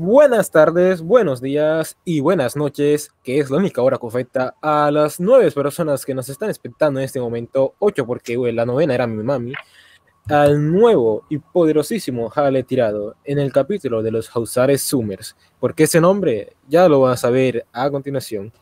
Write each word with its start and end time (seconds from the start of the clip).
Buenas 0.00 0.52
tardes, 0.52 1.02
buenos 1.02 1.40
días 1.40 1.98
y 2.04 2.20
buenas 2.20 2.54
noches, 2.54 3.10
que 3.24 3.40
es 3.40 3.50
la 3.50 3.56
única 3.56 3.82
hora 3.82 3.98
correcta 3.98 4.54
a 4.62 4.92
las 4.92 5.18
nueve 5.18 5.50
personas 5.50 6.06
que 6.06 6.14
nos 6.14 6.28
están 6.28 6.50
expectando 6.50 7.00
en 7.00 7.04
este 7.04 7.18
momento, 7.20 7.74
ocho 7.80 8.06
porque 8.06 8.36
la 8.52 8.64
novena 8.64 8.94
era 8.94 9.08
mi 9.08 9.24
mami, 9.24 9.54
al 10.28 10.70
nuevo 10.70 11.24
y 11.28 11.38
poderosísimo 11.38 12.28
Jale 12.28 12.62
Tirado 12.62 13.16
en 13.24 13.40
el 13.40 13.52
capítulo 13.52 14.00
de 14.00 14.12
los 14.12 14.30
Hausares 14.36 14.82
Summers, 14.82 15.34
porque 15.58 15.82
ese 15.82 16.00
nombre 16.00 16.52
ya 16.68 16.88
lo 16.88 17.00
vas 17.00 17.24
a 17.24 17.30
ver 17.30 17.66
a 17.72 17.90
continuación. 17.90 18.52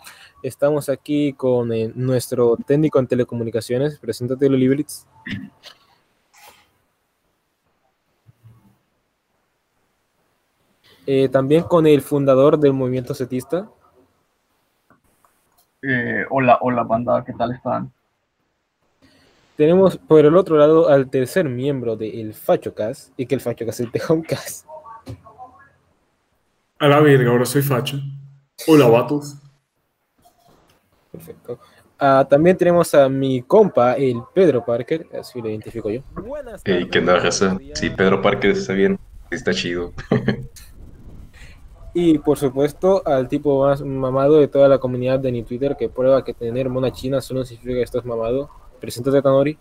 Estamos 0.42 0.88
aquí 0.88 1.34
con 1.34 1.70
eh, 1.70 1.92
nuestro 1.94 2.56
técnico 2.66 2.98
en 2.98 3.08
telecomunicaciones, 3.08 3.98
preséntate, 3.98 4.48
Lolibritz. 4.48 5.06
Eh, 11.06 11.28
también 11.28 11.62
con 11.62 11.86
el 11.86 12.02
fundador 12.02 12.58
del 12.58 12.72
movimiento 12.72 13.14
setista. 13.14 13.70
Eh, 15.82 16.24
hola, 16.30 16.58
hola 16.60 16.82
banda, 16.82 17.24
¿qué 17.24 17.32
tal 17.32 17.52
están? 17.52 17.92
Tenemos 19.56 19.96
por 19.96 20.24
el 20.24 20.36
otro 20.36 20.56
lado 20.56 20.88
al 20.88 21.08
tercer 21.08 21.48
miembro 21.48 21.96
del 21.96 22.34
FachoCast, 22.34 23.12
y 23.16 23.26
que 23.26 23.36
el 23.36 23.40
FachoCast 23.40 23.80
es 23.80 23.86
el 23.86 23.92
Tejoncast. 23.92 24.66
A 26.78 26.88
la 26.88 27.00
verga, 27.00 27.30
ahora 27.30 27.46
soy 27.46 27.62
Facho. 27.62 27.98
Hola, 28.66 28.88
vatos. 28.88 29.36
Perfecto. 31.12 31.58
Ah, 31.98 32.26
también 32.28 32.56
tenemos 32.56 32.92
a 32.94 33.08
mi 33.08 33.42
compa, 33.42 33.94
el 33.94 34.22
Pedro 34.34 34.64
Parker, 34.64 35.06
así 35.18 35.40
lo 35.40 35.48
identifico 35.48 35.88
yo. 35.88 36.02
Buenas 36.12 36.62
tardes. 36.62 36.88
¿Qué 36.90 36.98
onda, 36.98 37.18
raza? 37.18 37.56
Sí, 37.74 37.90
Pedro 37.90 38.20
Parker 38.20 38.50
está 38.50 38.72
bien, 38.72 38.98
está 39.30 39.54
chido. 39.54 39.92
Y 41.98 42.18
por 42.18 42.36
supuesto 42.36 43.00
al 43.06 43.26
tipo 43.26 43.64
más 43.64 43.80
mamado 43.80 44.38
de 44.38 44.48
toda 44.48 44.68
la 44.68 44.76
comunidad 44.76 45.18
de 45.18 45.32
ni 45.32 45.42
Twitter 45.42 45.78
que 45.78 45.88
prueba 45.88 46.22
que 46.22 46.34
tener 46.34 46.68
mona 46.68 46.92
china 46.92 47.22
solo 47.22 47.42
significa 47.42 47.76
que 47.76 47.82
estás 47.84 48.04
mamado. 48.04 48.50
Preséntate, 48.78 49.22
Tanori. 49.22 49.56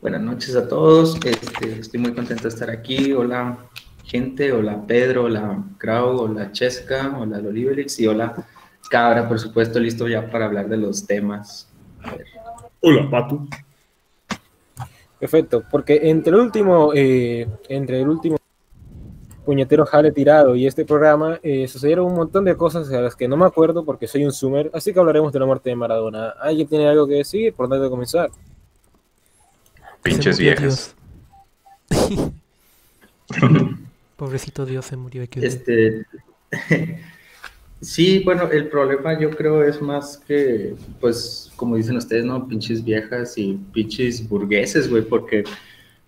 Buenas 0.00 0.22
noches 0.22 0.56
a 0.56 0.66
todos. 0.66 1.18
Este, 1.22 1.80
estoy 1.80 2.00
muy 2.00 2.14
contento 2.14 2.44
de 2.44 2.48
estar 2.48 2.70
aquí. 2.70 3.12
Hola, 3.12 3.58
gente. 4.04 4.50
Hola, 4.54 4.82
Pedro. 4.86 5.24
Hola, 5.24 5.62
Krau. 5.76 6.20
Hola, 6.20 6.50
Chesca. 6.50 7.14
Hola, 7.14 7.38
Lolivelix. 7.38 8.00
Y 8.00 8.06
hola, 8.06 8.34
Cabra, 8.88 9.28
por 9.28 9.38
supuesto, 9.38 9.78
listo 9.78 10.08
ya 10.08 10.30
para 10.30 10.46
hablar 10.46 10.66
de 10.66 10.78
los 10.78 11.06
temas. 11.06 11.70
Hola, 12.80 13.10
Pato. 13.10 13.46
Perfecto, 15.20 15.62
porque 15.70 16.00
entre 16.04 16.32
el 16.32 16.40
último, 16.40 16.92
eh, 16.94 17.46
entre 17.68 18.00
el 18.00 18.08
último 18.08 18.38
puñetero 19.44 19.84
jale 19.86 20.12
tirado 20.12 20.54
y 20.54 20.66
este 20.66 20.84
programa 20.84 21.40
eh, 21.42 21.66
sucedieron 21.68 22.06
un 22.06 22.14
montón 22.14 22.44
de 22.44 22.56
cosas 22.56 22.90
a 22.92 23.00
las 23.00 23.16
que 23.16 23.28
no 23.28 23.36
me 23.36 23.44
acuerdo 23.44 23.84
porque 23.84 24.06
soy 24.06 24.24
un 24.24 24.32
zoomer, 24.32 24.70
así 24.72 24.92
que 24.92 25.00
hablaremos 25.00 25.32
de 25.32 25.40
la 25.40 25.46
muerte 25.46 25.70
de 25.70 25.76
Maradona. 25.76 26.30
¿Alguien 26.40 26.68
tiene 26.68 26.88
algo 26.88 27.06
que 27.06 27.14
decir? 27.14 27.52
¿Por 27.52 27.68
dónde 27.68 27.88
comenzar? 27.90 28.30
Pinches 30.02 30.38
viejas. 30.38 30.94
Pobrecito 34.16 34.64
Dios 34.66 34.86
se 34.86 34.96
murió. 34.96 35.22
Este... 35.36 36.06
sí, 37.80 38.22
bueno, 38.24 38.50
el 38.50 38.68
problema 38.68 39.18
yo 39.18 39.30
creo 39.30 39.64
es 39.64 39.80
más 39.80 40.18
que, 40.18 40.74
pues, 41.00 41.50
como 41.56 41.76
dicen 41.76 41.96
ustedes, 41.96 42.24
¿no? 42.24 42.46
Pinches 42.46 42.84
viejas 42.84 43.36
y 43.38 43.58
pinches 43.72 44.28
burgueses, 44.28 44.88
güey, 44.88 45.02
porque 45.02 45.44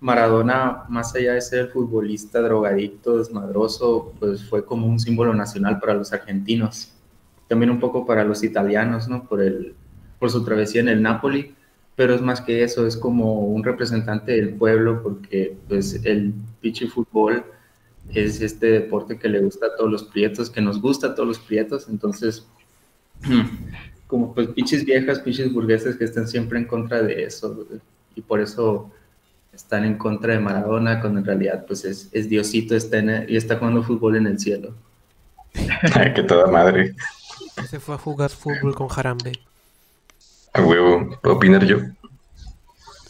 Maradona, 0.00 0.84
más 0.88 1.14
allá 1.14 1.34
de 1.34 1.40
ser 1.40 1.68
futbolista 1.68 2.40
drogadicto, 2.40 3.18
desmadroso, 3.18 4.12
pues 4.18 4.44
fue 4.44 4.64
como 4.64 4.86
un 4.86 5.00
símbolo 5.00 5.34
nacional 5.34 5.78
para 5.80 5.94
los 5.94 6.12
argentinos, 6.12 6.92
también 7.48 7.70
un 7.70 7.80
poco 7.80 8.04
para 8.06 8.24
los 8.24 8.42
italianos, 8.42 9.08
¿no? 9.08 9.24
Por, 9.24 9.42
el, 9.42 9.74
por 10.18 10.30
su 10.30 10.44
travesía 10.44 10.80
en 10.80 10.88
el 10.88 11.02
Napoli, 11.02 11.54
pero 11.96 12.14
es 12.14 12.20
más 12.20 12.40
que 12.40 12.62
eso, 12.62 12.86
es 12.86 12.96
como 12.96 13.46
un 13.46 13.62
representante 13.62 14.32
del 14.32 14.54
pueblo, 14.54 15.02
porque 15.02 15.56
pues 15.68 16.00
el 16.04 16.34
pinche 16.60 16.88
fútbol 16.88 17.44
es 18.12 18.40
este 18.40 18.66
deporte 18.66 19.18
que 19.18 19.28
le 19.28 19.40
gusta 19.40 19.66
a 19.66 19.76
todos 19.76 19.90
los 19.90 20.04
prietos, 20.04 20.50
que 20.50 20.60
nos 20.60 20.80
gusta 20.80 21.08
a 21.08 21.14
todos 21.14 21.28
los 21.28 21.38
prietos, 21.38 21.88
entonces, 21.88 22.46
como 24.06 24.34
pues 24.34 24.48
viejas, 24.84 25.20
pinches 25.20 25.52
burgueses 25.52 25.96
que 25.96 26.04
están 26.04 26.28
siempre 26.28 26.58
en 26.58 26.66
contra 26.66 27.02
de 27.02 27.24
eso, 27.24 27.66
y 28.14 28.20
por 28.20 28.40
eso 28.40 28.90
están 29.54 29.84
en 29.84 29.96
contra 29.96 30.34
de 30.34 30.40
Maradona, 30.40 31.00
cuando 31.00 31.20
en 31.20 31.26
realidad 31.26 31.64
pues 31.66 31.84
es, 31.84 32.08
es 32.12 32.28
Diosito 32.28 32.74
está 32.74 32.98
y 33.28 33.36
está 33.36 33.56
jugando 33.56 33.82
fútbol 33.82 34.16
en 34.16 34.26
el 34.26 34.38
cielo. 34.38 34.74
que 36.14 36.22
toda 36.22 36.46
madre. 36.46 36.94
Se 37.68 37.80
fue 37.80 37.94
a 37.94 37.98
jugar 37.98 38.30
fútbol 38.30 38.74
con 38.74 38.88
Jarambe. 38.88 39.32
A 40.52 40.62
huevo, 40.62 41.18
¿puedo 41.22 41.36
opinar 41.36 41.64
yo? 41.64 41.78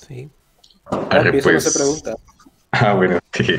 Sí. 0.06 0.28
Arre, 1.10 1.42
pues... 1.42 1.54
no 1.54 1.60
se 1.60 1.78
pregunta. 1.78 2.16
Ah, 2.72 2.94
bueno, 2.94 3.18
sí. 3.32 3.58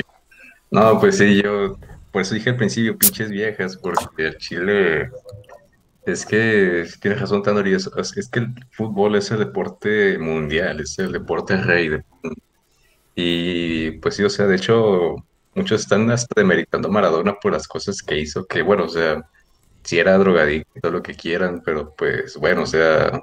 No, 0.70 1.00
pues 1.00 1.18
sí, 1.18 1.40
yo, 1.42 1.78
por 2.12 2.22
eso 2.22 2.34
dije 2.34 2.50
al 2.50 2.56
principio, 2.56 2.98
pinches 2.98 3.30
viejas, 3.30 3.76
porque 3.76 4.26
el 4.26 4.38
Chile 4.38 5.10
es 6.06 6.24
que 6.24 6.86
tienes 7.00 7.20
razón, 7.20 7.42
Tanori, 7.42 7.74
es, 7.74 7.90
es, 7.96 8.28
que 8.28 8.40
el 8.40 8.54
fútbol 8.70 9.16
es 9.16 9.30
el 9.30 9.38
deporte 9.38 10.18
mundial, 10.18 10.80
es 10.80 10.98
el 10.98 11.12
deporte 11.12 11.56
rey. 11.56 11.88
De, 11.88 12.04
y 13.16 13.92
pues 13.92 14.16
sí, 14.16 14.24
o 14.24 14.30
sea, 14.30 14.46
de 14.46 14.56
hecho, 14.56 15.16
muchos 15.54 15.80
están 15.82 16.10
hasta 16.10 16.34
demeritando 16.36 16.88
a 16.88 16.92
Maradona 16.92 17.34
por 17.40 17.52
las 17.52 17.66
cosas 17.66 18.02
que 18.02 18.18
hizo, 18.20 18.46
que 18.46 18.62
bueno, 18.62 18.84
o 18.84 18.88
sea, 18.90 19.24
si 19.84 19.98
era 19.98 20.18
drogadicto, 20.18 20.90
lo 20.90 21.02
que 21.02 21.14
quieran, 21.14 21.62
pero 21.64 21.94
pues 21.96 22.36
bueno, 22.36 22.62
o 22.64 22.66
sea, 22.66 23.22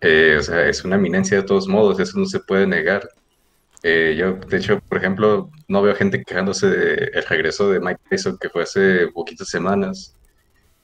eh, 0.00 0.36
o 0.38 0.42
sea, 0.42 0.68
es 0.68 0.84
una 0.84 0.96
eminencia 0.96 1.38
de 1.38 1.44
todos 1.44 1.68
modos, 1.68 1.98
eso 2.00 2.18
no 2.18 2.26
se 2.26 2.40
puede 2.40 2.66
negar. 2.66 3.08
Eh, 3.82 4.14
yo, 4.18 4.34
de 4.34 4.56
hecho, 4.58 4.80
por 4.80 4.98
ejemplo, 4.98 5.50
no 5.68 5.82
veo 5.82 5.94
gente 5.96 6.22
quejándose 6.24 6.68
del 6.68 7.24
regreso 7.28 7.70
de 7.70 7.80
Mike 7.80 8.00
Tyson, 8.10 8.38
que 8.38 8.50
fue 8.50 8.62
hace 8.64 9.08
poquitas 9.08 9.48
semanas. 9.48 10.16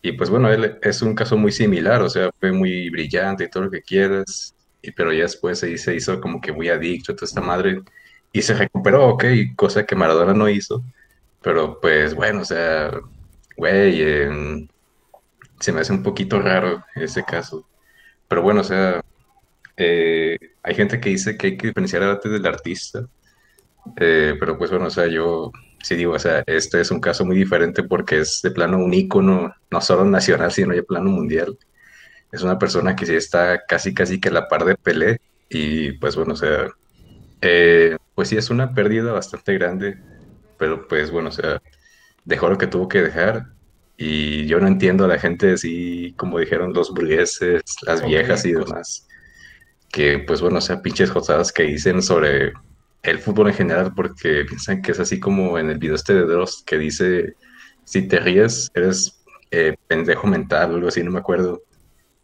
Y 0.02 0.12
pues 0.12 0.30
bueno, 0.30 0.50
él 0.52 0.78
es 0.82 1.02
un 1.02 1.14
caso 1.14 1.36
muy 1.36 1.52
similar, 1.52 2.02
o 2.02 2.10
sea, 2.10 2.30
fue 2.40 2.52
muy 2.52 2.90
brillante 2.90 3.44
y 3.44 3.50
todo 3.50 3.64
lo 3.64 3.70
que 3.70 3.82
quieras, 3.82 4.54
y, 4.82 4.92
pero 4.92 5.12
ya 5.12 5.22
después 5.22 5.62
ahí 5.62 5.78
se 5.78 5.94
hizo 5.94 6.20
como 6.20 6.40
que 6.40 6.52
muy 6.52 6.68
adicto 6.68 7.12
a 7.12 7.16
toda 7.16 7.26
esta 7.26 7.40
madre 7.40 7.82
y 8.32 8.42
se 8.42 8.54
recuperó, 8.54 9.08
ok, 9.08 9.24
cosa 9.56 9.84
que 9.86 9.96
Maradona 9.96 10.34
no 10.34 10.48
hizo, 10.48 10.84
pero 11.42 11.80
pues 11.80 12.14
bueno, 12.14 12.42
o 12.42 12.44
sea, 12.44 12.90
güey, 13.56 14.02
em, 14.02 14.68
se 15.60 15.72
me 15.72 15.80
hace 15.80 15.92
un 15.92 16.02
poquito 16.02 16.40
raro 16.40 16.84
ese 16.94 17.24
caso. 17.24 17.66
Pero 18.28 18.42
bueno, 18.42 18.60
o 18.60 18.64
sea, 18.64 19.00
eh, 19.76 20.38
hay 20.62 20.74
gente 20.74 21.00
que 21.00 21.10
dice 21.10 21.36
que 21.36 21.48
hay 21.48 21.56
que 21.56 21.68
diferenciar 21.68 22.02
el 22.02 22.10
arte 22.10 22.28
del 22.28 22.46
artista, 22.46 23.06
eh, 23.96 24.34
pero 24.38 24.58
pues 24.58 24.70
bueno, 24.70 24.86
o 24.86 24.90
sea, 24.90 25.06
yo 25.06 25.52
sí 25.82 25.94
digo, 25.96 26.12
o 26.14 26.18
sea, 26.18 26.42
este 26.46 26.80
es 26.80 26.90
un 26.90 27.00
caso 27.00 27.24
muy 27.24 27.36
diferente 27.36 27.82
porque 27.82 28.20
es 28.20 28.40
de 28.42 28.50
plano 28.50 28.78
un 28.78 28.92
ícono, 28.94 29.54
no 29.70 29.80
solo 29.80 30.04
nacional, 30.04 30.52
sino 30.52 30.74
de 30.74 30.82
plano 30.82 31.10
mundial. 31.10 31.58
Es 32.32 32.42
una 32.42 32.58
persona 32.58 32.94
que 32.96 33.06
sí 33.06 33.14
está 33.14 33.64
casi, 33.66 33.94
casi 33.94 34.20
que 34.20 34.28
a 34.28 34.32
la 34.32 34.48
par 34.48 34.64
de 34.64 34.76
Pelé, 34.76 35.20
y 35.48 35.92
pues 35.92 36.16
bueno, 36.16 36.34
o 36.34 36.36
sea, 36.36 36.68
eh, 37.40 37.96
pues 38.18 38.30
sí 38.30 38.36
es 38.36 38.50
una 38.50 38.74
pérdida 38.74 39.12
bastante 39.12 39.54
grande, 39.54 39.96
pero 40.58 40.88
pues 40.88 41.12
bueno, 41.12 41.28
o 41.28 41.30
sea, 41.30 41.62
dejó 42.24 42.48
lo 42.48 42.58
que 42.58 42.66
tuvo 42.66 42.88
que 42.88 43.00
dejar 43.00 43.46
y 43.96 44.44
yo 44.46 44.58
no 44.58 44.66
entiendo 44.66 45.04
a 45.04 45.06
la 45.06 45.20
gente 45.20 45.52
así, 45.52 46.14
como 46.16 46.40
dijeron 46.40 46.72
los 46.72 46.90
burgueses, 46.90 47.62
las 47.86 48.04
viejas 48.04 48.44
y 48.44 48.54
demás, 48.54 49.06
que 49.92 50.18
pues 50.18 50.40
bueno, 50.40 50.58
o 50.58 50.60
sea, 50.60 50.82
pinches 50.82 51.12
josadas 51.12 51.52
que 51.52 51.62
dicen 51.62 52.02
sobre 52.02 52.54
el 53.04 53.20
fútbol 53.20 53.50
en 53.50 53.54
general 53.54 53.94
porque 53.94 54.44
piensan 54.48 54.82
que 54.82 54.90
es 54.90 54.98
así 54.98 55.20
como 55.20 55.56
en 55.56 55.70
el 55.70 55.78
video 55.78 55.94
este 55.94 56.14
de 56.14 56.22
Dross 56.22 56.64
que 56.66 56.76
dice, 56.76 57.36
si 57.84 58.08
te 58.08 58.18
ríes, 58.18 58.68
eres 58.74 59.22
eh, 59.52 59.76
pendejo 59.86 60.26
mental 60.26 60.72
o 60.72 60.74
algo 60.74 60.88
así, 60.88 61.04
no 61.04 61.12
me 61.12 61.20
acuerdo. 61.20 61.62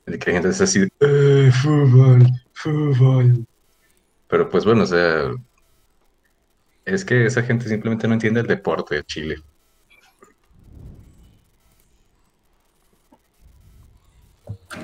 De 0.06 0.18
que 0.18 0.32
la 0.32 0.40
gente 0.40 0.48
es 0.48 0.60
así, 0.60 0.88
eh, 0.98 1.52
fútbol, 1.62 2.26
fútbol. 2.52 3.46
Pero 4.26 4.48
pues 4.48 4.64
bueno, 4.64 4.82
o 4.82 4.86
sea, 4.86 5.30
es 6.84 7.04
que 7.04 7.26
esa 7.26 7.42
gente 7.42 7.68
simplemente 7.68 8.06
no 8.06 8.14
entiende 8.14 8.40
el 8.40 8.46
deporte 8.46 8.96
de 8.96 9.04
Chile. 9.04 9.36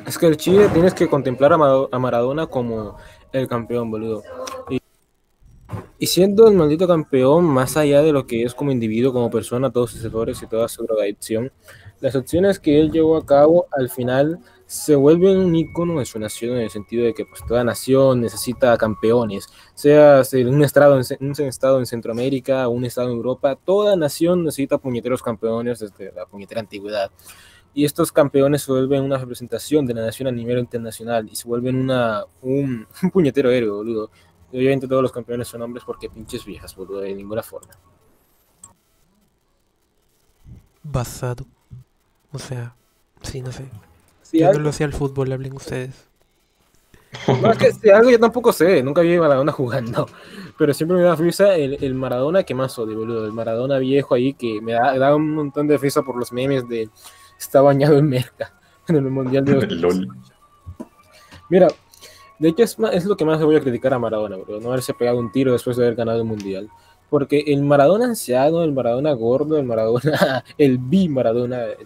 Es 0.07 0.17
que 0.19 0.27
el 0.27 0.37
Chile 0.37 0.69
tienes 0.73 0.95
que 0.95 1.09
contemplar 1.09 1.53
a, 1.53 1.99
Maradona 1.99 2.47
como 2.47 2.97
el 3.33 3.49
campeón, 3.49 3.91
boludo. 3.91 4.23
Y, 5.99 6.07
siendo 6.07 6.49
el 6.49 6.55
maldito 6.55 6.89
campeón, 6.89 7.45
más 7.45 7.77
allá 7.77 8.03
de 8.03 8.13
lo 8.13 8.27
que 8.27 8.45
es 8.45 8.55
como 8.55 8.73
individuo, 8.73 9.13
como 9.13 9.31
persona, 9.31 9.71
todos 9.71 9.91
sus 9.91 10.05
errores 10.05 10.43
y 10.43 10.47
toda 10.47 10.69
su 10.69 10.85
drogadicción, 10.85 11.53
las 12.01 12.17
acciones 12.17 12.59
que 12.59 12.81
él 12.81 12.91
llevó 12.91 13.17
a 13.17 13.27
cabo 13.27 13.67
al 13.73 13.91
final 13.91 14.41
se 14.71 14.95
vuelve 14.95 15.37
un 15.37 15.53
icono 15.57 15.99
de 15.99 16.07
su 16.07 16.21
nación 16.21 16.53
en 16.53 16.63
el 16.63 16.71
sentido 16.71 17.05
de 17.05 17.13
que 17.13 17.27
pues, 17.27 17.45
toda 17.45 17.65
nación 17.65 18.21
necesita 18.21 18.79
campeones, 18.79 19.49
sea 19.75 20.23
un 20.47 20.63
estado 20.63 21.01
en, 21.01 21.05
un 21.21 21.49
estado 21.49 21.81
en 21.81 21.87
Centroamérica 21.87 22.69
un 22.69 22.85
estado 22.85 23.09
en 23.09 23.17
Europa, 23.17 23.57
toda 23.57 23.97
nación 23.97 24.45
necesita 24.45 24.79
puñeteros 24.79 25.25
campeones 25.25 25.81
desde 25.81 26.13
la 26.13 26.25
puñetera 26.25 26.61
antigüedad. 26.61 27.11
Y 27.75 27.85
estos 27.85 28.13
campeones 28.13 28.63
se 28.63 28.71
vuelven 28.71 29.03
una 29.03 29.19
representación 29.19 29.87
de 29.87 29.95
la 29.95 30.03
nación 30.03 30.29
a 30.29 30.31
nivel 30.31 30.61
internacional 30.61 31.29
y 31.29 31.35
se 31.35 31.49
vuelven 31.49 31.75
una, 31.75 32.25
un, 32.41 32.87
puñetero 33.13 33.51
héroe, 33.51 33.71
boludo. 33.71 34.13
Y 34.53 34.59
obviamente 34.59 34.87
todos 34.87 35.03
los 35.03 35.11
campeones 35.11 35.49
son 35.49 35.63
hombres 35.63 35.83
porque 35.85 36.09
pinches 36.09 36.45
viejas, 36.45 36.77
boludo, 36.77 37.01
de 37.01 37.13
ninguna 37.13 37.43
forma. 37.43 37.73
Basado. 40.85 41.45
O 42.31 42.39
sea, 42.39 42.77
sí, 43.23 43.41
no 43.41 43.51
sé. 43.51 43.69
Si 44.31 44.39
yo 44.39 44.49
algo, 44.49 44.59
no 44.59 44.65
lo 44.67 44.73
sé 44.73 44.85
al 44.85 44.93
fútbol, 44.93 45.33
hablen 45.33 45.55
ustedes. 45.55 46.07
no, 47.27 47.51
es 47.51 47.59
que 47.59 47.73
si 47.73 47.91
algo 47.91 48.11
yo 48.11 48.21
tampoco 48.21 48.53
sé, 48.53 48.83
nunca 48.83 49.01
vi 49.01 49.15
a 49.15 49.21
Maradona 49.21 49.53
jugando. 49.53 50.07
Pero 50.57 50.73
siempre 50.75 50.97
me 50.97 51.03
da 51.03 51.17
risa 51.17 51.57
el, 51.57 51.83
el 51.83 51.95
Maradona 51.95 52.45
que 52.45 52.55
más 52.55 52.79
odio, 52.79 52.99
boludo. 52.99 53.27
El 53.27 53.33
Maradona 53.33 53.79
viejo 53.79 54.15
ahí 54.15 54.35
que 54.35 54.61
me 54.61 54.73
da, 54.73 54.97
da 54.99 55.17
un 55.17 55.35
montón 55.35 55.67
de 55.67 55.79
risa 55.79 56.03
por 56.03 56.17
los 56.17 56.33
memes 56.33 56.69
de 56.69 56.89
está 57.39 57.63
bañado 57.63 57.99
en 57.99 58.09
merca 58.09 58.53
en 58.89 58.97
el 58.97 59.11
Mundial 59.11 59.45
de 59.45 59.53
El 59.59 59.81
LOL. 59.81 60.09
Mira, 61.49 61.69
de 62.39 62.49
hecho 62.49 62.63
es, 62.63 62.77
es 62.93 63.05
lo 63.07 63.17
que 63.17 63.25
más 63.25 63.41
le 63.41 63.47
voy 63.47 63.57
a 63.57 63.61
criticar 63.61 63.93
a 63.95 63.99
Maradona, 63.99 64.37
bro. 64.37 64.61
No 64.61 64.69
haberse 64.69 64.95
pegado 64.95 65.19
un 65.19 65.33
tiro 65.33 65.53
después 65.53 65.77
de 65.77 65.85
haber 65.85 65.97
ganado 65.97 66.19
el 66.19 66.25
Mundial. 66.25 66.71
Porque 67.11 67.45
el 67.49 67.63
Maradona 67.63 68.07
anciano, 68.07 68.63
el 68.63 68.73
Maradona 68.73 69.13
gordo, 69.13 69.59
el 69.59 69.65
Maradona, 69.65 70.45
el 70.59 70.79
bi 70.79 71.09
Maradona 71.09 71.59
de, 71.59 71.77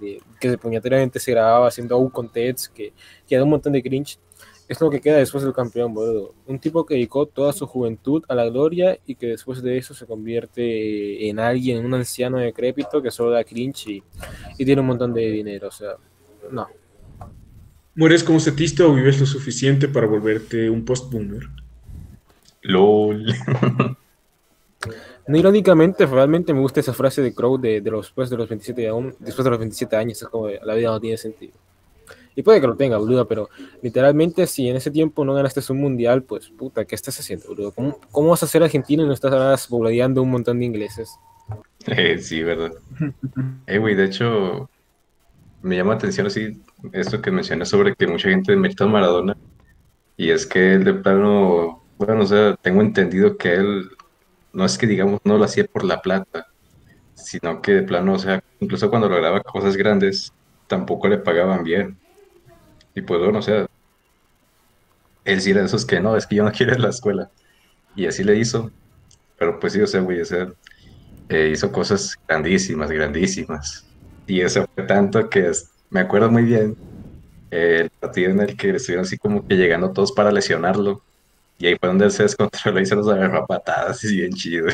de- 0.00 0.20
que 0.40 0.58
puñeteramente 0.58 1.18
se 1.20 1.30
grababa 1.30 1.68
haciendo 1.68 1.94
au 1.94 2.10
con 2.10 2.28
Teds, 2.28 2.68
que, 2.68 2.92
que 3.26 3.36
da 3.36 3.44
un 3.44 3.50
montón 3.50 3.72
de 3.72 3.82
cringe, 3.82 4.18
es 4.68 4.80
lo 4.80 4.90
que 4.90 5.00
queda 5.00 5.18
después 5.18 5.44
del 5.44 5.52
campeón, 5.52 5.94
boludo. 5.94 6.34
Un 6.46 6.58
tipo 6.58 6.84
que 6.84 6.94
dedicó 6.94 7.26
toda 7.26 7.52
su 7.52 7.66
juventud 7.68 8.24
a 8.28 8.34
la 8.34 8.46
gloria 8.46 8.98
y 9.06 9.14
que 9.14 9.28
después 9.28 9.62
de 9.62 9.78
eso 9.78 9.94
se 9.94 10.06
convierte 10.06 11.28
en 11.28 11.38
alguien, 11.38 11.78
en 11.78 11.86
un 11.86 11.94
anciano 11.94 12.38
decrépito 12.38 13.00
que 13.00 13.12
solo 13.12 13.30
da 13.30 13.44
cringe 13.44 13.86
y, 13.86 14.02
y 14.58 14.64
tiene 14.64 14.80
un 14.80 14.88
montón 14.88 15.14
de 15.14 15.30
dinero. 15.30 15.68
O 15.68 15.70
sea, 15.70 15.90
no. 16.50 16.66
¿Mueres 17.94 18.24
como 18.24 18.40
setista 18.40 18.84
o 18.84 18.92
vives 18.92 19.20
lo 19.20 19.26
suficiente 19.26 19.86
para 19.86 20.08
volverte 20.08 20.68
un 20.68 20.84
post-boomer? 20.84 21.44
LOL. 22.62 23.32
No, 25.26 25.36
irónicamente, 25.36 26.06
realmente 26.06 26.52
me 26.54 26.60
gusta 26.60 26.80
esa 26.80 26.92
frase 26.92 27.22
de 27.22 27.34
Crow 27.34 27.58
de, 27.58 27.80
de 27.80 27.90
los, 27.90 28.06
después, 28.06 28.30
de 28.30 28.36
los 28.36 28.48
27, 28.48 28.88
aún- 28.88 29.14
después 29.18 29.44
de 29.44 29.50
los 29.50 29.58
27 29.58 29.96
años, 29.96 30.22
es 30.22 30.28
como 30.28 30.48
la 30.48 30.74
vida 30.74 30.90
no 30.90 31.00
tiene 31.00 31.16
sentido. 31.16 31.54
Y 32.36 32.42
puede 32.42 32.60
que 32.60 32.66
lo 32.66 32.76
tenga, 32.76 32.98
boludo, 32.98 33.26
pero 33.26 33.48
literalmente 33.82 34.46
si 34.46 34.68
en 34.68 34.76
ese 34.76 34.90
tiempo 34.90 35.24
no 35.24 35.32
ganaste 35.34 35.60
un 35.72 35.80
mundial, 35.80 36.22
pues 36.22 36.50
puta, 36.50 36.84
¿qué 36.84 36.94
estás 36.94 37.18
haciendo, 37.18 37.48
boludo? 37.48 37.72
¿Cómo, 37.72 37.98
cómo 38.10 38.28
vas 38.30 38.42
a 38.42 38.46
ser 38.46 38.62
argentino 38.62 39.02
y 39.02 39.06
no 39.06 39.14
estás 39.14 39.32
ahora 39.32 39.56
boludeando 39.70 40.22
un 40.22 40.30
montón 40.30 40.58
de 40.58 40.66
ingleses? 40.66 41.10
Eh, 41.86 42.18
sí, 42.18 42.42
verdad. 42.42 42.72
Eh, 43.66 43.78
güey, 43.78 43.94
de 43.94 44.04
hecho, 44.04 44.68
me 45.62 45.76
llama 45.76 45.92
la 45.92 45.96
atención 45.98 46.26
así 46.26 46.62
esto 46.92 47.20
que 47.22 47.30
mencionas 47.30 47.68
sobre 47.70 47.94
que 47.96 48.06
mucha 48.06 48.28
gente 48.28 48.54
merita 48.54 48.84
a 48.84 48.88
Maradona. 48.88 49.36
Y 50.16 50.30
es 50.30 50.46
que 50.46 50.74
él 50.74 50.84
de 50.84 50.94
plano, 50.94 51.82
bueno, 51.98 52.22
o 52.22 52.26
sea, 52.26 52.54
tengo 52.62 52.82
entendido 52.82 53.36
que 53.36 53.54
él 53.54 53.88
no 54.56 54.64
es 54.64 54.78
que 54.78 54.86
digamos 54.86 55.20
no 55.22 55.36
lo 55.36 55.44
hacía 55.44 55.66
por 55.66 55.84
la 55.84 56.00
plata, 56.00 56.46
sino 57.14 57.60
que 57.60 57.72
de 57.72 57.82
plano, 57.82 58.14
o 58.14 58.18
sea, 58.18 58.42
incluso 58.58 58.88
cuando 58.88 59.06
lograba 59.06 59.42
cosas 59.42 59.76
grandes, 59.76 60.32
tampoco 60.66 61.08
le 61.08 61.18
pagaban 61.18 61.62
bien. 61.62 61.98
Y 62.94 63.02
pues 63.02 63.20
bueno, 63.20 63.40
o 63.40 63.42
sea, 63.42 63.66
él 65.26 65.40
sí 65.42 65.50
era 65.50 65.60
de 65.60 65.66
esos 65.66 65.84
que 65.84 66.00
no, 66.00 66.16
es 66.16 66.26
que 66.26 66.36
yo 66.36 66.42
no 66.42 66.52
quiero 66.56 66.72
ir 66.72 66.78
a 66.78 66.82
la 66.84 66.88
escuela. 66.88 67.30
Y 67.94 68.06
así 68.06 68.24
le 68.24 68.38
hizo. 68.38 68.70
Pero 69.38 69.60
pues 69.60 69.74
sí, 69.74 69.82
o 69.82 69.86
sea, 69.86 70.00
güey, 70.00 70.22
o 70.22 70.24
sea, 70.24 70.48
eh, 71.28 71.50
hizo 71.52 71.70
cosas 71.70 72.16
grandísimas, 72.26 72.90
grandísimas. 72.90 73.84
Y 74.26 74.40
eso 74.40 74.64
fue 74.74 74.84
tanto 74.84 75.28
que 75.28 75.52
me 75.90 76.00
acuerdo 76.00 76.30
muy 76.30 76.44
bien 76.44 76.74
el 77.50 77.90
partido 77.90 78.30
en 78.30 78.40
el 78.40 78.56
que 78.56 78.70
estuvieron 78.70 79.04
así 79.04 79.18
como 79.18 79.46
que 79.46 79.54
llegando 79.56 79.92
todos 79.92 80.12
para 80.12 80.32
lesionarlo. 80.32 81.02
Y 81.58 81.66
ahí 81.66 81.76
fue 81.78 81.88
donde 81.88 82.10
se 82.10 82.22
descontroló 82.24 82.80
y 82.80 82.86
se 82.86 82.94
los 82.94 83.08
agarró 83.08 83.38
a 83.38 83.46
patadas 83.46 84.02
y 84.04 84.16
bien 84.16 84.32
chido. 84.32 84.66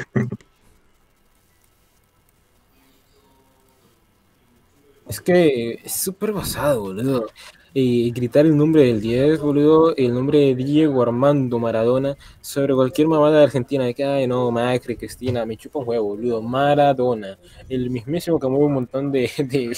Es 5.09 5.21
que 5.21 5.81
es 5.85 5.93
súper 5.93 6.33
basado, 6.33 6.81
boludo. 6.83 7.27
Y 7.75 8.11
gritar 8.13 8.45
el 8.45 8.57
nombre 8.57 8.83
del 8.85 9.01
10, 9.01 9.41
boludo, 9.41 9.97
el 9.97 10.13
nombre 10.13 10.39
de 10.39 10.55
Diego 10.55 11.03
Armando 11.03 11.59
Maradona 11.59 12.17
sobre 12.41 12.75
cualquier 12.75 13.09
mamada 13.09 13.39
de 13.39 13.45
Argentina, 13.45 13.85
de 13.85 13.95
que, 13.95 14.05
ay, 14.05 14.27
no, 14.27 14.51
Macri, 14.51 14.97
Cristina, 14.97 15.47
me 15.47 15.57
chupa 15.57 15.79
un 15.79 15.89
huevo, 15.89 16.09
boludo. 16.09 16.43
Maradona, 16.43 17.39
el 17.69 17.89
mismísimo 17.91 18.39
que 18.39 18.47
mueve 18.49 18.67
un 18.67 18.75
montón 18.75 19.11
de, 19.11 19.31
de, 19.39 19.77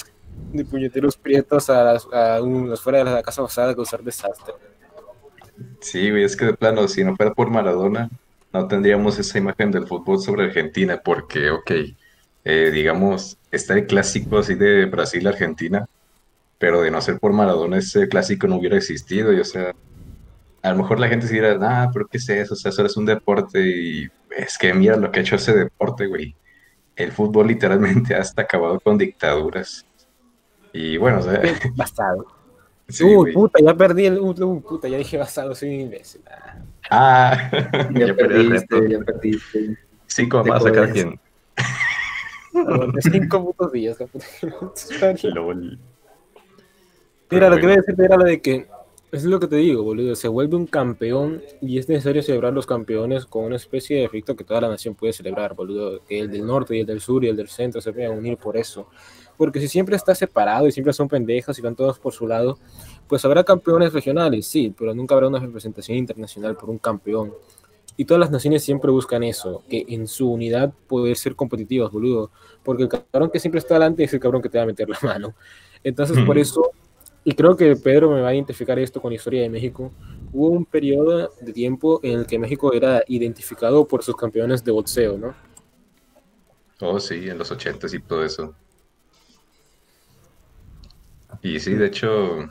de 0.53 0.65
puñeteros 0.65 1.15
prietos 1.17 1.69
a, 1.69 1.83
las- 1.85 2.07
a 2.11 2.41
un- 2.41 2.75
fuera 2.77 2.99
de 2.99 3.05
la 3.05 3.23
casa 3.23 3.41
basada 3.41 3.71
a 3.71 3.75
causar 3.75 4.03
desastre. 4.03 4.53
Sí, 5.79 6.09
güey, 6.09 6.23
es 6.23 6.35
que 6.35 6.45
de 6.45 6.53
plano, 6.53 6.87
si 6.87 7.03
no 7.03 7.15
fuera 7.15 7.33
por 7.33 7.49
Maradona, 7.49 8.09
no 8.53 8.67
tendríamos 8.67 9.19
esa 9.19 9.37
imagen 9.37 9.71
del 9.71 9.87
fútbol 9.87 10.19
sobre 10.19 10.45
Argentina, 10.45 11.01
porque, 11.03 11.49
ok, 11.49 11.71
eh, 12.43 12.71
digamos, 12.73 13.37
está 13.51 13.73
el 13.73 13.87
clásico 13.87 14.37
así 14.37 14.55
de 14.55 14.85
Brasil-Argentina, 14.85 15.85
pero 16.57 16.81
de 16.81 16.91
no 16.91 17.01
ser 17.01 17.19
por 17.19 17.33
Maradona, 17.33 17.77
ese 17.77 18.07
clásico 18.07 18.47
no 18.47 18.57
hubiera 18.57 18.77
existido, 18.77 19.33
y 19.33 19.39
o 19.39 19.45
sea, 19.45 19.73
a 20.61 20.71
lo 20.71 20.77
mejor 20.77 20.99
la 20.99 21.07
gente 21.07 21.27
se 21.27 21.35
dirá, 21.35 21.57
ah, 21.61 21.89
pero 21.93 22.07
¿qué 22.07 22.17
es 22.17 22.29
eso? 22.29 22.53
O 22.53 22.57
sea, 22.57 22.69
eso 22.69 22.85
es 22.85 22.97
un 22.97 23.05
deporte, 23.05 23.61
y 23.61 24.09
es 24.35 24.57
que 24.57 24.73
mira 24.73 24.97
lo 24.97 25.11
que 25.11 25.19
ha 25.19 25.23
hecho 25.23 25.35
ese 25.35 25.53
deporte, 25.53 26.07
güey. 26.07 26.35
El 26.95 27.11
fútbol 27.11 27.47
literalmente 27.47 28.15
hasta 28.15 28.43
acabado 28.43 28.79
con 28.79 28.97
dictaduras. 28.97 29.85
Y 30.73 30.97
bueno, 30.97 31.19
o 31.19 31.21
sea. 31.21 31.41
Sí, 32.87 33.03
Uy, 33.03 33.13
güey. 33.15 33.33
puta, 33.33 33.59
ya 33.63 33.73
perdí 33.75 34.05
el. 34.05 34.19
Uy, 34.19 34.59
puta, 34.61 34.87
ya 34.87 34.97
dije 34.97 35.17
basado, 35.17 35.53
soy 35.55 35.75
un 35.75 35.81
imbécil. 35.81 36.21
Ah, 36.29 36.51
Ah, 36.91 37.49
Ya, 37.93 38.07
ya 38.07 38.15
perdí 38.15 38.41
el 38.41 38.51
reto. 38.51 38.65
perdiste, 38.69 38.89
ya 38.91 38.99
perdiste. 39.05 39.77
Cinco 40.07 40.43
más 40.43 40.65
a 40.65 40.71
cada 40.71 40.91
quien. 40.91 41.19
cinco 43.11 43.45
putos 43.45 43.71
días, 43.71 43.99
la 43.99 44.07
puta 44.07 44.25
que 45.15 45.27
no- 45.29 45.35
LOL. 45.35 45.79
Mira, 47.31 47.49
lo 47.49 47.55
que 47.57 47.63
voy 47.63 47.73
a 47.73 47.77
decirte 47.77 48.05
era 48.05 48.17
lo 48.17 48.23
de 48.23 48.39
que 48.41 48.67
es 49.11 49.23
lo 49.23 49.39
que 49.39 49.47
te 49.47 49.55
digo, 49.57 49.83
boludo. 49.83 50.15
Se 50.15 50.27
vuelve 50.27 50.55
un 50.55 50.67
campeón 50.67 51.41
y 51.61 51.79
es 51.79 51.89
necesario 51.89 52.21
celebrar 52.21 52.53
los 52.53 52.65
campeones 52.67 53.25
con 53.25 53.45
una 53.45 53.55
especie 53.55 53.97
de 53.97 54.05
efecto 54.05 54.35
que 54.35 54.43
toda 54.43 54.61
la 54.61 54.69
nación 54.69 54.93
puede 54.95 55.13
celebrar, 55.13 55.55
boludo. 55.55 56.01
Que 56.07 56.19
el 56.19 56.29
del 56.31 56.45
norte 56.45 56.75
y 56.75 56.81
el 56.81 56.85
del 56.85 57.01
sur 57.01 57.23
y 57.23 57.29
el 57.29 57.35
del 57.35 57.47
centro 57.47 57.81
se 57.81 57.91
puedan 57.93 58.11
unir 58.11 58.37
por 58.37 58.57
eso. 58.57 58.89
Porque 59.37 59.59
si 59.59 59.67
siempre 59.67 59.95
está 59.95 60.15
separado 60.15 60.67
y 60.67 60.71
siempre 60.71 60.93
son 60.93 61.07
pendejas 61.07 61.57
y 61.59 61.61
van 61.61 61.75
todos 61.75 61.99
por 61.99 62.13
su 62.13 62.27
lado, 62.27 62.57
pues 63.07 63.23
habrá 63.25 63.43
campeones 63.43 63.93
regionales, 63.93 64.47
sí, 64.47 64.73
pero 64.77 64.93
nunca 64.93 65.15
habrá 65.15 65.27
una 65.27 65.39
representación 65.39 65.97
internacional 65.97 66.55
por 66.55 66.69
un 66.69 66.77
campeón. 66.77 67.33
Y 67.97 68.05
todas 68.05 68.19
las 68.19 68.31
naciones 68.31 68.63
siempre 68.63 68.91
buscan 68.91 69.23
eso, 69.23 69.63
que 69.69 69.85
en 69.87 70.07
su 70.07 70.29
unidad 70.29 70.73
poder 70.87 71.15
ser 71.15 71.35
competitivos, 71.35 71.91
boludo. 71.91 72.31
Porque 72.63 72.83
el 72.83 72.89
cabrón 72.89 73.29
que 73.29 73.39
siempre 73.39 73.59
está 73.59 73.75
adelante 73.75 74.03
es 74.03 74.13
el 74.13 74.19
cabrón 74.19 74.41
que 74.41 74.49
te 74.49 74.57
va 74.57 74.63
a 74.65 74.67
meter 74.67 74.89
la 74.89 74.99
mano. 75.01 75.33
Entonces, 75.83 76.17
por 76.25 76.37
eso 76.37 76.71
y 77.27 77.33
creo 77.33 77.57
que 77.57 77.75
Pedro 77.75 78.11
me 78.11 78.21
va 78.21 78.29
a 78.29 78.35
identificar 78.35 78.77
esto 78.77 79.01
con 79.01 79.09
la 79.09 79.15
historia 79.15 79.41
de 79.41 79.49
México. 79.49 79.91
Hubo 80.31 80.49
un 80.49 80.63
periodo 80.63 81.31
de 81.41 81.51
tiempo 81.53 81.99
en 82.03 82.19
el 82.19 82.27
que 82.27 82.37
México 82.37 82.71
era 82.71 83.03
identificado 83.07 83.87
por 83.87 84.03
sus 84.03 84.15
campeones 84.15 84.63
de 84.63 84.71
boxeo, 84.71 85.17
¿no? 85.17 85.35
Oh, 86.81 86.99
sí, 86.99 87.27
en 87.27 87.39
los 87.39 87.49
ochentas 87.49 87.95
y 87.95 87.99
todo 87.99 88.23
eso. 88.23 88.53
Y 91.41 91.59
sí, 91.59 91.73
de 91.73 91.87
hecho, 91.87 92.41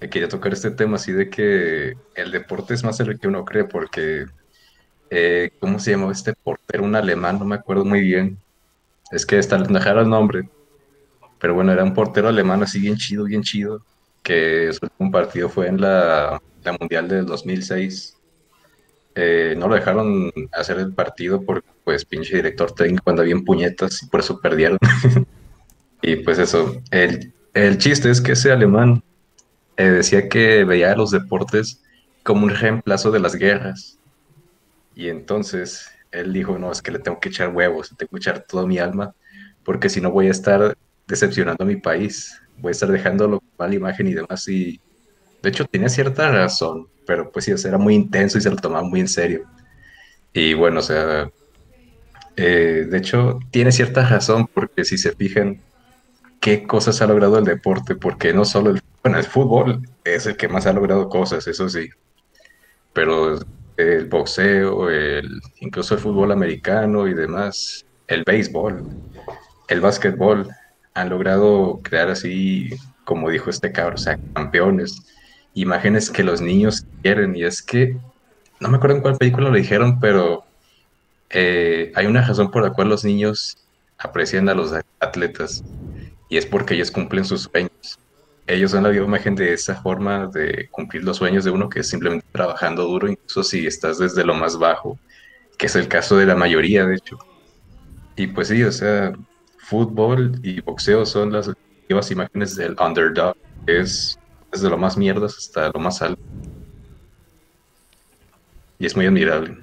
eh, 0.00 0.08
quería 0.10 0.28
tocar 0.28 0.52
este 0.52 0.70
tema 0.70 0.96
así 0.96 1.12
de 1.12 1.30
que 1.30 1.96
el 2.14 2.30
deporte 2.30 2.74
es 2.74 2.84
más 2.84 2.98
de 2.98 3.06
lo 3.06 3.18
que 3.18 3.28
uno 3.28 3.44
cree, 3.44 3.64
porque, 3.64 4.26
eh, 5.10 5.50
¿cómo 5.60 5.78
se 5.78 5.92
llamaba 5.92 6.12
este 6.12 6.34
portero? 6.34 6.84
Un 6.84 6.94
alemán, 6.94 7.38
no 7.38 7.44
me 7.44 7.56
acuerdo 7.56 7.84
muy 7.84 8.00
bien. 8.00 8.38
Es 9.10 9.24
que 9.24 9.36
les 9.36 9.48
dejaron 9.48 10.04
el 10.04 10.10
nombre. 10.10 10.48
Pero 11.40 11.54
bueno, 11.54 11.72
era 11.72 11.84
un 11.84 11.94
portero 11.94 12.28
alemán 12.28 12.62
así 12.62 12.80
bien 12.80 12.96
chido, 12.96 13.24
bien 13.24 13.42
chido, 13.42 13.82
que 14.22 14.72
su 14.72 14.80
último 14.84 15.10
partido 15.10 15.48
fue 15.48 15.68
en 15.68 15.80
la, 15.80 16.40
la 16.64 16.72
Mundial 16.78 17.08
del 17.08 17.26
2006. 17.26 18.16
Eh, 19.14 19.54
no 19.56 19.68
lo 19.68 19.74
dejaron 19.74 20.32
hacer 20.52 20.78
el 20.78 20.92
partido 20.94 21.42
porque, 21.42 21.68
pues, 21.84 22.04
pinche 22.04 22.36
director 22.36 22.72
técnico 22.72 23.10
anda 23.10 23.22
bien 23.22 23.44
puñetas 23.44 24.02
y 24.02 24.06
por 24.06 24.20
eso 24.20 24.40
perdieron. 24.40 24.78
y 26.02 26.16
pues 26.16 26.38
eso, 26.38 26.80
el, 26.90 27.32
el 27.54 27.78
chiste 27.78 28.10
es 28.10 28.20
que 28.20 28.32
ese 28.32 28.52
alemán 28.52 29.02
eh, 29.76 29.90
decía 29.90 30.28
que 30.28 30.64
veía 30.64 30.94
los 30.94 31.10
deportes 31.10 31.82
como 32.22 32.44
un 32.44 32.50
reemplazo 32.50 33.10
de 33.10 33.20
las 33.20 33.34
guerras. 33.34 33.98
Y 34.94 35.08
entonces 35.08 35.88
él 36.10 36.32
dijo, 36.32 36.58
no, 36.58 36.72
es 36.72 36.82
que 36.82 36.90
le 36.90 36.98
tengo 36.98 37.20
que 37.20 37.28
echar 37.28 37.48
huevos, 37.48 37.94
tengo 37.96 38.10
que 38.10 38.16
echar 38.16 38.40
toda 38.40 38.66
mi 38.66 38.78
alma, 38.78 39.14
porque 39.64 39.88
si 39.88 40.00
no 40.00 40.10
voy 40.10 40.28
a 40.28 40.32
estar 40.32 40.76
decepcionando 41.06 41.64
a 41.64 41.66
mi 41.66 41.76
país, 41.76 42.40
voy 42.58 42.70
a 42.70 42.72
estar 42.72 42.90
dejándolo 42.90 43.42
mala 43.58 43.74
imagen 43.74 44.08
y 44.08 44.14
demás. 44.14 44.48
Y 44.48 44.80
de 45.42 45.48
hecho 45.48 45.64
tenía 45.64 45.88
cierta 45.88 46.30
razón, 46.30 46.88
pero 47.06 47.30
pues 47.30 47.44
sí, 47.44 47.52
era 47.64 47.78
muy 47.78 47.94
intenso 47.94 48.38
y 48.38 48.40
se 48.40 48.50
lo 48.50 48.56
tomaba 48.56 48.82
muy 48.82 49.00
en 49.00 49.08
serio. 49.08 49.44
Y 50.32 50.54
bueno, 50.54 50.80
o 50.80 50.82
sea, 50.82 51.30
eh, 52.36 52.86
de 52.88 52.98
hecho 52.98 53.38
tiene 53.50 53.72
cierta 53.72 54.08
razón 54.08 54.48
porque 54.52 54.84
si 54.84 54.98
se 54.98 55.12
fijan 55.12 55.60
qué 56.40 56.66
cosas 56.66 57.00
ha 57.02 57.06
logrado 57.06 57.38
el 57.38 57.44
deporte, 57.44 57.96
porque 57.96 58.32
no 58.32 58.44
solo 58.44 58.70
el, 58.70 58.80
bueno, 59.02 59.18
el 59.18 59.24
fútbol 59.24 59.88
es 60.04 60.26
el 60.26 60.36
que 60.36 60.48
más 60.48 60.66
ha 60.66 60.72
logrado 60.72 61.08
cosas, 61.08 61.46
eso 61.46 61.68
sí, 61.68 61.88
pero 62.92 63.38
el 63.76 64.06
boxeo, 64.06 64.90
el, 64.90 65.40
incluso 65.60 65.94
el 65.94 66.00
fútbol 66.00 66.32
americano 66.32 67.06
y 67.06 67.14
demás, 67.14 67.84
el 68.08 68.24
béisbol, 68.24 68.88
el 69.68 69.80
básquetbol, 69.80 70.48
han 70.94 71.08
logrado 71.10 71.80
crear 71.82 72.08
así, 72.10 72.70
como 73.04 73.30
dijo 73.30 73.50
este 73.50 73.70
cabrón, 73.70 73.94
o 73.94 73.98
sea, 73.98 74.18
campeones, 74.32 75.00
imágenes 75.54 76.10
que 76.10 76.24
los 76.24 76.40
niños 76.40 76.86
quieren. 77.02 77.36
Y 77.36 77.44
es 77.44 77.62
que, 77.62 77.96
no 78.60 78.68
me 78.68 78.76
acuerdo 78.76 78.96
en 78.96 79.02
cuál 79.02 79.16
película 79.16 79.50
lo 79.50 79.56
dijeron, 79.56 80.00
pero 80.00 80.44
eh, 81.30 81.92
hay 81.94 82.06
una 82.06 82.26
razón 82.26 82.50
por 82.50 82.62
la 82.62 82.72
cual 82.72 82.88
los 82.88 83.04
niños 83.04 83.56
aprecian 83.98 84.48
a 84.48 84.54
los 84.54 84.74
atletas, 85.00 85.62
y 86.28 86.36
es 86.36 86.46
porque 86.46 86.74
ellos 86.74 86.90
cumplen 86.90 87.24
sus 87.24 87.42
sueños. 87.42 87.98
Ellos 88.46 88.70
son 88.70 88.82
la 88.82 88.88
viva 88.88 89.04
imagen 89.04 89.34
de 89.34 89.52
esa 89.52 89.80
forma 89.82 90.26
de 90.26 90.68
cumplir 90.70 91.04
los 91.04 91.18
sueños 91.18 91.44
de 91.44 91.50
uno 91.50 91.68
que 91.68 91.80
es 91.80 91.88
simplemente 91.88 92.26
trabajando 92.32 92.84
duro, 92.84 93.08
incluso 93.08 93.42
si 93.42 93.66
estás 93.66 93.98
desde 93.98 94.24
lo 94.24 94.34
más 94.34 94.58
bajo, 94.58 94.98
que 95.58 95.66
es 95.66 95.76
el 95.76 95.88
caso 95.88 96.16
de 96.16 96.26
la 96.26 96.34
mayoría, 96.34 96.86
de 96.86 96.96
hecho. 96.96 97.18
Y 98.16 98.26
pues 98.26 98.48
sí, 98.48 98.62
o 98.62 98.72
sea, 98.72 99.12
fútbol 99.58 100.40
y 100.42 100.60
boxeo 100.60 101.04
son 101.04 101.32
las 101.32 101.50
vivas 101.88 102.10
imágenes 102.10 102.56
del 102.56 102.74
underdog, 102.80 103.36
que 103.66 103.80
es 103.80 104.18
desde 104.50 104.70
lo 104.70 104.78
más 104.78 104.96
mierdas 104.96 105.36
hasta 105.36 105.70
lo 105.70 105.80
más 105.80 106.00
alto. 106.00 106.22
Y 108.78 108.86
es 108.86 108.96
muy 108.96 109.06
admirable. 109.06 109.58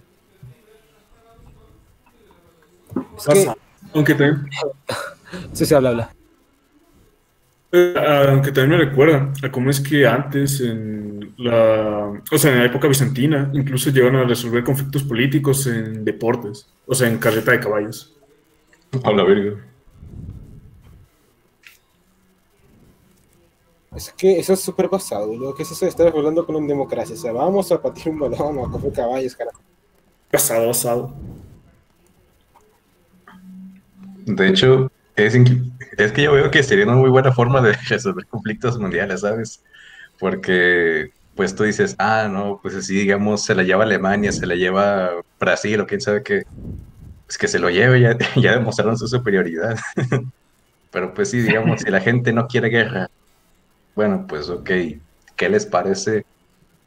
Es 3.17 3.25
que, 3.25 3.53
Aunque 3.93 4.13
también, 4.13 4.49
sí, 5.53 5.65
se 5.65 5.75
habla, 5.75 5.89
habla. 5.89 6.15
Aunque 8.27 8.51
también 8.51 8.79
me 8.79 8.85
recuerda 8.85 9.31
a 9.43 9.51
cómo 9.51 9.69
es 9.69 9.79
que 9.79 10.05
antes, 10.05 10.61
en 10.61 11.33
la, 11.37 12.21
o 12.31 12.37
sea, 12.37 12.51
en 12.51 12.59
la 12.59 12.65
época 12.65 12.87
bizantina, 12.87 13.51
incluso 13.53 13.89
llegaron 13.89 14.17
a 14.17 14.23
resolver 14.25 14.63
conflictos 14.63 15.03
políticos 15.03 15.67
en 15.67 16.03
deportes, 16.05 16.67
o 16.85 16.95
sea, 16.95 17.07
en 17.07 17.17
carreta 17.17 17.51
de 17.51 17.59
caballos. 17.59 18.15
A 19.03 19.11
la 19.11 19.23
verga. 19.23 19.57
Es 23.95 24.11
que 24.11 24.39
eso 24.39 24.53
es 24.53 24.59
súper 24.59 24.89
pasado, 24.89 25.27
boludo. 25.27 25.55
¿Qué 25.55 25.63
es 25.63 25.71
eso 25.71 25.85
de 25.85 25.89
estar 25.89 26.07
hablando 26.07 26.45
con 26.45 26.55
una 26.55 26.67
democracia? 26.67 27.15
O 27.15 27.17
sea, 27.17 27.31
vamos 27.31 27.71
a 27.71 27.81
patir 27.81 28.11
un 28.11 28.19
balón 28.19 28.57
o 28.57 28.65
a 28.65 28.71
coger 28.71 28.91
caballos, 28.91 29.35
carajo. 29.35 29.61
Pasado, 30.29 30.67
pasado. 30.67 31.15
De 34.25 34.47
hecho, 34.47 34.91
es, 35.15 35.35
es 35.97 36.11
que 36.11 36.23
yo 36.23 36.33
veo 36.33 36.51
que 36.51 36.63
sería 36.63 36.85
una 36.85 36.95
muy 36.95 37.09
buena 37.09 37.31
forma 37.31 37.61
de 37.61 37.73
resolver 37.89 38.25
conflictos 38.27 38.79
mundiales, 38.79 39.21
¿sabes? 39.21 39.63
Porque, 40.19 41.09
pues 41.35 41.55
tú 41.55 41.63
dices, 41.63 41.95
ah, 41.99 42.27
no, 42.31 42.59
pues 42.61 42.75
así, 42.75 42.95
digamos, 42.95 43.43
se 43.45 43.55
la 43.55 43.63
lleva 43.63 43.83
Alemania, 43.83 44.31
se 44.31 44.45
la 44.47 44.55
lleva 44.55 45.11
Brasil 45.39 45.79
o 45.81 45.87
quién 45.87 46.01
sabe 46.01 46.23
qué. 46.23 46.43
Pues 47.27 47.37
que 47.37 47.47
se 47.47 47.59
lo 47.59 47.69
lleve, 47.69 48.01
ya, 48.01 48.17
ya 48.41 48.53
demostraron 48.53 48.97
su 48.97 49.07
superioridad. 49.07 49.77
Pero 50.91 51.13
pues 51.13 51.29
sí, 51.31 51.41
digamos, 51.41 51.81
si 51.81 51.91
la 51.91 51.99
gente 52.01 52.31
no 52.33 52.47
quiere 52.47 52.69
guerra, 52.69 53.09
bueno, 53.95 54.25
pues 54.27 54.49
ok, 54.49 54.69
¿qué 55.35 55.49
les 55.49 55.65
parece? 55.65 56.23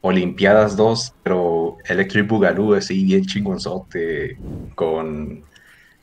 Olimpiadas 0.01 0.77
2, 0.77 1.11
pero 1.23 1.77
Electric 1.85 2.27
Boogaloo 2.27 2.73
así 2.73 3.03
bien 3.03 3.25
chingonzote, 3.25 4.39
con 4.75 5.43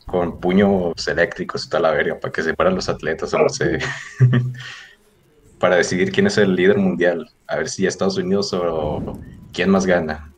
con 0.06 0.40
puños 0.40 1.06
eléctricos 1.08 1.66
y 1.66 1.68
toda 1.68 1.82
la 1.82 1.90
verga 1.90 2.18
para 2.18 2.32
que 2.32 2.42
se 2.42 2.54
paran 2.54 2.74
los 2.74 2.88
atletas 2.88 3.34
o 3.34 3.38
no 3.38 3.48
sé. 3.48 3.78
para 5.58 5.76
decidir 5.76 6.12
quién 6.12 6.26
es 6.26 6.38
el 6.38 6.54
líder 6.54 6.78
mundial. 6.78 7.28
A 7.46 7.56
ver 7.56 7.68
si 7.68 7.86
Estados 7.86 8.16
Unidos 8.16 8.52
o 8.52 9.18
quién 9.52 9.70
más 9.70 9.86
gana. 9.86 10.32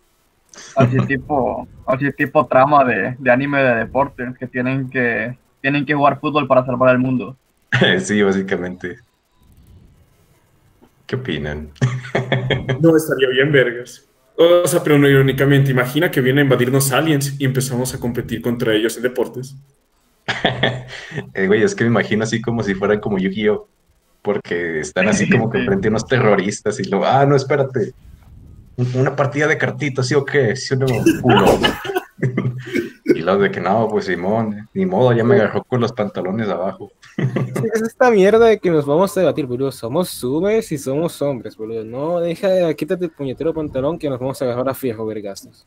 Así 0.75 0.99
tipo, 1.07 1.69
así 1.87 2.11
tipo 2.13 2.47
trama 2.47 2.85
de, 2.85 3.15
de 3.19 3.31
anime 3.31 3.63
de 3.63 3.75
deportes 3.77 4.37
que 4.39 4.47
tienen 4.47 4.89
que 4.89 5.37
tienen 5.61 5.85
que 5.85 5.95
jugar 5.95 6.21
fútbol 6.21 6.47
para 6.47 6.65
salvar 6.65 6.91
al 6.91 6.99
mundo. 6.99 7.37
sí, 8.01 8.23
básicamente. 8.23 8.99
¿Qué 11.07 11.17
opinan? 11.17 11.71
No, 12.81 12.97
estaría 12.97 13.29
bien, 13.29 13.53
vergas. 13.53 14.07
O 14.41 14.69
sea, 14.69 14.85
pero 14.85 14.99
no 15.01 15.09
irónicamente, 15.09 15.73
imagina 15.73 16.13
que 16.13 16.21
vienen 16.21 16.39
a 16.39 16.45
invadirnos 16.45 16.93
aliens 16.93 17.35
y 17.41 17.45
empezamos 17.45 17.93
a 17.93 17.99
competir 17.99 18.41
contra 18.41 18.73
ellos 18.73 18.97
en 18.97 19.03
deportes. 19.03 19.57
Eh, 21.35 21.47
güey, 21.47 21.63
es 21.63 21.75
que 21.75 21.85
me 21.85 21.91
imagino 21.91 22.25
así 22.25 22.41
como 22.41 22.63
si 22.63 22.75
fueran 22.75 23.01
como 23.01 23.19
Yu-Gi-Oh! 23.19 23.67
Porque 24.23 24.81
están 24.81 25.09
así 25.09 25.29
como 25.29 25.49
que 25.51 25.65
frente 25.65 25.89
a 25.89 25.91
unos 25.91 26.07
terroristas 26.07 26.79
y 26.81 26.85
luego, 26.85 27.07
ah, 27.07 27.25
no, 27.25 27.35
espérate. 27.35 27.93
Una 28.95 29.17
partida 29.17 29.47
de 29.47 29.57
cartitas, 29.57 30.07
¿sí 30.07 30.15
o 30.15 30.25
qué? 30.25 30.55
¿Sí 30.55 30.75
o 30.75 30.77
no? 30.77 30.87
Uno. 31.23 31.61
de 33.37 33.51
que 33.51 33.61
no, 33.61 33.89
pues 33.89 34.07
Simón, 34.07 34.69
ni 34.73 34.87
modo, 34.87 35.13
ya 35.13 35.25
me 35.25 35.35
agarró 35.35 35.63
con 35.65 35.81
los 35.81 35.93
pantalones 35.93 36.49
abajo. 36.49 36.91
Es 37.17 37.83
esta 37.83 38.11
mierda 38.11 38.47
de 38.47 38.59
que 38.59 38.71
nos 38.71 38.87
vamos 38.87 39.17
a 39.17 39.21
debatir, 39.21 39.45
boludo. 39.47 39.71
Somos 39.73 40.09
subes 40.09 40.71
y 40.73 40.79
somos 40.79 41.21
hombres, 41.21 41.57
boludo. 41.57 41.85
No, 41.85 42.21
deja, 42.21 42.73
quítate 42.75 43.07
el 43.07 43.11
puñetero 43.11 43.53
pantalón 43.53 43.99
que 43.99 44.09
nos 44.09 44.19
vamos 44.21 44.41
a 44.41 44.45
agarrar 44.45 44.69
a 44.71 44.75
fijo, 44.75 45.05
vergastos. 45.05 45.67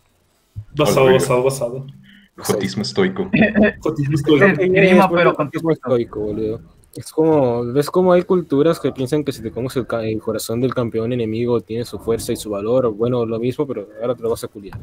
Basado, 0.75 1.05
basado, 1.11 1.43
basado. 1.43 1.85
Jotismo 2.37 2.81
estoico. 2.81 3.29
Jotismo 3.81 4.15
estoy- 4.15 4.39
Sí. 4.39 4.45
Esgrima, 4.63 5.03
Es 5.05 5.11
pero 5.11 5.33
porque 5.33 5.59
con 5.59 5.71
es 5.71 5.77
estoico, 5.77 6.19
boludo. 6.21 6.61
Es 6.95 7.11
como, 7.11 7.63
ves 7.71 7.89
como 7.89 8.11
hay 8.11 8.23
culturas 8.23 8.77
que 8.79 8.91
piensan 8.91 9.23
que 9.23 9.31
si 9.31 9.41
te 9.41 9.49
comes 9.51 9.75
el, 9.77 9.85
el 10.03 10.19
corazón 10.19 10.59
del 10.59 10.73
campeón 10.73 11.13
enemigo 11.13 11.61
tiene 11.61 11.85
su 11.85 11.97
fuerza 11.99 12.33
y 12.33 12.35
su 12.35 12.49
valor, 12.49 12.85
o 12.87 12.91
bueno, 12.93 13.25
lo 13.25 13.39
mismo, 13.39 13.65
pero 13.65 13.87
ahora 14.01 14.13
te 14.15 14.21
lo 14.23 14.29
vas 14.29 14.43
a 14.43 14.47
culiar. 14.49 14.77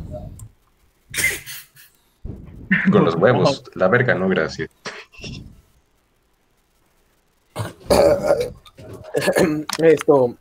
Con 2.91 3.05
los 3.05 3.15
huevos. 3.21 3.65
La 3.75 3.89
verga, 3.89 4.15
no, 4.15 4.29
gracias. 4.29 4.71
Esto. 9.79 10.37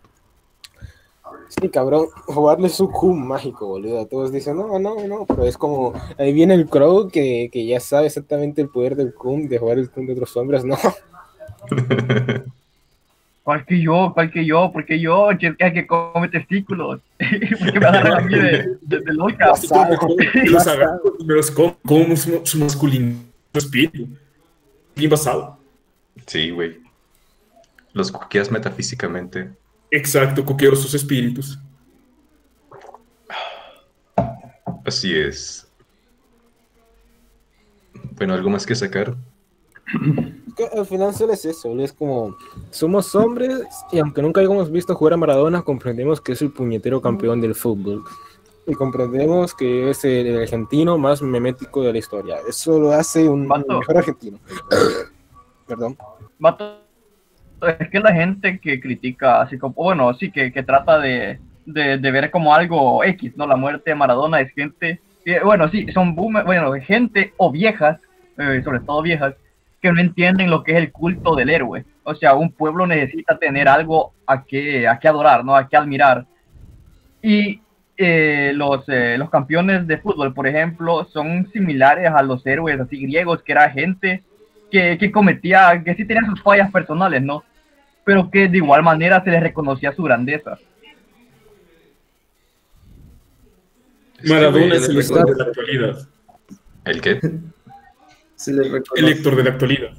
Sí, 1.49 1.69
cabrón, 1.69 2.07
jugarle 2.25 2.69
su 2.69 2.91
Q 2.91 3.13
mágico, 3.13 3.67
boludo. 3.67 4.05
Todos 4.05 4.31
dicen, 4.31 4.57
no, 4.57 4.77
no, 4.79 5.07
no, 5.07 5.25
pero 5.25 5.45
es 5.45 5.57
como, 5.57 5.93
ahí 6.17 6.33
viene 6.33 6.53
el 6.53 6.67
Crow 6.67 7.09
que, 7.09 7.49
que 7.51 7.65
ya 7.65 7.79
sabe 7.79 8.07
exactamente 8.07 8.61
el 8.61 8.69
poder 8.69 8.95
del 8.95 9.13
Kun, 9.13 9.47
de 9.47 9.57
jugar 9.57 9.79
el 9.79 9.89
Kun 9.89 10.05
de 10.05 10.13
otros 10.13 10.35
hombres, 10.35 10.65
no. 10.65 10.77
¿Cuál 13.47 13.65
que 13.65 13.81
yo? 13.81 14.11
¿Cuál 14.13 14.29
que 14.29 14.45
yo? 14.45 14.69
¿Por 14.73 14.85
qué 14.85 14.99
yo? 14.99 15.29
¿Quién 15.39 15.55
es 15.57 15.67
el 15.67 15.73
que 15.73 15.87
come 15.87 16.27
testículos? 16.27 16.99
¿Por 17.17 17.71
qué 17.71 17.79
me 17.79 17.85
agarran 17.85 18.13
a 18.15 18.19
mí 18.19 18.33
de, 18.33 18.77
de, 18.81 18.99
de 18.99 19.13
loca? 19.13 19.53
Los 20.43 20.67
agarro, 20.67 21.15
me 21.25 21.33
los 21.33 21.49
como, 21.49 21.77
como 21.85 22.17
su, 22.17 22.41
su 22.43 22.59
masculino 22.59 23.15
espíritu. 23.53 24.05
Bien 24.97 25.09
basado. 25.09 25.57
Sí, 26.25 26.49
güey. 26.49 26.81
Los 27.93 28.11
cuqueas 28.11 28.51
metafísicamente. 28.51 29.49
Exacto, 29.91 30.43
coqueo 30.43 30.75
sus 30.75 30.93
espíritus. 30.93 31.57
Así 34.83 35.15
es. 35.15 35.71
Bueno, 38.17 38.33
¿algo 38.33 38.49
más 38.49 38.65
que 38.65 38.75
sacar? 38.75 39.15
que 40.57 40.65
al 40.77 40.85
final 40.85 41.13
solo 41.13 41.33
es 41.33 41.45
eso, 41.45 41.79
es 41.79 41.93
como 41.93 42.35
somos 42.71 43.13
hombres 43.15 43.61
y 43.91 43.99
aunque 43.99 44.21
nunca 44.21 44.41
hayamos 44.41 44.71
visto 44.71 44.95
jugar 44.95 45.13
a 45.13 45.17
Maradona, 45.17 45.61
comprendemos 45.61 46.19
que 46.19 46.31
es 46.31 46.41
el 46.41 46.51
puñetero 46.51 47.01
campeón 47.01 47.39
del 47.39 47.55
fútbol. 47.55 48.03
Y 48.65 48.73
comprendemos 48.73 49.53
que 49.53 49.89
es 49.89 50.03
el 50.03 50.41
argentino 50.41 50.97
más 50.97 51.21
memético 51.21 51.83
de 51.83 51.93
la 51.93 51.99
historia. 51.99 52.37
Eso 52.49 52.77
lo 52.77 52.91
hace 52.91 53.29
un 53.29 53.47
mejor 53.47 53.97
argentino. 53.97 54.39
Perdón. 55.67 55.97
Vato, 56.37 56.79
es 57.79 57.89
que 57.89 57.99
la 57.99 58.13
gente 58.13 58.59
que 58.59 58.81
critica, 58.81 59.41
así 59.41 59.57
como, 59.57 59.73
bueno, 59.73 60.13
sí, 60.15 60.31
que, 60.31 60.51
que 60.51 60.63
trata 60.63 60.99
de, 60.99 61.39
de, 61.65 61.97
de 61.97 62.11
ver 62.11 62.29
como 62.29 62.53
algo 62.53 63.03
X, 63.05 63.37
¿no? 63.37 63.47
La 63.47 63.55
muerte 63.55 63.91
de 63.91 63.95
Maradona 63.95 64.41
es 64.41 64.51
gente, 64.51 64.99
que, 65.23 65.39
bueno, 65.39 65.69
sí, 65.69 65.87
son 65.93 66.13
boomer, 66.13 66.43
bueno, 66.43 66.73
gente 66.73 67.33
o 67.37 67.51
viejas, 67.51 67.99
eh, 68.37 68.61
sobre 68.65 68.81
todo 68.81 69.01
viejas, 69.01 69.33
que 69.81 69.91
no 69.91 69.99
entienden 69.99 70.49
lo 70.49 70.63
que 70.63 70.73
es 70.73 70.77
el 70.77 70.91
culto 70.91 71.35
del 71.35 71.49
héroe. 71.49 71.85
O 72.03 72.15
sea, 72.15 72.35
un 72.35 72.51
pueblo 72.51 72.87
necesita 72.87 73.37
tener 73.37 73.67
algo 73.67 74.13
a 74.25 74.43
que, 74.43 74.87
a 74.87 74.97
que 74.99 75.07
adorar, 75.07 75.43
¿no? 75.43 75.55
A 75.55 75.67
que 75.67 75.77
admirar. 75.77 76.25
Y 77.21 77.61
eh, 77.97 78.51
los, 78.55 78.83
eh, 78.87 79.17
los 79.17 79.29
campeones 79.29 79.87
de 79.87 79.97
fútbol, 79.97 80.33
por 80.33 80.47
ejemplo, 80.47 81.05
son 81.11 81.49
similares 81.51 82.09
a 82.09 82.21
los 82.21 82.45
héroes 82.45 82.79
así 82.79 83.01
griegos, 83.01 83.43
que 83.43 83.51
era 83.51 83.69
gente 83.69 84.23
que, 84.71 84.97
que 84.97 85.11
cometía, 85.11 85.81
que 85.83 85.95
sí 85.95 86.05
tenía 86.05 86.25
sus 86.29 86.41
fallas 86.41 86.71
personales, 86.71 87.21
¿no? 87.21 87.43
pero 88.07 88.31
que 88.31 88.47
de 88.47 88.59
igual 88.59 88.81
manera 88.83 89.21
se 89.21 89.29
les 89.29 89.43
reconocía 89.43 89.91
su 89.91 90.01
grandeza. 90.01 90.57
Maradona 94.23 94.75
es 94.75 94.87
el 94.87 94.95
de 94.95 95.35
la 95.35 95.43
actualidad. 95.43 96.07
¿El 96.85 97.01
qué? 97.01 97.19
Se 98.37 98.53
les 98.53 98.71
El 98.95 99.09
Héctor 99.09 99.35
de 99.35 99.43
la 99.43 99.49
actualidad. 99.49 99.89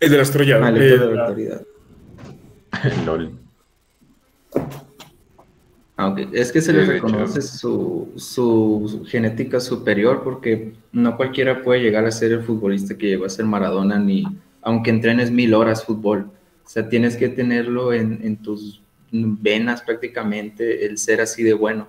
El 0.00 0.10
de 0.10 0.18
las 0.18 0.30
Troyadas. 0.32 0.66
al 0.66 0.82
eh, 0.82 0.88
Héctor 0.88 1.08
de 1.08 1.14
la 1.14 1.22
autoridad. 1.22 1.62
LOL. 3.06 3.32
Ah, 5.96 6.08
ok. 6.08 6.18
Es 6.32 6.50
que 6.50 6.60
se 6.60 6.72
les 6.72 6.88
reconoce 6.88 7.40
su, 7.40 8.12
su 8.16 9.04
genética 9.06 9.60
superior 9.60 10.22
porque 10.24 10.72
no 10.90 11.16
cualquiera 11.16 11.62
puede 11.62 11.80
llegar 11.82 12.04
a 12.04 12.10
ser 12.10 12.32
el 12.32 12.42
futbolista 12.42 12.98
que 12.98 13.06
llegó 13.06 13.26
a 13.26 13.30
ser 13.30 13.44
Maradona, 13.44 13.98
ni 13.98 14.24
aunque 14.60 14.90
entrenes 14.90 15.30
mil 15.30 15.54
horas 15.54 15.84
fútbol. 15.84 16.30
O 16.66 16.68
sea, 16.68 16.88
tienes 16.88 17.16
que 17.16 17.28
tenerlo 17.28 17.92
en, 17.92 18.20
en 18.24 18.36
tus 18.38 18.82
venas 19.12 19.82
prácticamente, 19.82 20.84
el 20.84 20.98
ser 20.98 21.20
así 21.20 21.44
de 21.44 21.52
bueno, 21.52 21.86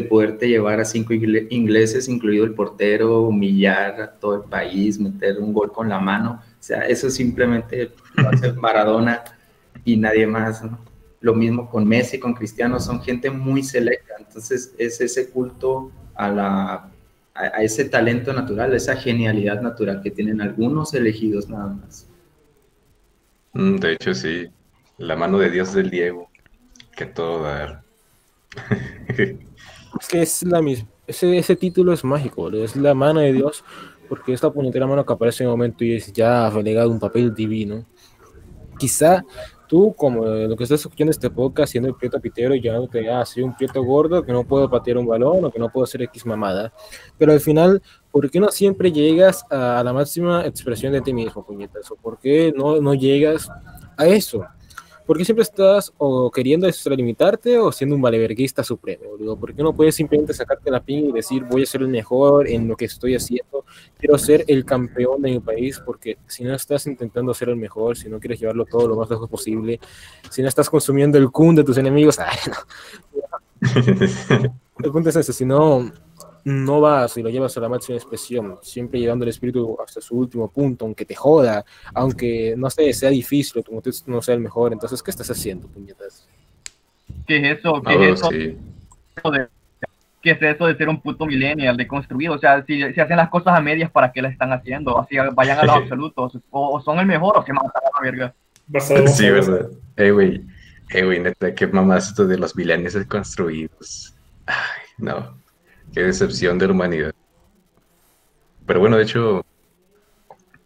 de 0.00 0.08
poderte 0.08 0.48
llevar 0.48 0.80
a 0.80 0.84
cinco 0.84 1.12
ingle- 1.14 1.46
ingleses, 1.50 2.08
incluido 2.08 2.44
el 2.44 2.54
portero, 2.54 3.22
humillar 3.22 4.00
a 4.00 4.12
todo 4.12 4.36
el 4.36 4.48
país, 4.50 4.98
meter 5.00 5.38
un 5.38 5.52
gol 5.52 5.72
con 5.72 5.88
la 5.88 5.98
mano. 6.00 6.42
O 6.60 6.62
sea, 6.62 6.82
eso 6.86 7.10
simplemente 7.10 7.92
lo 8.16 8.28
hace 8.28 8.52
Maradona 8.54 9.22
y 9.84 9.96
nadie 9.96 10.26
más, 10.26 10.62
¿no? 10.64 10.78
Lo 11.20 11.34
mismo 11.34 11.68
con 11.70 11.86
Messi, 11.88 12.18
con 12.20 12.34
Cristiano, 12.34 12.78
son 12.80 13.02
gente 13.02 13.30
muy 13.30 13.62
selecta. 13.62 14.14
Entonces 14.18 14.74
es 14.78 15.00
ese 15.00 15.30
culto 15.30 15.90
a, 16.14 16.28
la, 16.30 16.72
a, 16.74 16.90
a 17.34 17.62
ese 17.62 17.84
talento 17.86 18.32
natural, 18.32 18.72
a 18.72 18.76
esa 18.76 18.96
genialidad 18.96 19.60
natural 19.62 20.02
que 20.02 20.10
tienen 20.10 20.40
algunos 20.40 20.94
elegidos 20.94 21.48
nada 21.48 21.68
más. 21.68 22.06
Mm, 23.54 23.76
De 23.78 23.92
hecho, 23.92 24.14
sí. 24.14 24.46
La 24.98 25.16
mano 25.16 25.38
de 25.38 25.50
Dios 25.50 25.72
del 25.74 25.90
Diego. 25.90 26.30
Que 26.96 27.06
todo 27.06 27.42
dar. 27.42 27.82
Es 30.00 30.08
que 30.08 30.22
es 30.22 30.42
la 30.42 30.62
misma. 30.62 30.88
Ese, 31.06 31.38
ese 31.38 31.54
título 31.54 31.92
es 31.92 32.02
mágico, 32.02 32.50
Es 32.50 32.74
la 32.74 32.94
mano 32.94 33.20
de 33.20 33.32
Dios, 33.32 33.64
porque 34.08 34.32
esta 34.32 34.50
puñetera 34.50 34.86
mano 34.86 35.06
que 35.06 35.12
aparece 35.12 35.44
en 35.44 35.50
un 35.50 35.52
momento 35.52 35.84
y 35.84 35.94
es 35.94 36.12
ya 36.12 36.50
relegado 36.50 36.90
un 36.90 36.98
papel 36.98 37.34
divino. 37.34 37.84
Quizá 38.78 39.24
tú, 39.66 39.94
como 39.94 40.24
lo 40.24 40.56
que 40.56 40.64
estás 40.64 40.80
escuchando 40.80 41.10
este 41.10 41.30
podcast, 41.30 41.72
siendo 41.72 41.88
el 41.88 41.94
prieto 41.94 42.20
pitero 42.20 42.54
y 42.54 42.60
llamándote, 42.60 43.08
ah, 43.10 43.24
un 43.38 43.56
prieto 43.56 43.82
gordo 43.82 44.22
que 44.22 44.32
no 44.32 44.44
puedo 44.44 44.68
patear 44.68 44.98
un 44.98 45.06
balón 45.06 45.44
o 45.44 45.50
que 45.50 45.58
no 45.58 45.70
puedo 45.70 45.84
hacer 45.84 46.02
X 46.02 46.26
mamada. 46.26 46.72
Pero 47.18 47.32
al 47.32 47.40
final, 47.40 47.82
¿por 48.10 48.30
qué 48.30 48.40
no 48.40 48.48
siempre 48.50 48.92
llegas 48.92 49.44
a 49.50 49.82
la 49.84 49.92
máxima 49.92 50.44
expresión 50.46 50.92
de 50.92 51.00
ti 51.00 51.12
mismo, 51.12 51.44
puñetas? 51.44 51.90
¿O 51.90 51.96
por 51.96 52.18
qué 52.18 52.52
no, 52.56 52.80
no 52.80 52.94
llegas 52.94 53.48
a 53.96 54.06
eso? 54.06 54.44
¿Por 55.06 55.16
qué 55.16 55.24
siempre 55.24 55.44
estás 55.44 55.92
o 55.98 56.30
queriendo 56.32 56.66
extralimitarte 56.66 57.58
o 57.58 57.70
siendo 57.70 57.94
un 57.94 58.02
valeverguista 58.02 58.64
supremo, 58.64 59.10
boludo? 59.10 59.36
¿Por 59.36 59.54
qué 59.54 59.62
no 59.62 59.72
puedes 59.72 59.94
simplemente 59.94 60.34
sacarte 60.34 60.68
la 60.70 60.80
pinga 60.80 61.10
y 61.10 61.12
decir 61.12 61.44
voy 61.44 61.62
a 61.62 61.66
ser 61.66 61.82
el 61.82 61.88
mejor 61.88 62.48
en 62.48 62.66
lo 62.66 62.76
que 62.76 62.86
estoy 62.86 63.14
haciendo? 63.14 63.64
Quiero 63.98 64.18
ser 64.18 64.44
el 64.48 64.64
campeón 64.64 65.22
de 65.22 65.30
mi 65.30 65.40
país 65.40 65.80
porque 65.84 66.18
si 66.26 66.42
no 66.42 66.54
estás 66.54 66.88
intentando 66.88 67.32
ser 67.34 67.50
el 67.50 67.56
mejor, 67.56 67.96
si 67.96 68.08
no 68.08 68.18
quieres 68.18 68.40
llevarlo 68.40 68.64
todo 68.64 68.88
lo 68.88 68.96
más 68.96 69.08
lejos 69.08 69.30
posible, 69.30 69.78
si 70.28 70.42
no 70.42 70.48
estás 70.48 70.68
consumiendo 70.68 71.18
el 71.18 71.30
kun 71.30 71.54
de 71.54 71.62
tus 71.62 71.78
enemigos, 71.78 72.18
ay, 72.20 72.38
no. 72.48 72.56
El 74.78 74.92
punto 74.92 75.08
es 75.08 75.16
ese, 75.16 75.32
si 75.32 75.46
no, 75.46 75.90
no 76.46 76.80
vas 76.80 77.16
y 77.16 77.24
lo 77.24 77.28
llevas 77.28 77.56
a 77.56 77.60
la 77.60 77.68
máxima 77.68 77.98
expresión, 77.98 78.58
siempre 78.62 79.00
llevando 79.00 79.24
el 79.24 79.30
espíritu 79.30 79.76
hasta 79.84 80.00
su 80.00 80.16
último 80.16 80.48
punto, 80.48 80.84
aunque 80.84 81.04
te 81.04 81.16
joda, 81.16 81.64
aunque, 81.92 82.54
no 82.56 82.70
sé, 82.70 82.92
sea 82.92 83.10
difícil 83.10 83.58
o 83.58 83.62
tu 83.64 83.72
contexto 83.72 84.08
no 84.08 84.22
sea 84.22 84.36
el 84.36 84.40
mejor, 84.40 84.72
entonces, 84.72 85.02
¿qué 85.02 85.10
estás 85.10 85.28
haciendo, 85.28 85.66
puñetas? 85.66 86.28
¿Qué 87.26 87.38
es 87.38 87.58
eso? 87.58 87.82
¿Qué 87.82 87.94
es 87.94 88.20
eso? 88.20 88.30
sí. 88.30 88.36
de, 88.36 89.48
¿Qué 90.22 90.30
es 90.30 90.42
eso 90.42 90.66
de 90.66 90.76
ser 90.76 90.88
un 90.88 91.00
puto 91.00 91.26
millennial, 91.26 91.76
de 91.76 91.88
construido? 91.88 92.34
O 92.34 92.38
sea, 92.38 92.64
si, 92.64 92.80
si 92.92 93.00
hacen 93.00 93.16
las 93.16 93.28
cosas 93.28 93.58
a 93.58 93.60
medias, 93.60 93.90
¿para 93.90 94.12
qué 94.12 94.22
las 94.22 94.30
están 94.30 94.52
haciendo? 94.52 95.00
Así 95.00 95.16
vayan 95.34 95.58
a 95.58 95.64
los 95.64 95.74
absolutos. 95.74 96.38
O, 96.50 96.76
o 96.76 96.80
son 96.80 97.00
el 97.00 97.06
mejor 97.06 97.36
o 97.38 97.44
se 97.44 97.52
matan 97.52 97.70
a 97.74 98.02
la 98.04 98.10
verga. 98.10 98.34
Sí, 99.08 99.30
verdad. 99.30 99.68
Eh, 99.96 100.12
güey. 100.12 100.42
Eh, 100.90 101.04
güey, 101.04 101.18
neta, 101.18 101.52
qué 101.52 101.66
mamás 101.66 102.08
esto 102.08 102.24
de 102.24 102.38
los 102.38 102.54
milenios 102.54 102.96
construidos. 103.08 104.14
Ay, 104.46 104.86
no. 104.98 105.45
Qué 105.92 106.02
decepción 106.02 106.58
de 106.58 106.66
la 106.66 106.72
humanidad. 106.72 107.14
Pero 108.66 108.80
bueno, 108.80 108.96
de 108.96 109.04
hecho, 109.04 109.44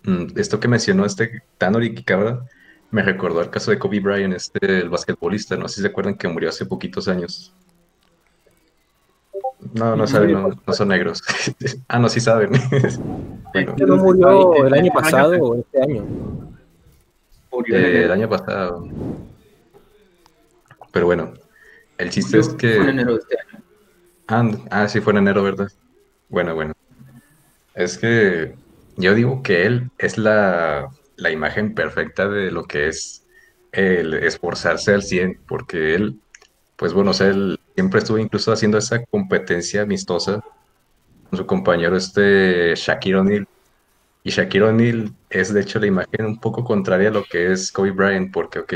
mm, 0.04 0.38
esto 0.38 0.58
que 0.58 0.68
mencionó 0.68 1.04
este 1.04 1.42
Tanori 1.58 1.94
Kikabra 1.94 2.44
me 2.90 3.02
recordó 3.02 3.40
el 3.40 3.50
caso 3.50 3.70
de 3.70 3.78
Kobe 3.78 4.00
Bryant, 4.00 4.34
este, 4.34 4.80
el 4.80 4.88
basquetbolista. 4.88 5.56
No 5.56 5.68
sé 5.68 5.76
si 5.76 5.80
se 5.82 5.88
acuerdan 5.88 6.16
que 6.16 6.28
murió 6.28 6.48
hace 6.48 6.66
poquitos 6.66 7.06
años. 7.08 7.54
No, 9.74 9.94
no 9.94 10.06
saben, 10.06 10.32
no, 10.32 10.48
no 10.66 10.72
son 10.72 10.88
negros. 10.88 11.22
ah, 11.88 11.98
no, 11.98 12.08
sí 12.08 12.20
saben. 12.20 12.50
Bueno, 13.52 13.74
¿No 13.84 13.96
murió 13.96 14.64
el 14.64 14.72
año 14.72 14.92
pasado 14.92 15.36
o 15.42 15.58
este 15.58 15.82
año? 15.82 16.04
Eh, 17.66 18.04
el 18.04 18.12
año 18.12 18.28
pasado. 18.28 18.86
Pero 20.92 21.06
bueno, 21.06 21.32
el 21.98 22.10
chiste 22.10 22.38
es 22.38 22.48
en 22.48 22.56
que... 22.56 22.76
enero 22.76 23.14
de 23.14 23.18
este 23.18 23.36
año. 23.40 23.64
Ah, 24.32 24.86
sí, 24.88 25.00
fue 25.00 25.12
en 25.12 25.18
enero, 25.18 25.42
¿verdad? 25.42 25.68
Bueno, 26.28 26.54
bueno. 26.54 26.72
Es 27.74 27.98
que 27.98 28.54
yo 28.96 29.14
digo 29.14 29.42
que 29.42 29.66
él 29.66 29.90
es 29.98 30.18
la, 30.18 30.88
la 31.16 31.30
imagen 31.32 31.74
perfecta 31.74 32.28
de 32.28 32.52
lo 32.52 32.64
que 32.64 32.86
es 32.86 33.26
el 33.72 34.14
esforzarse 34.14 34.94
al 34.94 35.02
100, 35.02 35.40
porque 35.48 35.96
él, 35.96 36.20
pues 36.76 36.92
bueno, 36.92 37.10
él 37.20 37.58
siempre 37.74 37.98
estuvo 37.98 38.18
incluso 38.18 38.52
haciendo 38.52 38.78
esa 38.78 39.04
competencia 39.06 39.82
amistosa 39.82 40.44
con 41.28 41.36
su 41.36 41.46
compañero 41.46 41.96
este 41.96 42.74
Shaquille 42.76 43.16
O'Neal. 43.16 43.48
Y 44.22 44.30
Shaquille 44.30 44.64
O'Neal 44.64 45.12
es 45.28 45.52
de 45.52 45.60
hecho 45.62 45.80
la 45.80 45.86
imagen 45.86 46.24
un 46.26 46.38
poco 46.38 46.62
contraria 46.62 47.08
a 47.08 47.12
lo 47.12 47.24
que 47.24 47.50
es 47.52 47.72
Kobe 47.72 47.90
Bryant, 47.90 48.32
porque, 48.32 48.60
ok, 48.60 48.74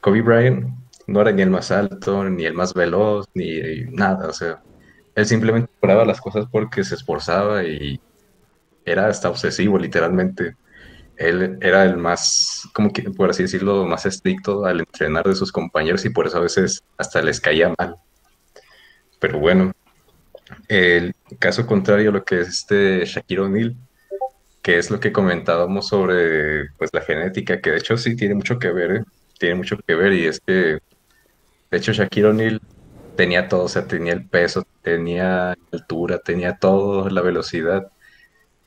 Kobe 0.00 0.22
Bryant 0.22 0.66
no 1.06 1.20
era 1.20 1.32
ni 1.32 1.42
el 1.42 1.50
más 1.50 1.70
alto, 1.70 2.24
ni 2.24 2.44
el 2.44 2.54
más 2.54 2.74
veloz, 2.74 3.28
ni 3.34 3.84
nada, 3.90 4.28
o 4.28 4.32
sea, 4.32 4.62
él 5.14 5.26
simplemente 5.26 5.70
lograba 5.80 6.04
las 6.04 6.20
cosas 6.20 6.46
porque 6.50 6.84
se 6.84 6.94
esforzaba 6.94 7.64
y 7.64 8.00
era 8.84 9.06
hasta 9.06 9.30
obsesivo, 9.30 9.78
literalmente. 9.78 10.56
Él 11.16 11.58
era 11.60 11.84
el 11.84 11.96
más, 11.96 12.68
como 12.72 12.92
que, 12.92 13.02
por 13.02 13.30
así 13.30 13.44
decirlo, 13.44 13.86
más 13.86 14.04
estricto 14.06 14.64
al 14.64 14.80
entrenar 14.80 15.24
de 15.24 15.36
sus 15.36 15.52
compañeros 15.52 16.04
y 16.04 16.10
por 16.10 16.26
eso 16.26 16.38
a 16.38 16.42
veces 16.42 16.82
hasta 16.98 17.22
les 17.22 17.40
caía 17.40 17.72
mal. 17.78 17.96
Pero 19.20 19.38
bueno, 19.38 19.72
el 20.68 21.14
caso 21.38 21.66
contrario 21.66 22.10
a 22.10 22.12
lo 22.12 22.24
que 22.24 22.40
es 22.40 22.48
este 22.48 23.04
Shaquille 23.04 23.40
O'Neal, 23.40 23.76
que 24.62 24.78
es 24.78 24.90
lo 24.90 24.98
que 24.98 25.12
comentábamos 25.12 25.88
sobre 25.88 26.70
pues, 26.78 26.90
la 26.92 27.02
genética, 27.02 27.60
que 27.60 27.70
de 27.70 27.78
hecho 27.78 27.96
sí 27.96 28.16
tiene 28.16 28.34
mucho 28.34 28.58
que 28.58 28.72
ver, 28.72 28.96
¿eh? 28.96 29.04
tiene 29.38 29.54
mucho 29.56 29.76
que 29.78 29.94
ver 29.94 30.12
y 30.12 30.26
es 30.26 30.40
que, 30.40 30.78
de 31.70 31.78
hecho, 31.78 31.92
Shaquille 31.92 32.26
O'Neal 32.26 32.60
tenía 33.16 33.48
todo, 33.48 33.64
o 33.64 33.68
sea, 33.68 33.86
tenía 33.86 34.12
el 34.12 34.26
peso, 34.28 34.66
tenía 34.82 35.56
altura, 35.72 36.18
tenía 36.18 36.56
todo, 36.58 37.08
la 37.10 37.22
velocidad. 37.22 37.90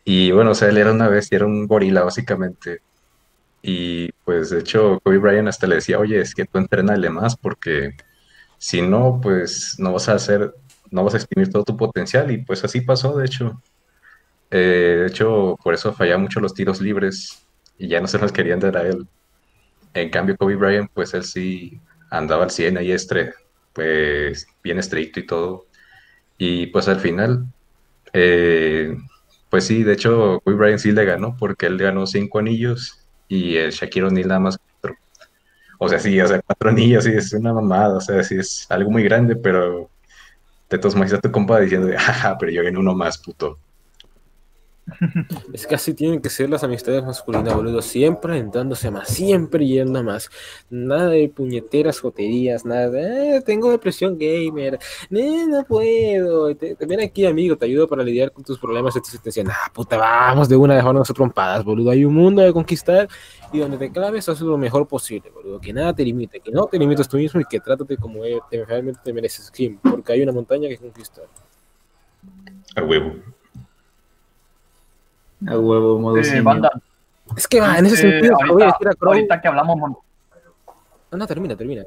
Y 0.05 0.31
bueno, 0.31 0.51
o 0.51 0.55
sea, 0.55 0.69
él 0.69 0.77
era 0.77 0.91
una 0.91 1.09
bestia, 1.09 1.37
era 1.37 1.45
un 1.45 1.67
gorila 1.67 2.03
básicamente. 2.03 2.81
Y 3.61 4.11
pues 4.25 4.49
de 4.51 4.59
hecho, 4.59 4.99
Kobe 5.03 5.17
Bryant 5.19 5.49
hasta 5.49 5.67
le 5.67 5.75
decía, 5.75 5.99
oye, 5.99 6.21
es 6.21 6.33
que 6.35 6.45
tú 6.45 6.57
entrenale 6.59 7.09
más 7.09 7.35
porque 7.37 7.95
si 8.57 8.81
no, 8.81 9.19
pues 9.21 9.75
no 9.79 9.93
vas 9.93 10.09
a 10.09 10.15
hacer, 10.15 10.55
no 10.91 11.03
vas 11.03 11.15
a 11.15 11.17
exprimir 11.17 11.51
todo 11.51 11.63
tu 11.63 11.77
potencial. 11.77 12.31
Y 12.31 12.39
pues 12.39 12.63
así 12.63 12.81
pasó, 12.81 13.17
de 13.17 13.25
hecho. 13.25 13.61
Eh, 14.51 14.99
de 15.01 15.07
hecho, 15.07 15.57
por 15.63 15.73
eso 15.73 15.93
fallaba 15.93 16.19
mucho 16.19 16.39
los 16.39 16.53
tiros 16.53 16.81
libres 16.81 17.45
y 17.77 17.87
ya 17.89 18.01
no 18.01 18.07
se 18.07 18.19
los 18.19 18.31
querían 18.31 18.59
dar 18.59 18.77
a 18.77 18.87
él. 18.87 19.07
En 19.93 20.09
cambio, 20.09 20.37
Kobe 20.37 20.55
Bryant, 20.55 20.91
pues 20.93 21.13
él 21.13 21.23
sí 21.25 21.81
andaba 22.09 22.43
al 22.45 22.51
100 22.51 22.77
ahí, 22.77 22.91
estre, 22.91 23.33
pues 23.77 24.47
bien 24.63 24.79
estricto 24.79 25.19
y 25.19 25.25
todo. 25.27 25.67
Y 26.39 26.67
pues 26.67 26.87
al 26.87 26.99
final, 26.99 27.45
eh, 28.11 28.97
pues 29.49 29.65
sí, 29.65 29.83
de 29.83 29.93
hecho, 29.93 30.41
Kobe 30.43 30.57
Bryant 30.57 30.79
sí 30.79 30.91
le 30.91 31.05
ganó 31.05 31.37
porque 31.37 31.67
él 31.67 31.77
ganó 31.77 32.07
cinco 32.07 32.39
anillos 32.39 32.99
y 33.27 33.55
el 33.57 33.71
Shaquille 33.71 34.07
O'Neal 34.07 34.27
nada 34.29 34.39
más 34.39 34.57
cuatro. 34.57 34.97
O 35.77 35.87
sea, 35.89 35.99
sí, 35.99 36.19
o 36.19 36.27
sea, 36.27 36.41
cuatro 36.41 36.69
anillos, 36.71 37.03
sí, 37.03 37.11
es 37.11 37.33
una 37.33 37.53
mamada, 37.53 37.97
o 37.97 38.01
sea, 38.01 38.23
sí 38.23 38.35
es 38.37 38.65
algo 38.69 38.89
muy 38.89 39.03
grande, 39.03 39.35
pero 39.35 39.91
todos 40.69 40.95
modos 40.95 41.13
está 41.13 41.21
tu 41.21 41.31
compa 41.31 41.59
diciendo, 41.59 41.89
jaja, 41.95 42.35
pero 42.39 42.51
yo 42.51 42.63
gané 42.63 42.79
uno 42.79 42.95
más, 42.95 43.19
puto. 43.19 43.59
Es 45.53 45.67
que 45.67 45.75
así 45.75 45.93
tienen 45.93 46.21
que 46.21 46.29
ser 46.29 46.49
las 46.49 46.63
amistades 46.63 47.03
masculinas, 47.03 47.53
boludo. 47.53 47.81
Siempre 47.81 48.33
alentándose 48.33 48.87
a 48.87 48.91
más, 48.91 49.09
siempre 49.09 49.65
yendo 49.67 50.01
más. 50.03 50.29
Nada 50.69 51.09
de 51.09 51.27
puñeteras 51.29 51.99
joterías, 51.99 52.63
nada 52.65 52.89
de, 52.89 53.37
"Eh, 53.37 53.41
tengo 53.41 53.69
depresión 53.69 54.17
gamer, 54.17 54.79
"Eh, 55.11 55.45
no 55.47 55.63
puedo. 55.65 56.45
Ven 56.79 57.01
aquí, 57.01 57.25
amigo, 57.25 57.57
te 57.57 57.65
ayudo 57.65 57.87
para 57.87 58.03
lidiar 58.03 58.31
con 58.31 58.43
tus 58.43 58.57
problemas. 58.59 58.97
Decían, 59.23 59.49
ah, 59.49 59.71
puta, 59.73 59.97
vamos 59.97 60.47
de 60.47 60.55
una 60.55 60.75
dejarnos 60.75 61.07
trompadas, 61.09 61.65
boludo. 61.65 61.91
Hay 61.91 62.05
un 62.05 62.13
mundo 62.13 62.41
de 62.41 62.53
conquistar 62.53 63.07
y 63.51 63.59
donde 63.59 63.77
te 63.77 63.91
claves, 63.91 64.29
haz 64.29 64.39
lo 64.41 64.57
mejor 64.57 64.87
posible, 64.87 65.29
boludo. 65.31 65.59
Que 65.59 65.73
nada 65.73 65.93
te 65.93 66.03
limite, 66.03 66.39
que 66.39 66.51
no 66.51 66.65
te 66.65 66.79
limites 66.79 67.07
tú 67.09 67.17
mismo 67.17 67.41
y 67.41 67.45
que 67.45 67.59
trátate 67.59 67.97
como 67.97 68.21
te- 68.49 68.65
realmente 68.65 68.99
te 69.03 69.11
mereces, 69.13 69.51
Kim, 69.51 69.77
porque 69.79 70.13
hay 70.13 70.21
una 70.21 70.31
montaña 70.31 70.69
que 70.69 70.77
conquistar. 70.77 71.25
A 72.75 72.83
huevo. 72.83 73.13
A 75.45 75.57
huevo, 75.57 75.99
modo 75.99 76.17
Eh, 76.17 76.41
banda, 76.41 76.71
Es 77.35 77.47
que 77.47 77.59
va, 77.61 77.77
en 77.77 77.85
ese 77.85 77.95
eh, 77.95 78.11
sentido, 78.11 78.37
te 78.37 78.45
voy 78.51 78.63
a 78.63 78.65
ahorita, 78.65 78.65
decir 78.79 78.87
a 78.87 78.93
Crow. 78.95 79.13
ahorita 79.13 79.41
que 79.41 79.47
hablamos... 79.47 79.77
mon- 79.77 79.97
No, 81.11 81.17
no, 81.17 81.27
termina, 81.27 81.55
termina. 81.55 81.83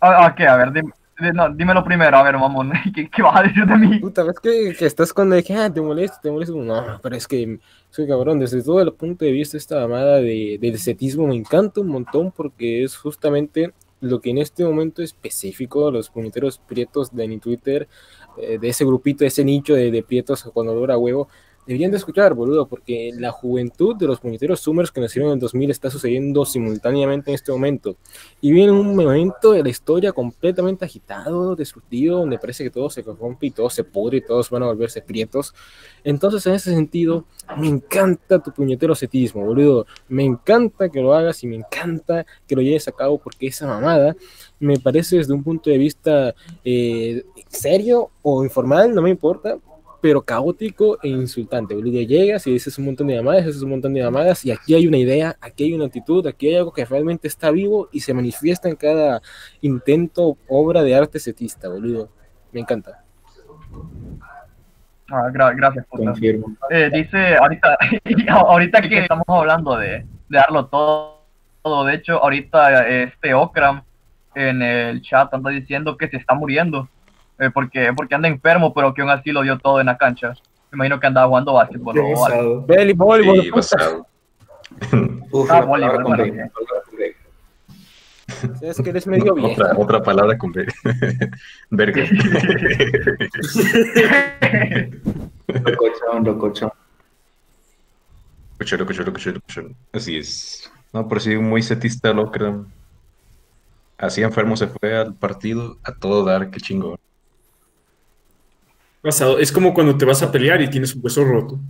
Ah, 0.00 0.26
ah, 0.26 0.34
¿qué? 0.34 0.46
A 0.46 0.56
ver, 0.56 0.70
dim- 0.72 0.92
di- 1.20 1.32
no, 1.32 1.48
dímelo 1.54 1.82
primero, 1.82 2.16
a 2.16 2.22
ver, 2.22 2.36
mamón. 2.38 2.70
¿Qué, 2.94 3.08
qué 3.10 3.22
vas 3.22 3.36
a 3.36 3.42
decir 3.42 3.66
de 3.66 3.76
mí? 3.76 3.98
Puta, 3.98 4.22
ves 4.22 4.38
que, 4.40 4.74
que 4.78 4.86
estás 4.86 5.12
con 5.12 5.30
de 5.30 5.42
que 5.42 5.54
ah, 5.54 5.72
te 5.72 5.80
molesta, 5.80 6.20
te 6.20 6.30
molesta. 6.30 6.54
No, 6.54 7.00
pero 7.02 7.16
es 7.16 7.26
que 7.26 7.58
soy 7.90 8.06
cabrón. 8.06 8.38
Desde 8.38 8.62
todo 8.62 8.80
el 8.82 8.92
punto 8.92 9.24
de 9.24 9.32
vista, 9.32 9.56
esta 9.56 9.80
mamada 9.80 10.16
de, 10.18 10.58
del 10.60 10.78
cetismo 10.78 11.26
me 11.26 11.34
encanta 11.34 11.80
un 11.80 11.88
montón 11.88 12.30
porque 12.30 12.84
es 12.84 12.96
justamente 12.96 13.72
lo 14.00 14.20
que 14.20 14.28
en 14.30 14.38
este 14.38 14.62
momento 14.64 15.02
específico 15.02 15.90
los 15.90 16.10
puñeteros 16.10 16.58
prietos 16.58 17.14
de 17.16 17.26
mi 17.26 17.38
Twitter, 17.38 17.88
eh, 18.36 18.58
de 18.58 18.68
ese 18.68 18.84
grupito, 18.84 19.20
de 19.24 19.28
ese 19.28 19.42
nicho 19.42 19.72
de, 19.74 19.90
de 19.90 20.02
prietos 20.02 20.44
con 20.52 20.68
olor 20.68 20.90
a 20.92 20.98
huevo, 20.98 21.28
deberían 21.66 21.90
de 21.90 21.96
escuchar, 21.96 22.34
boludo, 22.34 22.66
porque 22.66 23.10
la 23.14 23.32
juventud 23.32 23.96
de 23.96 24.06
los 24.06 24.20
puñeteros 24.20 24.60
Summers 24.60 24.92
que 24.92 25.00
nacieron 25.00 25.30
en 25.30 25.34
el 25.34 25.40
2000 25.40 25.70
está 25.70 25.90
sucediendo 25.90 26.44
simultáneamente 26.44 27.30
en 27.30 27.34
este 27.34 27.50
momento. 27.50 27.96
Y 28.40 28.52
viene 28.52 28.72
un 28.72 28.94
momento 28.94 29.52
de 29.52 29.62
la 29.62 29.68
historia 29.68 30.12
completamente 30.12 30.84
agitado, 30.84 31.56
destructivo, 31.56 32.18
donde 32.18 32.38
parece 32.38 32.62
que 32.64 32.70
todo 32.70 32.88
se 32.88 33.02
corrompe 33.02 33.46
y 33.46 33.50
todo 33.50 33.68
se 33.68 33.82
pudre 33.82 34.18
y 34.18 34.20
todos 34.20 34.48
van 34.48 34.62
a 34.62 34.66
volverse 34.66 35.02
prietos. 35.02 35.54
Entonces, 36.04 36.46
en 36.46 36.54
ese 36.54 36.72
sentido, 36.72 37.24
me 37.58 37.66
encanta 37.66 38.38
tu 38.38 38.52
puñetero 38.52 38.94
cetismo, 38.94 39.44
boludo. 39.44 39.86
Me 40.08 40.24
encanta 40.24 40.88
que 40.88 41.00
lo 41.00 41.14
hagas 41.14 41.42
y 41.42 41.48
me 41.48 41.56
encanta 41.56 42.24
que 42.46 42.54
lo 42.54 42.62
lleves 42.62 42.86
a 42.86 42.92
cabo 42.92 43.18
porque 43.18 43.48
esa 43.48 43.66
mamada 43.66 44.16
me 44.60 44.78
parece 44.78 45.16
desde 45.16 45.32
un 45.32 45.42
punto 45.42 45.68
de 45.70 45.78
vista 45.78 46.34
eh, 46.64 47.24
serio 47.48 48.10
o 48.22 48.44
informal, 48.44 48.94
no 48.94 49.02
me 49.02 49.10
importa, 49.10 49.58
pero 50.00 50.22
caótico 50.22 50.98
e 51.02 51.08
insultante, 51.08 51.74
boludo. 51.74 52.00
Llegas 52.02 52.46
y 52.46 52.52
dices 52.52 52.78
un 52.78 52.86
montón 52.86 53.06
de 53.08 53.14
llamadas, 53.16 53.46
dices 53.46 53.62
un 53.62 53.70
montón 53.70 53.94
de 53.94 54.00
llamadas, 54.00 54.44
y 54.44 54.50
aquí 54.50 54.74
hay 54.74 54.86
una 54.86 54.98
idea, 54.98 55.36
aquí 55.40 55.64
hay 55.64 55.72
una 55.74 55.86
actitud, 55.86 56.26
aquí 56.26 56.48
hay 56.48 56.56
algo 56.56 56.72
que 56.72 56.84
realmente 56.84 57.28
está 57.28 57.50
vivo 57.50 57.88
y 57.92 58.00
se 58.00 58.14
manifiesta 58.14 58.68
en 58.68 58.76
cada 58.76 59.20
intento, 59.60 60.36
obra 60.48 60.82
de 60.82 60.94
arte 60.94 61.18
setista, 61.18 61.68
boludo. 61.68 62.08
Me 62.52 62.60
encanta. 62.60 63.02
Ah, 65.10 65.28
gra- 65.32 65.54
gracias, 65.56 65.86
puta. 65.86 66.04
Confirmo. 66.04 66.56
Eh, 66.70 66.90
dice, 66.92 67.36
ahorita, 67.36 67.78
ahorita 68.30 68.82
que 68.82 68.98
estamos 68.98 69.24
hablando 69.28 69.76
de, 69.76 69.88
de 69.88 70.06
darlo 70.28 70.66
todo, 70.66 71.20
todo, 71.62 71.84
de 71.84 71.94
hecho, 71.94 72.22
ahorita 72.22 72.88
este 72.88 73.34
Okram 73.34 73.82
en 74.34 74.62
el 74.62 75.00
chat 75.02 75.32
anda 75.32 75.50
diciendo 75.50 75.96
que 75.96 76.08
se 76.08 76.16
está 76.16 76.34
muriendo, 76.34 76.88
eh, 77.38 77.50
porque, 77.52 77.92
porque 77.94 78.14
anda 78.14 78.28
enfermo, 78.28 78.72
pero 78.72 78.92
que 78.94 79.02
aún 79.02 79.10
así 79.10 79.30
lo 79.32 79.42
dio 79.42 79.58
todo 79.58 79.80
en 79.80 79.86
la 79.86 79.96
cancha. 79.96 80.34
Me 80.70 80.76
imagino 80.76 80.98
que 81.00 81.06
andaba 81.06 81.28
jugando 81.28 81.52
básquetbol 81.54 81.94
Qué 81.94 82.00
o 82.00 82.26
algo. 82.26 82.66
voleibol, 82.96 83.62
Sí. 83.62 84.96
Uf, 85.30 85.50
Ah, 85.50 85.60
voleibol, 85.62 86.02
palabra 86.02 86.02
con. 86.02 86.20
Es 88.60 88.82
que 88.82 88.90
eres 88.90 89.06
medio 89.06 89.34
viejo. 89.34 89.52
Otra, 89.52 89.72
otra 89.78 90.02
palabra 90.02 90.36
con 90.36 90.52
B. 90.52 90.66
Verga. 91.70 92.02
Locochón, 95.46 96.24
locochón. 96.24 96.70
Cuchero, 98.58 98.86
cuchero, 98.86 99.12
cuchero, 99.12 99.40
cuchero. 99.40 99.70
Así 99.92 100.16
es. 100.18 100.70
No, 100.92 101.06
por 101.08 101.20
si 101.20 101.36
muy 101.36 101.62
setista 101.62 102.12
locra. 102.12 102.58
Así 103.98 104.22
enfermo 104.22 104.56
se 104.56 104.66
fue 104.66 104.96
al 104.96 105.14
partido 105.14 105.78
a 105.84 105.92
todo 105.92 106.24
dar, 106.24 106.50
qué 106.50 106.60
chingón. 106.60 106.98
Basado. 109.06 109.38
Es 109.38 109.52
como 109.52 109.72
cuando 109.72 109.96
te 109.96 110.04
vas 110.04 110.20
a 110.24 110.32
pelear 110.32 110.60
y 110.60 110.68
tienes 110.68 110.92
un 110.92 111.00
hueso 111.04 111.24
roto. 111.24 111.60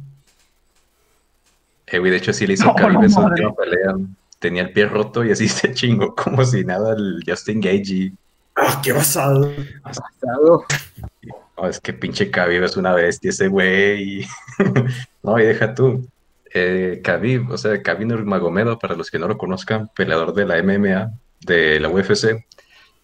Eh, 1.87 1.99
güey, 1.99 2.11
de 2.11 2.17
hecho, 2.17 2.33
sí 2.33 2.47
le 2.47 2.55
hizo 2.55 2.65
No, 2.65 2.75
Khabib 2.75 3.11
no 3.11 3.27
última 3.27 3.55
pelea. 3.55 3.95
Tenía 4.39 4.63
el 4.63 4.73
pie 4.73 4.87
roto 4.87 5.23
y 5.23 5.33
así 5.33 5.47
se 5.49 5.75
chingó, 5.75 6.15
como 6.15 6.45
si 6.47 6.65
nada, 6.65 6.95
el 6.97 7.23
Justin 7.27 7.61
Gage. 7.61 8.13
¡Ah, 8.57 8.81
qué 8.83 8.93
basado! 8.93 9.53
Basado. 9.83 10.65
No, 11.59 11.69
es 11.69 11.79
que 11.79 11.93
pinche 11.93 12.31
Khabib 12.31 12.65
es 12.65 12.79
una 12.79 12.95
bestia 12.95 13.29
ese 13.29 13.49
güey. 13.49 14.27
no, 15.23 15.39
y 15.39 15.45
deja 15.45 15.75
tú. 15.75 16.09
Eh, 16.55 17.03
Khabib, 17.05 17.51
o 17.51 17.59
sea, 17.59 17.83
Khabib 17.83 18.07
Nurmagomedov, 18.09 18.79
para 18.79 18.97
los 18.97 19.11
que 19.11 19.19
no 19.19 19.29
lo 19.29 19.37
conozcan, 19.37 19.91
peleador 19.95 20.33
de 20.33 20.47
la 20.47 20.63
MMA, 20.63 21.13
de 21.43 21.81
la 21.81 21.91
UFC, 21.91 22.47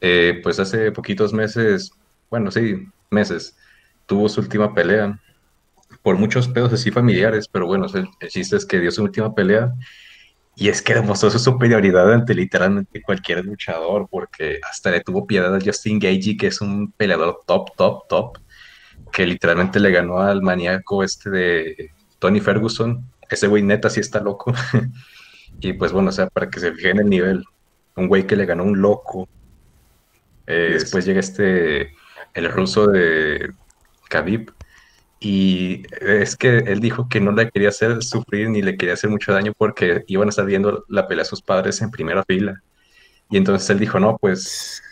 eh, 0.00 0.40
pues 0.42 0.58
hace 0.58 0.90
poquitos 0.90 1.34
meses, 1.34 1.92
bueno, 2.30 2.50
sí, 2.50 2.88
meses, 3.10 3.54
tuvo 4.06 4.28
su 4.28 4.40
última 4.40 4.74
pelea 4.74 5.18
por 6.02 6.16
muchos 6.16 6.48
pedos 6.48 6.72
así 6.72 6.90
familiares, 6.90 7.48
pero 7.48 7.66
bueno, 7.66 7.86
el, 7.94 8.08
el 8.20 8.28
chiste 8.28 8.56
es 8.56 8.66
que 8.66 8.80
dio 8.80 8.90
su 8.90 9.02
última 9.02 9.34
pelea 9.34 9.72
y 10.54 10.68
es 10.68 10.82
que 10.82 10.94
demostró 10.94 11.30
su 11.30 11.38
superioridad 11.38 12.12
ante 12.12 12.34
literalmente 12.34 13.00
cualquier 13.02 13.44
luchador, 13.44 14.06
porque 14.10 14.60
hasta 14.68 14.90
le 14.90 15.00
tuvo 15.00 15.26
piedad 15.26 15.54
a 15.54 15.60
Justin 15.64 15.98
Gagey, 15.98 16.36
que 16.36 16.48
es 16.48 16.60
un 16.60 16.92
peleador 16.92 17.40
top, 17.46 17.74
top, 17.76 18.06
top, 18.08 18.38
que 19.12 19.26
literalmente 19.26 19.80
le 19.80 19.90
ganó 19.90 20.18
al 20.18 20.42
maníaco 20.42 21.02
este 21.02 21.30
de 21.30 21.90
Tony 22.18 22.40
Ferguson. 22.40 23.02
Ese 23.30 23.46
güey 23.46 23.62
neta 23.62 23.88
sí 23.88 24.00
está 24.00 24.20
loco. 24.20 24.52
y 25.60 25.72
pues 25.72 25.92
bueno, 25.92 26.10
o 26.10 26.12
sea, 26.12 26.26
para 26.28 26.50
que 26.50 26.60
se 26.60 26.72
fijen 26.72 26.98
el 26.98 27.08
nivel, 27.08 27.44
un 27.96 28.08
güey 28.08 28.26
que 28.26 28.36
le 28.36 28.44
ganó 28.44 28.64
un 28.64 28.80
loco. 28.80 29.28
Eh, 30.46 30.70
Yes. 30.72 30.82
Después 30.82 31.06
llega 31.06 31.20
este, 31.20 31.94
el 32.34 32.52
ruso 32.52 32.88
de 32.88 33.52
Khabib, 34.12 34.52
y 35.18 35.84
es 36.00 36.36
que 36.36 36.58
él 36.58 36.80
dijo 36.80 37.08
que 37.08 37.20
no 37.20 37.30
le 37.30 37.48
quería 37.48 37.68
hacer 37.68 38.02
sufrir 38.02 38.50
ni 38.50 38.60
le 38.60 38.76
quería 38.76 38.94
hacer 38.94 39.08
mucho 39.08 39.32
daño 39.32 39.52
porque 39.56 40.04
iban 40.08 40.26
a 40.26 40.30
estar 40.30 40.44
viendo 40.44 40.84
la 40.88 41.06
pelea 41.06 41.22
a 41.22 41.26
sus 41.26 41.40
padres 41.40 41.80
en 41.80 41.92
primera 41.92 42.24
fila. 42.24 42.60
Y 43.30 43.36
entonces 43.36 43.70
él 43.70 43.78
dijo, 43.78 44.00
no, 44.00 44.18
pues 44.18 44.82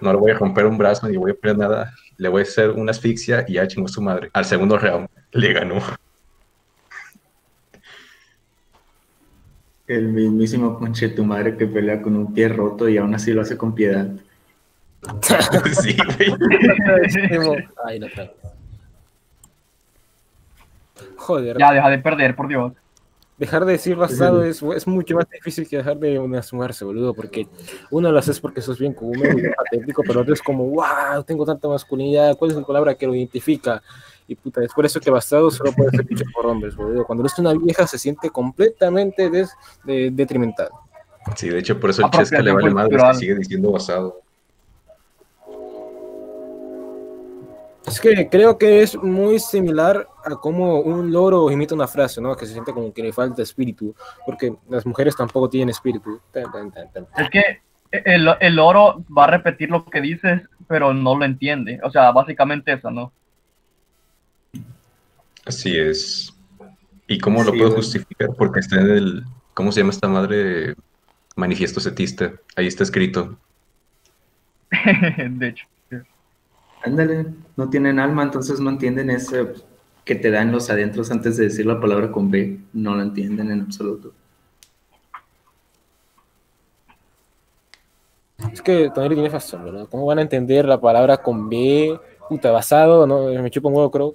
no 0.00 0.12
le 0.12 0.18
voy 0.18 0.30
a 0.30 0.38
romper 0.38 0.64
un 0.66 0.78
brazo 0.78 1.08
ni 1.08 1.16
voy 1.16 1.32
a 1.32 1.34
poner 1.34 1.58
nada, 1.58 1.92
le 2.16 2.28
voy 2.28 2.40
a 2.40 2.42
hacer 2.44 2.70
una 2.70 2.92
asfixia 2.92 3.44
y 3.48 3.54
ya 3.54 3.66
chingó 3.66 3.88
su 3.88 4.00
madre. 4.00 4.30
Al 4.32 4.44
segundo 4.44 4.78
round 4.78 5.08
le 5.32 5.52
ganó. 5.52 5.82
El 9.88 10.08
mismísimo 10.08 10.78
conche 10.78 11.08
tu 11.08 11.24
madre 11.24 11.56
que 11.56 11.66
pelea 11.66 12.00
con 12.00 12.16
un 12.16 12.32
pie 12.32 12.48
roto 12.48 12.88
y 12.88 12.96
aún 12.96 13.12
así 13.14 13.32
lo 13.32 13.42
hace 13.42 13.56
con 13.56 13.74
piedad. 13.74 14.08
sí, 15.82 15.96
güey. 17.36 17.64
Ay, 17.84 18.00
no 18.00 18.06
está. 18.06 18.30
Joder, 21.16 21.58
Ya, 21.58 21.72
deja 21.72 21.90
de 21.90 21.98
perder, 21.98 22.36
por 22.36 22.48
Dios. 22.48 22.72
dejar 23.36 23.64
de 23.64 23.72
decir 23.72 23.96
basado 23.96 24.42
es, 24.42 24.62
es 24.62 24.86
mucho 24.86 25.14
más 25.16 25.28
difícil 25.28 25.68
que 25.68 25.76
dejar 25.76 25.98
de 25.98 26.42
sumarse, 26.42 26.84
boludo, 26.84 27.14
porque 27.14 27.46
uno 27.90 28.10
lo 28.10 28.18
haces 28.18 28.40
porque 28.40 28.62
sos 28.62 28.78
bien 28.78 28.94
común 28.94 29.18
y 29.18 29.40
bien 29.40 29.54
patético, 29.56 30.02
pero 30.06 30.20
otro 30.22 30.32
es 30.32 30.42
como, 30.42 30.64
wow, 30.70 31.22
tengo 31.26 31.44
tanta 31.44 31.68
masculinidad, 31.68 32.36
¿cuál 32.36 32.50
es 32.50 32.56
la 32.56 32.64
palabra 32.64 32.94
que 32.94 33.06
lo 33.06 33.14
identifica? 33.14 33.82
Y 34.28 34.34
puta, 34.34 34.64
es 34.64 34.72
por 34.72 34.84
eso 34.84 35.00
que 35.00 35.10
basado 35.10 35.50
solo 35.50 35.72
puede 35.72 35.90
ser 35.90 36.04
dicho 36.04 36.24
por 36.34 36.46
hombres, 36.46 36.74
boludo. 36.74 37.04
Cuando 37.04 37.22
eres 37.22 37.38
una 37.38 37.52
vieja 37.52 37.86
se 37.86 37.98
siente 37.98 38.30
completamente 38.30 39.30
des, 39.30 39.50
de, 39.84 40.10
detrimental. 40.10 40.70
Sí, 41.36 41.48
de 41.48 41.58
hecho, 41.58 41.78
por 41.78 41.90
eso 41.90 42.04
el 42.04 42.10
Chesca 42.10 42.40
le 42.40 42.52
vale 42.52 42.70
madre, 42.70 42.96
es 42.96 43.02
que 43.02 43.14
sigue 43.14 43.34
diciendo 43.36 43.72
basado. 43.72 44.22
Es 47.86 48.00
que 48.00 48.28
creo 48.28 48.58
que 48.58 48.82
es 48.82 48.96
muy 48.96 49.38
similar 49.38 50.08
a 50.24 50.34
cómo 50.34 50.80
un 50.80 51.12
loro 51.12 51.50
imita 51.50 51.74
una 51.74 51.86
frase, 51.86 52.20
¿no? 52.20 52.34
Que 52.36 52.44
se 52.46 52.52
siente 52.52 52.72
como 52.72 52.92
que 52.92 53.02
le 53.02 53.12
falta 53.12 53.42
espíritu, 53.42 53.94
porque 54.24 54.54
las 54.68 54.84
mujeres 54.84 55.14
tampoco 55.14 55.48
tienen 55.48 55.68
espíritu. 55.68 56.20
Tan, 56.32 56.50
tan, 56.50 56.72
tan, 56.72 56.90
tan. 56.90 57.06
Es 57.16 57.30
que 57.30 57.60
el, 57.92 58.28
el 58.40 58.58
oro 58.58 59.04
va 59.16 59.24
a 59.24 59.28
repetir 59.28 59.70
lo 59.70 59.84
que 59.84 60.00
dices, 60.00 60.42
pero 60.66 60.92
no 60.92 61.16
lo 61.16 61.24
entiende. 61.24 61.78
O 61.84 61.90
sea, 61.90 62.10
básicamente 62.10 62.72
eso, 62.72 62.90
¿no? 62.90 63.12
Así 65.44 65.78
es. 65.78 66.34
¿Y 67.06 67.18
cómo 67.18 67.44
lo 67.44 67.52
Sí, 67.52 67.58
puedo 67.58 67.70
justificar? 67.76 68.30
Porque 68.36 68.60
está 68.60 68.80
en 68.80 68.90
el, 68.90 69.24
¿cómo 69.54 69.70
se 69.70 69.80
llama 69.80 69.92
esta 69.92 70.08
madre? 70.08 70.74
Manifiesto 71.36 71.78
setista. 71.78 72.32
Ahí 72.56 72.66
está 72.66 72.82
escrito. 72.82 73.38
de 74.72 75.48
hecho. 75.48 75.66
Ándale, 76.86 77.26
no 77.56 77.68
tienen 77.68 77.98
alma, 77.98 78.22
entonces 78.22 78.60
no 78.60 78.70
entienden 78.70 79.10
ese 79.10 79.54
que 80.04 80.14
te 80.14 80.30
dan 80.30 80.52
los 80.52 80.70
adentros 80.70 81.10
antes 81.10 81.36
de 81.36 81.44
decir 81.44 81.66
la 81.66 81.80
palabra 81.80 82.12
con 82.12 82.30
B, 82.30 82.60
no 82.72 82.94
lo 82.94 83.02
entienden 83.02 83.50
en 83.50 83.62
absoluto. 83.62 84.12
Es 88.52 88.62
que 88.62 88.88
Toneri 88.94 89.16
tiene 89.16 89.30
razón, 89.30 89.64
¿verdad? 89.64 89.88
¿Cómo 89.90 90.06
van 90.06 90.20
a 90.20 90.22
entender 90.22 90.64
la 90.64 90.80
palabra 90.80 91.16
con 91.16 91.48
B, 91.48 91.98
puta, 92.28 92.52
basado, 92.52 93.04
no? 93.04 93.26
Me 93.42 93.50
chupa 93.50 93.68
un 93.68 93.74
huevo, 93.74 93.90
creo. 93.90 94.14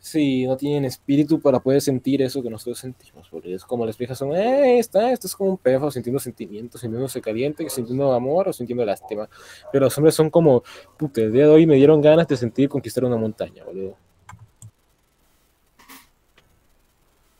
Si 0.00 0.46
no 0.46 0.56
tienen 0.56 0.84
espíritu 0.84 1.40
para 1.40 1.58
poder 1.58 1.80
sentir 1.80 2.22
eso 2.22 2.42
que 2.42 2.48
nosotros 2.48 2.78
sentimos, 2.78 3.28
porque 3.28 3.54
es 3.54 3.64
como 3.64 3.84
las 3.84 3.98
viejas 3.98 4.16
son, 4.16 4.32
eh, 4.32 4.78
está, 4.78 5.10
esto 5.10 5.26
es 5.26 5.34
como 5.34 5.50
un 5.50 5.58
perro 5.58 5.90
sintiendo 5.90 6.20
sentimientos, 6.20 6.80
sintiéndose 6.80 7.20
caliente, 7.20 7.68
sintiendo 7.68 8.12
amor 8.12 8.48
o 8.48 8.52
sintiendo 8.52 8.84
lástima. 8.84 9.28
Pero 9.72 9.86
los 9.86 9.98
hombres 9.98 10.14
son 10.14 10.30
como, 10.30 10.62
puta, 10.96 11.20
el 11.20 11.32
día 11.32 11.44
de 11.44 11.50
hoy 11.50 11.66
me 11.66 11.74
dieron 11.74 12.00
ganas 12.00 12.28
de 12.28 12.36
sentir 12.36 12.68
conquistar 12.68 13.04
una 13.04 13.16
montaña, 13.16 13.64
boludo. 13.64 13.96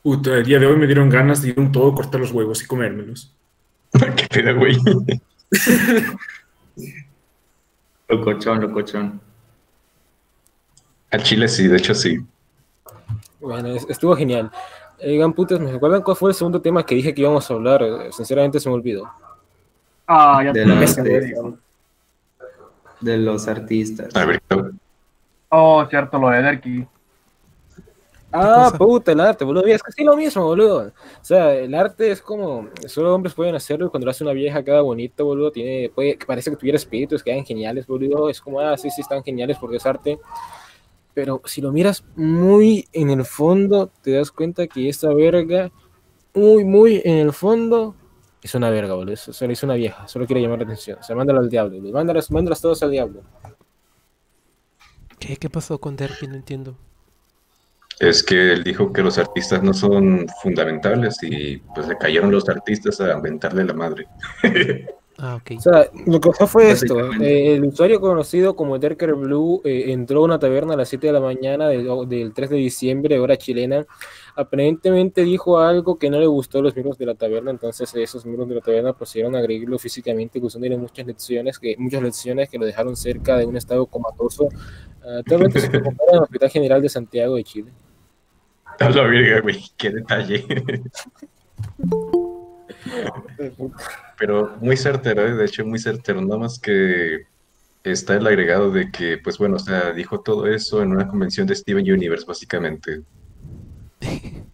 Puta, 0.02 0.36
el 0.36 0.44
día 0.44 0.58
de 0.58 0.66
hoy 0.66 0.76
me 0.76 0.86
dieron 0.86 1.08
ganas 1.08 1.42
de 1.42 1.50
ir 1.50 1.60
un 1.60 1.70
todo, 1.70 1.94
cortar 1.94 2.20
los 2.20 2.32
huevos 2.32 2.62
y 2.62 2.66
comérmelos. 2.66 3.32
¿Qué 4.16 4.26
pedo, 4.28 4.56
güey? 4.56 4.76
Locochón, 8.08 8.60
locochón. 8.62 9.20
Al 11.10 11.22
chile 11.22 11.46
sí, 11.48 11.68
de 11.68 11.76
hecho 11.76 11.94
sí. 11.94 12.18
Bueno, 13.40 13.68
es- 13.68 13.86
estuvo 13.88 14.14
genial. 14.16 14.50
Oigan, 15.00 15.32
putas, 15.32 15.60
¿me 15.60 15.70
recuerdan 15.70 16.02
cuál 16.02 16.16
fue 16.16 16.30
el 16.30 16.34
segundo 16.34 16.60
tema 16.60 16.84
que 16.84 16.94
dije 16.94 17.14
que 17.14 17.20
íbamos 17.20 17.48
a 17.50 17.54
hablar? 17.54 17.82
Eh, 17.82 18.12
Sinceramente 18.12 18.58
se 18.58 18.68
me 18.68 18.74
olvidó. 18.74 19.08
Ah, 20.06 20.42
ya 20.44 20.52
De, 20.52 20.64
te 20.64 21.02
te 21.02 21.20
digo. 21.20 21.56
de 23.00 23.16
los 23.18 23.46
artistas. 23.46 24.14
A 24.16 24.24
ver, 24.24 24.40
¿qué- 24.48 24.62
Oh, 25.50 25.86
cierto, 25.88 26.18
lo 26.18 26.28
de 26.30 26.42
Derky. 26.42 26.86
Ah, 28.30 28.70
puta, 28.76 29.12
el 29.12 29.20
arte, 29.20 29.42
boludo. 29.44 29.64
Es 29.66 29.82
casi 29.82 30.04
lo 30.04 30.14
mismo, 30.14 30.44
boludo. 30.44 30.88
O 30.88 31.24
sea, 31.24 31.54
el 31.54 31.74
arte 31.74 32.10
es 32.10 32.20
como. 32.20 32.68
Solo 32.86 33.14
hombres 33.14 33.32
pueden 33.34 33.54
hacerlo 33.54 33.86
y 33.86 33.88
cuando 33.88 34.04
lo 34.04 34.10
hace 34.10 34.22
una 34.22 34.34
vieja 34.34 34.62
queda 34.62 34.82
bonito, 34.82 35.24
boludo. 35.24 35.50
Tiene, 35.50 35.88
puede, 35.94 36.18
parece 36.26 36.50
que 36.50 36.56
tuviera 36.56 36.76
espíritus, 36.76 37.22
quedan 37.22 37.44
geniales, 37.46 37.86
boludo. 37.86 38.28
Es 38.28 38.38
como, 38.42 38.60
ah, 38.60 38.76
sí, 38.76 38.90
sí, 38.90 39.00
están 39.00 39.22
geniales 39.24 39.56
porque 39.58 39.76
es 39.78 39.86
arte. 39.86 40.18
Pero 41.18 41.42
si 41.46 41.60
lo 41.60 41.72
miras 41.72 42.04
muy 42.14 42.86
en 42.92 43.10
el 43.10 43.24
fondo, 43.24 43.90
te 44.02 44.12
das 44.12 44.30
cuenta 44.30 44.68
que 44.68 44.88
esta 44.88 45.12
verga, 45.12 45.72
muy, 46.32 46.64
muy 46.64 47.02
en 47.04 47.18
el 47.18 47.32
fondo, 47.32 47.96
es 48.40 48.54
una 48.54 48.70
verga, 48.70 48.94
boludo. 48.94 49.14
Es 49.14 49.62
una 49.64 49.74
vieja, 49.74 50.06
solo 50.06 50.26
quiere 50.26 50.40
llamar 50.40 50.60
la 50.60 50.66
atención. 50.66 51.00
O 51.00 51.02
sea, 51.02 51.16
mándala 51.16 51.40
al 51.40 51.48
diablo, 51.48 51.74
boludo. 51.74 51.92
Mándalas, 51.92 52.30
mándalas 52.30 52.60
todas 52.60 52.84
al 52.84 52.92
diablo. 52.92 53.24
¿Qué, 55.18 55.36
qué 55.38 55.50
pasó 55.50 55.80
con 55.80 55.96
Derby? 55.96 56.28
No 56.28 56.36
entiendo. 56.36 56.78
Es 57.98 58.22
que 58.22 58.52
él 58.52 58.62
dijo 58.62 58.92
que 58.92 59.02
los 59.02 59.18
artistas 59.18 59.60
no 59.60 59.74
son 59.74 60.24
fundamentales 60.40 61.16
y 61.24 61.56
pues 61.74 61.88
le 61.88 61.98
cayeron 61.98 62.30
los 62.30 62.48
artistas 62.48 63.00
a 63.00 63.12
inventarle 63.12 63.64
la 63.64 63.74
madre. 63.74 64.06
Ah, 65.20 65.34
ok. 65.34 65.56
O 65.56 65.60
sea, 65.60 65.90
lo 66.06 66.20
que 66.20 66.30
pasó 66.30 66.46
fue 66.46 66.70
esto. 66.70 67.12
Eh, 67.20 67.56
el 67.56 67.64
usuario 67.64 68.00
conocido 68.00 68.54
como 68.54 68.78
Derker 68.78 69.14
Blue 69.14 69.60
eh, 69.64 69.86
entró 69.88 70.20
a 70.20 70.24
una 70.24 70.38
taberna 70.38 70.74
a 70.74 70.76
las 70.76 70.88
7 70.90 71.08
de 71.08 71.12
la 71.12 71.18
mañana 71.18 71.66
del, 71.66 71.88
del 72.08 72.32
3 72.32 72.50
de 72.50 72.56
diciembre, 72.56 73.18
hora 73.18 73.36
chilena. 73.36 73.84
Aparentemente 74.36 75.22
dijo 75.22 75.58
algo 75.58 75.98
que 75.98 76.08
no 76.08 76.20
le 76.20 76.28
gustó 76.28 76.60
a 76.60 76.62
los 76.62 76.76
miembros 76.76 76.98
de 76.98 77.06
la 77.06 77.16
taberna, 77.16 77.50
entonces 77.50 77.92
esos 77.96 78.24
miembros 78.24 78.48
de 78.48 78.54
la 78.54 78.60
taberna 78.60 78.92
procedieron 78.92 79.34
a 79.34 79.40
agredirlo 79.40 79.76
físicamente, 79.80 80.38
usándole 80.38 80.76
muchas 80.76 81.04
lecciones 81.04 81.58
que, 81.58 81.74
muchas 81.76 82.00
lecciones 82.00 82.48
que 82.48 82.58
lo 82.58 82.64
dejaron 82.64 82.94
cerca 82.94 83.38
de 83.38 83.46
un 83.46 83.56
estado 83.56 83.86
comatoso. 83.86 84.48
Ah, 85.02 85.16
Actualmente 85.18 85.58
se 85.58 85.66
encuentra 85.66 86.06
en 86.10 86.14
el 86.14 86.22
Hospital 86.22 86.50
General 86.50 86.80
de 86.80 86.88
Santiago 86.88 87.34
de 87.34 87.42
Chile. 87.42 87.72
A 88.78 88.88
la 88.88 89.02
verga, 89.02 89.40
güey, 89.40 89.64
qué 89.76 89.90
detalle. 89.90 90.46
Pero 94.18 94.56
muy 94.60 94.76
certero, 94.76 95.22
¿eh? 95.26 95.34
de 95.34 95.44
hecho, 95.44 95.64
muy 95.64 95.78
certero. 95.78 96.20
Nada 96.20 96.38
más 96.38 96.58
que 96.58 97.22
está 97.84 98.16
el 98.16 98.26
agregado 98.26 98.70
de 98.70 98.90
que, 98.90 99.18
pues 99.18 99.38
bueno, 99.38 99.56
o 99.56 99.60
sea, 99.60 99.92
dijo 99.92 100.20
todo 100.20 100.46
eso 100.46 100.82
en 100.82 100.90
una 100.90 101.06
convención 101.08 101.46
de 101.46 101.54
Steven 101.54 101.90
Universe, 101.90 102.26
básicamente. 102.26 103.02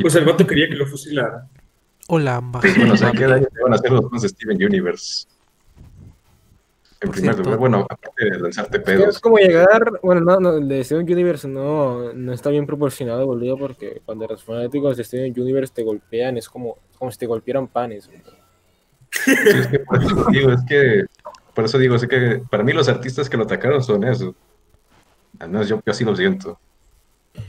Pues 0.00 0.14
el 0.14 0.24
vato 0.24 0.46
quería 0.46 0.68
que 0.68 0.76
lo 0.76 0.86
fusilara. 0.86 1.48
Hola, 2.06 2.40
Pues 2.60 2.76
bueno, 2.76 2.94
o 2.94 2.96
sea. 2.96 3.10
¿qué 3.10 3.26
daño 3.26 3.46
te 3.52 3.62
van 3.64 3.72
a 3.72 3.76
hacer 3.76 3.90
los 3.90 4.08
fans 4.08 4.22
de 4.22 4.28
Steven 4.28 4.56
Universe? 4.64 5.26
En 7.00 7.08
Por 7.08 7.10
primer 7.10 7.34
cierto. 7.34 7.42
lugar, 7.42 7.58
bueno, 7.58 7.78
aparte 7.90 8.24
de 8.30 8.38
lanzarte 8.38 8.78
Es 8.78 8.82
pedos. 8.84 9.18
como 9.20 9.38
llegar, 9.38 9.98
bueno, 10.02 10.20
no, 10.20 10.38
no, 10.38 10.56
el 10.58 10.68
de 10.68 10.84
Steven 10.84 11.02
Universe 11.12 11.48
no, 11.48 12.12
no 12.12 12.32
está 12.32 12.48
bien 12.50 12.64
proporcionado, 12.64 13.26
boludo, 13.26 13.58
porque 13.58 14.00
cuando 14.04 14.26
los 14.28 14.42
fanáticos 14.44 14.96
de 14.96 15.02
Steven 15.02 15.34
Universe 15.36 15.74
te 15.74 15.82
golpean 15.82 16.36
es 16.38 16.48
como, 16.48 16.78
como 16.96 17.10
si 17.10 17.18
te 17.18 17.26
golpearan 17.26 17.66
panes. 17.66 18.06
boludo. 18.06 18.37
Sí, 19.10 19.32
es 19.32 19.66
que 19.68 19.78
por 19.80 20.02
eso 20.02 20.26
digo, 20.30 20.52
es 20.52 20.60
que, 20.68 21.04
por 21.54 21.64
eso 21.64 21.78
digo, 21.78 21.94
es 21.96 22.06
que 22.06 22.42
para 22.50 22.62
mí 22.62 22.72
los 22.72 22.88
artistas 22.88 23.28
que 23.28 23.36
lo 23.36 23.44
atacaron 23.44 23.82
son 23.82 24.04
eso. 24.04 24.34
Al 25.38 25.50
menos 25.50 25.68
yo 25.68 25.80
así 25.86 26.04
lo 26.04 26.14
siento. 26.16 26.58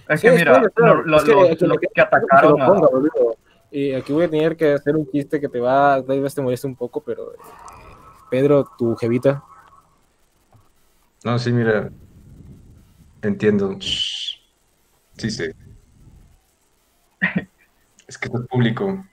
Es 0.07 0.21
Sí, 0.21 0.27
que 0.27 0.33
mira, 0.35 0.61
lo, 0.75 1.03
lo- 1.03 1.17
es 1.17 1.23
que 1.23 1.31
lo- 1.31 1.67
lo 1.73 1.77
que 1.79 1.87
atacaron 2.01 2.55
que 2.55 2.59
lo 2.61 2.65
ponga, 2.67 2.87
a... 2.87 2.89
boludo. 2.89 3.35
Y 3.71 3.93
aquí 3.93 4.11
voy 4.13 4.25
a 4.25 4.29
tener 4.29 4.55
que 4.57 4.73
hacer 4.73 4.95
un 4.95 5.09
chiste 5.11 5.39
que 5.39 5.47
te 5.47 5.59
va, 5.59 6.03
tal 6.03 6.21
vez 6.21 6.33
te 6.33 6.41
moleste 6.41 6.65
un 6.67 6.75
poco, 6.75 7.01
pero 7.01 7.33
eh, 7.33 7.37
Pedro, 8.29 8.67
tu 8.77 8.95
jevita. 8.95 9.43
No, 11.23 11.37
sí, 11.37 11.51
mira. 11.51 11.91
Entiendo. 13.21 13.75
Shh. 13.79 14.37
Sí, 15.17 15.29
sí. 15.29 15.43
Es 18.07 18.17
que 18.17 18.25
esto 18.25 18.41
es 18.41 18.47
público. 18.47 19.05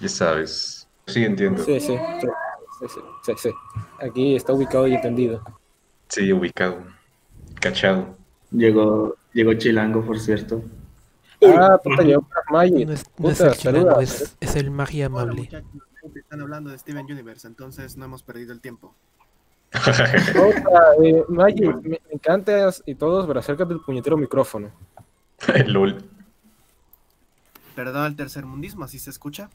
Ya 0.00 0.08
sabes. 0.08 0.79
Sí, 1.12 1.24
entiendo. 1.24 1.62
Sí, 1.64 1.80
sí, 1.80 1.96
sí, 2.20 2.28
sí, 2.80 2.86
sí, 2.88 3.00
sí, 3.24 3.32
sí. 3.36 3.50
Aquí 4.00 4.36
está 4.36 4.52
ubicado 4.52 4.86
y 4.86 4.94
entendido. 4.94 5.42
Sí, 6.08 6.32
ubicado. 6.32 6.82
Cachado. 7.60 8.16
Llegó, 8.50 9.16
llegó 9.32 9.54
Chilango, 9.54 10.04
por 10.04 10.18
cierto. 10.18 10.62
Ah, 11.42 11.78
puta, 11.82 12.02
llegó 12.02 12.22
para 12.22 12.42
Magic. 12.50 12.86
No 12.86 12.92
es, 12.92 13.04
no 13.18 13.30
es 13.30 13.40
el 13.40 13.52
chilango, 13.52 14.00
es, 14.00 14.36
es 14.40 14.56
el 14.56 14.70
magia 14.70 15.06
amable. 15.06 15.48
están 16.14 16.40
hablando 16.40 16.70
de 16.70 16.78
Steven 16.78 17.06
Universe, 17.06 17.46
entonces 17.46 17.96
no 17.96 18.04
hemos 18.04 18.22
perdido 18.22 18.52
el 18.52 18.60
tiempo. 18.60 18.94
Puta, 19.72 20.94
eh, 21.02 21.24
Magic, 21.28 21.76
me, 21.82 21.90
me 21.90 22.00
encantas 22.12 22.82
y 22.86 22.94
todos, 22.96 23.26
pero 23.26 23.40
acércate 23.40 23.72
el 23.72 23.80
puñetero 23.80 24.16
micrófono. 24.16 24.70
LOL. 25.66 26.04
Perdón 27.74 28.06
el 28.06 28.16
tercermundismo, 28.16 28.84
¿así 28.84 28.98
se 28.98 29.10
escucha? 29.10 29.48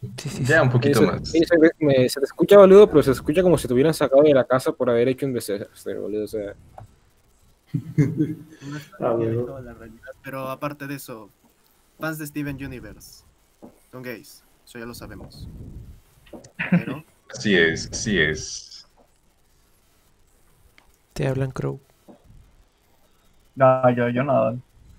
Sí, 0.00 0.12
sí, 0.18 0.28
sí. 0.28 0.44
Ya, 0.44 0.62
un 0.62 0.70
poquito 0.70 1.00
Eso- 1.02 1.10
más. 1.12 1.28
se, 1.28 1.38
me- 1.80 2.08
se 2.08 2.20
te 2.20 2.26
escucha, 2.26 2.58
boludo, 2.58 2.88
pero 2.88 3.02
se 3.02 3.10
escucha 3.12 3.42
como 3.42 3.56
si 3.58 3.66
te 3.66 3.74
hubieran 3.74 3.94
sacado 3.94 4.22
de 4.22 4.34
la 4.34 4.44
casa 4.44 4.70
por 4.72 4.90
haber 4.90 5.08
hecho 5.08 5.26
un 5.26 5.32
desastre, 5.32 5.98
boludo. 5.98 6.24
O 6.24 6.28
sea, 6.28 6.54
Ah, 9.00 9.16
pero 10.22 10.48
aparte 10.48 10.86
de 10.86 10.94
eso, 10.94 11.28
fans 11.98 12.18
de 12.18 12.26
Steven 12.26 12.56
Universe 12.64 13.24
son 13.90 14.02
gays, 14.02 14.42
eso 14.64 14.78
ya 14.78 14.86
lo 14.86 14.94
sabemos. 14.94 15.48
Pero 16.70 17.04
Así 17.34 17.54
es, 17.56 17.88
así 17.90 18.18
es. 18.18 18.86
Te 21.12 21.26
hablan 21.26 21.50
Crow. 21.50 21.80
No, 23.54 23.90
yo, 23.90 24.08
yo 24.10 24.22
nada. 24.22 24.54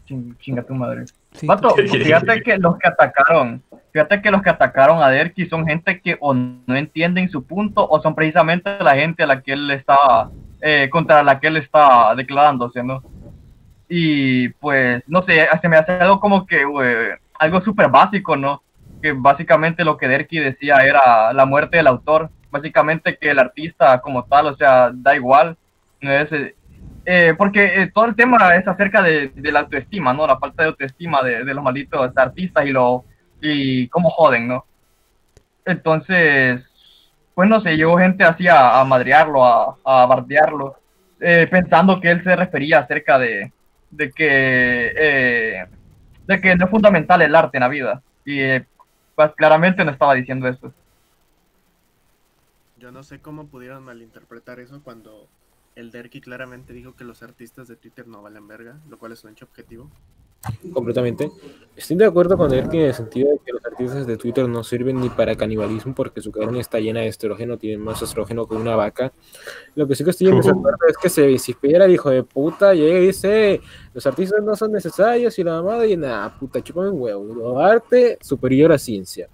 Ching- 0.07 0.37
chinga 0.39 0.63
tu 0.63 0.73
madre. 0.73 1.05
Sí, 1.33 1.45
Vato, 1.45 1.69
tú- 1.69 1.81
fíjate 1.83 2.41
que 2.41 2.57
los 2.57 2.77
que 2.79 2.87
atacaron, 2.87 3.61
fíjate 3.97 4.21
que 4.21 4.29
los 4.29 4.43
que 4.43 4.51
atacaron 4.51 5.01
a 5.01 5.09
Derky 5.09 5.47
son 5.47 5.65
gente 5.65 5.99
que 5.99 6.17
o 6.19 6.31
no 6.31 6.75
entienden 6.75 7.31
su 7.31 7.43
punto 7.43 7.87
o 7.89 7.99
son 7.99 8.13
precisamente 8.13 8.77
la 8.79 8.95
gente 8.95 9.23
a 9.23 9.25
la 9.25 9.41
que 9.41 9.53
él 9.53 9.71
está, 9.71 10.29
eh, 10.61 10.87
contra 10.91 11.23
la 11.23 11.39
que 11.39 11.47
él 11.47 11.57
está 11.57 12.13
declarándose, 12.15 12.83
¿no? 12.83 13.01
Y 13.89 14.49
pues, 14.49 15.01
no 15.07 15.23
sé, 15.23 15.47
se 15.59 15.67
me 15.67 15.77
hace 15.77 15.93
algo 15.93 16.19
como 16.19 16.45
que, 16.45 16.63
güey, 16.63 17.07
algo 17.39 17.59
súper 17.61 17.89
básico, 17.89 18.37
¿no? 18.37 18.61
Que 19.01 19.13
básicamente 19.13 19.83
lo 19.83 19.97
que 19.97 20.07
Derky 20.07 20.37
decía 20.37 20.75
era 20.85 21.33
la 21.33 21.45
muerte 21.47 21.77
del 21.77 21.87
autor, 21.87 22.29
básicamente 22.51 23.17
que 23.17 23.31
el 23.31 23.39
artista 23.39 23.99
como 24.01 24.25
tal, 24.25 24.45
o 24.45 24.55
sea, 24.57 24.91
da 24.93 25.15
igual, 25.15 25.57
no 26.01 26.11
es, 26.11 26.31
eh, 26.31 26.55
eh, 27.03 27.33
porque 27.35 27.81
eh, 27.81 27.91
todo 27.91 28.05
el 28.05 28.15
tema 28.15 28.55
es 28.57 28.67
acerca 28.67 29.01
de, 29.01 29.29
de 29.29 29.51
la 29.51 29.61
autoestima, 29.61 30.13
¿no? 30.13 30.27
La 30.27 30.37
falta 30.37 30.61
de 30.61 30.69
autoestima 30.69 31.23
de, 31.23 31.43
de 31.43 31.53
los 31.55 31.63
malditos 31.63 32.11
artistas 32.15 32.63
y 32.67 32.71
lo 32.71 33.03
y 33.41 33.87
cómo 33.89 34.09
joden, 34.09 34.47
¿no? 34.47 34.65
Entonces, 35.65 36.63
pues 37.35 37.49
no 37.49 37.61
sé, 37.61 37.75
llegó 37.77 37.97
gente 37.97 38.23
así 38.23 38.47
a, 38.47 38.79
a 38.79 38.83
madrearlo, 38.85 39.43
a, 39.45 40.05
bardearlo, 40.05 40.77
eh, 41.19 41.47
pensando 41.49 41.99
que 41.99 42.11
él 42.11 42.23
se 42.23 42.35
refería 42.35 42.79
acerca 42.79 43.19
de, 43.19 43.51
de 43.91 44.11
que 44.11 44.93
eh, 44.95 45.65
de 46.27 46.41
que 46.41 46.55
no 46.55 46.65
es 46.65 46.71
fundamental 46.71 47.21
el 47.21 47.35
arte 47.35 47.57
en 47.57 47.61
la 47.61 47.69
vida. 47.69 48.01
Y 48.25 48.39
eh, 48.39 48.65
pues 49.15 49.31
claramente 49.35 49.83
no 49.83 49.91
estaba 49.91 50.13
diciendo 50.13 50.47
eso. 50.47 50.73
yo 52.77 52.91
no 52.91 53.03
sé 53.03 53.19
cómo 53.19 53.47
pudieron 53.47 53.83
malinterpretar 53.83 54.59
eso 54.59 54.81
cuando 54.83 55.27
el 55.75 55.91
Derky 55.91 56.21
claramente 56.21 56.73
dijo 56.73 56.95
que 56.95 57.03
los 57.03 57.23
artistas 57.23 57.67
de 57.67 57.75
Twitter 57.75 58.07
no 58.07 58.21
valen 58.21 58.47
verga, 58.47 58.79
lo 58.89 58.97
cual 58.97 59.11
es 59.11 59.23
un 59.23 59.31
hecho 59.31 59.45
objetivo. 59.45 59.89
Completamente. 60.73 61.31
Estoy 61.77 61.95
de 61.95 62.05
acuerdo 62.05 62.35
con 62.37 62.51
él 62.51 62.67
que 62.69 62.79
en 62.79 62.85
el 62.87 62.93
sentido 62.95 63.29
de 63.29 63.37
que 63.45 63.53
los 63.53 63.63
artistas 63.63 64.07
de 64.07 64.17
Twitter 64.17 64.49
no 64.49 64.63
sirven 64.63 64.99
ni 64.99 65.09
para 65.09 65.35
canibalismo 65.35 65.93
porque 65.93 66.21
su 66.21 66.31
carne 66.31 66.59
está 66.59 66.79
llena 66.79 67.01
de 67.01 67.07
estrógeno, 67.07 67.59
tienen 67.59 67.81
más 67.81 68.01
estrógeno 68.01 68.47
que 68.47 68.55
una 68.55 68.75
vaca. 68.75 69.13
Lo 69.75 69.87
que 69.87 69.93
sí 69.93 70.03
que 70.03 70.09
estoy 70.09 70.29
en 70.29 70.37
desacuerdo 70.37 70.79
es 70.89 70.97
que 70.97 71.07
se 71.07 71.31
vocifiera 71.31 71.85
el 71.85 71.91
hijo 71.91 72.09
de 72.09 72.23
puta, 72.23 72.73
llega 72.73 72.97
y 72.97 73.05
dice, 73.05 73.61
los 73.93 74.07
artistas 74.07 74.43
no 74.43 74.55
son 74.55 74.71
necesarios 74.71 75.37
y 75.37 75.43
la 75.43 75.61
mamada 75.61 75.85
y 75.85 75.95
nada, 75.95 76.35
puta, 76.39 76.63
chúpame 76.63 76.89
un 76.89 76.99
huevo. 76.99 77.59
Arte 77.59 78.17
superior 78.21 78.71
a 78.71 78.79
ciencia. 78.79 79.29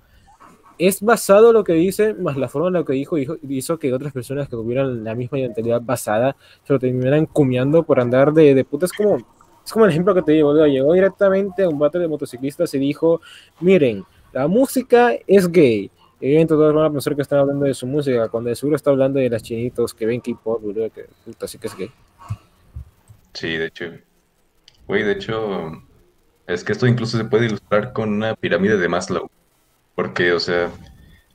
Es 0.78 1.02
basado 1.02 1.54
lo 1.54 1.64
que 1.64 1.72
dice, 1.72 2.14
más 2.14 2.36
la 2.36 2.50
forma 2.50 2.68
en 2.68 2.74
la 2.74 2.84
que 2.84 2.92
dijo, 2.92 3.18
hizo, 3.18 3.38
hizo 3.48 3.80
que 3.80 3.94
otras 3.94 4.12
personas 4.12 4.50
que 4.50 4.58
tuvieran 4.58 5.06
la 5.06 5.16
misma 5.16 5.40
identidad 5.40 5.80
basada 5.82 6.36
se 6.66 6.74
lo 6.74 6.80
terminaran 6.80 7.26
cumiando 7.26 7.84
por 7.84 8.02
andar 8.02 8.34
de, 8.34 8.54
de 8.54 8.66
puta. 8.66 8.86
Es 8.86 8.92
como, 8.92 9.20
es 9.66 9.72
como 9.72 9.86
el 9.86 9.92
ejemplo 9.92 10.14
que 10.14 10.22
te 10.22 10.34
digo, 10.34 10.54
llegó 10.66 10.94
directamente 10.94 11.64
a 11.64 11.70
un 11.70 11.80
battle 11.80 12.02
de 12.02 12.08
motociclistas 12.08 12.74
y 12.74 12.80
dijo, 12.80 13.22
miren, 13.60 14.04
la 14.32 14.48
música 14.48 15.14
es 15.28 15.50
gay. 15.52 15.90
Evidentemente 16.20 16.54
todos 16.56 16.74
van 16.74 16.86
a 16.86 16.92
pensar 16.92 17.16
que 17.16 17.22
están 17.22 17.40
hablando 17.40 17.66
de 17.66 17.74
su 17.74 17.86
música, 17.86 18.30
cuando 18.30 18.50
de 18.50 18.56
seguro 18.56 18.76
está 18.76 18.90
hablando 18.90 19.20
de 19.20 19.30
las 19.30 19.44
chinitos 19.44 19.94
que 19.94 20.06
ven 20.06 20.22
K-pop, 20.22 20.62
boludo, 20.62 20.90
que 20.90 21.06
puta, 21.26 21.48
sí 21.48 21.58
que 21.58 21.68
es 21.68 21.78
gay. 21.78 21.92
Sí, 23.34 23.58
de 23.58 23.66
hecho. 23.66 23.86
Güey, 24.88 25.04
de 25.04 25.14
hecho, 25.14 25.72
es 26.48 26.64
que 26.64 26.72
esto 26.72 26.88
incluso 26.88 27.18
se 27.18 27.26
puede 27.26 27.48
ilustrar 27.48 27.94
con 27.94 28.10
una 28.10 28.36
pirámide 28.36 28.78
de 28.78 28.88
Maslow. 28.88 29.30
Porque, 29.96 30.34
o 30.34 30.40
sea, 30.40 30.72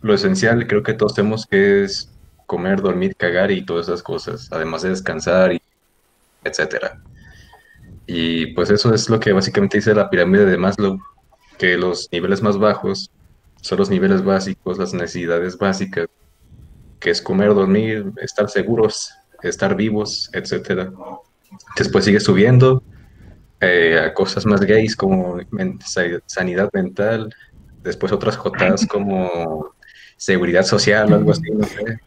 lo 0.00 0.14
esencial 0.14 0.66
creo 0.66 0.82
que 0.82 0.94
todos 0.94 1.14
tenemos 1.14 1.46
que 1.46 1.84
es 1.84 2.12
comer, 2.46 2.80
dormir, 2.80 3.14
cagar 3.16 3.50
y 3.50 3.64
todas 3.64 3.88
esas 3.88 4.02
cosas, 4.02 4.48
además 4.50 4.82
de 4.82 4.90
descansar 4.90 5.52
y 5.52 5.60
etcétera. 6.44 7.02
Y 8.10 8.46
pues 8.54 8.70
eso 8.70 8.94
es 8.94 9.10
lo 9.10 9.20
que 9.20 9.32
básicamente 9.32 9.76
dice 9.76 9.94
la 9.94 10.08
pirámide 10.08 10.46
de 10.46 10.56
Maslow, 10.56 10.98
que 11.58 11.76
los 11.76 12.08
niveles 12.10 12.40
más 12.40 12.56
bajos 12.56 13.10
son 13.60 13.78
los 13.78 13.90
niveles 13.90 14.24
básicos, 14.24 14.78
las 14.78 14.94
necesidades 14.94 15.58
básicas, 15.58 16.06
que 17.00 17.10
es 17.10 17.20
comer, 17.20 17.52
dormir, 17.52 18.10
estar 18.22 18.48
seguros, 18.48 19.12
estar 19.42 19.76
vivos, 19.76 20.30
etcétera. 20.32 20.90
Después 21.76 22.06
sigue 22.06 22.18
subiendo 22.18 22.82
eh, 23.60 24.00
a 24.02 24.14
cosas 24.14 24.46
más 24.46 24.62
gays 24.62 24.96
como 24.96 25.36
sanidad 26.24 26.70
mental, 26.72 27.34
después 27.82 28.10
otras 28.10 28.38
jotadas 28.38 28.86
como 28.86 29.74
seguridad 30.16 30.64
social 30.64 31.12
o 31.12 31.16
algo 31.16 31.32
así, 31.32 31.50
no 31.50 31.66
sé. 31.66 32.00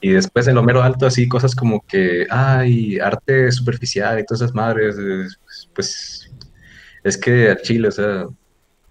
Y 0.00 0.10
después 0.10 0.46
en 0.46 0.54
lo 0.54 0.62
mero 0.62 0.82
alto 0.82 1.06
así 1.06 1.28
cosas 1.28 1.54
como 1.54 1.84
que, 1.86 2.26
ay, 2.30 2.98
arte 3.00 3.50
superficial 3.50 4.20
y 4.20 4.24
todas 4.24 4.42
esas 4.42 4.54
madres, 4.54 4.96
pues 5.74 6.30
es 7.02 7.18
que 7.18 7.50
al 7.50 7.60
chile, 7.62 7.88
o 7.88 7.92
sea, 7.92 8.26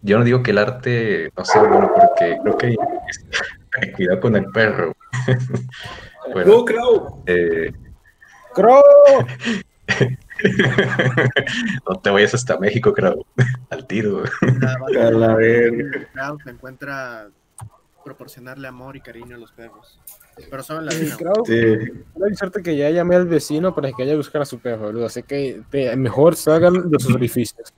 yo 0.01 0.17
no 0.17 0.25
digo 0.25 0.43
que 0.43 0.51
el 0.51 0.57
arte 0.57 1.31
no 1.37 1.45
sea 1.45 1.63
bueno 1.63 1.91
porque 1.93 2.37
creo 2.43 2.57
que 2.57 2.75
hay 3.81 3.91
cuidado 3.93 4.19
con 4.19 4.35
el 4.35 4.45
perro. 4.51 4.95
Bueno, 6.33 6.57
¡No, 6.57 6.65
Crow! 6.65 7.23
eh, 7.25 7.71
¡Crow! 8.53 8.81
no 11.89 11.95
te 12.01 12.09
vayas 12.09 12.33
hasta 12.33 12.59
México, 12.59 12.93
creo, 12.93 13.25
al 13.69 13.87
tiro. 13.87 14.23
A 14.41 15.09
la 15.09 15.35
verga. 15.35 16.05
Crowd 16.11 16.41
se 16.43 16.49
encuentra 16.49 17.29
proporcionarle 18.03 18.67
amor 18.67 18.97
y 18.97 19.01
cariño 19.01 19.37
a 19.37 19.39
los 19.39 19.53
perros. 19.53 20.01
Pero 20.49 20.63
solo 20.63 20.79
en 20.81 20.85
la 20.87 20.93
vida. 20.93 21.15
Crow, 21.17 21.45
Sí. 21.45 21.53
quiero 21.53 22.25
avisarte 22.25 22.61
que 22.61 22.75
ya 22.77 22.89
llamé 22.89 23.15
al 23.15 23.27
vecino 23.27 23.73
para 23.73 23.89
que 23.89 24.03
vaya 24.03 24.13
a 24.13 24.17
buscar 24.17 24.41
a 24.41 24.45
su 24.45 24.59
perro, 24.59 24.85
boludo. 24.87 25.05
Así 25.07 25.23
que 25.23 25.61
te- 25.69 25.95
mejor 25.95 26.35
salgan 26.35 26.89
de 26.89 26.99
sus 26.99 27.15
orificios. 27.15 27.73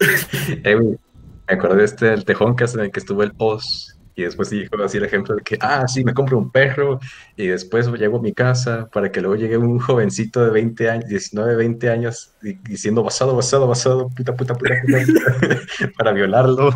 Eh, 0.64 0.76
me 0.76 1.54
acordé 1.54 1.76
de 1.78 1.84
este, 1.84 2.12
el 2.12 2.24
tejoncas 2.24 2.74
en 2.74 2.80
el 2.80 2.90
que 2.90 3.00
estuvo 3.00 3.22
el 3.22 3.32
post 3.32 3.90
y 4.16 4.22
después 4.22 4.48
dijo 4.50 4.76
así 4.82 4.96
el 4.98 5.04
ejemplo 5.04 5.34
de 5.34 5.42
que, 5.42 5.56
ah, 5.60 5.86
sí, 5.88 6.04
me 6.04 6.14
compro 6.14 6.38
un 6.38 6.50
perro 6.50 7.00
y 7.36 7.48
después 7.48 7.88
llego 7.92 8.18
a 8.18 8.22
mi 8.22 8.32
casa 8.32 8.88
para 8.92 9.10
que 9.10 9.20
luego 9.20 9.34
llegue 9.36 9.56
un 9.56 9.78
jovencito 9.80 10.44
de 10.44 10.50
20 10.50 10.88
años, 10.88 11.06
19, 11.08 11.56
20 11.56 11.90
años 11.90 12.32
di- 12.40 12.58
diciendo 12.64 13.02
basado, 13.02 13.34
basado, 13.36 13.66
basado, 13.66 14.08
puta, 14.10 14.34
puta, 14.34 14.54
puta, 14.54 14.74
puta, 14.86 14.98
puta", 15.04 15.60
para 15.98 16.12
violarlo. 16.12 16.70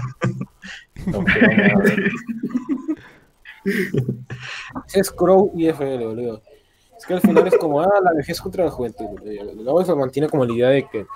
Ese 1.07 1.16
es 4.94 5.11
Crow 5.11 5.53
y 5.55 5.66
FL, 5.68 6.05
boludo. 6.05 6.42
Es 6.99 7.07
que 7.07 7.14
al 7.14 7.21
final 7.21 7.47
es 7.47 7.57
como, 7.57 7.81
ah, 7.81 8.01
la 8.03 8.12
vejez 8.12 8.40
contra 8.40 8.64
la 8.64 8.71
juventud. 8.71 9.07
Luego 9.55 9.85
se 9.85 9.94
mantiene 9.94 10.29
como 10.29 10.44
la 10.44 10.53
idea 10.53 10.68
de 10.71 10.88
que 10.88 11.07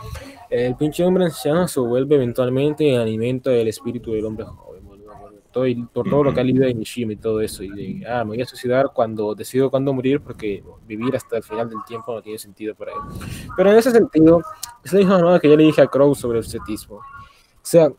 el 0.49 0.77
pinche 0.77 1.05
hombre 1.05 1.25
anciano 1.25 1.67
se 1.67 1.81
vuelve 1.81 2.15
eventualmente 2.15 2.95
el 2.95 3.01
alimento 3.01 3.51
del 3.51 3.67
espíritu 3.67 4.13
del 4.13 4.25
hombre 4.25 4.45
joven, 4.45 4.87
boludo. 4.87 5.13
Todo, 5.51 5.67
y 5.67 5.75
por 5.85 6.09
todo 6.09 6.23
lo 6.25 6.33
que 6.33 6.41
ha 6.41 6.45
leído 6.45 6.65
de 6.65 6.73
Mishima 6.73 7.13
y 7.13 7.17
todo 7.17 7.41
eso. 7.41 7.65
Y 7.65 7.71
de, 7.71 8.07
ah, 8.07 8.23
me 8.23 8.31
voy 8.31 8.43
a 8.43 8.47
suicidar 8.47 8.91
cuando 8.95 9.35
decido 9.35 9.71
cuándo 9.71 9.93
morir 9.93 10.21
porque 10.21 10.63
vivir 10.87 11.17
hasta 11.17 11.39
el 11.39 11.43
final 11.43 11.69
del 11.69 11.81
tiempo 11.85 12.15
no 12.15 12.23
tiene 12.23 12.39
sentido 12.39 12.77
para 12.77 12.93
él. 12.93 12.99
Pero 13.57 13.73
en 13.73 13.77
ese 13.77 13.91
sentido, 13.91 14.41
es 14.85 14.93
la 14.93 15.01
misma 15.01 15.41
que 15.41 15.51
ya 15.51 15.57
le 15.57 15.65
dije 15.65 15.83
a 15.83 15.89
Crow 15.89 16.15
sobre 16.15 16.39
el 16.39 16.45
cetismo. 16.45 16.97
O 16.97 17.01
sea, 17.61 17.91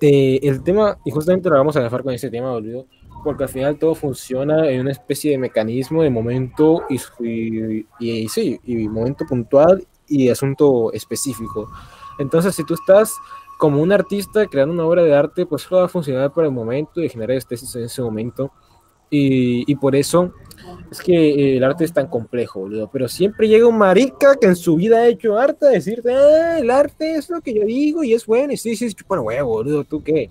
eh, 0.00 0.40
el 0.42 0.62
tema, 0.62 0.98
y 1.04 1.12
justamente 1.12 1.48
lo 1.48 1.56
vamos 1.56 1.76
a 1.76 1.80
dejar 1.80 2.02
con 2.02 2.12
ese 2.12 2.28
tema, 2.28 2.50
boludo, 2.50 2.86
porque 3.24 3.44
al 3.44 3.48
final 3.48 3.78
todo 3.78 3.94
funciona 3.94 4.68
en 4.70 4.82
una 4.82 4.92
especie 4.92 5.32
de 5.32 5.38
mecanismo 5.38 6.02
de 6.02 6.10
momento 6.10 6.82
y, 6.88 7.00
y, 7.20 7.86
y 7.98 8.28
sí, 8.28 8.60
y 8.64 8.88
momento 8.88 9.24
puntual 9.26 9.84
y 10.06 10.28
asunto 10.28 10.92
específico. 10.92 11.70
Entonces, 12.18 12.54
si 12.54 12.64
tú 12.64 12.74
estás 12.74 13.14
como 13.58 13.80
un 13.80 13.92
artista 13.92 14.46
creando 14.46 14.74
una 14.74 14.84
obra 14.84 15.02
de 15.02 15.14
arte, 15.14 15.46
pues 15.46 15.62
solo 15.62 15.80
va 15.80 15.86
a 15.86 15.88
funcionar 15.88 16.32
por 16.32 16.44
el 16.44 16.50
momento 16.50 17.02
y 17.02 17.08
generar 17.08 17.36
estesis 17.36 17.74
en 17.76 17.84
ese 17.84 18.02
momento. 18.02 18.52
Y, 19.10 19.70
y 19.70 19.76
por 19.76 19.94
eso 19.94 20.32
es 20.90 21.00
que 21.00 21.12
eh, 21.12 21.56
el 21.56 21.64
arte 21.64 21.84
es 21.84 21.92
tan 21.92 22.08
complejo, 22.08 22.60
boludo. 22.60 22.90
Pero 22.92 23.08
siempre 23.08 23.48
llega 23.48 23.66
un 23.66 23.78
marica 23.78 24.36
que 24.36 24.46
en 24.46 24.56
su 24.56 24.76
vida 24.76 24.98
ha 24.98 25.06
hecho 25.06 25.38
arte 25.38 25.66
a 25.66 25.70
decirte, 25.70 26.12
ah, 26.12 26.58
el 26.58 26.70
arte 26.70 27.14
es 27.14 27.30
lo 27.30 27.40
que 27.40 27.54
yo 27.54 27.64
digo 27.64 28.02
y 28.02 28.14
es 28.14 28.26
bueno. 28.26 28.52
Y 28.52 28.56
sí, 28.56 28.76
sí, 28.76 28.92
chupa 28.92 29.20
huevo, 29.20 29.50
boludo, 29.50 29.84
¿tú 29.84 30.02
qué? 30.02 30.30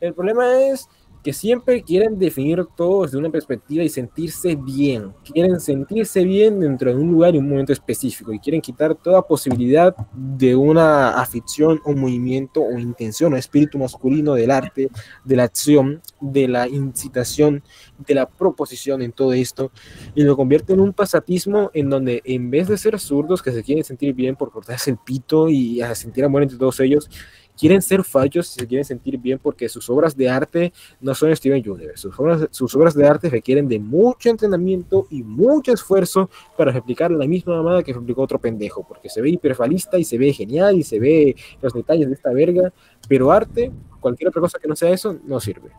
El 0.00 0.12
problema 0.14 0.60
es 0.60 0.88
que 1.26 1.32
siempre 1.32 1.82
quieren 1.82 2.20
definir 2.20 2.64
todo 2.76 3.02
desde 3.02 3.18
una 3.18 3.30
perspectiva 3.30 3.82
y 3.82 3.88
sentirse 3.88 4.54
bien. 4.54 5.12
Quieren 5.24 5.58
sentirse 5.58 6.22
bien 6.22 6.60
dentro 6.60 6.94
de 6.94 7.00
un 7.02 7.10
lugar 7.10 7.34
y 7.34 7.38
un 7.38 7.48
momento 7.48 7.72
específico 7.72 8.32
y 8.32 8.38
quieren 8.38 8.60
quitar 8.60 8.94
toda 8.94 9.26
posibilidad 9.26 9.92
de 10.14 10.54
una 10.54 11.20
afición 11.20 11.80
o 11.84 11.94
movimiento 11.94 12.62
o 12.62 12.78
intención 12.78 13.34
o 13.34 13.36
espíritu 13.36 13.76
masculino 13.76 14.34
del 14.34 14.52
arte, 14.52 14.88
de 15.24 15.34
la 15.34 15.42
acción, 15.42 16.00
de 16.20 16.46
la 16.46 16.68
incitación, 16.68 17.64
de 17.98 18.14
la 18.14 18.28
proposición 18.28 19.02
en 19.02 19.10
todo 19.10 19.32
esto 19.32 19.72
y 20.14 20.22
lo 20.22 20.36
convierte 20.36 20.74
en 20.74 20.80
un 20.80 20.92
pasatismo 20.92 21.72
en 21.74 21.90
donde 21.90 22.22
en 22.24 22.52
vez 22.52 22.68
de 22.68 22.78
ser 22.78 23.00
zurdos 23.00 23.42
que 23.42 23.50
se 23.50 23.64
quieren 23.64 23.82
sentir 23.82 24.14
bien 24.14 24.36
por 24.36 24.52
cortarse 24.52 24.92
el 24.92 24.98
pito 24.98 25.48
y 25.48 25.80
a 25.80 25.92
sentir 25.96 26.24
amor 26.24 26.44
entre 26.44 26.56
todos 26.56 26.78
ellos, 26.78 27.10
quieren 27.56 27.82
ser 27.82 28.04
fallos 28.04 28.54
y 28.54 28.60
se 28.60 28.66
quieren 28.66 28.84
sentir 28.84 29.18
bien 29.18 29.38
porque 29.38 29.68
sus 29.68 29.88
obras 29.90 30.16
de 30.16 30.28
arte 30.28 30.72
no 31.00 31.14
son 31.14 31.34
Steven 31.34 31.62
Universe. 31.68 32.02
Sus 32.02 32.18
obras, 32.18 32.48
sus 32.50 32.74
obras 32.74 32.94
de 32.94 33.06
arte 33.06 33.30
requieren 33.30 33.68
de 33.68 33.78
mucho 33.78 34.28
entrenamiento 34.30 35.06
y 35.10 35.22
mucho 35.22 35.72
esfuerzo 35.72 36.30
para 36.56 36.72
replicar 36.72 37.10
la 37.10 37.26
misma 37.26 37.56
mamada 37.56 37.82
que 37.82 37.92
replicó 37.92 38.22
otro 38.22 38.38
pendejo, 38.38 38.86
porque 38.86 39.08
se 39.08 39.20
ve 39.20 39.30
hiperfalista 39.30 39.98
y 39.98 40.04
se 40.04 40.18
ve 40.18 40.32
genial 40.32 40.76
y 40.76 40.82
se 40.82 40.98
ve 40.98 41.36
los 41.62 41.72
detalles 41.72 42.08
de 42.08 42.14
esta 42.14 42.32
verga, 42.32 42.72
pero 43.08 43.32
arte, 43.32 43.72
cualquier 44.00 44.28
otra 44.28 44.40
cosa 44.40 44.58
que 44.58 44.68
no 44.68 44.76
sea 44.76 44.90
eso, 44.90 45.16
no 45.24 45.40
sirve. 45.40 45.70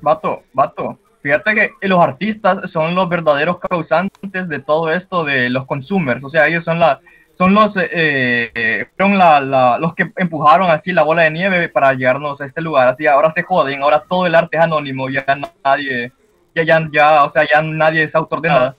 Vato, 0.00 0.42
vato. 0.52 0.98
Fíjate 1.22 1.54
que 1.54 1.88
los 1.88 1.98
artistas 2.00 2.70
son 2.70 2.94
los 2.94 3.08
verdaderos 3.08 3.58
causantes 3.58 4.46
de 4.46 4.58
todo 4.58 4.92
esto 4.92 5.24
de 5.24 5.48
los 5.48 5.64
consumers. 5.64 6.22
O 6.22 6.28
sea, 6.28 6.46
ellos 6.48 6.64
son 6.64 6.78
la, 6.78 7.00
son 7.36 7.54
los, 7.54 7.76
eh, 7.76 8.50
eh, 8.54 8.86
fueron 8.96 9.18
la, 9.18 9.40
la, 9.40 9.78
los 9.78 9.94
que 9.94 10.12
empujaron 10.16 10.70
así 10.70 10.92
la 10.92 11.02
bola 11.02 11.22
de 11.22 11.30
nieve 11.30 11.68
para 11.68 11.92
llegarnos 11.92 12.40
a 12.40 12.46
este 12.46 12.60
lugar. 12.60 12.88
Así 12.88 13.06
ahora 13.06 13.32
se 13.34 13.42
joden, 13.42 13.82
ahora 13.82 14.04
todo 14.08 14.26
el 14.26 14.34
arte 14.34 14.56
es 14.56 14.62
anónimo, 14.62 15.08
ya 15.10 15.24
nadie, 15.64 16.12
ya, 16.54 16.62
ya, 16.62 16.88
ya 16.92 17.24
o 17.24 17.32
sea, 17.32 17.46
ya 17.50 17.60
nadie 17.62 18.04
es 18.04 18.14
autor 18.14 18.40
de 18.40 18.48
nada. 18.48 18.76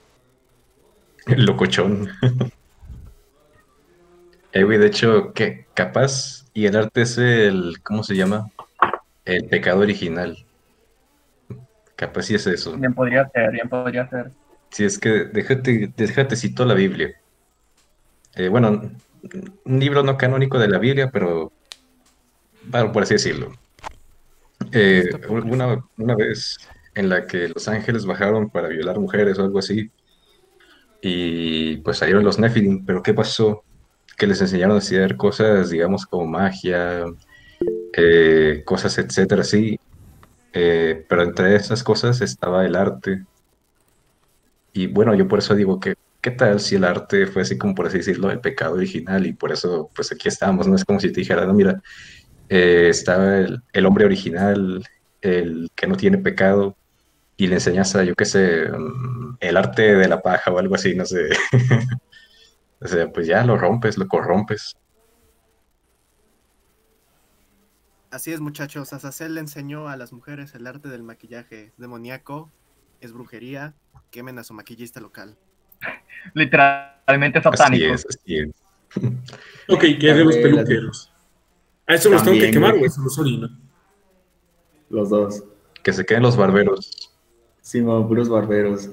Locochón. 1.28 2.10
Eh, 4.58 4.64
güey, 4.64 4.78
de 4.78 4.88
hecho, 4.88 5.34
que 5.34 5.66
capaz, 5.74 6.46
y 6.54 6.66
el 6.66 6.78
arte 6.78 7.02
es 7.02 7.18
el, 7.18 7.76
¿cómo 7.84 8.04
se 8.04 8.16
llama? 8.16 8.52
El 9.26 9.44
pecado 9.50 9.82
original. 9.82 10.46
Capaz 11.98 12.22
sí 12.22 12.36
es 12.36 12.48
eso. 12.48 12.78
Bien 12.78 12.94
podría 12.94 13.28
ser, 13.34 13.52
bien 13.52 13.68
podría 13.68 14.08
ser. 14.08 14.32
Si 14.70 14.86
es 14.86 14.98
que 14.98 15.26
déjate, 15.26 15.92
déjate 15.98 16.38
cito 16.38 16.64
la 16.64 16.74
Biblia. 16.74 17.20
Eh, 18.36 18.50
bueno, 18.50 18.82
un 19.66 19.80
libro 19.80 20.04
no 20.04 20.18
canónico 20.18 20.60
de 20.60 20.68
la 20.68 20.78
Biblia, 20.78 21.10
pero 21.12 21.52
bueno, 22.64 22.92
por 22.92 23.04
así 23.04 23.16
decirlo. 23.16 23.52
Eh, 24.72 25.10
una, 25.30 25.84
una 25.98 26.16
vez 26.16 26.58
en 26.96 27.10
la 27.10 27.28
que 27.28 27.50
los 27.50 27.68
ángeles 27.68 28.06
bajaron 28.06 28.50
para 28.50 28.68
violar 28.68 29.00
mujeres 29.00 29.38
o 29.40 29.44
algo 29.44 29.60
así, 29.60 29.92
y 31.08 31.78
pues 31.78 31.98
salieron 31.98 32.24
los 32.24 32.40
Nephilim, 32.40 32.84
pero 32.84 33.04
¿qué 33.04 33.14
pasó? 33.14 33.64
Que 34.18 34.26
les 34.26 34.42
enseñaron 34.42 34.76
a 34.76 34.80
hacer 34.80 35.16
cosas, 35.18 35.70
digamos, 35.70 36.06
como 36.08 36.26
magia, 36.26 37.06
eh, 37.94 38.64
cosas, 38.66 38.98
etcétera, 38.98 39.44
sí. 39.44 39.80
Eh, 40.54 41.06
pero 41.08 41.22
entre 41.24 41.56
esas 41.56 41.84
cosas 41.84 42.22
estaba 42.22 42.66
el 42.66 42.76
arte. 42.76 43.24
Y 44.74 44.88
bueno, 44.88 45.14
yo 45.14 45.28
por 45.28 45.40
eso 45.40 45.54
digo 45.54 45.80
que, 45.80 45.94
¿qué 46.26 46.32
tal 46.32 46.60
si 46.60 46.74
el 46.74 46.84
arte 46.84 47.28
fue 47.28 47.44
así 47.44 47.56
como 47.56 47.76
por 47.76 47.86
así 47.86 48.00
decirlo, 48.00 48.32
el 48.32 48.40
pecado 48.40 48.74
original? 48.74 49.28
Y 49.28 49.34
por 49.34 49.52
eso, 49.52 49.92
pues 49.94 50.12
aquí 50.12 50.28
estamos, 50.28 50.68
no 50.68 50.76
es 50.76 50.84
como 50.84 51.00
si 51.00 51.12
te 51.12 51.20
dijera, 51.20 51.46
no, 51.46 51.54
mira, 51.54 51.84
eh, 52.50 52.88
estaba 52.90 53.38
el, 53.38 53.86
hombre 53.86 54.06
original, 54.06 54.84
el 55.22 55.70
que 55.76 55.86
no 55.86 55.96
tiene 55.96 56.18
pecado, 56.18 56.76
y 57.38 57.46
le 57.46 57.56
enseñas 57.56 57.96
a, 57.96 58.04
yo 58.04 58.16
qué 58.16 58.26
sé, 58.26 58.68
mm, 58.68 59.38
el 59.40 59.56
arte 59.56 59.96
de 59.96 60.08
la 60.08 60.24
paja 60.24 60.52
o 60.52 60.58
algo 60.58 60.74
así, 60.74 60.96
no 60.96 61.06
sé. 61.06 61.30
o 62.82 62.88
sea, 62.88 63.08
pues 63.12 63.28
ya 63.28 63.46
lo 63.46 63.56
rompes, 63.56 63.96
lo 63.96 64.08
corrompes. 64.08 64.74
Así 68.10 68.34
es, 68.34 68.40
muchachos. 68.40 68.94
Azazel 68.94 69.36
le 69.36 69.42
enseñó 69.42 69.90
a 69.90 69.96
las 69.96 70.12
mujeres 70.12 70.56
el 70.56 70.66
arte 70.66 70.90
del 70.90 71.04
maquillaje 71.04 71.72
demoníaco, 71.78 72.52
es 73.00 73.14
brujería, 73.14 73.76
quemen 74.10 74.40
a 74.40 74.44
su 74.44 74.56
maquillista 74.56 75.00
local. 75.00 75.38
Literalmente 76.34 77.40
Así 77.40 77.50
satánico. 77.50 77.94
es, 77.94 78.06
así 78.06 78.38
es. 78.40 78.50
Ok, 79.68 79.82
¿qué 80.00 80.12
es 80.12 80.18
de 80.18 80.26
los 80.26 80.38
peluqueros? 80.38 81.12
¿A 81.88 81.96
eso 81.96 82.10
los 82.10 82.24
tengo 82.24 82.38
que 82.38 82.52
quemar 82.52 82.74
güey. 82.74 82.84
o 82.84 82.86
eso 82.86 83.02
los 83.02 83.18
orina? 83.18 83.50
Los 84.90 85.10
dos. 85.10 85.44
Que 85.82 85.92
se 85.92 86.06
queden 86.06 86.22
los 86.22 86.38
barberos. 86.38 87.12
Sí, 87.62 87.82
mo, 87.82 88.08
puros 88.08 88.30
barberos. 88.30 88.92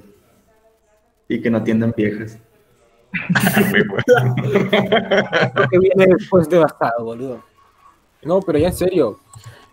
Y 1.27 1.39
que 1.41 1.51
no 1.51 1.59
atiendan 1.59 1.93
viejas. 1.95 2.39
Lo 5.55 5.69
que 5.69 5.79
viene 5.79 6.07
después 6.07 6.49
devastado, 6.49 7.03
boludo. 7.03 7.43
No, 8.23 8.41
pero 8.41 8.57
ya 8.57 8.69
en 8.69 8.73
serio. 8.73 9.19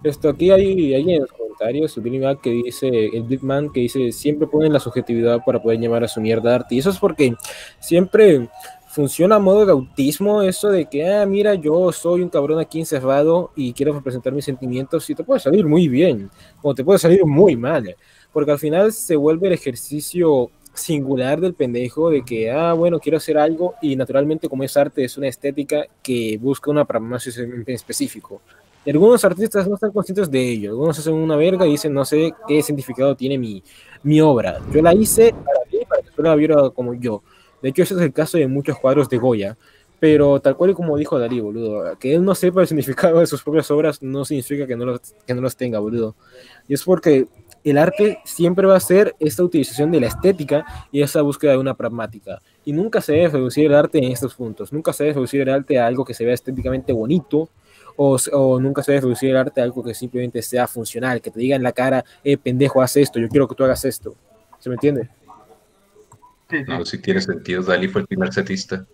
Esto 0.03 0.31
aquí 0.31 0.51
hay 0.51 0.95
alguien 0.95 1.17
en 1.17 1.23
los 1.23 1.33
comentarios, 1.33 2.41
que 2.43 2.51
dice, 2.51 2.89
el 2.89 3.23
Big 3.25 3.43
Man, 3.43 3.71
que 3.71 3.81
dice, 3.81 4.13
siempre 4.13 4.47
ponen 4.47 4.73
la 4.73 4.81
subjetividad 4.81 5.45
para 5.45 5.61
poder 5.61 5.79
llamar 5.79 6.05
a 6.05 6.09
su 6.09 6.21
mierda 6.21 6.55
arte. 6.55 6.75
Y 6.75 6.79
eso 6.79 6.91
es 6.91 6.99
porque 6.99 7.35
siempre 7.79 8.49
funciona 8.89 9.37
a 9.37 9.39
modo 9.39 9.67
de 9.67 9.73
autismo 9.73 10.43
eso 10.43 10.69
de 10.69 10.87
que, 10.87 11.09
ah, 11.09 11.25
mira, 11.27 11.55
yo 11.55 11.93
soy 11.93 12.23
un 12.23 12.29
cabrón 12.29 12.59
aquí 12.59 12.81
encerrado 12.81 13.53
y 13.55 13.73
quiero 13.73 13.93
representar 13.93 14.33
mis 14.33 14.45
sentimientos 14.45 15.09
y 15.11 15.15
te 15.15 15.23
puede 15.23 15.39
salir 15.39 15.67
muy 15.67 15.87
bien, 15.89 16.31
o 16.63 16.75
te 16.75 16.83
puede 16.83 16.99
salir 16.99 17.25
muy 17.25 17.57
mal. 17.57 17.95
Porque 18.33 18.53
al 18.53 18.59
final 18.59 18.93
se 18.93 19.17
vuelve 19.17 19.49
el 19.49 19.53
ejercicio 19.53 20.51
singular 20.73 21.41
del 21.41 21.55
pendejo 21.55 22.11
de 22.11 22.25
que, 22.25 22.51
ah, 22.51 22.73
bueno, 22.73 23.01
quiero 23.01 23.19
hacer 23.19 23.37
algo 23.39 23.75
y 23.83 23.97
naturalmente 23.97 24.49
como 24.49 24.65
es 24.65 24.77
arte 24.77 25.05
es 25.05 25.19
una 25.19 25.29
estética 25.29 25.85
que 26.03 26.39
busca 26.41 26.71
una 26.71 26.85
pragmasis 26.85 27.39
en 27.39 27.53
en 27.53 27.65
específico. 27.75 28.41
Y 28.85 28.91
algunos 28.91 29.25
artistas 29.25 29.69
no 29.69 29.75
están 29.75 29.93
conscientes 29.93 30.31
de 30.31 30.41
ello, 30.41 30.71
algunos 30.71 30.99
hacen 30.99 31.13
una 31.13 31.37
verga 31.37 31.67
y 31.67 31.73
dicen, 31.73 31.93
no 31.93 32.05
sé 32.05 32.33
qué 32.49 32.63
significado 32.63 33.15
tiene 33.15 33.37
mi, 33.37 33.63
mi 34.03 34.21
obra. 34.21 34.59
Yo 34.73 34.81
la 34.81 34.95
hice 34.95 35.33
para 35.33 35.61
mí, 35.71 35.85
para 35.87 36.03
que 36.03 36.11
tú 36.11 36.23
la 36.23 36.35
viera 36.35 36.71
como 36.71 36.95
yo. 36.95 37.23
De 37.61 37.69
hecho, 37.69 37.83
ese 37.83 37.95
es 37.95 38.01
el 38.01 38.13
caso 38.13 38.39
de 38.39 38.47
muchos 38.47 38.79
cuadros 38.79 39.09
de 39.09 39.19
Goya. 39.19 39.57
Pero 40.01 40.41
tal 40.41 40.57
cual 40.57 40.71
y 40.71 40.75
como 40.75 40.97
dijo 40.97 41.19
Dalí, 41.19 41.41
boludo, 41.41 41.99
que 41.99 42.15
él 42.15 42.25
no 42.25 42.35
sepa 42.35 42.63
el 42.63 42.67
significado 42.67 43.21
de 43.21 43.27
sus 43.27 43.43
propias 43.43 43.71
obras 43.71 44.03
no 44.03 44.25
significa 44.25 44.67
que 44.67 44.75
no 44.75 44.87
los, 44.87 45.01
que 45.27 45.35
no 45.35 45.43
los 45.43 45.57
tenga, 45.57 45.79
boludo. 45.79 46.17
Y 46.67 46.73
es 46.73 46.83
porque 46.85 47.29
el 47.65 47.77
arte 47.77 48.19
siempre 48.25 48.67
va 48.67 48.77
a 48.77 48.81
ser 48.81 49.15
esta 49.19 49.45
utilización 49.45 49.91
de 49.91 50.01
la 50.01 50.07
estética 50.07 50.65
y 50.91 51.03
esa 51.03 51.21
búsqueda 51.21 51.53
de 51.53 51.59
una 51.59 51.75
pragmática. 51.75 52.41
Y 52.65 52.73
nunca 52.73 53.03
se 53.03 53.13
debe 53.13 53.29
reducir 53.29 53.67
el 53.67 53.75
arte 53.75 53.99
en 53.99 54.05
estos 54.05 54.35
puntos. 54.35 54.73
Nunca 54.73 54.95
se 54.95 55.05
debe 55.05 55.15
reducir 55.17 55.43
el 55.43 55.51
arte 55.51 55.79
a 55.79 55.87
algo 55.87 56.07
que 56.07 56.15
se 56.15 56.25
vea 56.25 56.33
estéticamente 56.33 56.95
bonito 56.95 57.51
o, 58.03 58.17
o 58.33 58.59
nunca 58.59 58.83
se 58.83 58.93
debe 58.93 59.03
reducir 59.03 59.29
el 59.29 59.37
arte 59.37 59.61
a 59.61 59.65
algo 59.65 59.85
que 59.85 59.93
simplemente 59.93 60.41
sea 60.41 60.67
funcional, 60.67 61.21
que 61.21 61.31
te 61.31 61.39
diga 61.39 61.55
en 61.55 61.63
la 61.63 61.73
cara, 61.73 62.03
eh, 62.25 62.39
pendejo, 62.39 62.81
haz 62.81 62.97
esto, 62.97 63.21
yo 63.21 63.29
quiero 63.29 63.47
que 63.47 63.55
tú 63.55 63.63
hagas 63.63 63.85
esto. 63.85 64.17
¿Se 64.59 64.71
me 64.71 64.77
entiende? 64.77 65.11
Sí, 66.49 66.57
sí. 66.57 66.65
No, 66.67 66.83
si 66.87 66.97
tiene 66.97 67.21
sentido. 67.21 67.63
Dalí 67.63 67.89
fue 67.89 68.01
el 68.01 68.07
primer 68.07 68.33
setista. 68.33 68.87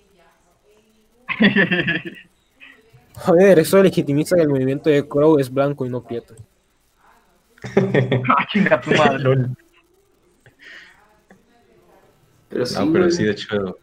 Joder, 3.15 3.61
eso 3.61 3.81
legitimiza 3.81 4.35
que 4.35 4.43
el 4.43 4.49
movimiento 4.49 4.91
de 4.91 5.07
Crow 5.07 5.39
es 5.39 5.53
blanco 5.53 5.87
y 5.87 5.89
no 5.89 6.03
prieto. 6.03 6.35
Ah, 8.29 8.81
tu 8.81 8.91
madre. 8.91 9.51
Pero 12.49 12.67
sí, 12.67 12.75
No, 12.75 12.93
pero 12.93 13.11
sí, 13.11 13.23
de 13.23 13.31
hecho, 13.31 13.79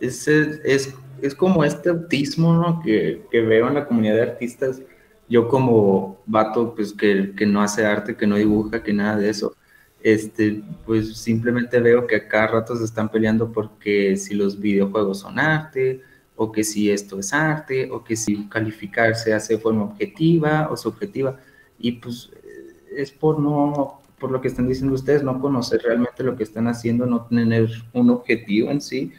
es, 0.00 0.26
es, 0.26 0.94
es 1.26 1.34
como 1.34 1.64
este 1.64 1.90
autismo 1.90 2.52
¿no? 2.54 2.82
que, 2.82 3.22
que 3.30 3.40
veo 3.40 3.68
en 3.68 3.74
la 3.74 3.86
comunidad 3.86 4.16
de 4.16 4.22
artistas. 4.22 4.82
Yo 5.28 5.48
como 5.48 6.22
vato 6.26 6.74
pues, 6.74 6.92
que, 6.92 7.32
que 7.34 7.46
no 7.46 7.62
hace 7.62 7.86
arte, 7.86 8.16
que 8.16 8.26
no 8.26 8.36
dibuja, 8.36 8.82
que 8.82 8.92
nada 8.92 9.16
de 9.16 9.30
eso, 9.30 9.56
este, 10.02 10.62
pues 10.84 11.16
simplemente 11.16 11.80
veo 11.80 12.06
que 12.06 12.16
a 12.16 12.28
cada 12.28 12.48
rato 12.48 12.76
se 12.76 12.84
están 12.84 13.08
peleando 13.08 13.50
porque 13.50 14.16
si 14.16 14.34
los 14.34 14.60
videojuegos 14.60 15.20
son 15.20 15.38
arte, 15.38 16.02
o 16.36 16.52
que 16.52 16.62
si 16.62 16.90
esto 16.90 17.18
es 17.18 17.32
arte, 17.32 17.90
o 17.90 18.04
que 18.04 18.16
si 18.16 18.46
calificar 18.48 19.14
se 19.14 19.32
hace 19.32 19.54
de 19.54 19.60
forma 19.60 19.84
objetiva 19.84 20.68
o 20.70 20.76
subjetiva. 20.76 21.38
Y 21.78 21.92
pues 21.92 22.30
eh, 22.42 22.74
es 22.96 23.10
por 23.12 23.38
no, 23.38 24.02
por 24.18 24.30
lo 24.30 24.40
que 24.40 24.48
están 24.48 24.68
diciendo 24.68 24.94
ustedes, 24.94 25.22
no 25.22 25.40
conocer 25.40 25.80
realmente 25.82 26.22
lo 26.22 26.36
que 26.36 26.42
están 26.42 26.66
haciendo, 26.66 27.06
no 27.06 27.24
tener 27.24 27.70
un 27.94 28.10
objetivo 28.10 28.70
en 28.70 28.80
sí, 28.80 29.12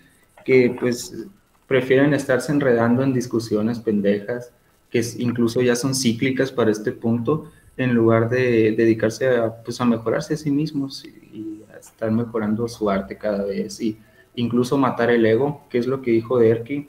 que 0.46 0.76
pues 0.80 1.28
prefieren 1.68 2.14
estarse 2.14 2.52
enredando 2.52 3.04
en 3.04 3.14
discusiones 3.14 3.80
pendejas, 3.80 4.52
que 4.90 5.04
incluso 5.18 5.62
ya 5.62 5.76
son 5.76 5.96
cíclicas 5.96 6.52
para 6.52 6.72
este 6.72 6.92
punto, 6.92 7.52
en 7.78 7.94
lugar 7.94 8.30
de 8.30 8.74
dedicarse 8.78 9.28
a, 9.28 9.64
pues, 9.64 9.82
a 9.82 9.86
mejorarse 9.86 10.36
a 10.36 10.38
sí 10.38 10.52
mismos 10.52 11.04
y, 11.06 11.64
a 11.74 11.78
estar 11.78 12.10
mejorando 12.10 12.68
su 12.68 12.90
arte 12.90 13.18
cada 13.18 13.44
vez 13.44 13.82
y 13.82 13.98
incluso 14.36 14.78
matar 14.78 15.10
el 15.10 15.26
ego, 15.26 15.66
que 15.70 15.78
es 15.78 15.88
lo 15.88 16.02
que 16.02 16.12
dijo 16.12 16.40
Derky, 16.40 16.88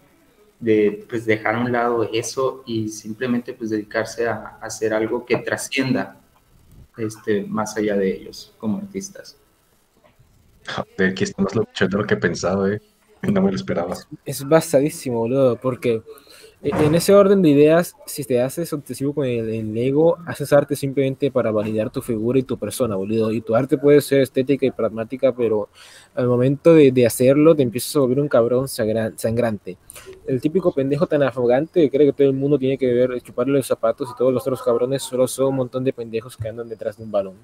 de 0.60 1.04
pues 1.08 1.26
dejar 1.26 1.56
a 1.56 1.60
un 1.60 1.72
lado 1.72 2.08
eso 2.12 2.62
y 2.66 2.88
simplemente 2.88 3.52
pues 3.52 3.70
dedicarse 3.70 4.28
a, 4.28 4.58
hacer 4.60 4.94
algo 4.94 5.26
que 5.26 5.36
trascienda 5.38 6.18
este, 6.96 7.44
más 7.44 7.76
allá 7.76 7.96
de 7.96 8.14
ellos 8.14 8.54
como 8.58 8.78
artistas. 8.78 9.36
joder, 10.66 11.10
aquí 11.10 11.24
está 11.24 11.42
más 11.42 11.52
de 11.52 11.88
lo 11.90 12.06
que 12.06 12.16
pensaba, 12.16 12.72
eh. 12.72 12.80
No 13.32 13.42
me 13.42 13.50
lo 13.50 13.56
esperaba. 13.56 13.96
Es 14.24 14.46
basadísimo, 14.46 15.18
boludo, 15.20 15.56
porque 15.56 16.02
e- 16.62 16.70
en 16.84 16.94
ese 16.94 17.14
orden 17.14 17.42
de 17.42 17.50
ideas, 17.50 17.96
si 18.06 18.24
te 18.24 18.40
haces 18.40 18.72
obsesivo 18.72 19.14
con 19.14 19.26
el, 19.26 19.48
el 19.48 19.76
ego, 19.76 20.18
haces 20.26 20.52
arte 20.52 20.76
simplemente 20.76 21.30
para 21.30 21.50
validar 21.50 21.90
tu 21.90 22.02
figura 22.02 22.38
y 22.38 22.42
tu 22.44 22.58
persona, 22.58 22.94
boludo. 22.96 23.32
Y 23.32 23.40
tu 23.40 23.54
arte 23.56 23.78
puede 23.78 24.00
ser 24.00 24.20
estética 24.20 24.66
y 24.66 24.70
pragmática, 24.70 25.34
pero 25.34 25.68
al 26.14 26.28
momento 26.28 26.74
de, 26.74 26.92
de 26.92 27.06
hacerlo 27.06 27.54
te 27.56 27.62
empiezas 27.62 27.96
a 27.96 28.00
volver 28.00 28.20
un 28.20 28.28
cabrón 28.28 28.66
sangra- 28.68 29.12
sangrante. 29.16 29.76
El 30.26 30.40
típico 30.40 30.72
pendejo 30.72 31.06
tan 31.06 31.22
arrogante 31.22 31.80
que 31.82 31.90
cree 31.90 32.06
que 32.06 32.12
todo 32.12 32.28
el 32.28 32.34
mundo 32.34 32.58
tiene 32.58 32.78
que 32.78 32.92
ver, 32.92 33.20
chuparle 33.22 33.54
los 33.58 33.66
zapatos 33.66 34.08
y 34.12 34.16
todos 34.16 34.32
los 34.32 34.42
otros 34.42 34.62
cabrones 34.62 35.02
solo 35.02 35.26
son 35.26 35.48
un 35.48 35.56
montón 35.56 35.84
de 35.84 35.92
pendejos 35.92 36.36
que 36.36 36.48
andan 36.48 36.68
detrás 36.68 36.96
de 36.96 37.04
un 37.04 37.10
balón. 37.10 37.34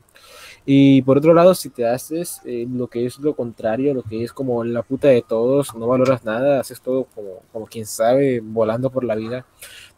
Y 0.64 1.02
por 1.02 1.18
otro 1.18 1.34
lado, 1.34 1.54
si 1.54 1.70
te 1.70 1.86
haces 1.86 2.40
eh, 2.44 2.66
lo 2.70 2.86
que 2.86 3.04
es 3.04 3.18
lo 3.18 3.34
contrario, 3.34 3.94
lo 3.94 4.02
que 4.02 4.22
es 4.22 4.32
como 4.32 4.62
la 4.62 4.82
puta 4.82 5.08
de 5.08 5.22
todos, 5.22 5.74
no 5.74 5.88
valoras 5.88 6.24
nada, 6.24 6.60
haces 6.60 6.80
todo 6.80 7.04
como, 7.14 7.40
como 7.52 7.66
quien 7.66 7.84
sabe, 7.84 8.40
volando 8.40 8.88
por 8.90 9.02
la 9.02 9.16
vida, 9.16 9.44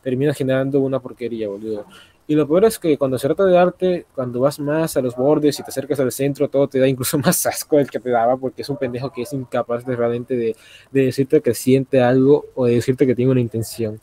terminas 0.03 0.37
generando 0.37 0.81
una 0.81 1.01
porquería, 1.01 1.49
boludo. 1.49 1.85
Y 2.27 2.35
lo 2.35 2.49
peor 2.49 2.65
es 2.65 2.79
que 2.79 2.97
cuando 2.97 3.19
se 3.19 3.27
trata 3.27 3.45
de 3.45 3.59
arte, 3.59 4.07
cuando 4.15 4.41
vas 4.41 4.59
más 4.59 4.97
a 4.97 5.03
los 5.03 5.15
bordes 5.15 5.59
y 5.59 5.63
te 5.63 5.69
acercas 5.69 6.01
al 6.01 6.11
centro, 6.11 6.49
todo 6.49 6.67
te 6.69 6.79
da 6.79 6.89
incluso 6.89 7.19
más 7.25 7.45
asco 7.45 7.77
del 7.77 7.91
que 7.91 8.01
te 8.01 8.09
daba, 8.11 8.37
porque 8.39 8.63
es 8.63 8.69
un 8.71 8.79
pendejo 8.79 9.13
que 9.13 9.23
es 9.23 9.33
incapaz 9.35 9.85
de 9.85 9.95
realmente 9.95 10.35
de, 10.35 10.57
de 10.91 11.05
decirte 11.05 11.43
que 11.43 11.53
siente 11.53 12.01
algo 12.01 12.47
o 12.55 12.65
de 12.65 12.77
decirte 12.77 13.07
que 13.07 13.15
tiene 13.15 13.33
una 13.33 13.41
intención. 13.43 14.01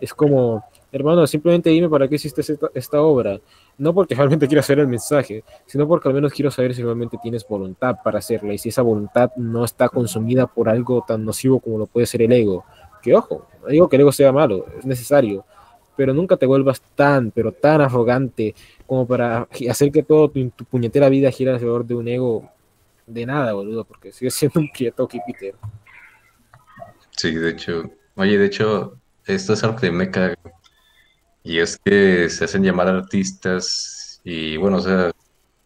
Es 0.00 0.12
como, 0.12 0.62
hermano, 0.92 1.26
simplemente 1.26 1.70
dime 1.70 1.88
para 1.88 2.06
qué 2.08 2.16
hiciste 2.16 2.42
esta, 2.42 2.68
esta 2.74 3.00
obra. 3.00 3.40
No 3.76 3.92
porque 3.92 4.14
realmente 4.14 4.46
quiero 4.46 4.60
hacer 4.60 4.78
el 4.78 4.86
mensaje, 4.86 5.42
sino 5.66 5.88
porque 5.88 6.08
al 6.08 6.14
menos 6.14 6.32
quiero 6.32 6.50
saber 6.50 6.74
si 6.74 6.82
realmente 6.82 7.18
tienes 7.20 7.46
voluntad 7.46 7.96
para 8.04 8.18
hacerla 8.18 8.54
y 8.54 8.58
si 8.58 8.68
esa 8.68 8.82
voluntad 8.82 9.30
no 9.36 9.64
está 9.64 9.88
consumida 9.88 10.46
por 10.46 10.68
algo 10.68 11.04
tan 11.06 11.24
nocivo 11.24 11.58
como 11.60 11.78
lo 11.78 11.86
puede 11.86 12.06
ser 12.06 12.22
el 12.22 12.32
ego. 12.32 12.64
Que 13.02 13.14
ojo, 13.14 13.46
no 13.62 13.68
digo 13.68 13.88
que 13.88 13.96
el 13.96 14.02
ego 14.02 14.12
sea 14.12 14.32
malo, 14.32 14.66
es 14.78 14.86
necesario, 14.86 15.44
pero 15.96 16.14
nunca 16.14 16.36
te 16.36 16.46
vuelvas 16.46 16.80
tan, 16.94 17.30
pero 17.30 17.52
tan 17.52 17.80
arrogante 17.80 18.54
como 18.86 19.06
para 19.06 19.48
hacer 19.68 19.90
que 19.90 20.02
todo 20.02 20.30
tu, 20.30 20.50
puñetera 20.70 21.08
vida 21.08 21.30
gire 21.30 21.50
alrededor 21.50 21.84
de 21.84 21.94
un 21.94 22.08
ego 22.08 22.50
de 23.06 23.26
nada, 23.26 23.52
boludo, 23.52 23.84
porque 23.84 24.12
sigues 24.12 24.34
siendo 24.34 24.60
un 24.60 24.68
quieto 24.68 25.08
Peter. 25.08 25.54
Sí, 27.10 27.32
de 27.32 27.50
hecho. 27.50 27.90
Oye, 28.16 28.38
de 28.38 28.46
hecho, 28.46 28.98
esto 29.26 29.52
es 29.52 29.64
algo 29.64 29.76
que 29.76 29.90
me 29.90 30.10
caga. 30.10 30.36
Y 31.44 31.60
es 31.60 31.78
que 31.78 32.28
se 32.30 32.44
hacen 32.46 32.64
llamar 32.64 32.88
artistas 32.88 34.20
y 34.24 34.56
bueno, 34.56 34.78
o 34.78 34.80
sea, 34.80 35.12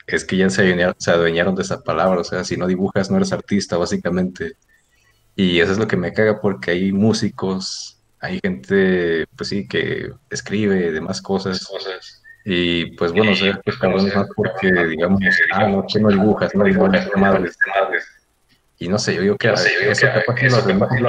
es 0.08 0.24
que 0.24 0.36
ya 0.36 0.50
se 0.50 0.62
adueñaron, 0.62 0.96
se 0.98 1.12
adueñaron 1.12 1.54
de 1.54 1.62
esa 1.62 1.82
palabra. 1.82 2.20
O 2.20 2.24
sea, 2.24 2.42
si 2.42 2.56
no 2.56 2.66
dibujas, 2.66 3.10
no 3.10 3.16
eres 3.16 3.32
artista, 3.32 3.76
básicamente. 3.76 4.56
Y 5.36 5.60
eso 5.60 5.72
es 5.72 5.78
lo 5.78 5.86
que 5.86 5.96
me 5.96 6.12
caga 6.12 6.40
porque 6.40 6.72
hay 6.72 6.90
músicos, 6.90 8.00
hay 8.18 8.40
gente, 8.42 9.26
pues 9.36 9.50
sí, 9.50 9.68
que 9.68 10.12
escribe 10.30 10.90
demás 10.90 11.22
cosas. 11.22 11.64
Y 12.44 12.96
pues 12.96 13.12
bueno, 13.12 13.36
sé, 13.36 13.54
pues 13.64 13.76
cabrones 13.76 14.16
más 14.16 14.26
porque, 14.34 14.72
digamos, 14.72 15.20
ah, 15.52 15.68
no, 15.68 15.86
que 15.86 16.00
no 16.00 16.08
dibujas, 16.08 16.54
no 16.56 16.64
dibujas, 16.64 17.08
madres, 17.16 17.56
madres. 17.72 18.04
Y 18.80 18.88
no 18.88 18.98
sé, 18.98 19.14
yo 19.14 19.22
digo 19.22 19.36
que 19.36 19.52
eso 19.52 20.06
capaz 20.06 20.34
que 20.34 20.50
los 20.50 20.66
demás 20.66 20.88
que 20.88 21.00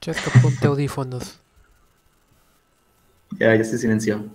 seco. 0.00 0.20
Chesca, 0.20 0.40
ponte 0.40 0.66
audífonos. 0.66 1.38
Ya, 3.38 3.54
ya 3.54 3.64
se 3.64 3.78
silenció. 3.78 4.26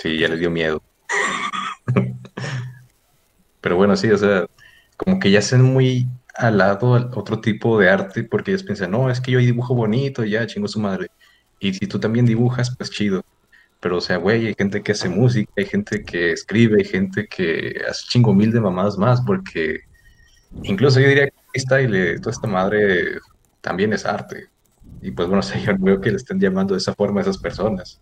Sí, 0.00 0.18
ya 0.18 0.28
les 0.28 0.40
dio 0.40 0.50
miedo. 0.50 0.82
Pero 3.60 3.76
bueno, 3.76 3.96
sí, 3.96 4.10
o 4.10 4.18
sea, 4.18 4.46
como 4.96 5.20
que 5.20 5.30
ya 5.30 5.38
hacen 5.38 5.62
muy 5.62 6.06
al 6.34 6.58
lado 6.58 6.94
al 6.94 7.10
otro 7.14 7.40
tipo 7.40 7.78
de 7.78 7.90
arte 7.90 8.24
porque 8.24 8.50
ellos 8.50 8.64
piensan, 8.64 8.90
no, 8.90 9.10
es 9.10 9.20
que 9.20 9.32
yo 9.32 9.38
dibujo 9.38 9.74
bonito, 9.74 10.24
ya, 10.24 10.46
chingo 10.46 10.68
su 10.68 10.80
madre. 10.80 11.08
Y 11.60 11.74
si 11.74 11.86
tú 11.86 12.00
también 12.00 12.26
dibujas, 12.26 12.74
pues 12.76 12.90
chido. 12.90 13.24
Pero, 13.80 13.98
o 13.98 14.00
sea, 14.00 14.16
güey, 14.16 14.46
hay 14.46 14.54
gente 14.54 14.82
que 14.82 14.92
hace 14.92 15.08
música, 15.08 15.52
hay 15.56 15.66
gente 15.66 16.04
que 16.04 16.32
escribe, 16.32 16.78
hay 16.78 16.84
gente 16.84 17.26
que 17.28 17.82
hace 17.88 18.06
chingo 18.08 18.32
mil 18.32 18.52
de 18.52 18.60
mamadas 18.60 18.96
más, 18.98 19.20
porque 19.20 19.80
incluso 20.62 21.00
yo 21.00 21.08
diría 21.08 21.26
que 21.26 21.34
freestyle, 21.52 22.20
toda 22.20 22.32
esta 22.32 22.48
madre 22.48 23.18
también 23.60 23.92
es 23.92 24.06
arte. 24.06 24.51
Y 25.02 25.10
pues 25.10 25.26
bueno, 25.28 25.40
o 25.40 25.42
sea, 25.42 25.60
yo 25.60 25.72
no 25.76 25.84
veo 25.84 26.00
que 26.00 26.10
le 26.10 26.16
estén 26.16 26.38
llamando 26.40 26.74
de 26.74 26.78
esa 26.78 26.94
forma 26.94 27.20
a 27.20 27.22
esas 27.22 27.36
personas. 27.38 28.00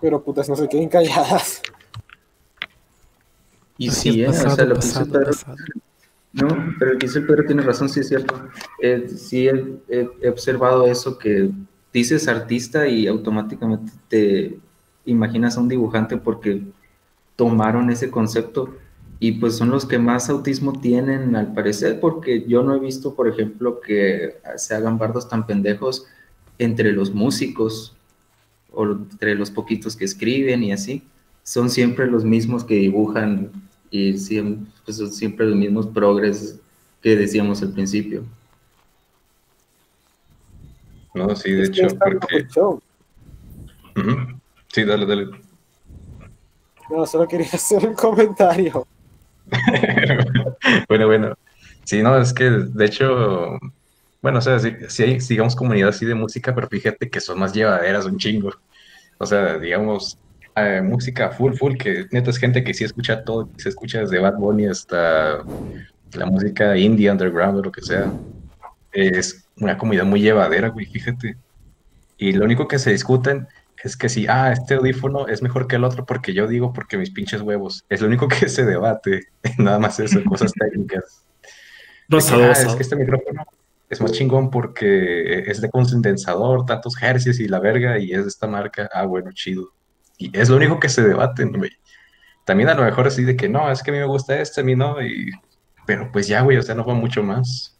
Pero 0.00 0.22
putas, 0.22 0.48
no 0.48 0.56
se 0.56 0.68
queden 0.68 0.88
calladas. 0.88 1.62
Y 3.78 3.88
Así 3.88 4.12
sí, 4.12 4.22
es, 4.22 4.40
eh, 4.42 4.46
o 4.46 4.50
sea, 4.50 4.64
lo 4.66 4.74
que 4.78 4.86
hizo 4.86 4.98
pasado, 5.00 5.12
Pedro, 5.12 5.26
pasado. 5.26 5.56
no, 6.32 6.48
pero 6.78 6.92
lo 6.92 6.98
que 6.98 7.06
hizo 7.06 7.18
el 7.18 7.26
Pedro 7.26 7.44
tiene 7.46 7.62
razón, 7.62 7.88
sí 7.88 8.00
es 8.00 8.08
cierto. 8.08 8.48
Eh, 8.80 9.08
sí 9.08 9.48
he, 9.48 9.78
he- 9.88 10.08
he 10.22 10.28
observado 10.28 10.86
eso 10.86 11.18
que 11.18 11.50
dices 11.92 12.28
artista 12.28 12.86
y 12.86 13.06
automáticamente 13.06 13.92
te 14.08 14.58
imaginas 15.06 15.56
a 15.56 15.60
un 15.60 15.68
dibujante 15.68 16.16
porque 16.16 16.62
tomaron 17.36 17.90
ese 17.90 18.10
concepto 18.10 18.76
y 19.20 19.32
pues 19.32 19.56
son 19.56 19.70
los 19.70 19.86
que 19.86 19.98
más 19.98 20.28
autismo 20.28 20.72
tienen 20.80 21.34
al 21.36 21.54
parecer 21.54 22.00
porque 22.00 22.44
yo 22.46 22.62
no 22.62 22.74
he 22.74 22.78
visto, 22.80 23.14
por 23.14 23.28
ejemplo, 23.28 23.80
que 23.80 24.36
se 24.56 24.74
hagan 24.74 24.98
bardos 24.98 25.28
tan 25.28 25.46
pendejos 25.46 26.06
entre 26.58 26.92
los 26.92 27.12
músicos 27.14 27.94
o 28.72 28.84
entre 28.84 29.34
los 29.34 29.50
poquitos 29.50 29.96
que 29.96 30.04
escriben 30.04 30.62
y 30.62 30.72
así. 30.72 31.02
Son 31.42 31.70
siempre 31.70 32.06
los 32.06 32.24
mismos 32.24 32.64
que 32.64 32.74
dibujan 32.74 33.50
y 33.90 34.14
siem- 34.14 34.66
pues, 34.84 34.96
son 34.96 35.12
siempre 35.12 35.46
los 35.46 35.56
mismos 35.56 35.86
progres 35.86 36.58
que 37.00 37.16
decíamos 37.16 37.62
al 37.62 37.72
principio. 37.72 38.24
No, 41.14 41.34
sí, 41.36 41.52
de 41.52 41.62
Es 41.62 41.68
hecho, 41.68 41.88
porque... 41.98 42.46
Sí, 44.72 44.82
dale, 44.84 45.06
dale. 45.06 45.30
No, 46.90 47.06
solo 47.06 47.28
quería 47.28 47.46
hacer 47.52 47.86
un 47.86 47.94
comentario. 47.94 48.86
bueno, 50.88 51.06
bueno. 51.06 51.34
Sí, 51.84 52.02
no, 52.02 52.18
es 52.18 52.32
que 52.32 52.44
de 52.50 52.84
hecho, 52.84 53.58
bueno, 54.22 54.38
o 54.38 54.40
sea, 54.40 54.58
sí, 54.58 54.72
sí 54.88 55.02
hay, 55.02 55.18
digamos, 55.18 55.54
comunidad 55.54 55.90
así 55.90 56.06
de 56.06 56.14
música, 56.14 56.54
pero 56.54 56.68
fíjate 56.68 57.10
que 57.10 57.20
son 57.20 57.38
más 57.38 57.52
llevaderas, 57.52 58.06
un 58.06 58.18
chingo. 58.18 58.50
O 59.18 59.26
sea, 59.26 59.58
digamos, 59.58 60.18
eh, 60.56 60.80
música 60.82 61.30
full, 61.30 61.54
full, 61.54 61.76
que 61.76 62.06
neta 62.10 62.30
es 62.30 62.38
gente 62.38 62.64
que 62.64 62.74
sí 62.74 62.84
escucha 62.84 63.24
todo, 63.24 63.50
se 63.58 63.68
escucha 63.68 64.00
desde 64.00 64.18
Bad 64.20 64.36
Bunny 64.38 64.66
hasta 64.66 65.42
la 66.12 66.26
música 66.26 66.76
indie, 66.76 67.10
underground 67.10 67.58
o 67.58 67.62
lo 67.62 67.72
que 67.72 67.82
sea. 67.82 68.10
Es 68.92 69.44
una 69.56 69.76
comunidad 69.76 70.04
muy 70.04 70.20
llevadera, 70.20 70.68
güey, 70.68 70.86
fíjate. 70.86 71.36
Y 72.16 72.32
lo 72.32 72.44
único 72.44 72.68
que 72.68 72.78
se 72.78 72.92
discuten 72.92 73.48
es 73.82 73.96
que 73.96 74.08
si, 74.08 74.26
ah, 74.28 74.52
este 74.52 74.74
audífono 74.74 75.26
es 75.28 75.42
mejor 75.42 75.66
que 75.66 75.76
el 75.76 75.84
otro 75.84 76.06
porque 76.06 76.32
yo 76.32 76.46
digo 76.46 76.72
porque 76.72 76.96
mis 76.96 77.10
pinches 77.10 77.40
huevos. 77.42 77.84
Es 77.88 78.00
lo 78.00 78.06
único 78.06 78.28
que 78.28 78.48
se 78.48 78.64
debate. 78.64 79.28
Nada 79.58 79.78
más 79.78 79.98
eso, 80.00 80.22
cosas 80.24 80.52
técnicas. 80.52 81.24
Basado, 82.08 82.44
ah, 82.44 82.52
es 82.52 82.74
que 82.74 82.82
este 82.82 82.96
micrófono 82.96 83.44
es 83.88 84.00
más 84.00 84.12
chingón 84.12 84.50
porque 84.50 85.50
es 85.50 85.60
de 85.60 85.70
condensador, 85.70 86.66
tantos 86.66 87.00
hercios 87.00 87.40
y 87.40 87.48
la 87.48 87.60
verga, 87.60 87.98
y 87.98 88.12
es 88.12 88.22
de 88.22 88.28
esta 88.28 88.46
marca. 88.46 88.88
Ah, 88.92 89.04
bueno, 89.04 89.30
chido. 89.32 89.72
Y 90.18 90.36
es 90.38 90.48
lo 90.48 90.56
único 90.56 90.78
que 90.78 90.88
se 90.88 91.02
debate, 91.02 91.44
güey. 91.44 91.70
También 92.44 92.68
a 92.68 92.74
lo 92.74 92.84
mejor 92.84 93.06
así 93.06 93.24
de 93.24 93.36
que 93.36 93.48
no, 93.48 93.70
es 93.70 93.82
que 93.82 93.90
a 93.90 93.94
mí 93.94 94.00
me 94.00 94.06
gusta 94.06 94.38
este, 94.38 94.60
a 94.60 94.64
mí 94.64 94.76
no, 94.76 95.00
y... 95.02 95.30
pero 95.86 96.10
pues 96.12 96.28
ya, 96.28 96.42
güey, 96.42 96.58
o 96.58 96.62
sea, 96.62 96.74
no 96.74 96.84
va 96.84 96.94
mucho 96.94 97.22
más. 97.22 97.73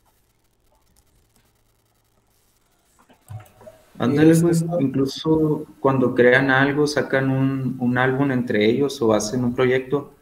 Ándale, 3.98 4.32
es- 4.32 4.42
pues, 4.42 4.62
es- 4.62 4.68
incluso 4.78 5.66
cuando 5.80 6.14
crean 6.14 6.50
algo, 6.50 6.86
sacan 6.86 7.30
un, 7.30 7.76
un 7.78 7.98
álbum 7.98 8.30
entre 8.32 8.66
ellos 8.68 9.00
o 9.02 9.12
hacen 9.12 9.44
un 9.44 9.54
proyecto, 9.54 10.12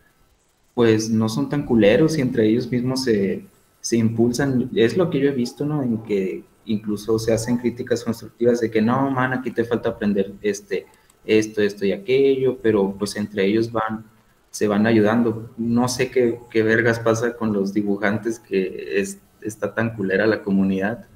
pues 0.75 1.11
no 1.11 1.29
son 1.29 1.49
tan 1.51 1.65
culeros 1.67 2.19
y 2.19 2.23
entre 2.23 2.49
ellos 2.49 2.71
mismos 2.71 3.05
se, 3.05 3.47
se 3.81 3.97
impulsan. 3.99 4.71
Es 4.75 4.97
lo 4.97 5.11
que 5.11 5.21
yo 5.21 5.31
he 5.31 5.35
visto, 5.35 5.67
¿no? 5.67 5.83
En 5.83 5.99
que 6.05 6.45
incluso 6.67 7.19
se 7.19 7.33
hacen 7.33 7.59
críticas 7.59 8.05
constructivas 8.05 8.61
de 8.61 8.71
que 8.71 8.83
no, 8.83 9.11
man, 9.11 9.33
aquí 9.35 9.51
te 9.53 9.65
falta 9.65 9.91
aprender 9.91 10.33
este, 10.43 10.87
esto, 11.25 11.63
esto 11.63 11.87
y 11.87 11.93
aquello, 11.93 12.59
pero 12.63 12.95
pues 12.99 13.17
entre 13.17 13.47
ellos 13.47 13.73
van, 13.73 14.05
se 14.51 14.69
van 14.69 14.87
ayudando. 14.87 15.51
No 15.59 15.89
sé 15.89 16.11
qué, 16.11 16.41
qué 16.51 16.63
vergas 16.63 17.01
pasa 17.01 17.37
con 17.37 17.53
los 17.53 17.73
dibujantes 17.75 18.39
que 18.41 19.01
es, 19.01 19.19
está 19.43 19.75
tan 19.75 19.97
culera 19.97 20.27
la 20.27 20.43
comunidad, 20.43 21.07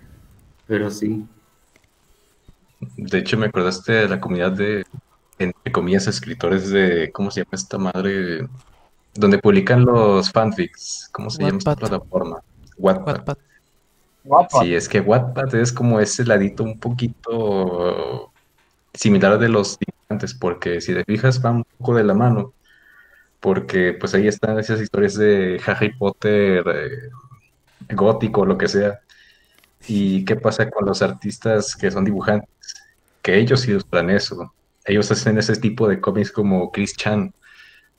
pero 0.67 0.91
sí. 0.91 1.25
De 2.81 3.19
hecho, 3.19 3.37
me 3.37 3.47
acordaste 3.47 3.93
de 3.93 4.09
la 4.09 4.21
comunidad 4.21 4.53
de, 4.53 4.85
entre 5.39 5.73
comillas, 5.73 6.07
escritores 6.07 6.71
de, 6.71 7.11
¿cómo 7.13 7.31
se 7.31 7.41
llama 7.41 7.51
esta 7.53 7.79
madre? 7.79 8.47
Donde 9.15 9.39
publican 9.39 9.85
los 9.85 10.31
fanfics. 10.31 11.09
¿Cómo 11.13 11.31
se 11.31 11.43
llama 11.43 11.59
esta 11.59 11.77
plataforma? 11.77 12.43
Wattpad. 12.77 13.39
Sí, 14.61 14.75
es 14.75 14.89
que 14.89 15.01
Wattpad 15.01 15.55
es 15.55 15.73
como 15.73 16.01
ese 16.01 16.25
ladito 16.25 16.65
un 16.65 16.79
poquito 16.79 18.33
similar 18.93 19.33
al 19.33 19.41
de 19.41 19.49
los 19.49 19.79
dibujantes, 19.79 20.35
porque 20.35 20.81
si 20.81 20.95
te 20.95 21.05
fijas 21.05 21.45
va 21.45 21.51
un 21.51 21.65
poco 21.79 21.95
de 21.95 22.05
la 22.05 22.15
mano, 22.15 22.53
porque 23.41 23.93
pues 23.93 24.15
ahí 24.15 24.27
están 24.27 24.59
esas 24.59 24.81
historias 24.81 25.15
de 25.15 25.61
Harry 25.67 25.93
Potter 25.97 26.65
eh, 26.67 27.95
gótico, 27.95 28.45
lo 28.45 28.59
que 28.59 28.69
sea. 28.69 29.01
¿Y 29.89 30.25
qué 30.25 30.37
pasa 30.37 30.69
con 30.71 30.87
los 30.87 31.03
artistas 31.03 31.77
que 31.77 31.91
son 31.91 32.05
dibujantes? 32.05 32.49
Que 33.23 33.39
ellos 33.39 33.67
ilustran 33.69 34.11
eso. 34.11 34.53
Ellos 34.85 35.11
hacen 35.11 35.39
ese 35.39 35.57
tipo 35.57 35.89
de 35.89 36.01
cómics 36.01 36.31
como 36.33 36.71
Chris 36.71 36.97
Chan. 36.97 37.33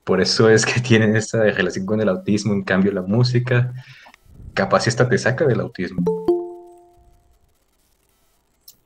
Por 0.03 0.21
eso 0.21 0.49
es 0.49 0.65
que 0.65 0.79
tienen 0.81 1.15
esa 1.15 1.43
relación 1.43 1.85
con 1.85 2.01
el 2.01 2.09
autismo. 2.09 2.53
En 2.53 2.63
cambio, 2.63 2.91
la 2.91 3.01
música, 3.01 3.73
capaz 4.53 4.87
y 4.87 4.89
hasta 4.89 5.07
te 5.07 5.17
saca 5.17 5.45
del 5.45 5.59
autismo. 5.59 6.03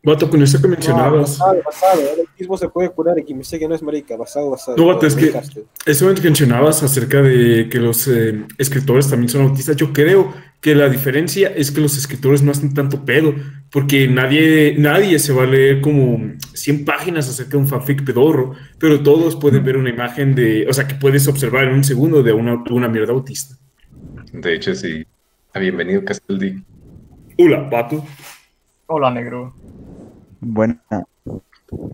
Vato, 0.04 0.28
con 0.32 0.42
eso 0.42 0.58
que 0.58 0.64
No, 0.68 0.70
mencionabas, 0.70 1.38
basado, 1.38 1.62
basado. 1.64 2.02
El 2.02 2.20
autismo 2.22 2.58
se 2.58 2.68
puede 2.70 2.90
curar 2.90 3.20
y 3.20 3.24
quien 3.24 3.40
que 3.42 3.68
no 3.68 3.76
es 3.76 3.84
marica. 3.84 4.18
Basado, 4.18 4.50
basado. 4.50 4.76
No, 4.78 4.88
vato, 4.88 5.06
es 5.06 5.16
que- 5.16 5.32
eso 5.86 6.14
que 6.16 6.22
mencionabas 6.22 6.82
acerca 6.82 7.22
de 7.22 7.70
que 7.70 7.78
los 7.80 8.08
eh, 8.08 8.44
escritores 8.58 9.08
también 9.10 9.30
son 9.30 9.44
autistas, 9.44 9.76
yo 9.76 9.94
creo 9.94 10.34
que 10.62 10.76
la 10.76 10.90
diferencia 10.90 11.50
es 11.50 11.72
que 11.72 11.82
los 11.82 11.98
escritores 11.98 12.44
no 12.44 12.52
hacen 12.52 12.74
tanto 12.74 13.04
pedo, 13.04 13.34
porque 13.72 14.08
nadie, 14.08 14.76
nadie 14.78 15.18
se 15.18 15.34
va 15.34 15.44
a 15.44 15.48
leer 15.48 15.82
como 15.82 16.20
100 16.54 16.86
páginas 16.86 17.28
acerca 17.28 17.52
de 17.52 17.58
un 17.58 17.68
fanfic 17.68 18.06
pedorro, 18.06 18.54
pero 18.78 19.02
todos 19.02 19.36
pueden 19.36 19.64
ver 19.64 19.76
una 19.76 19.90
imagen 19.90 20.36
de, 20.36 20.68
o 20.70 20.74
sea, 20.74 20.88
que 20.88 20.96
puedes 20.96 21.28
observar 21.28 21.66
en 21.66 21.74
un 21.74 21.84
segundo 21.84 22.22
de 22.22 22.32
una, 22.32 22.64
una 22.70 22.88
mierda 22.88 23.12
autista. 23.12 23.56
De 24.32 24.54
hecho, 24.54 24.76
sí. 24.76 25.04
Ah, 25.54 25.60
Bienvenido, 25.60 26.06
Castaldi. 26.06 26.64
Hola, 27.38 27.68
vato. 27.70 28.06
Hola, 28.86 29.10
negro. 29.10 29.56
Buena. 30.40 30.80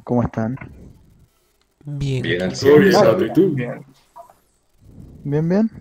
¿Cómo 0.04 0.24
están? 0.24 0.56
Bien. 1.86 2.22
Bien 2.22 2.42
al 2.42 2.52
bien. 2.52 3.56
Bien. 3.56 3.86
Bien, 5.24 5.50
bien. 5.50 5.72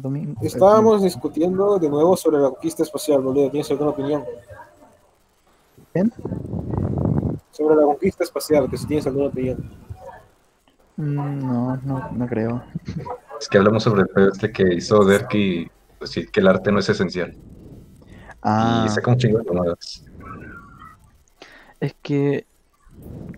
Domingo. 0.00 0.40
Estábamos 0.42 1.02
discutiendo 1.02 1.78
de 1.78 1.88
nuevo 1.88 2.16
sobre 2.16 2.38
la 2.38 2.50
conquista 2.50 2.82
espacial, 2.82 3.20
boludo. 3.20 3.50
¿Tienes 3.50 3.70
alguna 3.70 3.90
opinión? 3.90 4.24
¿Bien? 5.94 6.12
Sobre 7.50 7.76
la 7.76 7.82
conquista 7.82 8.24
espacial, 8.24 8.70
que 8.70 8.78
si 8.78 8.86
tienes 8.86 9.06
alguna 9.06 9.26
opinión. 9.26 9.70
Mm, 10.96 11.38
No, 11.40 11.76
no, 11.84 12.10
no 12.12 12.26
creo. 12.26 12.62
Es 13.40 13.48
que 13.48 13.58
hablamos 13.58 13.82
sobre 13.82 14.02
el 14.02 14.08
pedo 14.08 14.28
este 14.32 14.52
que 14.52 14.74
hizo 14.74 15.04
Derky, 15.04 15.68
decir 16.00 16.30
que 16.30 16.40
el 16.40 16.48
arte 16.48 16.72
no 16.72 16.78
es 16.78 16.88
esencial. 16.88 17.36
Ah, 18.42 18.84
Y 18.86 18.90
saca 18.90 19.10
un 19.10 19.18
chingo 19.18 19.38
de 19.38 19.44
mamadas. 19.52 20.04
es 21.80 21.94
que 22.00 22.46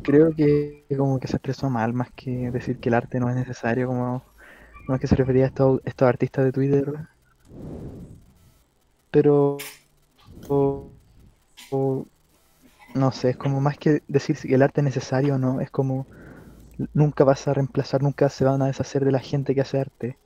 creo 0.02 0.34
que 0.34 0.84
como 0.96 1.18
que 1.18 1.26
se 1.28 1.36
expresó 1.36 1.70
mal, 1.70 1.94
más 1.94 2.10
que 2.12 2.50
decir 2.50 2.78
que 2.78 2.90
el 2.90 2.94
arte 2.94 3.18
no 3.18 3.28
es 3.30 3.34
necesario, 3.36 3.86
como 3.86 4.22
no 4.88 4.94
es 4.94 5.00
que 5.00 5.06
se 5.06 5.16
refería 5.16 5.44
a 5.44 5.46
estos, 5.48 5.80
estos 5.84 6.08
artistas 6.08 6.44
de 6.44 6.52
Twitter. 6.52 6.92
Pero 9.10 9.58
no 12.94 13.10
sé, 13.12 13.30
es 13.30 13.36
como 13.36 13.60
más 13.60 13.76
que 13.78 14.02
decir 14.08 14.36
si 14.36 14.52
el 14.54 14.62
arte 14.62 14.80
es 14.80 14.84
necesario 14.84 15.34
o 15.34 15.38
no, 15.38 15.60
es 15.60 15.70
como 15.70 16.06
nunca 16.92 17.24
vas 17.24 17.46
a 17.48 17.54
reemplazar, 17.54 18.02
nunca 18.02 18.28
se 18.28 18.44
van 18.44 18.62
a 18.62 18.66
deshacer 18.66 19.04
de 19.04 19.12
la 19.12 19.20
gente 19.20 19.54
que 19.54 19.60
hace 19.60 19.80
arte. 19.80 20.16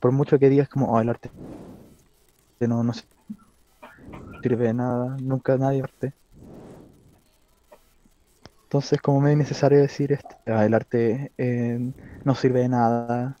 Por 0.00 0.12
mucho 0.12 0.38
que 0.38 0.48
digas 0.48 0.68
como, 0.68 0.92
oh, 0.92 1.00
el 1.00 1.08
arte 1.08 1.30
no, 2.60 2.82
no 2.82 2.92
sirve 4.42 4.66
de 4.66 4.74
nada, 4.74 5.16
nunca 5.20 5.56
nadie 5.56 5.82
arte. 5.82 6.12
Entonces, 8.64 9.00
como 9.00 9.20
medio 9.20 9.34
innecesario 9.34 9.78
decir 9.78 10.12
este, 10.12 10.34
"Ah, 10.46 10.64
el 10.64 10.74
arte 10.74 11.32
eh, 11.38 11.92
no 12.24 12.34
sirve 12.34 12.60
de 12.60 12.68
nada. 12.68 13.36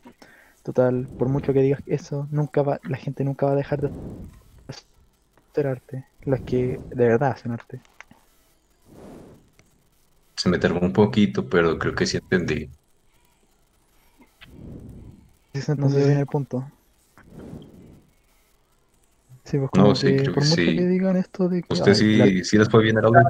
Total, 0.66 1.08
por 1.16 1.28
mucho 1.28 1.52
que 1.52 1.62
digas 1.62 1.80
eso, 1.86 2.26
nunca 2.32 2.60
va, 2.62 2.80
la 2.82 2.96
gente 2.96 3.22
nunca 3.22 3.46
va 3.46 3.52
a 3.52 3.54
dejar 3.54 3.80
de 3.82 3.92
hacer 5.52 5.66
arte. 5.68 6.04
Los 6.22 6.40
que 6.40 6.80
de 6.90 7.06
verdad 7.08 7.30
hacen 7.30 7.52
arte. 7.52 7.80
Se 10.36 10.48
me 10.48 10.58
tardó 10.58 10.80
un 10.80 10.92
poquito, 10.92 11.48
pero 11.48 11.78
creo 11.78 11.94
que 11.94 12.04
sí 12.06 12.16
entendí. 12.16 12.70
Sí, 15.54 15.60
No 15.78 15.88
si 15.88 15.96
viene 15.98 16.20
el 16.20 16.26
punto. 16.26 16.64
Sí, 19.44 19.58
pues 19.58 19.70
No, 19.74 19.82
como 19.84 19.94
sí, 19.94 20.06
que 20.16 20.16
creo 20.16 20.34
por 20.34 20.34
que 20.34 20.40
mucho 20.40 20.62
sí. 20.62 20.76
que 20.76 20.86
digan 20.86 21.16
esto 21.16 21.48
de 21.48 21.62
que 21.62 21.74
¿Usted 21.74 21.92
"Ay, 21.92 22.00
el 22.00 22.20
arte 22.22 22.32
sí, 22.40 22.44
sí 22.44 22.58
les 22.58 22.68
fue 22.68 22.82
bien 22.82 22.98
el 22.98 23.04
audio? 23.04 23.20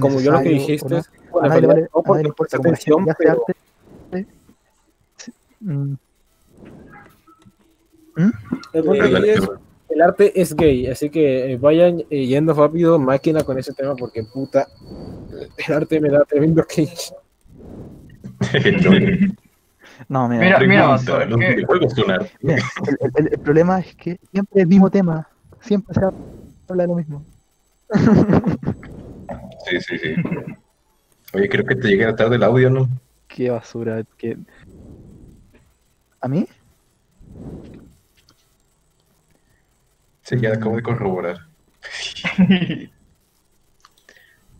Como 0.00 0.20
yo 0.20 0.32
lo 0.32 0.42
que 0.42 0.48
dijiste, 0.50 0.88
no, 0.94 1.02
bueno, 1.30 1.48
vale- 1.48 1.66
realidad, 1.66 1.88
no 1.94 2.02
porque 2.02 2.56
la 2.56 2.58
atención, 2.58 3.06
pero 3.18 3.46
arte. 3.46 4.26
sí, 5.18 5.32
mm, 5.60 5.94
el 8.16 8.84
punto 8.84 9.04
es, 9.16 9.40
arte 10.02 10.40
es 10.40 10.54
gay, 10.56 10.86
así 10.88 11.08
que 11.10 11.52
eh, 11.52 11.56
vayan 11.56 12.00
eh, 12.10 12.26
yendo 12.26 12.52
rápido, 12.54 12.98
máquina 12.98 13.42
con 13.44 13.58
ese 13.58 13.72
tema, 13.72 13.94
porque 13.94 14.22
puta, 14.24 14.68
el 15.66 15.74
arte 15.74 16.00
me 16.00 16.08
da 16.10 16.24
tremendo 16.24 16.64
cringe. 16.64 17.12
No, 20.08 20.28
mira, 20.28 20.58
Mira, 20.58 20.58
mira, 20.60 20.98
mira, 20.98 21.78
el, 22.42 23.10
el- 23.16 23.28
el 23.32 23.38
problema 23.38 23.78
es 23.80 23.94
que 23.94 24.18
siempre 24.32 24.62
el 24.62 24.66
mismo 24.66 24.90
tema, 24.90 25.28
siempre 25.60 25.94
se 25.94 26.00
habla 26.68 26.82
de 26.82 26.88
lo 26.88 26.94
mismo. 26.96 27.24
Sí, 29.66 29.80
sí, 29.80 29.98
sí. 29.98 30.14
Oye, 31.32 31.48
creo 31.48 31.64
que 31.64 31.76
te 31.76 31.88
llegué 31.88 32.06
a 32.06 32.16
tarde 32.16 32.36
el 32.36 32.42
audio, 32.42 32.70
¿no? 32.70 32.88
Qué 33.28 33.50
basura, 33.50 34.02
que... 34.16 34.36
¿A 36.20 36.28
mí? 36.28 36.46
Sí, 40.24 40.40
ya 40.40 40.54
acabo 40.54 40.76
de 40.76 40.82
corroborar. 40.82 41.38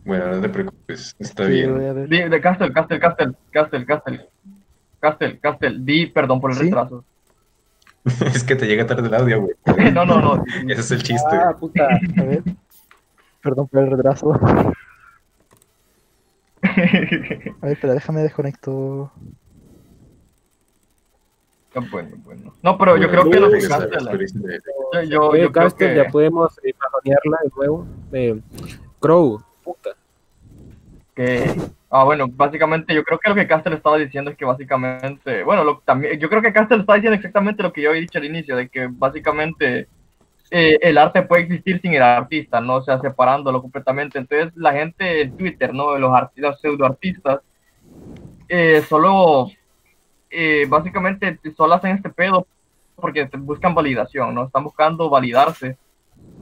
Bueno, 0.05 0.27
no 0.27 0.39
te 0.39 0.49
preocupes, 0.49 1.15
está 1.17 1.47
Sí, 1.47 1.53
bien. 1.53 2.07
Di, 2.07 2.21
de 2.29 2.39
Castel, 2.39 2.71
Castel, 2.71 2.99
Castel, 2.99 3.35
Castel, 3.49 3.85
Castel. 3.87 4.29
Castel, 4.99 5.39
Castel, 5.39 5.83
di 5.83 6.05
perdón 6.05 6.39
por 6.39 6.51
el 6.51 6.57
¿Sí? 6.57 6.63
retraso. 6.65 7.03
Es 8.35 8.43
que 8.43 8.55
te 8.55 8.67
llega 8.67 8.85
tarde 8.85 9.07
el 9.07 9.15
audio, 9.15 9.41
güey. 9.41 9.55
No, 9.93 10.05
no, 10.05 10.21
no. 10.21 10.43
Ese 10.69 10.81
es 10.81 10.91
el 10.91 11.01
chiste. 11.01 11.35
Ah, 11.35 11.55
puta. 11.59 11.87
A 11.87 12.23
ver. 12.23 12.43
Perdón 13.41 13.67
por 13.67 13.81
el 13.81 13.89
retraso. 13.89 14.33
A 14.41 14.73
ver, 17.63 17.71
espera, 17.71 17.93
déjame 17.95 18.21
desconecto. 18.21 19.11
No, 21.73 21.81
bueno, 21.91 22.15
bueno. 22.23 22.53
No, 22.61 22.77
pero 22.77 22.95
yo 22.97 23.09
creo 23.09 23.27
que 23.29 23.39
lo 23.39 23.49
que 23.49 23.59
Yo, 25.03 25.09
yo, 25.09 25.29
Oye, 25.29 25.41
yo 25.43 25.51
creo 25.51 25.65
Castel, 25.65 25.89
que. 25.89 25.95
ya 25.95 26.09
podemos 26.09 26.57
eh, 26.63 26.73
de 27.03 27.15
nuevo. 27.55 27.87
Eh, 28.11 28.41
Crow, 28.99 29.41
puta. 29.63 29.91
que 31.15 31.55
ah 31.89 32.03
bueno 32.03 32.27
básicamente 32.27 32.93
yo 32.93 33.03
creo 33.03 33.19
que 33.19 33.29
lo 33.29 33.35
que 33.35 33.47
Castel 33.47 33.73
estaba 33.73 33.97
diciendo 33.97 34.31
es 34.31 34.37
que 34.37 34.45
básicamente 34.45 35.43
bueno 35.43 35.63
lo, 35.63 35.79
también 35.85 36.19
yo 36.19 36.29
creo 36.29 36.41
que 36.41 36.51
Castel 36.51 36.81
está 36.81 36.95
diciendo 36.95 37.15
exactamente 37.15 37.63
lo 37.63 37.71
que 37.71 37.81
yo 37.81 37.89
había 37.89 38.01
dicho 38.01 38.17
al 38.17 38.25
inicio 38.25 38.55
de 38.55 38.67
que 38.67 38.87
básicamente 38.91 39.87
eh, 40.51 40.77
el 40.81 40.97
arte 40.97 41.21
puede 41.21 41.43
existir 41.43 41.79
sin 41.81 41.93
el 41.93 42.03
artista 42.03 42.59
no 42.59 42.75
o 42.75 42.81
sea 42.81 42.99
separándolo 42.99 43.61
completamente 43.61 44.17
entonces 44.17 44.51
la 44.55 44.73
gente 44.73 45.21
en 45.21 45.37
Twitter 45.37 45.73
no 45.73 45.97
los 45.97 46.13
artistas 46.13 46.59
pseudo 46.59 46.85
artistas 46.85 47.39
eh, 48.49 48.83
solo 48.89 49.49
eh, 50.29 50.65
básicamente 50.67 51.39
solo 51.55 51.75
hacen 51.75 51.91
este 51.95 52.09
pedo 52.09 52.45
porque 52.95 53.29
buscan 53.37 53.75
validación 53.75 54.33
no 54.33 54.45
están 54.45 54.63
buscando 54.63 55.09
validarse 55.09 55.77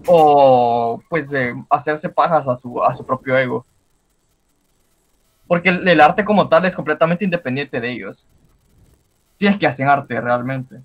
o 0.08 1.02
pues 1.10 1.26
eh, 1.32 1.54
hacerse 1.70 2.10
pajas 2.10 2.48
a 2.48 2.58
su 2.60 2.84
a 2.84 2.96
su 2.96 3.06
propio 3.06 3.38
ego 3.38 3.66
porque 5.48 5.70
el, 5.70 6.02
arte 6.02 6.26
como 6.26 6.48
tal 6.50 6.66
es 6.66 6.74
completamente 6.74 7.26
independiente 7.26 7.80
de 7.80 7.92
ellos. 7.92 8.18
Si 9.38 9.46
es 9.46 9.58
que 9.58 9.68
hacen 9.68 9.88
arte 9.88 10.20
realmente. 10.20 10.82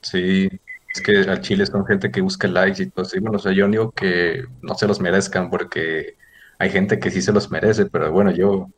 Sí, 0.00 0.48
es 0.94 1.00
que 1.00 1.18
al 1.18 1.40
Chile 1.40 1.64
son 1.66 1.86
gente 1.86 2.10
que 2.10 2.20
busca 2.20 2.46
likes 2.48 2.82
y 2.82 2.90
todo. 2.90 3.06
Y 3.12 3.18
bueno, 3.20 3.38
o 3.38 3.40
sea, 3.40 3.52
yo 3.52 3.66
digo 3.68 3.92
que 3.92 4.44
no 4.60 4.74
se 4.74 4.86
los 4.86 5.00
merezcan 5.00 5.48
porque 5.50 6.16
hay 6.58 6.70
gente 6.70 6.98
que 6.98 7.10
sí 7.10 7.22
se 7.22 7.32
los 7.32 7.50
merece, 7.50 7.86
pero 7.86 8.12
bueno, 8.12 8.30
yo, 8.30 8.68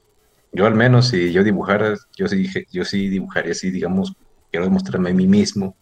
yo 0.53 0.66
al 0.66 0.75
menos 0.75 1.09
si 1.09 1.33
yo 1.33 1.43
dibujara, 1.43 1.95
yo 2.16 2.29
sí, 2.29 2.49
yo 2.70 2.85
sí 2.85 3.09
dibujaría 3.09 3.53
así, 3.53 3.70
digamos, 3.70 4.16
quiero 4.55 4.66
demostrarme 4.66 5.11
a 5.11 5.14
mí 5.14 5.26
mismo 5.26 5.76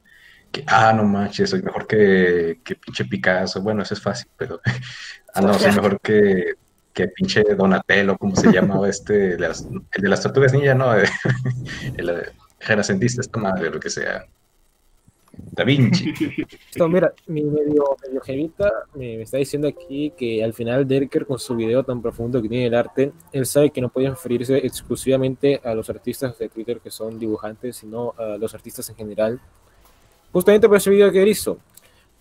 que, 0.51 0.65
ah, 0.67 0.95
no 0.95 1.05
manches, 1.05 1.51
soy 1.51 1.61
mejor 1.61 1.87
que, 1.87 2.59
que 2.65 2.75
pinche 2.75 3.05
Picasso. 3.05 3.61
Bueno, 3.61 3.83
eso 3.83 3.93
es 3.93 4.01
fácil, 4.01 4.29
pero, 4.39 4.63
ah, 5.35 5.43
no, 5.43 5.53
soy 5.59 5.73
mejor 5.73 6.01
que, 6.01 6.55
que 6.95 7.09
pinche 7.09 7.43
Donatello, 7.55 8.17
¿cómo 8.17 8.35
se 8.35 8.51
llamaba 8.53 8.89
este? 8.89 9.39
las- 9.39 9.67
el 9.93 10.03
de 10.03 10.09
las 10.09 10.23
tortugas 10.23 10.55
ninja, 10.55 10.75
¿no? 10.75 10.95
el 11.97 12.09
eh, 12.09 12.33
renacentista, 12.61 13.21
esta 13.21 13.39
madre, 13.39 13.69
lo 13.69 13.79
que 13.79 13.91
sea. 13.91 14.25
Da 15.33 15.65
Vinci. 15.65 16.13
Esto, 16.71 16.89
mira, 16.89 17.13
mi 17.27 17.43
medio, 17.43 17.97
medio 18.07 18.21
jevita 18.21 18.71
me, 18.95 19.17
me 19.17 19.23
está 19.23 19.39
diciendo 19.39 19.69
aquí 19.69 20.13
que 20.17 20.43
al 20.43 20.53
final 20.53 20.87
Derker, 20.87 21.27
con 21.27 21.39
su 21.39 21.57
video 21.57 21.83
tan 21.85 22.03
profundo 22.03 22.41
que 22.41 22.49
tiene 22.49 22.67
el 22.67 22.75
arte, 22.75 23.13
él 23.33 23.47
sabe 23.47 23.71
que 23.71 23.81
no 23.81 23.89
puede 23.89 24.11
referirse 24.11 24.59
exclusivamente 24.59 25.61
a 25.65 25.75
los 25.75 25.89
artistas 25.91 26.39
de 26.39 26.49
Twitter 26.49 26.81
que 26.81 26.91
son 26.91 27.19
dibujantes, 27.19 27.77
sino 27.77 28.15
a 28.19 28.37
los 28.37 28.55
artistas 28.55 28.89
en 28.91 28.97
general. 28.97 29.41
Justamente 30.33 30.69
por 30.69 30.77
ese 30.77 30.91
video 30.91 31.13
que 31.13 31.23
él 31.23 31.29
hizo. 31.29 31.59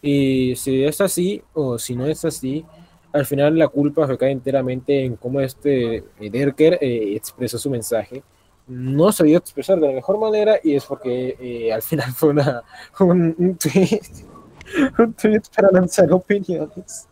Y 0.02 0.56
si 0.56 0.84
es 0.84 1.00
así, 1.00 1.42
o 1.54 1.78
si 1.78 1.96
no 1.96 2.08
es 2.08 2.26
así, 2.26 2.66
al 3.14 3.26
final 3.26 3.58
la 3.58 3.68
culpa 3.68 4.06
recae 4.06 4.32
enteramente 4.32 5.04
en 5.04 5.16
cómo 5.16 5.42
este 5.42 5.98
eh, 5.98 6.30
Derker 6.32 6.80
eh, 6.82 7.16
expresó 7.16 7.58
su 7.58 7.70
mensaje. 7.70 8.24
No 8.68 9.12
sabía 9.12 9.38
expresar 9.38 9.80
de 9.80 9.88
la 9.88 9.94
mejor 9.94 10.20
manera 10.20 10.60
y 10.64 10.76
es 10.76 10.86
porque 10.86 11.36
eh, 11.40 11.74
al 11.74 11.82
final 11.82 12.12
fue 12.14 12.30
una, 12.30 12.64
un, 13.00 13.58
tweet, 13.58 15.42
para 15.56 15.72
lanzar 15.72 16.12
opiniones. 16.12 17.08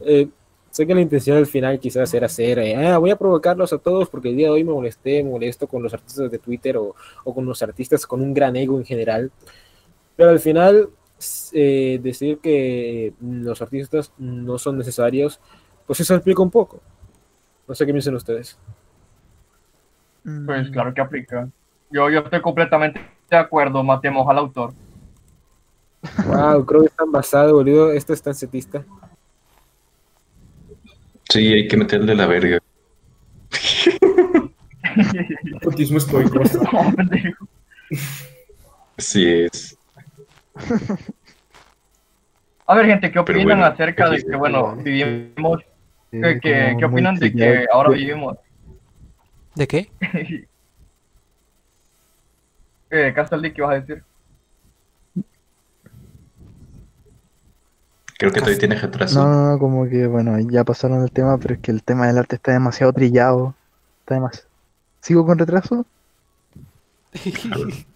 Eh, 0.00 0.28
sé 0.70 0.86
que 0.86 0.94
la 0.94 1.00
intención 1.00 1.36
al 1.36 1.46
final 1.46 1.80
quizás 1.80 2.12
era 2.14 2.26
hacer, 2.26 2.58
eh, 2.60 2.76
ah, 2.76 2.98
voy 2.98 3.10
a 3.10 3.16
provocarlos 3.16 3.72
a 3.72 3.78
todos 3.78 4.08
porque 4.08 4.28
el 4.28 4.36
día 4.36 4.46
de 4.46 4.52
hoy 4.52 4.64
me 4.64 4.72
molesté, 4.72 5.24
molesto 5.24 5.66
con 5.66 5.82
los 5.82 5.92
artistas 5.92 6.30
de 6.30 6.38
Twitter 6.38 6.76
o, 6.76 6.94
o 7.24 7.34
con 7.34 7.44
los 7.44 7.62
artistas 7.62 8.06
con 8.06 8.20
un 8.20 8.32
gran 8.32 8.54
ego 8.56 8.78
en 8.78 8.84
general. 8.84 9.32
Pero 10.16 10.30
al 10.30 10.40
final, 10.40 10.90
decir 11.62 12.38
que 12.38 13.14
los 13.20 13.62
artistas 13.62 14.12
no 14.18 14.58
son 14.58 14.76
necesarios, 14.78 15.40
pues 15.86 16.00
eso 16.00 16.14
explica 16.14 16.42
un 16.42 16.50
poco. 16.50 16.80
No 17.66 17.74
sé 17.74 17.86
qué 17.86 17.92
piensan 17.92 18.14
ustedes. 18.14 18.58
Pues 20.46 20.70
claro 20.70 20.92
que 20.94 21.00
aplica. 21.00 21.48
Yo, 21.90 22.08
yo 22.10 22.20
estoy 22.20 22.40
completamente 22.40 23.00
de 23.30 23.36
acuerdo, 23.36 23.82
matemos 23.82 24.28
al 24.28 24.38
autor. 24.38 24.72
Wow, 26.26 26.64
creo 26.64 26.80
que 26.82 26.86
es 26.86 26.96
tan 26.96 27.12
basado, 27.12 27.54
boludo. 27.54 27.92
Esto 27.92 28.12
es 28.12 28.22
tan 28.22 28.34
setista. 28.34 28.84
Sí, 31.28 31.52
hay 31.52 31.68
que 31.68 31.76
meterle 31.76 32.14
la 32.14 32.26
verga. 32.26 32.58
Nepotismo 35.44 35.98
estoico. 35.98 36.40
Sí 38.98 39.26
es. 39.26 39.78
A 42.66 42.74
ver, 42.74 42.86
gente, 42.86 43.10
¿qué 43.10 43.18
opinan 43.18 43.44
bueno, 43.44 43.64
acerca 43.64 44.10
de 44.10 44.22
que, 44.22 44.36
bueno, 44.36 44.76
vivimos, 44.76 45.62
Eh, 46.12 46.20
como 46.20 46.40
qué 46.40 46.74
muy 46.74 46.84
opinan 46.84 47.14
de 47.16 47.32
que 47.32 47.66
ahora 47.72 47.90
vivimos? 47.90 48.36
¿De 49.54 49.66
qué? 49.66 49.90
eh, 52.90 53.12
Castle 53.14 53.52
¿qué 53.52 53.62
vas 53.62 53.70
a 53.72 53.80
decir? 53.80 54.02
Creo 58.18 58.32
que 58.32 58.40
todavía 58.40 58.58
tiene 58.58 58.74
retraso. 58.76 59.18
No, 59.18 59.32
no, 59.32 59.52
no, 59.52 59.58
como 59.58 59.88
que, 59.88 60.06
bueno, 60.06 60.38
ya 60.40 60.62
pasaron 60.62 61.02
el 61.02 61.10
tema, 61.10 61.38
pero 61.38 61.54
es 61.54 61.60
que 61.60 61.70
el 61.70 61.82
tema 61.82 62.06
del 62.06 62.18
arte 62.18 62.36
está 62.36 62.52
demasiado 62.52 62.92
trillado. 62.92 63.54
Está 64.00 64.16
demasiado... 64.16 64.46
¿Sigo 65.00 65.24
con 65.24 65.38
retraso? 65.38 65.86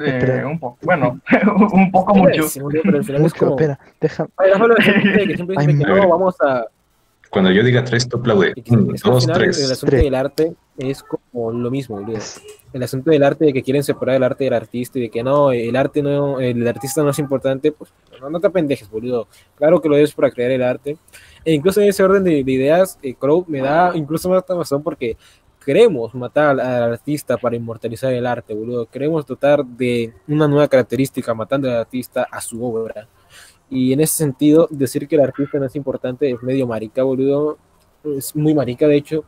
Eh, 0.00 0.44
un 0.46 0.60
poco, 0.60 0.78
bueno, 0.82 1.20
un 1.74 1.90
poco 1.90 2.14
mucho. 2.14 2.44
Sí, 2.44 2.60
boludo, 2.60 2.82
pero 2.84 2.98
al 2.98 3.04
final 3.04 3.16
es 3.26 3.32
Mucho, 3.32 3.46
como... 3.46 3.58
espera, 3.58 3.80
deja... 4.00 4.28
Ay, 4.36 4.52
que 5.26 5.34
siempre 5.34 5.56
Ay, 5.58 5.66
dice 5.66 5.78
que 5.78 5.90
madre. 5.90 6.02
no, 6.02 6.08
vamos 6.08 6.36
a... 6.40 6.66
Cuando 7.30 7.50
yo 7.50 7.62
diga 7.62 7.84
tres, 7.84 8.08
tú 8.08 8.18
aplaude. 8.18 8.52
Es 8.56 8.64
que, 8.64 8.74
Un, 8.74 8.94
es 8.94 9.02
que 9.02 9.08
al 9.08 9.14
dos, 9.14 9.24
final 9.24 9.42
el 9.42 9.50
tres. 9.50 9.70
asunto 9.70 9.90
Tres. 9.90 10.02
del 10.04 10.14
arte 10.14 10.52
es 10.78 11.02
como 11.02 11.52
lo 11.52 11.70
mismo, 11.70 12.00
boludo. 12.00 12.18
El 12.72 12.82
asunto 12.82 13.10
del 13.10 13.22
arte, 13.22 13.44
de 13.46 13.52
que 13.52 13.62
quieren 13.62 13.82
separar 13.82 14.16
el 14.16 14.22
arte 14.22 14.44
del 14.44 14.54
artista 14.54 14.98
y 14.98 15.02
de 15.02 15.10
que 15.10 15.22
no, 15.22 15.52
el 15.52 15.74
arte 15.76 16.02
no, 16.02 16.40
el 16.40 16.66
artista 16.66 17.02
no 17.02 17.10
es 17.10 17.18
importante, 17.18 17.72
pues 17.72 17.90
no, 18.20 18.30
no 18.30 18.40
te 18.40 18.46
apendejes, 18.46 18.88
boludo. 18.90 19.28
Claro 19.56 19.80
que 19.80 19.88
lo 19.88 19.96
debes 19.96 20.12
para 20.12 20.30
crear 20.30 20.50
el 20.50 20.62
arte. 20.62 20.96
E 21.44 21.52
incluso 21.52 21.80
en 21.80 21.88
ese 21.88 22.02
orden 22.02 22.24
de, 22.24 22.42
de 22.44 22.52
ideas, 22.52 22.98
eh, 23.02 23.14
Crow 23.14 23.44
me 23.48 23.60
da 23.60 23.92
incluso 23.94 24.28
más 24.28 24.44
razón 24.48 24.82
porque 24.82 25.16
queremos 25.64 26.14
matar 26.14 26.46
al, 26.50 26.60
al 26.60 26.92
artista 26.92 27.36
para 27.36 27.56
inmortalizar 27.56 28.12
el 28.12 28.26
arte, 28.26 28.54
boludo. 28.54 28.86
Queremos 28.86 29.26
dotar 29.26 29.64
de 29.64 30.12
una 30.26 30.48
nueva 30.48 30.68
característica 30.68 31.34
matando 31.34 31.68
al 31.70 31.76
artista 31.78 32.26
a 32.30 32.40
su 32.40 32.64
obra. 32.64 33.06
Y 33.70 33.92
en 33.92 34.00
ese 34.00 34.14
sentido, 34.14 34.66
decir 34.70 35.06
que 35.06 35.16
el 35.16 35.22
artista 35.22 35.58
no 35.58 35.66
es 35.66 35.76
importante 35.76 36.30
es 36.30 36.42
medio 36.42 36.66
marica, 36.66 37.02
boludo. 37.02 37.58
Es 38.16 38.34
muy 38.34 38.54
marica, 38.54 38.86
de 38.86 38.96
hecho. 38.96 39.24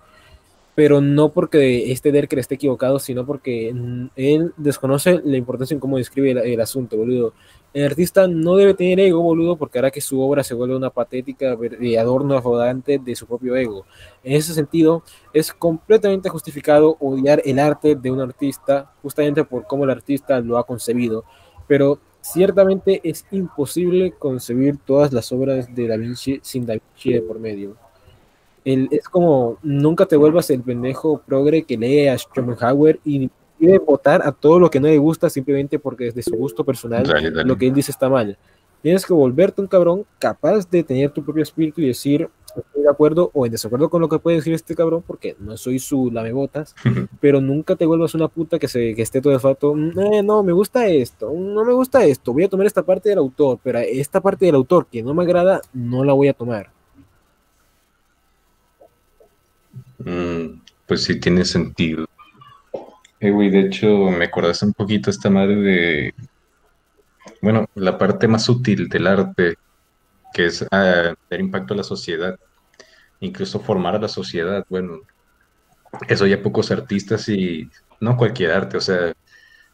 Pero 0.75 1.01
no 1.01 1.31
porque 1.31 1.93
este 1.93 2.11
Derker 2.13 2.39
esté 2.39 2.55
equivocado, 2.55 2.99
sino 2.99 3.27
porque 3.27 3.75
él 4.17 4.53
desconoce 4.57 5.21
la 5.25 5.37
importancia 5.37 5.75
en 5.75 5.81
cómo 5.81 5.99
describe 5.99 6.31
el, 6.31 6.39
el 6.39 6.61
asunto, 6.61 6.97
boludo. 6.97 7.35
El 7.75 7.85
artista 7.85 8.27
no 8.27 8.57
debe 8.57 8.75
tener 8.75 8.99
ego, 8.99 9.21
boludo, 9.21 9.57
porque 9.57 9.79
hará 9.79 9.91
que 9.91 10.01
su 10.01 10.21
obra 10.21 10.43
se 10.43 10.55
vuelva 10.55 10.77
una 10.77 10.91
patética 10.91 11.55
ver- 11.55 11.77
eh, 11.83 11.99
adorno 11.99 12.37
arrogante 12.37 12.99
de 12.99 13.15
su 13.15 13.27
propio 13.27 13.57
ego. 13.57 13.85
En 14.25 14.33
ese 14.37 14.55
sentido, 14.55 15.03
es 15.35 15.53
completamente 15.53 16.29
justificado 16.29 16.97
odiar 16.99 17.43
el 17.45 17.59
arte 17.59 17.95
de 17.95 18.11
un 18.11 18.21
artista, 18.21 18.91
justamente 19.03 19.45
por 19.45 19.67
cómo 19.67 19.85
el 19.85 19.91
artista 19.91 20.41
lo 20.41 20.57
ha 20.57 20.67
concebido. 20.67 21.25
Pero 21.67 21.99
ciertamente 22.21 23.01
es 23.05 23.25
imposible 23.31 24.13
concebir 24.19 24.77
todas 24.85 25.13
las 25.13 25.31
obras 25.33 25.75
de 25.75 25.87
Da 25.89 25.97
Vinci 25.97 26.41
sin 26.43 26.67
Da 26.67 26.75
Vinci 26.75 27.13
de 27.15 27.23
por 27.23 27.39
medio. 27.39 27.77
El- 28.65 28.89
es 28.91 29.09
como 29.09 29.59
nunca 29.63 30.07
te 30.07 30.17
vuelvas 30.17 30.51
el 30.51 30.63
pendejo 30.63 31.23
progre 31.27 31.63
que 31.63 31.77
lee 31.79 32.09
a 32.09 32.19
Schopenhauer 32.19 33.01
y 33.05 33.31
quiere 33.59 33.79
votar 33.79 34.23
a 34.25 34.33
todo 34.33 34.59
lo 34.59 34.71
que 34.71 34.81
no 34.81 34.89
le 34.89 34.99
gusta 34.99 35.31
simplemente 35.31 35.79
porque 35.79 36.05
desde 36.05 36.23
su 36.23 36.37
gusto 36.37 36.65
personal 36.65 37.05
Dale, 37.05 37.31
dale. 37.31 37.49
lo 37.49 37.57
que 37.57 37.67
él 37.69 37.75
dice 37.75 37.91
está 37.91 38.09
mal. 38.09 38.37
Tienes 38.83 39.05
que 39.05 39.13
volverte 39.13 39.61
un 39.61 39.67
cabrón 39.67 40.05
capaz 40.19 40.69
de 40.71 40.83
tener 40.83 41.11
tu 41.11 41.23
propio 41.23 41.43
espíritu 41.43 41.81
y 41.83 41.87
decir 41.89 42.29
estoy 42.57 42.83
de 42.83 42.91
acuerdo 42.91 43.31
o 43.35 43.47
en 43.47 43.53
desacuerdo 43.53 43.89
con 43.89 44.01
lo 44.01 44.09
que 44.09 44.19
puede 44.19 44.39
decir 44.39 44.53
este 44.55 44.75
cabrón 44.75 45.03
porque 45.07 45.37
no 45.39 45.57
soy 45.57 45.79
su 45.79 46.11
lamebotas, 46.11 46.75
pero 47.21 47.41
nunca 47.41 47.77
te 47.77 47.87
vuelvas 47.87 48.15
una 48.15 48.29
puta 48.29 48.59
que, 48.59 48.69
se, 48.69 48.95
que 48.95 49.03
esté 49.03 49.21
todo 49.21 49.33
el 49.33 49.41
fato, 49.41 49.75
"Eh, 49.77 50.23
no, 50.23 50.43
me 50.43 50.53
gusta 50.53 50.87
esto, 50.87 51.33
no 51.33 51.65
me 51.65 51.73
gusta 51.73 52.05
esto, 52.05 52.33
voy 52.33 52.45
a 52.45 52.49
tomar 52.49 52.67
esta 52.67 52.83
parte 52.83 53.09
del 53.09 53.19
autor, 53.19 53.59
pero 53.63 53.79
esta 53.79 54.21
parte 54.21 54.47
del 54.47 54.55
autor 54.57 54.87
que 54.87 55.03
no 55.03 55.15
me 55.15 55.23
agrada, 55.23 55.61
no 55.73 56.05
la 56.05 56.13
voy 56.13 56.29
a 56.29 56.33
tomar. 56.35 56.71
Mm, 59.99 60.61
pues 60.87 61.05
sí, 61.05 61.21
tiene 61.21 61.45
sentido. 61.45 62.07
Eh, 63.21 63.31
güey, 63.31 63.51
de 63.51 63.61
hecho, 63.61 64.11
me 64.11 64.25
acordaste 64.25 64.65
un 64.65 64.73
poquito 64.73 65.11
esta 65.11 65.29
madre 65.29 65.57
de, 65.57 66.15
bueno, 67.43 67.67
la 67.75 67.99
parte 67.99 68.27
más 68.27 68.49
útil 68.49 68.89
del 68.89 69.07
arte, 69.07 69.57
que 70.33 70.47
es 70.47 70.67
dar 70.71 71.17
impacto 71.41 71.75
a 71.75 71.77
la 71.79 71.83
sociedad, 71.85 72.37
incluso 73.21 73.61
formar 73.61 73.97
a 73.97 74.01
la 74.01 74.09
sociedad. 74.09 74.65
Bueno, 74.69 75.01
eso 76.09 76.27
ya 76.27 76.43
pocos 76.43 76.71
artistas 76.71 77.29
y 77.29 77.71
no 78.01 78.17
cualquier 78.17 78.53
arte, 78.53 78.77
o 78.77 78.81
sea, 78.81 79.13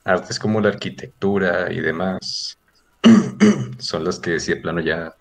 artes 0.04 0.38
como 0.38 0.60
la 0.60 0.70
arquitectura 0.70 1.72
y 1.72 1.80
demás, 1.80 2.58
son 3.78 4.04
las 4.04 4.18
que, 4.20 4.40
sí, 4.40 4.54
de 4.54 4.60
plano 4.60 4.80
ya 4.80 5.12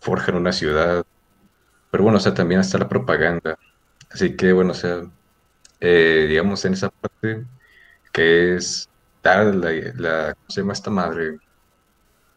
forjan 0.00 0.36
una 0.36 0.52
ciudad. 0.52 1.04
Pero 1.90 2.04
bueno, 2.04 2.18
o 2.18 2.20
sea, 2.20 2.34
también 2.34 2.60
hasta 2.60 2.78
la 2.78 2.88
propaganda. 2.88 3.56
Así 4.10 4.36
que 4.36 4.52
bueno, 4.54 4.72
o 4.72 4.74
sea, 4.74 5.02
eh, 5.80 6.26
digamos 6.28 6.64
en 6.64 6.74
esa 6.74 6.90
parte 6.90 7.46
que 8.12 8.56
es 8.56 8.88
dar 9.22 9.54
la, 9.56 9.70
la- 9.96 10.34
¿cómo 10.34 10.50
se 10.50 10.62
llama 10.62 10.72
esta 10.74 10.90
madre? 10.90 11.38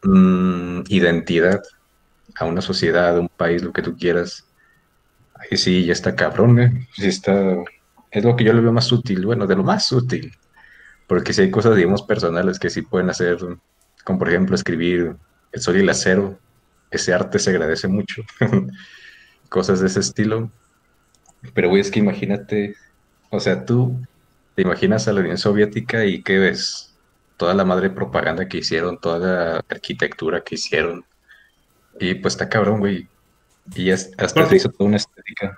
Mm, 0.02 0.82
identidad 0.88 1.60
a 2.38 2.44
una 2.44 2.60
sociedad, 2.60 3.16
a 3.16 3.20
un 3.20 3.28
país, 3.28 3.62
lo 3.62 3.72
que 3.72 3.82
tú 3.82 3.96
quieras. 3.96 4.46
Ahí 5.34 5.56
sí, 5.56 5.84
ya 5.84 5.92
está 5.92 6.14
cabrón, 6.14 6.60
¿eh? 6.60 6.88
Sí 6.94 7.06
está, 7.06 7.56
es 8.10 8.24
lo 8.24 8.36
que 8.36 8.44
yo 8.44 8.52
le 8.52 8.60
veo 8.60 8.72
más 8.72 8.90
útil, 8.92 9.24
bueno, 9.26 9.46
de 9.46 9.56
lo 9.56 9.64
más 9.64 9.90
útil. 9.92 10.32
Porque 11.06 11.32
si 11.32 11.42
hay 11.42 11.50
cosas, 11.50 11.76
digamos, 11.76 12.02
personales 12.02 12.58
que 12.58 12.70
sí 12.70 12.82
pueden 12.82 13.10
hacer, 13.10 13.38
como 14.04 14.18
por 14.18 14.28
ejemplo 14.28 14.54
escribir 14.54 15.16
El 15.52 15.60
Sol 15.60 15.76
y 15.76 15.80
el 15.80 15.88
Acero, 15.88 16.38
ese 16.90 17.14
arte 17.14 17.38
se 17.38 17.50
agradece 17.50 17.88
mucho. 17.88 18.22
Cosas 19.48 19.80
de 19.80 19.86
ese 19.86 20.00
estilo. 20.00 20.50
Pero, 21.54 21.68
güey, 21.68 21.80
es 21.80 21.90
que 21.90 22.00
imagínate, 22.00 22.74
o 23.30 23.40
sea, 23.40 23.64
tú 23.64 23.98
te 24.54 24.62
imaginas 24.62 25.08
a 25.08 25.12
la 25.12 25.20
Unión 25.20 25.38
Soviética 25.38 26.04
y 26.04 26.22
¿qué 26.22 26.38
ves? 26.38 26.94
Toda 27.36 27.54
la 27.54 27.64
madre 27.64 27.90
propaganda 27.90 28.48
que 28.48 28.58
hicieron, 28.58 28.98
toda 28.98 29.18
la 29.18 29.64
arquitectura 29.68 30.42
que 30.42 30.56
hicieron. 30.56 31.04
Y 32.00 32.14
pues 32.14 32.34
está 32.34 32.48
cabrón, 32.48 32.80
güey. 32.80 33.08
Y 33.74 33.90
es- 33.90 34.10
hasta 34.16 34.48
se 34.48 34.56
hizo 34.56 34.70
toda 34.70 34.88
una 34.88 34.96
estética. 34.96 35.56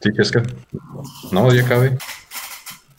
¿Sí, 0.00 0.10
Oscar? 0.20 0.42
No, 1.32 1.52
ya 1.54 1.64
cabe. 1.64 1.96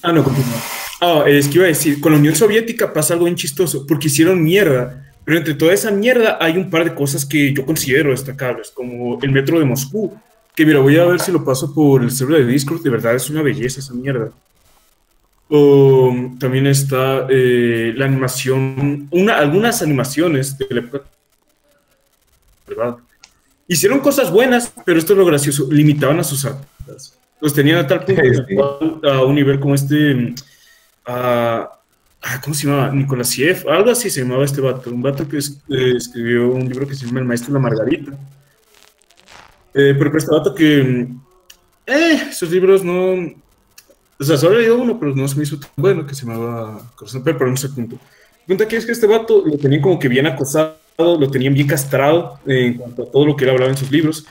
Ah, 0.02 0.12
no, 0.12 0.24
continúa. 0.24 0.56
Ah, 1.02 1.24
es 1.28 1.48
que 1.48 1.56
iba 1.56 1.66
a 1.66 1.68
decir, 1.68 2.00
con 2.02 2.14
la 2.14 2.18
Unión 2.18 2.36
Soviética 2.36 2.92
pasa 2.94 3.14
algo 3.14 3.26
bien 3.26 3.36
chistoso, 3.36 3.86
porque 3.86 4.08
hicieron 4.08 4.42
mierda, 4.44 5.12
pero 5.24 5.38
entre 5.38 5.54
toda 5.54 5.74
esa 5.74 5.92
mierda 5.92 6.38
hay 6.42 6.58
un 6.58 6.70
par 6.70 6.84
de 6.86 6.96
cosas 6.96 7.26
que 7.26 7.54
yo 7.54 7.66
considero 7.66 8.12
destacables, 8.12 8.72
como 8.72 9.20
el 9.22 9.32
metro 9.32 9.60
de 9.60 9.66
Moscú, 9.66 10.18
que 10.56 10.66
mira, 10.66 10.80
voy 10.80 10.98
a 10.98 11.06
ver 11.06 11.20
si 11.20 11.32
lo 11.32 11.44
paso 11.44 11.74
por 11.74 12.02
el 12.02 12.12
server 12.12 12.46
de 12.46 12.52
Discord, 12.52 12.82
de 12.82 12.90
verdad 12.90 13.14
es 13.16 13.30
una 13.30 13.42
belleza 13.42 13.80
esa 13.82 13.94
mierda. 13.94 14.32
También 15.48 16.66
está 16.68 17.28
eh, 17.30 17.94
la 17.96 18.06
animación, 18.06 19.08
una, 19.12 19.38
algunas 19.38 19.82
animaciones 19.82 20.58
de 20.58 20.66
la 20.70 20.80
época. 20.80 21.06
Hicieron 23.68 24.00
cosas 24.00 24.32
buenas, 24.32 24.72
pero 24.86 25.00
esto 25.00 25.14
es 25.14 25.20
lo 25.20 25.26
gracioso, 25.26 25.68
limitaban 25.72 26.20
a 26.20 26.24
sus 26.24 26.46
artistas. 26.46 27.18
Los 27.42 27.54
tenían 27.54 27.78
a 27.80 27.88
tal 27.88 28.04
punto 28.06 28.22
Sí. 29.02 29.08
a 29.08 29.24
un 29.24 29.36
nivel 29.36 29.60
como 29.60 29.76
este, 29.76 30.34
ah, 31.06 31.70
¿cómo 32.44 32.54
se 32.56 32.68
llamaba? 32.68 32.92
Nicolasiev, 32.92 33.68
algo 33.70 33.92
así 33.92 34.10
se 34.10 34.22
llamaba 34.22 34.46
este 34.46 34.62
vato, 34.62 34.90
un 34.90 35.02
vato 35.02 35.28
que 35.28 35.38
es- 35.38 35.60
eh, 35.70 35.94
escribió 35.98 36.50
un 36.52 36.68
libro 36.68 36.88
que 36.88 36.96
se 36.96 37.06
llama 37.06 37.20
El 37.20 37.26
Maestro 37.26 37.52
y 37.52 37.54
la 37.54 37.60
Margarita. 37.60 38.12
Eh, 39.74 39.94
pero 39.98 40.18
este 40.18 40.32
vato 40.32 40.56
que, 40.56 41.08
eh, 41.86 42.32
sus 42.32 42.50
libros 42.50 42.84
no, 42.84 43.34
o 44.20 44.24
sea, 44.24 44.38
solo 44.38 44.58
leído 44.58 44.78
uno, 44.78 45.00
pero 45.00 45.16
no 45.16 45.28
se 45.28 45.36
me 45.36 45.44
hizo 45.44 45.60
tan 45.60 45.72
bueno, 45.76 46.06
que 46.06 46.16
se 46.16 46.26
llamaba 46.26 46.82
Perro, 47.24 47.38
pero 47.38 47.50
no 47.50 47.58
sé 47.58 47.70
punto. 47.70 47.96
El 47.96 48.46
punto 48.48 48.64
aquí 48.64 48.76
es 48.76 48.86
que 48.86 48.92
este 48.92 49.08
vato 49.08 49.44
lo 49.46 49.58
tenían 49.58 49.82
como 49.82 50.00
que 50.00 50.08
bien 50.08 50.28
acosado, 50.28 50.78
lo 50.98 51.30
tenían 51.30 51.54
bien 51.54 51.68
castrado 51.68 52.40
en 52.46 52.76
cuanto 52.76 53.04
a 53.04 53.12
todo 53.12 53.26
lo 53.26 53.36
que 53.36 53.44
él 53.44 53.50
hablaba 53.50 53.72
en 53.72 53.78
sus 53.78 53.92
libros. 53.92 54.26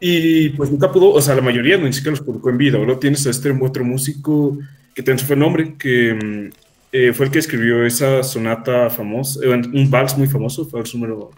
Y 0.00 0.50
pues 0.50 0.70
nunca 0.70 0.92
pudo, 0.92 1.10
o 1.10 1.20
sea, 1.20 1.34
la 1.34 1.42
mayoría 1.42 1.76
no 1.76 1.86
ni 1.86 1.92
siquiera 1.92 2.16
los 2.16 2.24
publicó 2.24 2.50
en 2.50 2.58
vida. 2.58 2.78
Luego 2.78 3.00
tienes 3.00 3.26
a 3.26 3.30
este 3.30 3.50
otro 3.50 3.84
músico 3.84 4.56
que 4.94 5.02
también 5.02 5.26
fue 5.26 5.34
el 5.34 5.40
nombre, 5.40 5.74
que 5.76 6.50
eh, 6.92 7.12
fue 7.12 7.26
el 7.26 7.32
que 7.32 7.38
escribió 7.38 7.84
esa 7.84 8.22
sonata 8.22 8.90
famosa, 8.90 9.40
eh, 9.44 9.48
un 9.48 9.90
vals 9.90 10.16
muy 10.16 10.28
famoso, 10.28 10.68
vals 10.70 10.94
número 10.94 11.30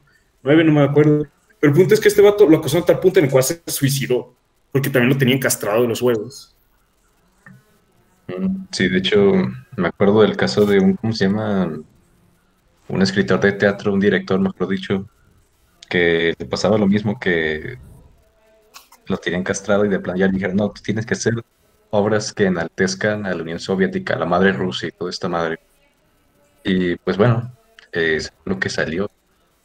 9, 0.42 0.64
no 0.64 0.72
me 0.72 0.82
acuerdo. 0.82 1.26
Pero 1.58 1.72
el 1.72 1.78
punto 1.78 1.94
es 1.94 2.00
que 2.00 2.08
este 2.08 2.22
vato 2.22 2.48
lo 2.48 2.58
acosó 2.58 2.78
a 2.78 2.84
tal 2.84 3.00
punto 3.00 3.18
en 3.18 3.26
el 3.26 3.30
cual 3.30 3.44
se 3.44 3.60
suicidó, 3.66 4.32
porque 4.72 4.90
también 4.90 5.10
lo 5.10 5.18
tenían 5.18 5.38
castrado 5.38 5.82
de 5.82 5.88
los 5.88 6.00
huevos. 6.02 6.54
Sí, 8.70 8.88
de 8.88 8.98
hecho, 8.98 9.32
me 9.76 9.88
acuerdo 9.88 10.22
del 10.22 10.36
caso 10.36 10.66
de 10.66 10.78
un, 10.78 10.94
¿cómo 10.96 11.12
se 11.12 11.26
llama? 11.26 11.72
Un 12.88 13.02
escritor 13.02 13.40
de 13.40 13.52
teatro, 13.52 13.92
un 13.92 14.00
director, 14.00 14.40
mejor 14.40 14.68
dicho, 14.68 15.08
que 15.88 16.34
le 16.38 16.46
pasaba 16.46 16.78
lo 16.78 16.86
mismo 16.86 17.18
que 17.18 17.78
lo 19.06 19.16
tenían 19.18 19.42
castrado 19.42 19.84
y 19.84 19.88
de 19.88 20.00
plan 20.00 20.16
ya 20.16 20.26
le 20.26 20.32
dijeron, 20.32 20.56
no, 20.56 20.70
tú 20.70 20.82
tienes 20.82 21.06
que 21.06 21.14
hacer 21.14 21.34
obras 21.90 22.32
que 22.32 22.46
enaltezcan 22.46 23.26
a 23.26 23.34
la 23.34 23.42
Unión 23.42 23.58
Soviética, 23.58 24.14
a 24.14 24.18
la 24.18 24.26
madre 24.26 24.52
Rusia 24.52 24.88
y 24.88 24.92
toda 24.92 25.10
esta 25.10 25.28
madre. 25.28 25.58
Y 26.64 26.96
pues 26.96 27.16
bueno, 27.16 27.52
es 27.92 28.32
lo 28.44 28.58
que 28.58 28.68
salió. 28.68 29.10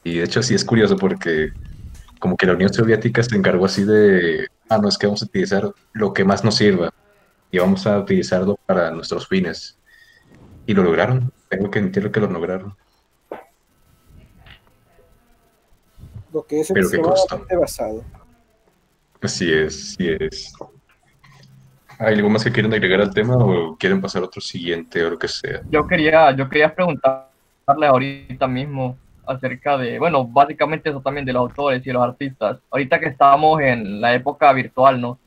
Y 0.04 0.18
de 0.18 0.24
hecho 0.26 0.42
sí 0.44 0.56
es 0.56 0.66
curioso 0.66 0.98
porque 0.98 1.52
como 2.20 2.38
que 2.38 2.48
la 2.48 2.54
Unión 2.54 2.74
Soviética 2.74 3.22
se 3.24 3.36
encargó 3.36 3.66
así 3.66 3.84
de, 3.84 4.48
ah, 4.70 4.80
no, 4.80 4.88
es 4.90 4.98
que 4.98 5.08
vamos 5.08 5.22
a 5.22 5.26
utilizar 5.26 5.72
lo 5.94 6.14
que 6.14 6.24
más 6.24 6.44
nos 6.44 6.56
sirva 6.56 6.92
y 7.52 7.60
vamos 7.60 7.86
a 7.88 8.00
utilizarlo 8.00 8.58
para 8.66 8.92
nuestros 8.92 9.28
fines. 9.28 9.78
Y 10.66 10.74
lo 10.74 10.84
lograron. 10.84 11.32
Tengo 11.50 11.70
que 11.70 11.80
admitirlo 11.80 12.12
que 12.12 12.20
lo 12.20 12.28
lograron. 12.28 12.76
Lo 16.34 16.44
que 16.46 16.62
es 16.62 16.72
Pero 16.74 16.90
qué 16.90 16.98
costo. 16.98 17.36
extremadamente 17.36 17.56
basado. 17.56 18.04
Así 19.22 19.52
es, 19.52 19.94
así 19.94 20.10
es. 20.20 20.54
¿Hay 21.98 22.16
algo 22.16 22.30
más 22.30 22.44
que 22.44 22.52
quieren 22.52 22.74
agregar 22.74 23.00
al 23.00 23.14
tema 23.14 23.38
o 23.38 23.78
quieren 23.78 24.02
pasar 24.02 24.22
a 24.22 24.26
otro 24.26 24.42
siguiente 24.42 25.04
o 25.04 25.12
lo 25.12 25.18
que 25.18 25.30
sea? 25.30 25.62
Yo 25.70 25.88
quería, 25.88 26.36
yo 26.36 26.50
quería 26.50 26.74
preguntarle 26.74 27.88
ahorita 27.88 28.48
mismo 28.48 28.98
acerca 29.26 29.78
de, 29.78 29.98
bueno, 29.98 30.26
básicamente 30.26 30.90
eso 30.90 31.02
también 31.02 31.26
de 31.26 31.34
los 31.34 31.42
autores 31.42 31.86
y 31.86 31.92
los 31.92 32.04
artistas. 32.04 32.60
Ahorita 32.70 33.00
que 33.00 33.08
estamos 33.08 33.62
en 33.62 34.02
la 34.02 34.14
época 34.14 34.52
virtual, 34.52 35.00
¿no? 35.00 35.18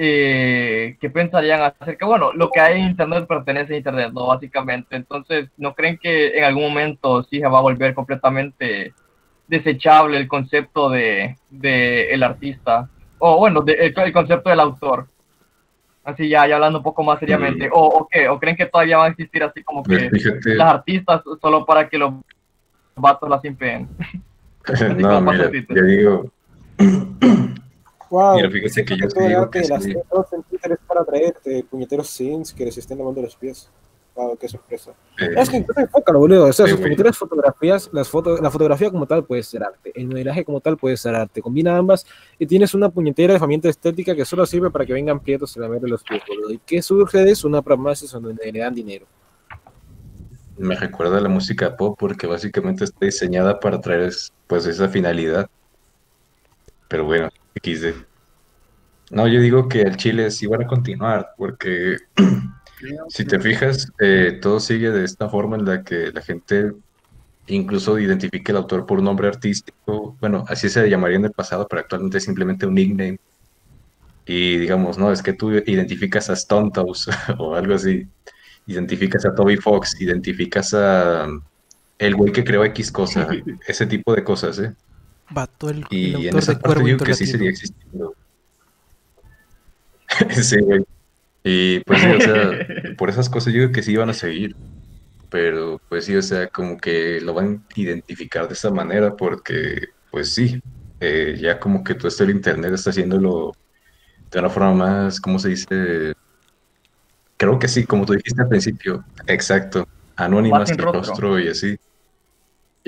Eh, 0.00 0.96
¿Qué 1.00 1.10
pensarían 1.10 1.60
acerca? 1.60 2.06
Bueno, 2.06 2.32
lo 2.32 2.50
que 2.50 2.60
hay 2.60 2.80
en 2.80 2.86
Internet 2.90 3.26
pertenece 3.26 3.74
a 3.74 3.78
Internet, 3.78 4.12
¿no? 4.14 4.28
Básicamente. 4.28 4.94
Entonces, 4.94 5.48
¿no 5.56 5.74
creen 5.74 5.98
que 5.98 6.38
en 6.38 6.44
algún 6.44 6.68
momento 6.68 7.24
sí 7.24 7.40
se 7.40 7.48
va 7.48 7.58
a 7.58 7.62
volver 7.62 7.94
completamente 7.94 8.94
desechable 9.48 10.16
el 10.18 10.28
concepto 10.28 10.88
de, 10.88 11.36
de 11.50 12.12
el 12.12 12.22
artista? 12.22 12.88
O 13.18 13.38
bueno, 13.38 13.60
de- 13.62 13.72
el, 13.72 13.92
el 13.98 14.12
concepto 14.12 14.50
del 14.50 14.60
autor. 14.60 15.08
Así 16.04 16.28
ya, 16.28 16.46
ya 16.46 16.54
hablando 16.54 16.78
un 16.78 16.84
poco 16.84 17.02
más 17.02 17.18
seriamente. 17.18 17.68
O, 17.72 17.80
o 17.88 18.08
qué? 18.08 18.28
¿O 18.28 18.38
creen 18.38 18.56
que 18.56 18.66
todavía 18.66 18.98
van 18.98 19.06
a 19.08 19.10
existir 19.10 19.42
así 19.42 19.64
como 19.64 19.82
que 19.82 20.08
Pues 20.10 20.22
fíjate, 20.22 20.54
las 20.54 20.74
artistas 20.74 21.22
solo 21.40 21.66
para 21.66 21.88
que 21.88 21.98
los 21.98 22.14
vatos 22.94 23.28
las 23.28 23.44
impeen? 23.44 23.88
no, 24.96 25.20
mira, 25.22 25.50
digo, 25.82 26.30
Wow, 28.10 28.36
Mira, 28.36 28.50
fíjate 28.50 28.84
que 28.84 28.96
yo 28.96 29.06
el 29.06 29.28
digo 29.28 29.50
que 29.50 29.60
las 29.68 29.82
sí. 29.84 29.90
en 29.92 30.42
Twitter 30.44 30.72
es 30.72 30.78
para 30.86 31.04
traerte 31.04 31.64
puñeteros 31.70 32.08
sims 32.08 32.52
que 32.54 32.64
les 32.64 32.78
estén 32.78 32.98
lavando 32.98 33.20
los 33.22 33.36
pies. 33.36 33.70
Wow, 34.14 34.36
qué 34.36 34.48
sorpresa. 34.48 34.92
eh, 35.20 35.28
Es 35.36 35.48
que 35.48 35.58
entonces 35.58 35.84
enfócalo, 35.84 36.18
boludo. 36.18 36.46
O 36.46 36.52
sea, 36.52 36.66
sus 36.66 36.80
puñeteras 36.80 37.16
fotografías, 37.16 37.88
las 37.92 38.08
fotos, 38.08 38.40
la 38.40 38.50
fotografía 38.50 38.90
como 38.90 39.06
tal 39.06 39.24
puede 39.24 39.44
ser 39.44 39.62
arte. 39.62 39.92
El 39.94 40.08
modelaje 40.08 40.44
como 40.44 40.60
tal 40.60 40.76
puede 40.76 40.96
ser 40.96 41.14
arte. 41.14 41.40
Combina 41.40 41.76
ambas 41.76 42.04
y 42.38 42.46
tienes 42.46 42.74
una 42.74 42.88
puñetera 42.88 43.34
herramienta 43.34 43.68
estética 43.68 44.16
que 44.16 44.24
solo 44.24 44.44
sirve 44.46 44.70
para 44.70 44.84
que 44.86 44.92
vengan 44.92 45.20
prietos 45.20 45.56
a 45.56 45.60
lamerle 45.60 45.88
los 45.90 46.02
pies, 46.02 46.20
boludo. 46.26 46.50
¿Y 46.50 46.58
qué 46.66 46.82
surge 46.82 47.18
de 47.18 47.30
eso? 47.30 47.46
Una 47.46 47.62
pragmasis 47.62 48.10
donde 48.10 48.50
le 48.50 48.58
dan 48.58 48.74
dinero. 48.74 49.06
me 50.56 50.74
recuerda 50.74 51.18
a 51.18 51.20
la 51.20 51.28
música 51.28 51.76
pop 51.76 51.96
porque 51.96 52.26
básicamente 52.26 52.82
está 52.84 53.06
diseñada 53.06 53.60
para 53.60 53.80
traer 53.80 54.12
pues 54.48 54.66
esa 54.66 54.88
finalidad. 54.88 55.48
Pero 56.88 57.04
bueno, 57.04 57.28
XD. 57.62 57.94
No, 59.10 59.26
yo 59.26 59.40
digo 59.40 59.68
que 59.68 59.82
el 59.82 59.96
Chile 59.96 60.30
sí 60.30 60.46
van 60.46 60.62
a 60.62 60.66
continuar 60.66 61.30
porque 61.36 61.96
Si 63.08 63.24
te 63.24 63.40
fijas, 63.40 63.92
eh, 64.00 64.38
todo 64.40 64.60
sigue 64.60 64.90
de 64.90 65.04
esta 65.04 65.28
forma 65.28 65.56
en 65.56 65.64
la 65.64 65.82
que 65.82 66.12
la 66.12 66.22
gente 66.22 66.72
incluso 67.46 67.98
identifique 67.98 68.52
el 68.52 68.58
autor 68.58 68.86
por 68.86 68.98
un 68.98 69.06
nombre 69.06 69.28
artístico. 69.28 70.16
Bueno, 70.20 70.44
así 70.48 70.68
se 70.68 70.88
llamaría 70.88 71.16
en 71.16 71.24
el 71.24 71.32
pasado, 71.32 71.66
pero 71.68 71.80
actualmente 71.80 72.18
es 72.18 72.24
simplemente 72.24 72.66
un 72.66 72.74
nickname. 72.74 73.18
Y 74.26 74.58
digamos, 74.58 74.98
no, 74.98 75.10
es 75.10 75.22
que 75.22 75.32
tú 75.32 75.52
identificas 75.52 76.30
a 76.30 76.34
Stone 76.34 76.70
Toes 76.72 77.08
o 77.38 77.54
algo 77.54 77.74
así. 77.74 78.06
Identificas 78.66 79.24
a 79.24 79.34
Toby 79.34 79.56
Fox, 79.56 80.00
identificas 80.00 80.74
a 80.74 81.26
um, 81.26 81.40
el 81.98 82.14
güey 82.14 82.32
que 82.32 82.44
creó 82.44 82.64
X 82.66 82.92
cosa, 82.92 83.26
ese 83.66 83.86
tipo 83.86 84.14
de 84.14 84.22
cosas, 84.22 84.58
¿eh? 84.58 84.74
Vato, 85.30 85.70
el, 85.70 85.78
el 85.78 85.86
Y 85.90 86.28
en 86.28 86.38
esa 86.38 86.52
de 86.52 86.58
parte 86.60 86.66
Cuervo 86.80 86.86
digo 86.86 86.98
que 87.04 87.14
sí 87.14 87.26
seguía 87.26 87.50
existiendo. 87.50 88.14
Sí, 90.42 90.56
güey. 90.60 90.82
Y 91.44 91.80
pues 91.80 92.00
sí, 92.00 92.06
o 92.08 92.20
sea, 92.20 92.66
por 92.98 93.10
esas 93.10 93.28
cosas 93.28 93.52
yo 93.52 93.60
digo 93.60 93.72
que 93.72 93.82
sí 93.82 93.96
van 93.96 94.10
a 94.10 94.14
seguir. 94.14 94.56
Pero 95.30 95.78
pues 95.88 96.06
sí, 96.06 96.16
o 96.16 96.22
sea, 96.22 96.48
como 96.48 96.78
que 96.78 97.20
lo 97.20 97.34
van 97.34 97.64
a 97.70 97.80
identificar 97.80 98.48
de 98.48 98.54
esa 98.54 98.70
manera 98.70 99.14
porque, 99.14 99.88
pues 100.10 100.32
sí, 100.34 100.60
eh, 101.00 101.36
ya 101.38 101.60
como 101.60 101.84
que 101.84 101.94
todo 101.94 102.08
esto 102.08 102.24
del 102.24 102.34
internet 102.36 102.72
está 102.72 102.90
haciéndolo 102.90 103.52
de 104.30 104.38
una 104.38 104.48
forma 104.50 104.74
más, 104.74 105.20
¿cómo 105.20 105.38
se 105.38 105.50
dice? 105.50 106.12
Creo 107.36 107.58
que 107.58 107.68
sí, 107.68 107.84
como 107.84 108.04
tú 108.04 108.14
dijiste 108.14 108.42
al 108.42 108.48
principio, 108.48 109.04
exacto, 109.26 109.86
anónima, 110.16 110.60
Más 110.60 110.68
sin 110.70 110.76
sin 110.76 110.84
rostro. 110.84 111.02
rostro 111.02 111.38
y 111.38 111.48
así. 111.48 111.76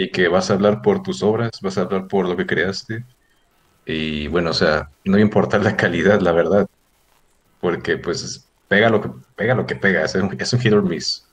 Y 0.01 0.11
que 0.11 0.29
vas 0.29 0.51
a 0.51 0.55
hablar 0.55 0.83
por 0.83 1.03
tus 1.03 1.23
obras, 1.23 1.51
vas 1.63 1.77
a 1.79 1.83
hablar 1.83 2.09
por 2.09 2.27
lo 2.29 2.37
que 2.37 2.47
creaste. 2.47 3.05
Y 3.87 4.29
bueno, 4.29 4.51
o 4.51 4.55
sea, 4.55 4.91
no 5.05 5.19
importa 5.19 5.59
la 5.59 5.77
calidad, 5.77 6.21
la 6.21 6.33
verdad. 6.33 6.67
Porque 7.61 7.99
pues 7.99 8.51
pega 8.69 8.91
lo 8.91 9.01
que 9.01 9.11
pega, 9.37 9.55
lo 9.55 9.67
que 9.67 9.77
pega, 9.77 10.05
es 10.05 10.15
un, 10.15 10.37
es 10.39 10.53
un 10.53 10.61
hit 10.61 10.73
or 10.73 10.85
miss. 10.85 11.27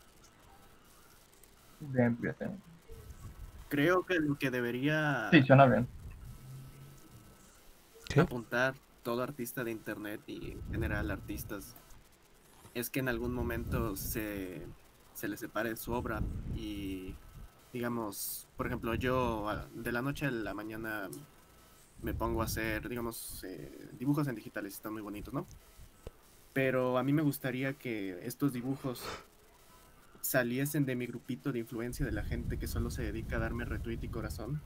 Bien, 1.80 2.18
bien, 2.20 2.36
bien. 2.40 2.62
Creo 3.70 4.06
que 4.06 4.20
lo 4.20 4.38
que 4.38 4.50
debería 4.52 5.30
Sí, 5.32 5.44
suena 5.44 5.66
bien. 5.66 5.88
Apuntar 8.18 8.76
todo 9.04 9.24
artista 9.24 9.64
de 9.64 9.72
internet 9.72 10.22
y 10.28 10.52
en 10.52 10.72
general 10.72 11.12
artistas 11.12 11.76
es 12.74 12.90
que 12.90 13.00
en 13.00 13.10
algún 13.10 13.34
momento 13.34 13.96
se, 13.96 14.62
se 15.14 15.28
le 15.28 15.38
separe 15.38 15.76
su 15.76 15.94
obra 15.94 16.22
y 16.56 17.16
digamos, 17.74 18.48
por 18.56 18.68
ejemplo, 18.68 18.96
yo 18.96 19.50
a- 19.50 19.68
de 19.74 19.92
la 19.92 20.02
noche 20.02 20.26
a 20.26 20.32
la 20.32 20.54
mañana 20.54 21.10
me 22.02 22.14
pongo 22.14 22.42
a 22.42 22.46
hacer, 22.46 22.88
digamos, 22.90 23.44
eh, 23.44 23.90
dibujos 23.94 24.28
en 24.28 24.36
digitales, 24.36 24.74
están 24.74 24.94
muy 24.94 25.02
bonitos, 25.02 25.34
¿no? 25.34 25.48
Pero 26.54 26.98
a 26.98 27.04
mí 27.04 27.14
me 27.14 27.22
gustaría 27.22 27.74
que 27.74 28.20
estos 28.26 28.54
dibujos 28.54 29.04
saliesen 30.22 30.86
de 30.86 30.96
mi 30.96 31.06
grupito 31.06 31.52
de 31.52 31.60
influencia 31.60 32.06
de 32.06 32.12
la 32.12 32.24
gente 32.24 32.58
que 32.58 32.68
solo 32.68 32.90
se 32.92 33.04
dedica 33.04 33.38
a 33.38 33.40
darme 33.40 33.66
retweet 33.66 34.00
y 34.02 34.10
corazón 34.10 34.62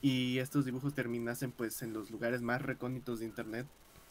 y 0.00 0.38
estos 0.38 0.64
dibujos 0.64 0.94
terminasen 0.94 1.50
pues 1.50 1.82
en 1.82 1.92
los 1.92 2.10
lugares 2.10 2.42
más 2.42 2.62
recónditos 2.62 3.20
de 3.20 3.26
internet 3.26 3.66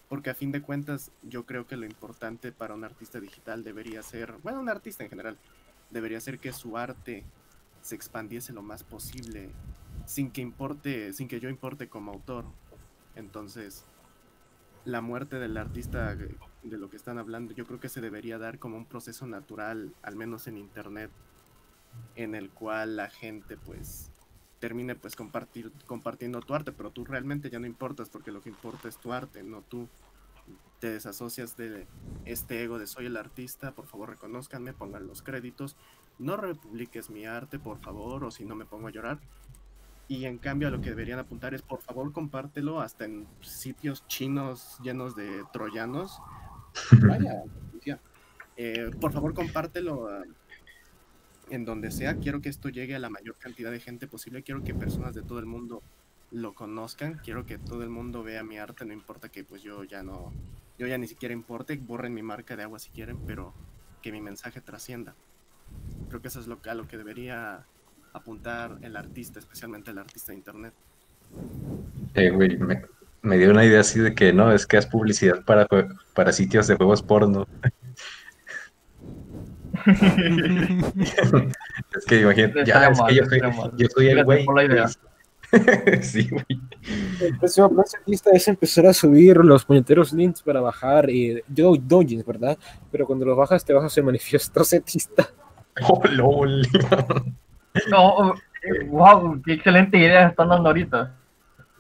porque 0.09 0.31
a 0.31 0.33
fin 0.35 0.51
de 0.51 0.61
cuentas 0.61 1.11
yo 1.21 1.45
creo 1.45 1.65
que 1.65 1.77
lo 1.77 1.85
importante 1.85 2.51
para 2.51 2.73
un 2.73 2.83
artista 2.83 3.19
digital 3.19 3.63
debería 3.63 4.03
ser, 4.03 4.33
bueno, 4.43 4.59
un 4.59 4.69
artista 4.69 5.03
en 5.03 5.09
general, 5.09 5.37
debería 5.91 6.19
ser 6.19 6.39
que 6.39 6.51
su 6.51 6.77
arte 6.77 7.23
se 7.83 7.93
expandiese 7.93 8.51
lo 8.51 8.63
más 8.63 8.83
posible 8.83 9.51
sin 10.07 10.31
que 10.31 10.41
importe, 10.41 11.13
sin 11.13 11.27
que 11.27 11.39
yo 11.39 11.49
importe 11.49 11.87
como 11.87 12.11
autor. 12.11 12.45
Entonces, 13.15 13.85
la 14.83 15.01
muerte 15.01 15.37
del 15.37 15.55
artista 15.57 16.15
de 16.15 16.35
de 16.63 16.77
lo 16.77 16.89
que 16.89 16.97
están 16.97 17.17
hablando, 17.17 17.53
yo 17.53 17.65
creo 17.65 17.79
que 17.79 17.89
se 17.89 18.01
debería 18.01 18.37
dar 18.37 18.57
como 18.57 18.77
un 18.77 18.85
proceso 18.85 19.27
natural, 19.27 19.93
al 20.01 20.15
menos 20.15 20.47
en 20.47 20.57
internet, 20.57 21.11
en 22.15 22.35
el 22.35 22.49
cual 22.49 22.95
la 22.95 23.09
gente 23.09 23.57
pues 23.57 24.09
termine 24.59 24.95
pues 24.95 25.15
compartir, 25.15 25.71
compartiendo 25.85 26.39
tu 26.39 26.53
arte, 26.53 26.71
pero 26.71 26.89
tú 26.91 27.03
realmente 27.03 27.49
ya 27.49 27.59
no 27.59 27.67
importas 27.67 28.09
porque 28.09 28.31
lo 28.31 28.41
que 28.41 28.49
importa 28.49 28.87
es 28.87 28.97
tu 28.97 29.11
arte, 29.11 29.43
no 29.43 29.61
tú 29.61 29.89
te 30.79 30.89
desasocias 30.89 31.55
de 31.57 31.85
este 32.25 32.63
ego 32.63 32.79
de 32.79 32.87
soy 32.87 33.05
el 33.05 33.17
artista, 33.17 33.73
por 33.73 33.87
favor 33.87 34.09
reconozcanme, 34.09 34.73
pongan 34.73 35.05
los 35.05 35.21
créditos, 35.21 35.75
no 36.19 36.37
republiques 36.37 37.09
mi 37.09 37.25
arte, 37.25 37.59
por 37.59 37.79
favor, 37.79 38.23
o 38.23 38.31
si 38.31 38.45
no 38.45 38.55
me 38.55 38.65
pongo 38.65 38.87
a 38.87 38.91
llorar. 38.91 39.19
Y 40.07 40.25
en 40.25 40.37
cambio 40.37 40.67
a 40.67 40.71
lo 40.71 40.81
que 40.81 40.89
deberían 40.89 41.19
apuntar 41.19 41.53
es 41.53 41.61
por 41.61 41.81
favor 41.81 42.11
compártelo 42.11 42.81
hasta 42.81 43.05
en 43.05 43.27
sitios 43.41 44.05
chinos 44.07 44.77
llenos 44.83 45.15
de 45.15 45.43
troyanos. 45.53 46.21
Vaya, 47.01 47.43
ya. 47.85 47.99
Eh, 48.57 48.91
por 48.99 49.11
favor 49.11 49.33
compártelo 49.33 50.07
ah, 50.09 50.23
en 51.49 51.65
donde 51.65 51.91
sea. 51.91 52.17
Quiero 52.17 52.41
que 52.41 52.49
esto 52.49 52.69
llegue 52.69 52.95
a 52.95 52.99
la 52.99 53.09
mayor 53.09 53.35
cantidad 53.37 53.71
de 53.71 53.79
gente 53.79 54.07
posible. 54.07 54.43
Quiero 54.43 54.63
que 54.63 54.73
personas 54.73 55.15
de 55.15 55.21
todo 55.21 55.39
el 55.39 55.45
mundo 55.45 55.81
lo 56.31 56.53
conozcan. 56.53 57.19
Quiero 57.23 57.45
que 57.45 57.57
todo 57.57 57.83
el 57.83 57.89
mundo 57.89 58.23
vea 58.23 58.43
mi 58.43 58.57
arte. 58.57 58.85
No 58.85 58.93
importa 58.93 59.29
que 59.29 59.43
pues 59.43 59.61
yo 59.61 59.83
ya 59.83 60.03
no, 60.03 60.33
yo 60.77 60.85
ya 60.87 60.97
ni 60.97 61.07
siquiera 61.07 61.33
importe. 61.33 61.77
Borren 61.77 62.13
mi 62.13 62.23
marca 62.23 62.55
de 62.55 62.63
agua 62.63 62.79
si 62.79 62.89
quieren, 62.89 63.19
pero 63.25 63.53
que 64.01 64.11
mi 64.11 64.21
mensaje 64.21 64.61
trascienda. 64.61 65.15
Creo 66.09 66.21
que 66.21 66.27
eso 66.27 66.39
es 66.39 66.47
lo 66.47 66.61
que, 66.61 66.69
a 66.69 66.75
lo 66.75 66.87
que 66.87 66.97
debería 66.97 67.65
apuntar 68.13 68.77
el 68.81 68.95
artista, 68.95 69.39
especialmente 69.39 69.91
el 69.91 69.97
artista 69.97 70.31
de 70.31 70.37
internet. 70.37 70.73
Eh, 72.13 72.29
güey, 72.29 72.57
me, 72.57 72.83
me 73.23 73.37
dio 73.37 73.49
una 73.51 73.65
idea 73.65 73.79
así 73.81 73.99
de 73.99 74.13
que 74.13 74.31
no, 74.33 74.51
es 74.51 74.67
que 74.67 74.77
haz 74.77 74.85
publicidad 74.85 75.43
para, 75.45 75.67
para 76.13 76.31
sitios 76.31 76.67
de 76.67 76.75
juegos 76.75 77.01
porno. 77.01 77.47
Es 81.95 82.05
que 82.07 82.21
imagínate, 82.21 82.65
ya, 82.65 82.87
es 82.89 82.99
que 83.07 83.15
yo 83.15 83.25
soy, 83.25 83.39
yo 83.77 83.87
soy 83.93 84.07
el 84.07 84.23
güey. 84.23 84.45
por 84.45 84.55
la 84.55 84.63
idea. 84.65 84.89
Sí, 86.01 86.29
güey. 86.29 86.45
El 87.21 87.37
próximo 87.37 87.69
plan 87.69 87.85
artista 87.99 88.31
es 88.33 88.47
empezar 88.47 88.87
a 88.87 88.93
subir 88.93 89.37
los 89.37 89.63
puñeteros 89.65 90.11
links 90.11 90.41
para 90.41 90.61
bajar 90.61 91.11
y 91.11 91.43
do- 91.47 91.75
doujins, 91.79 92.25
¿verdad? 92.25 92.57
Pero 92.91 93.05
cuando 93.05 93.23
los 93.25 93.37
bajas 93.37 93.63
te 93.63 93.71
vas 93.71 93.83
a 93.83 93.85
hacer 93.85 94.03
manifiesto 94.03 94.63
setista. 94.63 95.29
Oh, 95.81 96.01
lol. 96.11 96.67
No, 97.89 98.35
wow, 98.87 99.41
qué 99.43 99.53
excelente 99.53 99.97
idea 99.97 100.27
están 100.27 100.49
dando 100.49 100.69
ahorita. 100.69 101.15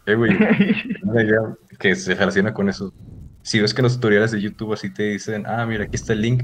Eh, 0.05 0.15
güey, 0.15 0.31
una 1.03 1.23
idea 1.23 1.55
que 1.79 1.95
se 1.95 2.15
relaciona 2.15 2.53
con 2.53 2.69
eso. 2.69 2.93
Si 3.41 3.59
ves 3.59 3.73
que 3.73 3.81
en 3.81 3.83
los 3.83 3.95
tutoriales 3.95 4.31
de 4.31 4.41
YouTube 4.41 4.73
así 4.73 4.91
te 4.91 5.03
dicen, 5.03 5.45
ah, 5.45 5.65
mira, 5.65 5.83
aquí 5.83 5.95
está 5.95 6.13
el 6.13 6.21
link, 6.21 6.43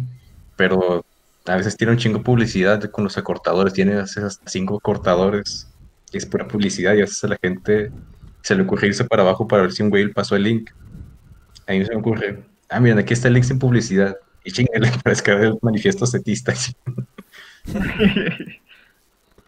pero 0.55 1.03
a 1.45 1.55
veces 1.55 1.75
tiene 1.75 1.93
un 1.93 1.97
chingo 1.97 2.19
de 2.19 2.23
publicidad 2.23 2.83
con 2.91 3.03
los 3.03 3.17
acortadores, 3.17 3.73
tiene 3.73 3.95
hasta 3.95 4.29
cinco 4.45 4.79
cortadores. 4.79 5.67
es 6.11 6.25
pura 6.25 6.47
publicidad 6.47 6.93
y 6.93 6.97
a 6.97 7.01
veces 7.01 7.23
a 7.23 7.27
la 7.27 7.37
gente 7.41 7.91
se 8.41 8.55
le 8.55 8.63
ocurre 8.63 8.87
irse 8.87 9.03
para 9.05 9.23
abajo 9.23 9.47
para 9.47 9.63
ver 9.63 9.71
si 9.71 9.83
un 9.83 9.89
güey 9.89 10.11
pasó 10.13 10.35
el 10.35 10.43
link. 10.43 10.69
A 11.67 11.73
mí 11.73 11.85
se 11.85 11.91
me 11.91 11.99
ocurre, 11.99 12.43
ah, 12.69 12.79
miren, 12.79 12.99
aquí 12.99 13.13
está 13.13 13.27
el 13.27 13.35
link 13.35 13.45
sin 13.45 13.59
publicidad. 13.59 14.15
Y 14.43 14.51
chingale 14.51 14.89
para 15.03 15.11
descargar 15.11 15.45
el 15.45 15.59
manifiesto 15.61 16.05
setista. 16.05 16.53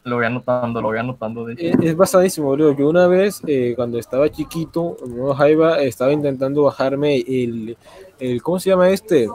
Lo 0.03 0.15
voy 0.15 0.25
anotando, 0.25 0.81
lo 0.81 0.87
voy 0.87 0.97
anotando. 0.97 1.45
De 1.45 1.53
hecho. 1.53 1.79
Es, 1.79 1.91
es 1.91 1.95
basadísimo, 1.95 2.47
boludo. 2.47 2.75
Yo 2.75 2.89
una 2.89 3.05
vez, 3.05 3.39
eh, 3.45 3.73
cuando 3.75 3.99
estaba 3.99 4.29
chiquito, 4.29 4.97
Jaiba, 5.37 5.79
estaba 5.81 6.11
intentando 6.11 6.63
bajarme 6.63 7.17
el, 7.17 7.77
el. 8.19 8.41
¿Cómo 8.41 8.59
se 8.59 8.71
llama 8.71 8.89
este? 8.89 9.27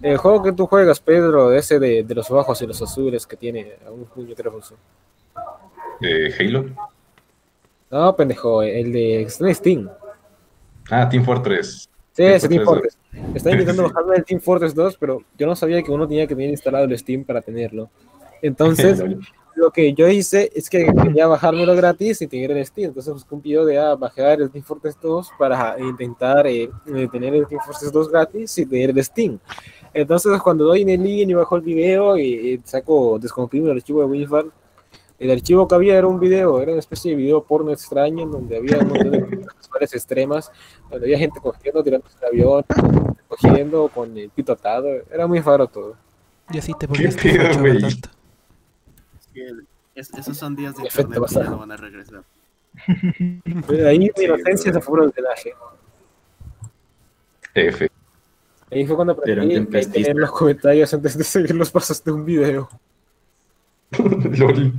El 0.00 0.16
juego 0.18 0.44
que 0.44 0.52
tú 0.52 0.66
juegas, 0.66 1.00
Pedro, 1.00 1.52
ese 1.52 1.80
de, 1.80 2.04
de 2.04 2.14
los 2.14 2.28
bajos 2.30 2.62
y 2.62 2.66
los 2.68 2.80
azules 2.80 3.26
que 3.26 3.36
tiene 3.36 3.72
a 3.84 3.90
un 3.90 4.04
puñetero. 4.04 4.60
Eh, 6.00 6.32
Halo. 6.38 6.66
No, 7.90 8.14
pendejo, 8.14 8.62
el 8.62 8.92
de 8.92 9.22
Extreme 9.22 9.54
Steam. 9.54 9.90
Ah, 10.88 11.08
Team 11.08 11.24
Fortress. 11.24 11.90
Sí, 12.12 12.22
ese 12.22 12.48
Team 12.48 12.64
Fortress. 12.64 12.96
Estaba 13.34 13.54
intentando 13.58 13.82
bajarme 13.82 14.16
el 14.16 14.24
Team 14.24 14.40
Fortress 14.40 14.74
2, 14.74 14.96
pero 14.98 15.22
yo 15.36 15.46
no 15.48 15.56
sabía 15.56 15.82
que 15.82 15.90
uno 15.90 16.06
tenía 16.06 16.28
que 16.28 16.34
tener 16.36 16.50
instalado 16.50 16.84
el 16.84 16.96
Steam 16.96 17.24
para 17.24 17.42
tenerlo. 17.42 17.90
Entonces, 18.42 19.02
lo 19.54 19.70
que 19.70 19.94
yo 19.94 20.08
hice 20.08 20.50
es 20.54 20.68
que 20.68 20.86
quería 20.92 21.26
bajármelo 21.26 21.74
gratis 21.74 22.20
y 22.22 22.26
tener 22.26 22.50
el 22.50 22.66
Steam. 22.66 22.88
Entonces 22.88 23.12
busqué 23.12 23.34
un 23.34 23.42
video 23.42 23.64
de 23.64 23.78
ah, 23.78 23.94
bajar 23.94 24.40
el 24.40 24.50
Team 24.50 24.64
Fortress 24.64 24.98
2 25.00 25.30
para 25.38 25.78
intentar 25.78 26.46
eh, 26.46 26.68
eh, 26.94 27.08
tener 27.10 27.34
el 27.34 27.46
Team 27.46 27.60
Fortress 27.64 27.92
2 27.92 28.10
gratis 28.10 28.58
y 28.58 28.66
tener 28.66 28.90
el 28.90 29.04
Steam. 29.04 29.38
Entonces 29.94 30.40
cuando 30.42 30.64
doy 30.64 30.82
en 30.82 30.90
el 30.90 31.02
link 31.02 31.30
y 31.30 31.34
bajo 31.34 31.56
el 31.56 31.62
video 31.62 32.16
y, 32.16 32.22
y 32.22 32.60
saco, 32.64 33.18
descomprimo 33.18 33.68
el 33.68 33.76
archivo 33.76 34.00
de 34.00 34.06
WinFAR, 34.06 34.46
el 35.18 35.30
archivo 35.30 35.68
que 35.68 35.74
había 35.76 35.96
era 35.96 36.08
un 36.08 36.18
video, 36.18 36.60
era 36.60 36.72
una 36.72 36.80
especie 36.80 37.12
de 37.12 37.16
video 37.16 37.44
porno 37.44 37.70
extraño 37.70 38.24
en 38.24 38.30
donde 38.32 38.56
había 38.56 38.78
un 38.78 38.88
montón 38.88 39.10
de 39.12 39.44
sexuales 39.60 39.94
extremas, 39.94 40.50
donde 40.90 41.06
había 41.06 41.18
gente 41.18 41.38
cogiendo, 41.40 41.84
tirándose 41.84 42.16
el 42.20 42.26
avión, 42.26 42.64
cogiendo 43.28 43.88
con 43.88 44.18
el 44.18 44.30
pito 44.30 44.52
atado, 44.52 44.88
era 45.12 45.28
muy 45.28 45.38
raro 45.38 45.68
todo. 45.68 45.94
Y 46.50 46.58
así 46.58 46.72
te 46.74 46.88
¿Qué 46.88 46.92
volviste 46.92 47.22
pedo, 47.22 47.44
facho, 47.44 47.60
güey? 47.60 47.72
¿verdad? 47.74 47.90
Que 49.34 49.46
es- 49.94 50.12
esos 50.14 50.36
son 50.36 50.56
días 50.56 50.74
de 50.76 50.84
Efecto 50.84 51.08
internet 51.14 51.28
que 51.28 51.34
ya 51.44 51.50
no 51.50 51.58
van 51.58 51.72
a 51.72 51.76
regresar. 51.76 52.22
Ahí 53.86 53.98
mi 53.98 54.10
inocencia 54.24 54.72
se 54.72 54.80
fue 54.80 54.98
por 54.98 55.04
el 55.04 55.10
drenaje. 55.10 55.52
F. 57.54 57.88
Ahí 58.70 58.86
fue 58.86 58.96
cuando 58.96 59.12
aprendí 59.12 59.58
leer 59.94 60.16
los 60.16 60.30
comentarios 60.32 60.94
antes 60.94 61.18
de 61.18 61.24
seguir 61.24 61.54
los 61.54 61.70
pasos 61.70 62.02
de 62.02 62.12
un 62.12 62.24
video. 62.24 62.70
LOL. 64.38 64.72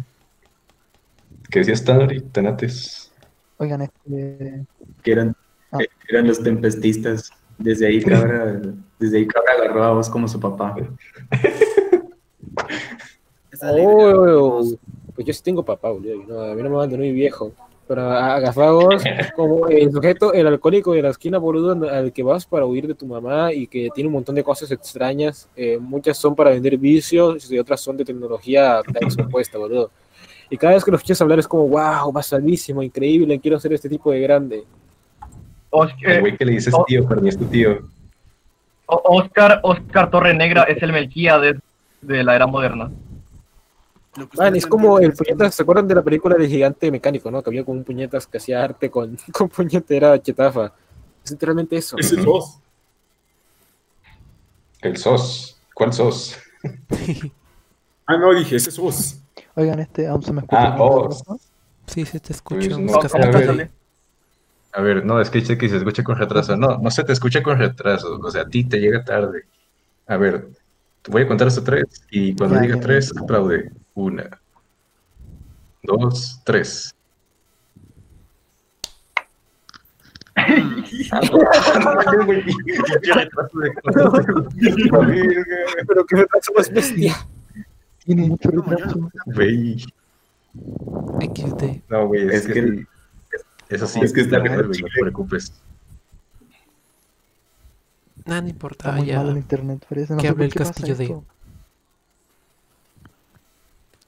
¿Qué 1.52 1.60
decías, 1.60 1.84
Tanori? 1.86 2.22
Tanates. 2.22 3.12
Oigan, 3.58 3.82
este. 3.84 4.66
que 5.04 5.12
eran, 5.12 5.36
Ah. 5.72 5.78
que 5.78 5.88
eran 6.10 6.28
los 6.28 6.42
tempestistas. 6.42 7.30
Desde 7.60 7.86
ahí 7.86 8.02
Cabra, 8.02 8.60
desde 8.98 9.18
ahí 9.20 9.28
Cabra 9.28 9.54
agarró 9.54 9.84
a 9.84 9.92
vos 9.94 10.10
como 10.10 10.28
su 10.28 10.40
papá. 10.40 10.76
Oh, 13.66 14.64
pues 15.16 15.28
yo 15.28 15.34
sí 15.34 15.44
tengo 15.44 15.64
papá, 15.64 15.90
boludo. 15.92 16.24
no, 16.28 16.42
a 16.42 16.56
mí 16.56 16.64
no 16.64 16.70
me 16.70 16.76
mandan 16.78 17.00
muy 17.00 17.12
viejo. 17.12 17.52
Pero 17.88 18.02
a 18.10 18.40
Gafagos, 18.40 19.04
como 19.36 19.68
el 19.68 19.92
sujeto, 19.92 20.34
el 20.34 20.48
alcohólico 20.48 20.94
de 20.94 21.02
la 21.02 21.10
esquina, 21.10 21.38
boludo, 21.38 21.90
al 21.90 22.14
que 22.14 22.24
vas 22.24 22.46
para 22.46 22.66
huir 22.66 22.88
de 22.88 22.96
tu 22.96 23.06
mamá 23.06 23.52
y 23.54 23.68
que 23.68 23.90
tiene 23.94 24.08
un 24.08 24.14
montón 24.14 24.36
de 24.36 24.44
cosas 24.44 24.72
extrañas. 24.72 25.50
eh, 25.56 25.78
muchas 25.80 26.18
son 26.18 26.34
para 26.36 26.52
vender 26.52 26.78
vicios 26.78 27.52
y 27.52 27.60
otras 27.60 27.82
son 27.82 27.98
de 27.98 28.06
tecnología 28.06 28.80
expuesta, 29.02 29.58
boludo. 29.58 29.92
Y 30.50 30.58
cada 30.58 30.74
vez 30.76 30.84
que 30.86 30.92
los 30.92 31.00
escuchas 31.02 31.22
hablar 31.22 31.40
es 31.40 31.48
como, 31.48 31.68
wow, 31.68 32.12
basadísimo, 32.12 32.82
increíble, 32.84 33.40
quiero 33.40 33.60
ser 33.60 33.74
este 33.74 33.90
tipo 33.90 34.12
de 34.12 34.20
grande. 34.22 34.64
Os- 35.70 35.92
El 36.04 36.12
eh, 36.12 36.20
güey 36.22 36.38
que 36.38 36.46
le 36.46 36.54
dices 36.54 36.74
oh. 36.74 36.86
tío, 36.88 37.06
pero 37.08 37.20
ni 37.22 37.30
es 37.30 37.38
tu 37.38 37.46
tío. 37.46 37.80
Oscar, 38.86 39.60
Oscar 39.64 40.10
Torre 40.10 40.34
Negra 40.34 40.64
es 40.64 40.82
el 40.84 40.92
Melquíades 40.94 41.58
de 42.02 42.24
la 42.24 42.36
era 42.36 42.46
moderna. 42.48 42.92
Lo 44.16 44.30
que 44.30 44.38
Man, 44.38 44.56
es 44.56 44.66
como 44.68 45.00
el 45.00 45.14
puñetas, 45.14 45.56
¿se 45.56 45.64
acuerdan 45.64 45.88
de 45.88 45.96
la 45.96 46.04
película 46.04 46.36
del 46.36 46.48
gigante 46.48 46.92
mecánico, 46.92 47.32
no? 47.32 47.42
Que 47.42 47.50
había 47.50 47.64
como 47.66 47.78
un 47.80 47.84
puñetas 47.84 48.28
que 48.28 48.38
hacía 48.38 48.64
arte 48.64 48.90
con, 48.92 49.18
con 49.32 49.50
puñetera 49.50 50.22
chetafa. 50.22 50.74
Es 51.24 51.32
literalmente 51.32 51.78
eso. 51.78 51.98
Ese 51.98 52.16
es 52.20 52.26
vos. 52.26 52.60
El 54.82 54.98
SOS. 54.98 55.58
¿Cuál 55.74 55.94
SOS? 55.94 56.38
Ah, 58.06 58.18
no, 58.18 58.34
dije, 58.34 58.58
ese 58.58 58.70
es 58.70 58.78
vos. 58.78 59.16
Oigan, 59.56 59.80
este, 59.80 60.06
aún 60.08 60.22
se 60.22 60.34
me 60.34 60.42
escucha. 60.42 60.62
Ah, 60.62 60.76
oh. 60.78 61.10
Sí, 61.88 62.04
se 62.06 62.20
te 62.20 62.28
Pues 62.28 62.32
escucha. 62.36 62.70
no, 62.72 62.78
un 62.80 62.88
¿Cómo- 62.88 63.00
café 63.00 63.18
cómo 63.18 63.24
a 63.24 63.38
ver. 63.38 63.46
sale? 63.46 63.72
A 64.74 64.82
ver, 64.82 65.06
no, 65.06 65.22
es 65.22 65.30
que 65.30 65.40
dice 65.40 65.58
que 65.58 65.70
se 65.70 65.78
escucha 65.78 66.04
con 66.04 66.18
retraso. 66.18 66.58
No, 66.58 66.78
no 66.80 66.92
se 66.92 67.06
te 67.06 67.14
escucha 67.14 67.42
con 67.42 67.58
retraso. 67.58 68.20
O 68.22 68.30
sea, 68.30 68.42
a 68.42 68.48
ti 68.50 68.66
te 68.66 68.80
llega 68.80 69.06
tarde. 69.06 69.46
A 70.06 70.18
ver, 70.18 70.50
te 71.02 71.12
voy 71.12 71.22
a 71.22 71.28
contar 71.30 71.48
hasta 71.48 71.64
tres. 71.64 71.86
Y 72.12 72.36
cuando 72.36 72.56
Ya, 72.58 72.62
diga 72.64 72.76
ya. 72.76 72.82
tres, 72.82 73.14
aplaude. 73.16 73.72
Una, 73.96 74.40
dos, 75.84 76.42
tres. 76.44 76.94
Pero 85.88 86.06
que 86.06 86.16
retraso 86.16 86.52
más 86.58 86.70
bestia. 86.72 87.16
Tiene 88.06 88.28
mucho 88.30 88.50
retraso. 88.52 89.10
Güey. 89.28 89.86
No, 91.90 92.08
güey, 92.08 92.28
es, 92.28 92.34
Es 92.34 92.48
que, 92.48 92.54
que- 92.54 92.62
sí. 92.62 92.88
Eso 93.70 93.88
sí, 93.88 94.00
es 94.04 94.14
que 94.14 94.22
está 94.22 94.40
güey, 94.68 94.82
no 94.82 94.88
te 94.88 95.00
preocupes. 95.02 95.54
Nada, 98.26 98.42
no 98.42 98.48
importa. 98.50 99.00
Ya. 99.00 99.18
mal 99.18 99.30
el 99.30 99.38
internet, 99.38 99.86
parece. 99.90 100.14
No 100.14 100.20
Que 100.20 100.28
hable 100.28 100.46
el 100.46 100.52
qué 100.54 100.60
castillo 100.60 100.96
de- 100.96 101.04
esto. 101.06 101.26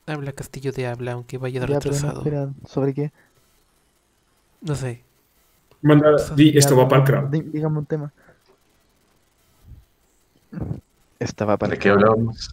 Habla 0.07 0.31
Castillo 0.33 0.71
de 0.71 0.87
habla, 0.87 1.13
aunque 1.13 1.37
vaya 1.37 1.61
Ya, 1.61 1.65
pero 1.67 1.73
no, 1.79 1.79
retrasado. 1.79 2.17
espera, 2.19 2.49
¿sobre 2.67 2.93
qué? 2.93 3.11
No 4.61 4.75
sé. 4.75 5.01
Manda, 5.81 6.15
di, 6.35 6.57
esto 6.57 6.75
va 6.77 6.87
para 6.87 7.01
el 7.01 7.07
crowd. 7.07 7.29
dí- 7.29 7.41
Dígame 7.51 7.79
un 7.79 7.85
tema. 7.85 8.11
Estaba 11.19 11.57
para 11.57 11.71
¿De 11.71 11.79
qué 11.79 11.89
hablábamos? 11.89 12.49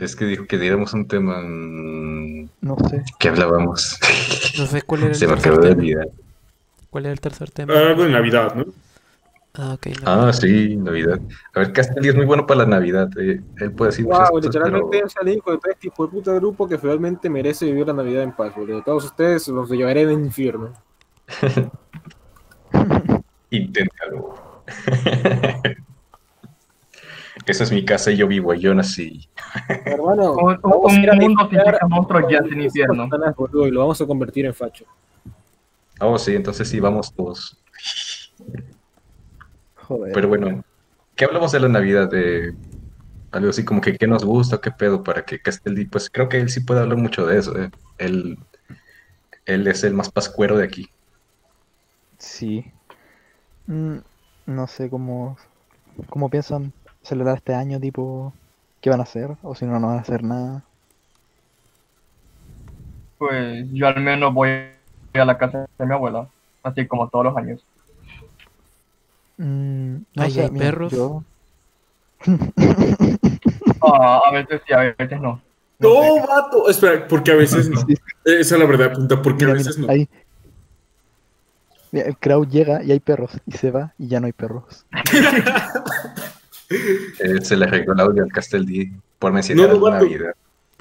Es 0.00 0.14
que 0.16 0.24
dijo 0.26 0.46
que 0.46 0.58
diéramos 0.58 0.92
un 0.94 1.06
tema. 1.08 1.40
mm, 1.42 2.48
No 2.62 2.76
sé. 2.88 3.02
¿Qué 3.18 3.28
hablábamos? 3.28 3.98
No 4.58 4.66
sé 4.66 4.82
cuál 4.82 5.02
era 5.02 5.10
el 5.12 5.16
Se 5.16 5.26
me 5.26 5.34
tercer 5.34 5.52
acabó 5.52 5.62
de 5.64 5.68
tema. 5.70 5.80
olvidar. 5.82 6.08
¿Cuál 6.90 7.04
era 7.06 7.12
el 7.12 7.20
tercer 7.20 7.50
tema? 7.50 7.74
Algo 7.78 8.04
de 8.04 8.10
Navidad, 8.10 8.54
¿no? 8.54 8.64
Ah. 9.58 9.78
Ah, 10.04 10.32
sí, 10.32 10.76
Navidad. 10.76 11.18
A 11.54 11.60
ver, 11.60 11.72
Castelli 11.72 12.08
es 12.08 12.14
muy 12.14 12.26
bueno 12.26 12.46
para 12.46 12.60
la 12.60 12.66
Navidad. 12.66 13.08
eh, 13.18 13.40
Él 13.58 13.72
puede 13.72 13.90
decir 13.90 14.04
Wow, 14.04 14.28
cosas, 14.30 14.44
literalmente 14.44 14.86
pero 14.90 15.06
es 15.06 15.14
el 15.20 15.28
hijo 15.28 15.50
de 15.50 15.58
todo 15.58 15.72
este 15.72 15.86
hijo 15.88 16.06
de 16.06 16.12
puta 16.12 16.32
grupo 16.34 16.68
que 16.68 16.76
realmente 16.76 17.30
merece 17.30 17.64
vivir 17.64 17.86
la 17.86 17.94
Navidad 17.94 18.22
en 18.22 18.32
paz, 18.32 18.54
boludo. 18.54 18.82
Todos 18.82 19.04
ustedes 19.06 19.48
los 19.48 19.70
llevaré 19.70 20.02
al 20.02 20.12
infierno. 20.12 20.72
inténtalo. 23.50 24.34
Esa 27.46 27.64
es 27.64 27.70
mi 27.72 27.84
casa 27.84 28.10
y 28.10 28.16
yo 28.16 28.26
vivo, 28.26 28.52
y 28.54 28.60
yo 28.60 28.74
nací. 28.74 29.28
Hermano, 29.84 30.32
Un, 30.36 30.58
vamos 30.62 30.92
un 30.92 30.98
a 30.98 31.02
ir 31.02 31.10
a 31.10 31.14
mundo 31.14 31.44
muchos 31.44 31.88
monstruos 31.88 32.24
ya 32.30 32.38
sin 32.42 32.60
esas 32.60 32.64
infierno. 32.64 33.08
boludo, 33.36 33.68
y 33.68 33.70
lo 33.70 33.80
vamos 33.80 34.00
a 34.00 34.06
convertir 34.06 34.46
en 34.46 34.54
facho. 34.54 34.84
Oh, 36.00 36.18
sí, 36.18 36.34
entonces 36.34 36.68
sí, 36.68 36.80
vamos 36.80 37.12
todos. 37.14 37.56
Joder. 39.88 40.12
Pero 40.12 40.28
bueno, 40.28 40.62
¿qué 41.14 41.24
hablamos 41.24 41.52
de 41.52 41.60
la 41.60 41.68
Navidad? 41.68 42.10
De 42.10 42.54
algo 43.32 43.50
así 43.50 43.64
como 43.64 43.80
que 43.80 43.96
qué 43.96 44.06
nos 44.06 44.24
gusta 44.24 44.56
o 44.56 44.60
qué 44.60 44.70
pedo 44.70 45.02
para 45.02 45.24
que 45.24 45.40
Castelli, 45.40 45.84
pues 45.86 46.10
creo 46.10 46.28
que 46.28 46.38
él 46.38 46.48
sí 46.48 46.60
puede 46.60 46.80
hablar 46.80 46.98
mucho 46.98 47.26
de 47.26 47.38
eso. 47.38 47.56
eh. 47.60 47.70
Él, 47.98 48.38
él 49.44 49.66
es 49.66 49.84
el 49.84 49.94
más 49.94 50.10
pascuero 50.10 50.56
de 50.58 50.64
aquí. 50.64 50.86
Sí. 52.18 52.64
Mm, 53.66 53.98
no 54.46 54.66
sé 54.66 54.90
cómo, 54.90 55.36
cómo 56.08 56.30
piensan 56.30 56.72
celebrar 57.02 57.36
este 57.36 57.54
año, 57.54 57.78
tipo, 57.80 58.32
¿qué 58.80 58.90
van 58.90 59.00
a 59.00 59.04
hacer? 59.04 59.36
O 59.42 59.54
si 59.54 59.66
no, 59.66 59.78
no 59.78 59.88
van 59.88 59.98
a 59.98 60.02
hacer 60.02 60.22
nada. 60.22 60.64
Pues 63.18 63.66
yo 63.72 63.86
al 63.86 64.00
menos 64.02 64.34
voy 64.34 64.48
a 65.14 65.24
la 65.24 65.38
casa 65.38 65.66
de 65.78 65.86
mi 65.86 65.92
abuela, 65.92 66.28
así 66.62 66.86
como 66.86 67.08
todos 67.08 67.26
los 67.26 67.36
años. 67.36 67.64
Mm, 69.38 69.96
no 70.14 70.22
Ahí 70.22 70.30
sé, 70.30 70.42
hay 70.44 70.50
mira, 70.50 70.64
perros. 70.66 70.92
yo- 70.92 71.24
Ah, 73.82 74.20
a 74.26 74.30
veces 74.32 74.62
sí, 74.66 74.72
a 74.72 74.78
veces 74.98 75.20
no. 75.20 75.40
No 75.78 75.88
No, 75.94 76.14
sé. 76.14 76.20
vato. 76.28 76.68
Espera, 76.70 77.06
porque 77.08 77.30
a 77.32 77.34
veces 77.34 77.68
no. 77.68 77.80
Esa 78.24 78.54
es 78.54 78.60
la 78.60 78.64
verdad, 78.66 78.92
punta, 78.94 79.20
porque 79.20 79.44
a 79.44 79.48
veces 79.52 79.76
mira, 79.78 79.88
no. 79.88 79.92
ahí. 79.92 80.08
Mira, 81.92 82.06
el 82.06 82.16
crowd 82.16 82.48
llega 82.48 82.82
y 82.82 82.92
hay 82.92 83.00
perros, 83.00 83.30
y 83.46 83.52
se 83.52 83.70
va 83.70 83.92
y 83.98 84.08
ya 84.08 84.18
no 84.20 84.26
hay 84.26 84.32
perros. 84.32 84.84
Eh, 86.68 87.40
se 87.42 87.56
le 87.56 87.64
arregló 87.66 87.92
el 87.94 88.00
audio 88.00 88.22
al 88.24 88.32
Castelli 88.32 88.92
por 89.18 89.32
mencionar 89.32 89.68
No, 89.68 89.74
no, 89.78 89.88
la 89.88 89.90
vato. 90.00 90.06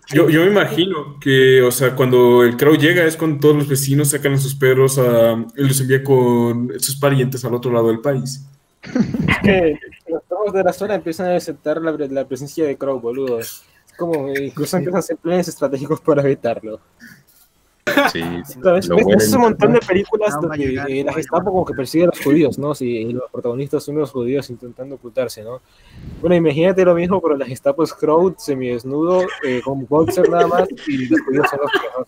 Yo, 0.08 0.30
yo 0.30 0.42
me 0.42 0.48
imagino 0.48 1.20
que, 1.20 1.62
o 1.62 1.72
sea, 1.72 1.96
cuando 1.96 2.44
el 2.44 2.58
Crow 2.58 2.76
llega 2.76 3.06
es 3.06 3.18
cuando 3.18 3.40
todos 3.40 3.56
los 3.56 3.68
vecinos 3.68 4.10
sacan 4.10 4.34
a 4.34 4.38
sus 4.38 4.54
perros 4.56 5.00
a, 5.00 5.34
y 5.56 5.64
los 5.64 5.82
envía 5.82 6.04
con 6.04 6.72
sus 6.80 6.96
parientes 6.98 7.44
al 7.44 7.56
otro 7.56 7.72
lado 7.72 7.88
del 7.88 8.02
país. 8.02 8.46
Es 8.84 9.38
que 9.42 9.80
los 10.08 10.22
perros 10.24 10.54
de 10.54 10.64
la 10.64 10.74
zona 10.74 10.96
empiezan 10.96 11.28
a 11.32 11.36
aceptar 11.36 11.82
la, 11.82 11.92
la 11.92 12.28
presencia 12.28 12.66
de 12.66 12.78
Crow, 12.78 13.00
boludo. 13.00 13.40
Es 13.40 13.64
como, 13.98 14.30
eh, 14.30 14.46
incluso 14.46 14.78
empiezan 14.78 14.98
a 14.98 15.00
hacer 15.00 15.18
planes 15.18 15.48
estratégicos 15.48 16.00
para 16.02 16.22
evitarlo. 16.22 16.80
Sí, 18.12 18.22
¿Sabes? 18.64 18.88
lo 18.88 18.96
¿Ves? 18.96 19.06
huelen. 19.06 19.20
¿Ves 19.20 19.34
un 19.34 19.42
montón 19.42 19.74
de 19.74 19.80
películas 19.80 20.36
donde 20.42 20.84
eh, 20.90 21.04
la 21.04 21.14
Gestapo 21.14 21.52
como 21.52 21.66
que 21.66 21.74
persigue 21.74 22.06
a 22.06 22.08
los 22.08 22.20
judíos, 22.20 22.58
¿no? 22.58 22.74
Si 22.74 23.14
los 23.14 23.30
protagonistas 23.32 23.84
son 23.84 23.98
los 23.98 24.12
judíos 24.12 24.50
intentando 24.50 24.96
ocultarse, 24.96 25.44
¿no? 25.44 25.62
Bueno, 26.20 26.36
imagínate 26.36 26.84
lo 26.84 26.96
mismo, 26.96 27.22
pero 27.22 27.38
la 27.38 27.46
Gestapo 27.46 27.84
es 27.84 27.94
Crowd, 27.94 28.36
semidesnudo, 28.38 29.22
eh, 29.44 29.62
con 29.64 29.86
boxer 29.86 30.28
nada 30.30 30.48
más, 30.48 30.68
y 30.88 31.08
los 31.08 31.22
judíos 31.22 31.48
son 31.50 31.60
los 31.62 31.72
perros. 31.72 32.08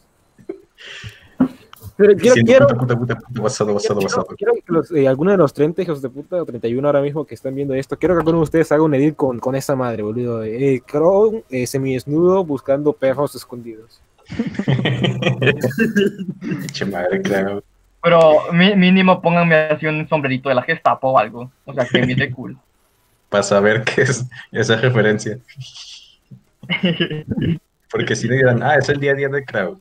Pero 1.95 2.15
quiero, 2.15 2.35
quiero, 2.45 2.67
puta, 2.67 2.77
puta, 2.77 2.95
puta, 2.95 3.15
puta, 3.15 3.41
basado, 3.41 3.73
basado, 3.73 3.99
quiero, 3.99 4.17
basado. 4.17 4.35
quiero 4.37 4.53
que 4.53 4.61
los, 4.67 4.91
eh, 4.91 5.07
alguno 5.07 5.31
de 5.31 5.37
los 5.37 5.51
30 5.53 5.81
hijos 5.81 6.01
de 6.01 6.09
puta, 6.09 6.41
o 6.41 6.45
31 6.45 6.87
ahora 6.87 7.01
mismo 7.01 7.25
que 7.25 7.33
están 7.33 7.55
viendo 7.55 7.73
esto, 7.73 7.97
quiero 7.97 8.13
que 8.13 8.19
alguno 8.19 8.37
de 8.37 8.43
ustedes 8.43 8.71
haga 8.71 8.83
un 8.83 8.93
edit 8.93 9.15
con, 9.15 9.39
con 9.39 9.55
esa 9.55 9.75
madre, 9.75 10.03
boludo. 10.03 10.43
Eh, 10.43 10.83
Crow, 10.85 11.43
eh, 11.49 11.65
semidesnudo, 11.65 12.43
buscando 12.45 12.93
perros 12.93 13.33
escondidos. 13.33 14.01
Pinche 16.41 16.85
madre, 16.85 17.21
claro. 17.21 17.63
Pero 18.01 18.51
mi- 18.53 18.75
mínimo 18.75 19.21
pónganme 19.21 19.55
así 19.55 19.85
un 19.85 20.07
sombrerito 20.07 20.49
de 20.49 20.55
la 20.55 20.63
Gestapo 20.63 21.09
o 21.09 21.17
algo. 21.17 21.51
O 21.65 21.73
sea, 21.73 21.85
que 21.85 22.05
mire 22.05 22.31
cool. 22.31 22.57
Para 23.29 23.43
saber 23.43 23.83
qué 23.83 24.03
es 24.03 24.25
esa 24.51 24.77
referencia. 24.77 25.37
Porque 27.89 28.15
si 28.15 28.27
no 28.27 28.35
dirán, 28.35 28.61
ah, 28.63 28.75
es 28.75 28.89
el 28.89 28.99
día 28.99 29.11
a 29.11 29.15
día 29.15 29.29
de 29.29 29.45
Crowd. 29.45 29.77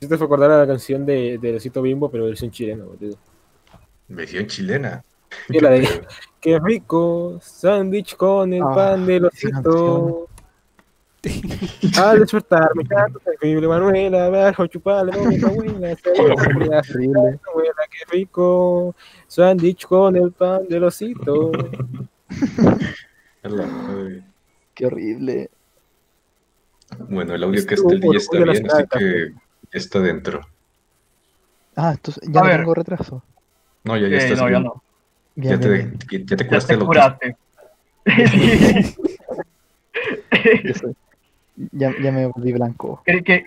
Si 0.00 0.08
te 0.08 0.16
fue 0.16 0.26
acordar 0.26 0.50
a 0.50 0.58
la 0.60 0.66
canción 0.66 1.04
de, 1.04 1.38
de 1.38 1.56
Osito 1.56 1.82
Bimbo, 1.82 2.10
pero 2.10 2.24
versión 2.24 2.50
chilena, 2.50 2.84
boludo. 2.84 3.18
Versión 4.08 4.46
chilena. 4.46 5.04
Y 5.48 5.60
la 5.60 5.70
de 5.70 6.06
Qué 6.40 6.58
rico, 6.58 7.38
sándwich 7.42 8.16
con 8.16 8.52
el 8.54 8.62
Ah, 8.62 8.74
pan 8.74 9.06
del 9.06 9.26
esa 9.32 9.58
osito. 9.58 10.26
Al 12.02 12.20
despertar 12.20 12.74
me 12.74 12.86
canto 12.86 13.18
terrible 13.18 13.68
Manuela, 13.68 14.24
abajo 14.26 14.66
chuparle 14.66 15.12
no 15.12 15.24
mi 15.30 15.36
abuela, 15.38 15.94
qué 17.90 18.10
rico, 18.10 18.94
sándwich 19.26 19.86
con 19.86 20.16
el 20.16 20.32
pan 20.32 20.66
del 20.66 20.84
osito. 20.84 21.52
A 23.42 23.48
la 23.48 23.66
madre. 23.66 24.24
Qué 24.74 24.86
horrible. 24.86 25.50
Bueno, 27.10 27.34
el 27.34 27.44
audio 27.44 27.66
que 27.66 27.74
está, 27.74 27.88
ya 27.90 28.16
está 28.16 28.38
por 28.38 28.50
bien, 28.50 28.70
así 28.70 28.84
que 28.98 29.32
está 29.72 30.00
dentro. 30.00 30.40
Ah, 31.76 31.92
entonces 31.92 32.22
ya 32.28 32.42
no 32.42 32.48
tengo 32.50 32.74
retraso. 32.74 33.22
No, 33.84 33.96
ya, 33.98 34.08
ya 34.08 34.16
Eh, 34.16 34.18
estás 34.24 34.38
no, 34.40 34.50
ya 34.50 34.58
no. 34.58 34.82
Bien, 35.40 35.58
Ya 35.58 35.68
bien, 35.68 35.98
te, 36.08 36.16
bien. 36.18 36.26
ya 36.26 36.36
te 36.36 36.44
Ya 36.44 36.48
curaste 36.48 36.76
te. 36.76 37.36
Ya, 40.64 40.74
soy- 40.74 40.94
ya, 41.72 41.94
ya 41.98 42.12
me 42.12 42.26
volví 42.26 42.52
blanco. 42.52 43.02
Que- 43.06 43.22
que- 43.22 43.46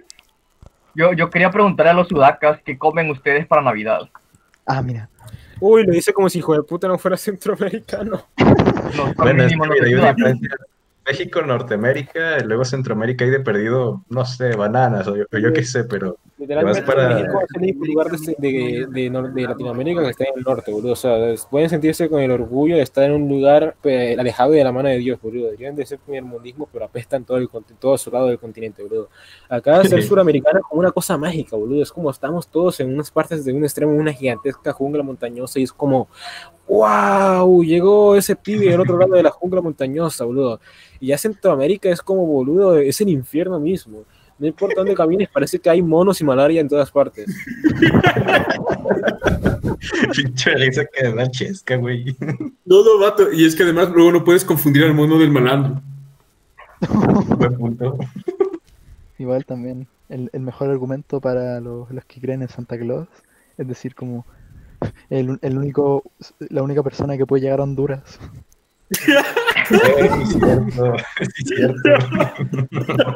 yo, 0.95 1.13
yo 1.13 1.29
quería 1.29 1.51
preguntarle 1.51 1.91
a 1.91 1.93
los 1.93 2.07
sudacas 2.07 2.59
qué 2.65 2.77
comen 2.77 3.09
ustedes 3.11 3.45
para 3.47 3.61
Navidad. 3.61 4.01
Ah, 4.65 4.81
mira. 4.81 5.07
Uy, 5.59 5.85
lo 5.85 5.93
dice 5.93 6.13
como 6.13 6.29
si 6.29 6.39
hijo 6.39 6.53
de 6.55 6.63
puta 6.63 6.87
no 6.87 6.97
fuera 6.97 7.15
centroamericano. 7.17 8.25
Los 8.95 9.15
Bueno, 9.15 9.43
es 9.43 9.51
que 9.51 9.57
mínimo 9.57 9.65
no 9.67 9.73
mira, 9.73 9.85
hay 9.85 9.91
son 9.93 9.99
una 10.01 10.11
sudacas. 10.13 10.15
diferencia. 10.39 10.57
México, 11.05 11.41
Norteamérica, 11.41 12.39
y 12.39 12.43
luego 12.45 12.63
Centroamérica 12.65 13.25
hay 13.25 13.31
de 13.31 13.39
perdido, 13.41 14.03
no 14.09 14.25
sé, 14.25 14.55
bananas 14.55 15.07
o 15.07 15.17
yo, 15.17 15.25
o 15.31 15.37
yo 15.37 15.51
qué 15.51 15.63
sé, 15.63 15.83
pero 15.83 16.17
Literalmente 16.43 16.81
para- 16.81 17.09
México 17.15 17.39
es 17.41 17.47
el 17.55 17.61
único 17.61 17.85
lugar 17.85 18.11
de, 18.11 18.35
de, 18.37 18.87
de, 18.89 19.11
nor- 19.11 19.31
de 19.33 19.41
Latinoamérica 19.43 20.03
que 20.03 20.09
está 20.09 20.23
en 20.25 20.37
el 20.37 20.43
norte, 20.43 20.71
boludo. 20.71 20.91
O 20.91 20.95
sea, 20.95 21.17
pueden 21.49 21.69
sentirse 21.69 22.09
con 22.09 22.19
el 22.21 22.31
orgullo 22.31 22.75
de 22.75 22.81
estar 22.81 23.05
en 23.05 23.13
un 23.13 23.29
lugar 23.29 23.75
eh, 23.83 24.15
alejado 24.19 24.51
de 24.51 24.63
la 24.63 24.71
mano 24.71 24.89
de 24.89 24.97
Dios, 24.97 25.19
boludo. 25.21 25.45
Deberían 25.45 25.75
de 25.75 25.85
ser 25.85 25.99
primer 25.99 26.23
mundismo, 26.23 26.67
pero 26.71 26.83
apestan 26.85 27.23
todo 27.23 27.37
el 27.37 27.47
todo 27.79 27.97
su 27.97 28.11
lado 28.11 28.27
del 28.27 28.39
continente, 28.39 28.83
boludo. 28.83 29.09
Acá 29.47 29.83
ser 29.85 30.03
suramericano 30.03 30.59
es 30.59 30.65
como 30.65 30.79
una 30.81 30.91
cosa 30.91 31.17
mágica, 31.17 31.55
boludo. 31.55 31.81
Es 31.81 31.91
como 31.91 32.09
estamos 32.11 32.47
todos 32.47 32.79
en 32.81 32.93
unas 32.93 33.09
partes 33.09 33.45
de 33.45 33.53
un 33.53 33.63
extremo, 33.63 33.93
una 33.93 34.11
gigantesca 34.11 34.73
jungla 34.73 35.01
montañosa 35.01 35.59
y 35.59 35.63
es 35.63 35.71
como, 35.71 36.09
wow, 36.67 37.63
llegó 37.63 38.15
ese 38.15 38.35
pibe 38.35 38.69
del 38.69 38.79
otro 38.81 38.97
lado 38.97 39.13
de 39.15 39.23
la 39.23 39.31
jungla 39.31 39.61
montañosa, 39.61 40.25
boludo. 40.25 40.59
Y 40.99 41.07
ya 41.07 41.17
Centroamérica 41.17 41.89
es 41.89 42.01
como, 42.01 42.25
boludo, 42.25 42.77
es 42.77 42.99
el 43.01 43.09
infierno 43.09 43.59
mismo. 43.59 44.03
No 44.39 44.47
importa 44.47 44.75
dónde 44.77 44.95
camines, 44.95 45.29
parece 45.29 45.59
que 45.59 45.69
hay 45.69 45.81
monos 45.81 46.19
y 46.21 46.23
malaria 46.23 46.61
en 46.61 46.67
todas 46.67 46.91
partes. 46.91 47.27
pinche 50.15 50.53
risa 50.55 50.85
que 50.85 51.13
da 51.13 51.29
chesca, 51.29 51.75
güey. 51.75 52.15
No, 52.65 52.83
no, 52.83 52.99
vato. 52.99 53.31
Y 53.31 53.45
es 53.45 53.55
que 53.55 53.63
además 53.63 53.89
luego 53.89 54.11
no 54.11 54.23
puedes 54.23 54.43
confundir 54.43 54.83
al 54.83 54.93
mono 54.93 55.17
del 55.19 55.31
malandro. 55.31 55.81
Buen 57.37 57.57
punto. 57.57 57.97
Igual 59.17 59.45
también 59.45 59.87
el, 60.09 60.29
el 60.33 60.41
mejor 60.41 60.69
argumento 60.69 61.21
para 61.21 61.59
los, 61.61 61.89
los 61.91 62.05
que 62.05 62.19
creen 62.19 62.41
en 62.41 62.49
Santa 62.49 62.77
Claus 62.77 63.07
es 63.57 63.67
decir 63.67 63.95
como 63.95 64.25
el, 65.09 65.37
el 65.41 65.57
único 65.57 66.03
la 66.39 66.61
única 66.63 66.83
persona 66.83 67.17
que 67.17 67.25
puede 67.25 67.43
llegar 67.43 67.59
a 67.59 67.63
Honduras. 67.63 68.19
Sí, 69.67 69.75
cierto, 70.39 70.93
sí, 71.35 71.43
cierto. 71.45 71.89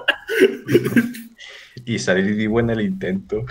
Y 1.85 1.99
salir 1.99 2.35
vivo 2.35 2.59
en 2.59 2.71
el 2.71 2.81
intento. 2.81 3.45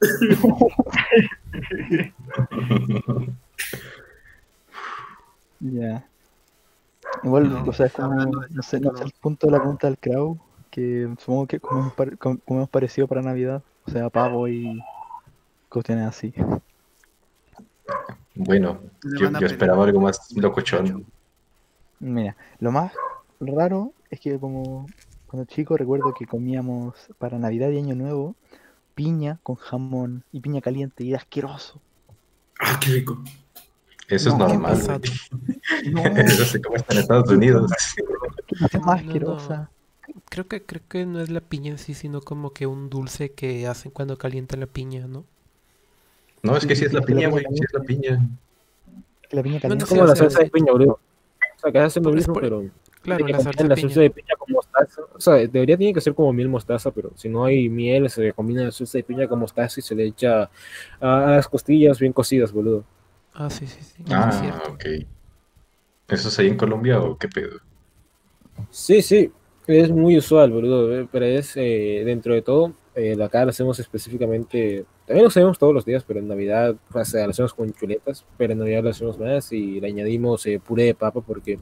Ya. 5.60 6.06
Igual, 7.22 7.50
No, 7.52 7.64
o 7.64 7.72
sea, 7.72 7.90
no 7.98 8.62
sé, 8.62 8.80
no 8.80 8.96
sé 8.96 9.04
el 9.04 9.12
punto 9.20 9.46
de 9.46 9.52
la 9.52 9.58
pregunta 9.58 9.86
del 9.88 9.98
Crow, 9.98 10.38
que 10.70 11.12
supongo 11.18 11.46
que 11.46 11.60
como 11.60 11.80
hemos, 11.80 11.92
par- 11.94 12.16
como- 12.18 12.38
como 12.38 12.60
hemos 12.60 12.70
parecido 12.70 13.06
para 13.08 13.22
Navidad, 13.22 13.62
o 13.84 13.90
sea, 13.90 14.08
pavo 14.10 14.48
y 14.48 14.80
cuestiones 15.68 16.06
así. 16.06 16.32
Bueno, 18.34 18.80
yo, 19.18 19.30
yo 19.38 19.46
esperaba 19.46 19.84
algo 19.84 20.00
más 20.00 20.30
locochón. 20.36 21.04
Mira, 22.00 22.36
lo 22.58 22.72
más 22.72 22.92
raro 23.40 23.92
es 24.10 24.20
que 24.20 24.38
como 24.38 24.86
cuando 25.26 25.46
chico 25.46 25.76
recuerdo 25.76 26.12
que 26.14 26.26
comíamos 26.26 26.94
para 27.18 27.38
Navidad 27.38 27.70
y 27.70 27.78
Año 27.78 27.94
Nuevo 27.94 28.34
piña 28.94 29.38
con 29.42 29.56
jamón 29.56 30.24
y 30.32 30.40
piña 30.40 30.60
caliente 30.60 31.04
y 31.04 31.10
era 31.10 31.18
asqueroso. 31.18 31.80
Ah, 32.60 32.78
qué 32.80 32.90
rico. 32.92 33.22
Eso 34.08 34.36
No, 34.36 34.46
es 34.46 34.52
normal. 34.54 35.00
No, 35.92 36.02
Eso 36.16 36.44
se 36.44 36.60
come 36.60 36.76
hasta 36.76 36.94
en 36.94 37.00
Estados 37.00 37.30
Unidos. 37.30 37.72
qué 38.46 38.56
cosa 38.56 38.78
más 38.80 38.86
No, 38.86 38.86
no. 38.86 38.92
asquerosa. 39.08 39.70
Creo 40.28 40.48
que, 40.48 40.62
creo 40.62 40.82
que 40.88 41.06
no 41.06 41.20
es 41.20 41.30
la 41.30 41.40
piña 41.40 41.70
en 41.70 41.78
sí, 41.78 41.94
sino 41.94 42.20
como 42.20 42.52
que 42.52 42.66
un 42.66 42.90
dulce 42.90 43.30
que 43.32 43.66
hacen 43.68 43.92
cuando 43.92 44.18
calientan 44.18 44.60
la 44.60 44.66
piña, 44.66 45.06
¿no? 45.06 45.24
No, 46.42 46.56
es 46.56 46.66
que 46.66 46.74
sí 46.74 46.84
es 46.84 46.92
la 46.92 47.02
piña, 47.02 47.28
güey. 47.28 47.44
Sí 47.54 47.62
es 47.64 47.72
la 47.72 47.80
piña. 47.80 48.28
La 49.30 49.42
piña 49.42 49.60
Bueno, 49.62 49.78
caliente. 49.78 49.84
Es 49.84 49.88
como 49.88 50.02
o 50.02 50.06
la 50.06 50.16
salsa 50.16 50.40
de 50.40 50.50
piña, 50.50 50.72
boludo. 50.72 50.98
O 51.60 51.62
sea, 51.62 51.72
que 51.72 51.78
hacen 51.78 52.02
lo 52.02 52.10
Es 52.10 52.16
mismo, 52.16 52.34
por- 52.34 52.42
pero 52.42 52.64
Claro, 53.02 53.26
la 53.28 53.40
salsa 53.40 53.62
la 53.64 53.74
de 53.74 53.80
salsa 53.80 54.00
piña. 54.00 54.02
de 54.02 54.10
piña 54.10 54.34
con 54.38 54.52
mostaza. 54.52 55.02
O 55.14 55.20
sea, 55.20 55.34
debería 55.34 55.76
tiene 55.76 55.94
que 55.94 56.00
ser 56.02 56.14
como 56.14 56.32
miel 56.34 56.48
mostaza, 56.48 56.90
pero 56.90 57.12
si 57.16 57.28
no 57.30 57.44
hay 57.44 57.68
miel, 57.68 58.10
se 58.10 58.32
combina 58.34 58.64
la 58.64 58.70
salsa 58.72 58.98
de 58.98 59.04
piña 59.04 59.26
con 59.28 59.38
mostaza 59.38 59.80
y 59.80 59.82
se 59.82 59.94
le 59.94 60.04
echa 60.06 60.50
a, 61.00 61.26
a 61.28 61.30
las 61.36 61.48
costillas 61.48 61.98
bien 61.98 62.12
cocidas, 62.12 62.52
boludo. 62.52 62.84
Ah, 63.32 63.48
sí, 63.50 63.66
sí, 63.66 63.82
sí. 63.82 64.02
es 64.02 64.14
Ah, 64.14 64.30
cierto. 64.30 64.72
ok. 64.72 64.84
¿Eso 66.08 66.28
es 66.28 66.38
ahí 66.38 66.48
en 66.48 66.56
Colombia 66.58 67.00
o 67.00 67.16
qué 67.16 67.28
pedo? 67.28 67.58
Sí, 68.70 69.02
sí, 69.02 69.32
es 69.66 69.90
muy 69.90 70.16
usual, 70.18 70.50
boludo, 70.52 71.00
eh, 71.00 71.08
pero 71.10 71.24
es 71.24 71.56
eh, 71.56 72.02
dentro 72.04 72.34
de 72.34 72.42
todo, 72.42 72.72
eh, 72.94 73.16
acá 73.22 73.44
lo 73.44 73.50
hacemos 73.50 73.78
específicamente, 73.78 74.84
también 75.06 75.22
lo 75.24 75.28
hacemos 75.28 75.58
todos 75.58 75.72
los 75.72 75.84
días, 75.84 76.04
pero 76.04 76.18
en 76.18 76.28
Navidad 76.28 76.74
o 76.92 77.04
sea, 77.04 77.24
lo 77.24 77.30
hacemos 77.30 77.54
con 77.54 77.72
chuletas, 77.72 78.24
pero 78.36 78.52
en 78.52 78.58
Navidad 78.58 78.82
lo 78.82 78.90
hacemos 78.90 79.18
más 79.18 79.52
y 79.52 79.80
le 79.80 79.86
añadimos 79.88 80.44
eh, 80.46 80.60
puré 80.64 80.84
de 80.84 80.94
papa 80.94 81.20
porque 81.20 81.58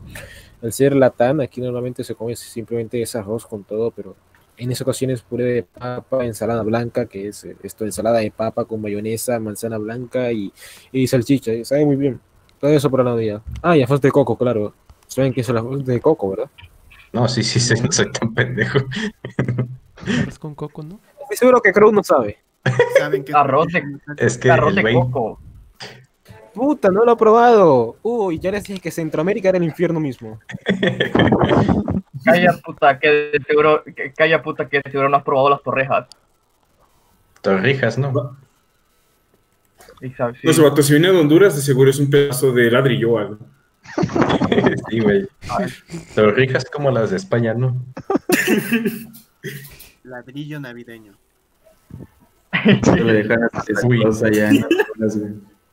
al 0.62 0.72
ser 0.72 0.96
latán, 0.96 1.40
aquí 1.40 1.60
normalmente 1.60 2.02
se 2.02 2.14
come 2.14 2.34
simplemente 2.34 3.00
ese 3.00 3.18
arroz 3.18 3.46
con 3.46 3.64
todo, 3.64 3.90
pero 3.90 4.16
en 4.56 4.72
esa 4.72 4.84
ocasión 4.84 5.10
es 5.10 5.22
puré 5.22 5.44
de 5.44 5.62
papa, 5.62 6.24
ensalada 6.24 6.62
blanca, 6.62 7.06
que 7.06 7.28
es 7.28 7.44
eh, 7.44 7.56
esto, 7.62 7.84
ensalada 7.84 8.18
de 8.18 8.30
papa 8.30 8.64
con 8.64 8.80
mayonesa, 8.80 9.38
manzana 9.38 9.78
blanca 9.78 10.32
y, 10.32 10.52
y 10.92 11.06
salchicha, 11.06 11.52
y 11.52 11.64
sabe 11.64 11.86
muy 11.86 11.96
bien. 11.96 12.20
Todo 12.60 12.72
eso 12.72 12.90
para 12.90 13.04
Navidad. 13.04 13.42
Ah, 13.62 13.76
y 13.76 13.82
arroz 13.82 14.00
de 14.00 14.10
coco, 14.10 14.36
claro. 14.36 14.74
Saben 15.06 15.32
que 15.32 15.42
es 15.42 15.48
el 15.48 15.58
arroz 15.58 15.84
de 15.84 16.00
coco, 16.00 16.30
¿verdad? 16.30 16.50
No, 17.12 17.28
sí, 17.28 17.42
sí, 17.44 17.60
sí, 17.60 17.74
no 17.80 17.92
soy 17.92 18.10
tan 18.10 18.34
pendejo. 18.34 18.80
Arroz 20.22 20.38
con 20.38 20.54
coco, 20.56 20.82
¿no? 20.82 20.98
Estoy 21.30 21.36
seguro 21.36 21.60
que 21.60 21.72
Crow 21.72 21.92
no 21.92 22.02
sabe. 22.02 22.38
¿Saben 22.98 23.22
qué? 23.24 23.32
Arroz 23.34 23.66
de- 23.72 23.82
Es 24.16 24.38
que 24.38 24.50
Arroz 24.50 24.74
de 24.74 24.92
coco. 24.94 25.38
puta, 26.54 26.90
no 26.90 27.04
lo 27.04 27.12
he 27.12 27.16
probado. 27.16 27.96
Uy, 28.02 28.38
ya 28.38 28.50
les 28.50 28.64
dije 28.64 28.80
que 28.80 28.90
Centroamérica 28.90 29.50
era 29.50 29.58
el 29.58 29.64
infierno 29.64 30.00
mismo. 30.00 30.40
Calla 32.24 32.52
puta, 32.64 32.98
que 32.98 33.08
de 33.08 33.40
seguro, 33.46 33.84
que, 33.84 34.12
calla 34.12 34.42
puta, 34.42 34.68
que 34.68 34.80
seguro 34.90 35.08
no 35.08 35.16
has 35.18 35.22
probado 35.22 35.50
las 35.50 35.62
torrejas. 35.62 36.06
Torrijas, 37.40 37.96
¿no? 37.96 38.36
Sí. 40.00 40.12
No 40.42 40.52
sé, 40.52 40.62
vato, 40.62 40.82
si 40.82 40.92
viene 40.94 41.10
de 41.12 41.18
Honduras, 41.18 41.54
de 41.56 41.62
seguro 41.62 41.90
es 41.90 41.98
un 41.98 42.10
pedazo 42.10 42.52
de 42.52 42.70
ladrillo 42.70 43.12
o 43.12 43.18
algo. 43.18 43.38
sí, 44.90 45.00
güey. 45.00 45.28
Torrijas 46.14 46.64
como 46.66 46.90
las 46.90 47.10
de 47.10 47.16
España, 47.16 47.54
¿no? 47.54 47.76
Ladrillo 50.08 50.60
navideño. 50.60 51.14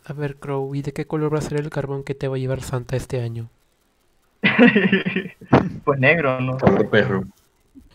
A 0.06 0.14
ver, 0.14 0.36
Crow, 0.36 0.76
¿y 0.76 0.82
de 0.82 0.94
qué 0.94 1.06
color 1.07 1.34
va 1.34 1.40
a 1.40 1.41
ser 1.41 1.60
el 1.60 1.70
carbón 1.70 2.03
que 2.03 2.16
te 2.16 2.28
va 2.28 2.36
a 2.36 2.40
llevar 2.40 2.62
Santa 2.62 2.95
este 2.95 3.22
año? 3.22 3.49
pues 5.84 5.99
negro, 5.99 6.40
¿no? 6.40 6.57
Color 6.57 6.90
perro. 6.90 7.24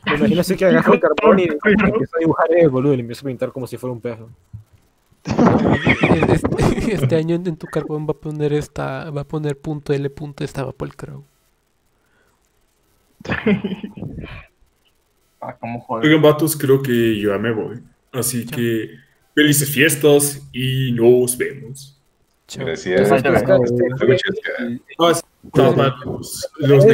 Me 0.07 0.15
imagino 0.17 0.41
así 0.41 0.57
que 0.57 0.65
agarro 0.65 0.95
el 0.95 1.01
carbón 1.01 1.39
y 1.39 1.45
empiezo 1.45 2.17
a 2.17 2.19
dibujar 2.19 2.47
el 2.51 2.69
boludo 2.71 2.95
y 2.95 2.97
le 2.97 3.03
empiezo 3.03 3.27
a 3.27 3.29
pintar 3.29 3.53
como 3.53 3.67
si 3.67 3.77
fuera 3.77 3.93
un 3.93 4.01
perro. 4.01 4.29
Este, 5.25 6.95
este 6.95 7.17
año 7.17 7.37
en 7.37 7.57
tu 7.57 7.67
carbón 7.67 8.07
va 8.07 8.13
a 8.13 8.15
poner 8.15 8.53
esta, 8.53 9.11
va 9.11 9.21
a 9.23 9.25
poner 9.25 9.59
punto 9.59 9.93
L 9.93 10.09
punto 10.11 10.43
estaba 10.45 10.73
por 10.73 10.89
el 10.89 10.97
Crow. 10.97 11.25
Como 15.59 15.81
joder. 15.81 16.07
Oigan, 16.07 16.23
vatos, 16.23 16.57
creo 16.57 16.83
que 16.83 17.19
yo 17.19 17.33
ya 17.33 17.39
me 17.39 17.53
voy. 17.53 17.81
Así 18.13 18.45
Chao. 18.45 18.57
que 18.57 18.91
felices 19.35 19.71
fiestas 19.71 20.43
y 20.53 20.93
nos 20.93 21.37
vemos. 21.39 21.99
Chao. 22.47 22.67
Gracias. 22.67 23.11
Ah, 23.11 23.21
los, 26.05 26.49
los. 26.59 26.85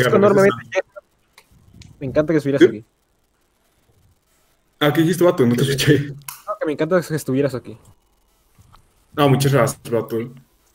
Me 1.99 2.07
encanta 2.07 2.33
que 2.33 2.37
estuvieras 2.37 2.61
¿Qué? 2.61 2.67
aquí. 2.67 2.85
Ah, 4.79 4.93
¿qué 4.93 5.01
dijiste, 5.01 5.25
vato? 5.25 5.47
No 5.47 5.55
te 5.57 5.63
escuché. 5.63 6.09
No, 6.47 6.53
que 6.61 6.67
me 6.67 6.73
encanta 6.73 7.01
que 7.01 7.15
estuvieras 7.15 7.55
aquí. 7.55 7.77
Ah, 9.17 9.27
muchas 9.27 9.53
gracias, 9.53 9.81
vato. 9.91 10.19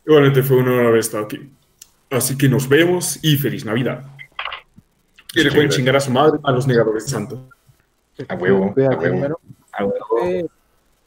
Igualmente 0.05 0.41
fue 0.41 0.57
un 0.57 0.67
honor 0.67 0.87
haber 0.87 0.99
estado 0.99 1.25
aquí. 1.25 1.51
Así 2.09 2.37
que 2.37 2.49
nos 2.49 2.67
vemos 2.67 3.19
y 3.23 3.37
feliz 3.37 3.63
Navidad. 3.63 4.03
Y 5.33 5.43
recuerden 5.43 5.69
chingar 5.69 5.95
a 5.95 5.99
su 5.99 6.11
madre 6.11 6.39
a 6.43 6.51
los 6.51 6.67
negadores 6.67 7.05
de 7.05 7.11
Santa. 7.11 7.35
A 8.27 8.35
huevo, 8.35 8.65
a 8.65 8.97
huevo. 8.97 9.39
A 9.73 9.85
huevo. 9.85 10.49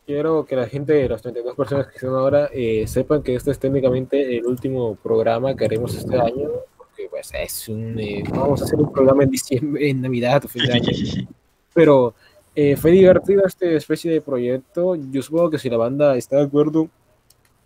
quiero 0.06 0.44
que 0.44 0.56
la 0.56 0.66
gente, 0.66 1.08
las 1.08 1.22
32 1.22 1.56
personas 1.56 1.86
que 1.88 1.96
están 1.96 2.10
ahora, 2.10 2.48
eh, 2.52 2.84
sepan 2.86 3.22
que 3.22 3.34
este 3.34 3.50
es 3.50 3.58
técnicamente 3.58 4.36
el 4.36 4.46
último 4.46 4.96
programa 4.96 5.54
que 5.54 5.64
haremos 5.64 5.94
este 5.94 6.18
año. 6.18 6.50
Porque 6.76 7.08
pues 7.10 7.30
es 7.34 7.68
un... 7.68 7.98
eh, 7.98 8.22
vamos 8.30 8.60
a 8.60 8.64
hacer 8.64 8.78
un 8.78 8.92
programa 8.92 9.24
en 9.24 9.30
diciembre, 9.30 9.88
en 9.90 10.00
Navidad 10.00 10.44
o 10.44 10.48
fin 10.48 10.66
de 10.66 10.72
año. 10.72 10.88
Pero 11.74 12.14
eh, 12.54 12.76
fue 12.76 12.92
divertido 12.92 13.44
esta 13.46 13.66
especie 13.66 14.12
de 14.12 14.20
proyecto. 14.20 14.94
Yo 14.94 15.22
supongo 15.22 15.50
que 15.50 15.58
si 15.58 15.68
la 15.68 15.76
banda 15.76 16.16
está 16.16 16.36
de 16.36 16.44
acuerdo, 16.44 16.88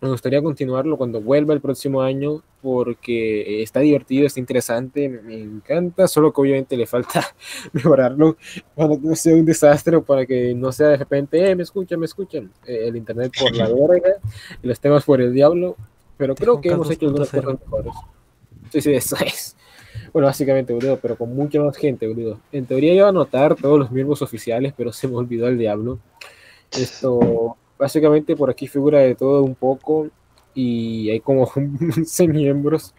me 0.01 0.09
gustaría 0.09 0.41
continuarlo 0.41 0.97
cuando 0.97 1.21
vuelva 1.21 1.53
el 1.53 1.61
próximo 1.61 2.01
año 2.01 2.41
porque 2.61 3.41
eh, 3.41 3.63
está 3.63 3.81
divertido, 3.81 4.25
está 4.25 4.39
interesante, 4.39 5.09
me, 5.09 5.35
encanta, 5.35 6.07
solo 6.07 6.31
que 6.31 6.41
obviamente 6.41 6.77
le 6.77 6.87
falta 6.87 7.35
mejorarlo 7.73 8.37
para 8.75 8.95
que 8.95 9.07
no 9.07 9.15
sea 9.15 9.35
un 9.35 9.45
desastre 9.45 9.97
o 9.97 10.03
para 10.03 10.25
que 10.25 10.53
no 10.55 10.71
sea 10.71 10.89
de 10.89 10.97
repente, 10.97 11.49
eh, 11.49 11.55
me 11.55 11.63
escuchan, 11.63 11.99
me 11.99 12.05
escuchan, 12.05 12.51
eh, 12.65 12.87
el 12.87 12.95
internet 12.95 13.33
por 13.39 13.55
la 13.55 13.67
verga 13.73 14.15
los 14.61 14.79
temas 14.79 15.03
por 15.03 15.21
el 15.21 15.33
diablo, 15.33 15.75
pero 16.17 16.35
creo 16.35 16.61
que 16.61 16.69
hemos 16.69 16.89
hecho 16.89 17.07
algunas 17.07 17.31
2.0. 17.31 17.43
cosas 17.43 17.59
mejores. 17.61 17.93
Sí, 18.71 18.81
sí, 18.81 18.93
eso 18.93 19.15
es. 19.25 19.55
Bueno, 20.13 20.27
básicamente, 20.27 20.73
boludo, 20.73 20.97
pero 20.97 21.15
con 21.15 21.35
mucha 21.35 21.61
más 21.61 21.77
gente, 21.77 22.07
boludo. 22.07 22.39
En 22.51 22.65
teoría 22.65 22.93
iba 22.93 23.05
a 23.05 23.09
anotar 23.09 23.55
todos 23.55 23.79
los 23.79 23.91
miembros 23.91 24.21
oficiales, 24.21 24.73
pero 24.75 24.91
se 24.91 25.07
me 25.07 25.15
olvidó 25.15 25.47
el 25.47 25.57
diablo. 25.57 25.99
Esto, 26.71 27.57
básicamente 27.79 28.35
por 28.35 28.49
aquí 28.49 28.67
figura 28.67 28.99
de 28.99 29.15
todo 29.15 29.41
un 29.41 29.55
poco 29.55 30.09
y 30.53 31.09
hay 31.09 31.21
como 31.21 31.43
11 31.55 32.27
miembros. 32.27 32.93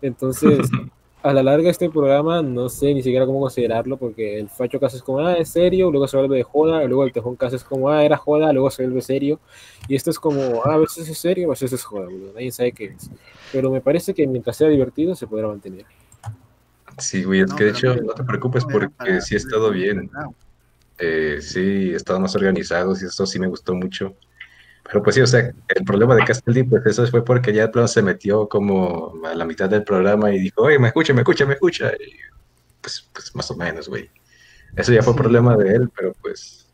Entonces, 0.00 0.60
a 1.22 1.32
la 1.32 1.42
larga 1.42 1.70
este 1.70 1.88
programa 1.90 2.42
no 2.42 2.68
sé 2.68 2.94
ni 2.94 3.02
siquiera 3.02 3.26
cómo 3.26 3.40
considerarlo 3.40 3.96
porque 3.96 4.38
el 4.38 4.48
Facho 4.48 4.80
Casa 4.80 4.96
es 4.96 5.02
como, 5.02 5.20
ah, 5.20 5.34
es 5.34 5.50
serio, 5.50 5.90
luego 5.90 6.08
se 6.08 6.16
vuelve 6.16 6.36
de 6.36 6.42
joda, 6.42 6.84
luego 6.84 7.04
el 7.04 7.12
Tejón 7.12 7.36
Casa 7.36 7.56
es 7.56 7.64
como, 7.64 7.90
ah, 7.90 8.04
era 8.04 8.16
joda, 8.16 8.52
luego 8.52 8.70
se 8.70 8.84
vuelve 8.84 9.02
serio. 9.02 9.40
Y 9.88 9.96
esto 9.96 10.10
es 10.10 10.18
como, 10.18 10.62
ah, 10.64 10.74
a 10.74 10.78
veces 10.78 11.08
es 11.08 11.18
serio, 11.18 11.48
a 11.48 11.50
veces 11.50 11.72
es 11.72 11.82
joda, 11.82 12.06
boludo. 12.06 12.32
Nadie 12.32 12.52
sabe 12.52 12.72
qué 12.72 12.84
es. 12.86 13.10
Pero 13.52 13.70
me 13.70 13.80
parece 13.80 14.14
que 14.14 14.26
mientras 14.26 14.56
sea 14.56 14.68
divertido 14.68 15.14
se 15.14 15.26
podrá 15.26 15.48
mantener. 15.48 15.84
Sí, 16.98 17.24
güey, 17.24 17.40
es 17.40 17.50
No, 17.50 17.56
que 17.56 17.64
de 17.64 17.70
hecho 17.70 17.96
no, 17.96 18.12
te 18.12 18.22
preocupes 18.22 18.64
porque 18.64 19.20
sí 19.20 19.34
he 19.34 19.38
estado 19.38 19.70
bien. 19.70 20.10
Eh, 21.04 21.38
sí, 21.40 21.92
estaban 21.92 22.22
más 22.22 22.36
organizados 22.36 23.02
y 23.02 23.06
eso 23.06 23.26
sí 23.26 23.40
me 23.40 23.48
gustó 23.48 23.74
mucho. 23.74 24.14
Pero 24.84 25.02
pues 25.02 25.16
sí, 25.16 25.20
o 25.20 25.26
sea, 25.26 25.40
el 25.40 25.84
problema 25.84 26.14
de 26.14 26.24
Castelli, 26.24 26.62
pues 26.62 26.86
eso 26.86 27.04
fue 27.08 27.24
porque 27.24 27.52
ya 27.52 27.62
de 27.62 27.68
plano 27.68 27.88
se 27.88 28.02
metió 28.02 28.48
como 28.48 29.12
a 29.24 29.34
la 29.34 29.44
mitad 29.44 29.68
del 29.68 29.82
programa 29.82 30.32
y 30.32 30.38
dijo, 30.38 30.62
oye, 30.62 30.78
me 30.78 30.88
escucha, 30.88 31.12
me 31.12 31.22
escucha, 31.22 31.44
me 31.44 31.54
escucha. 31.54 31.92
Y 31.94 32.14
pues, 32.80 33.10
pues 33.12 33.34
más 33.34 33.50
o 33.50 33.56
menos, 33.56 33.88
güey. 33.88 34.08
Eso 34.76 34.92
ya 34.92 35.02
fue 35.02 35.16
problema 35.16 35.56
de 35.56 35.74
él, 35.74 35.90
pero 35.94 36.12
pues 36.22 36.68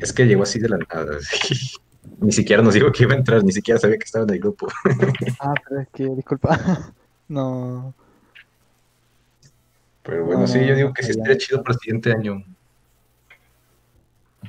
es 0.00 0.12
que 0.12 0.26
llegó 0.26 0.42
así 0.42 0.58
de 0.58 0.68
la 0.68 0.78
nada. 0.78 1.18
Ni 2.20 2.32
siquiera 2.32 2.62
nos 2.62 2.74
dijo 2.74 2.90
que 2.90 3.04
iba 3.04 3.14
a 3.14 3.18
entrar, 3.18 3.44
ni 3.44 3.52
siquiera 3.52 3.78
sabía 3.78 3.96
que 3.96 4.04
estaba 4.04 4.24
en 4.24 4.30
el 4.34 4.40
grupo. 4.40 4.66
Ah, 5.38 5.54
pero 5.68 5.82
es 5.82 5.88
que, 5.94 6.04
disculpa. 6.16 6.58
No. 7.28 7.94
Pero 10.02 10.24
bueno, 10.24 10.46
sí, 10.46 10.64
yo 10.66 10.74
digo 10.74 10.92
que 10.94 11.02
sí 11.02 11.10
estaría 11.10 11.36
chido 11.36 11.62
para 11.62 11.74
el 11.74 11.80
siguiente 11.80 12.10
año. 12.10 12.42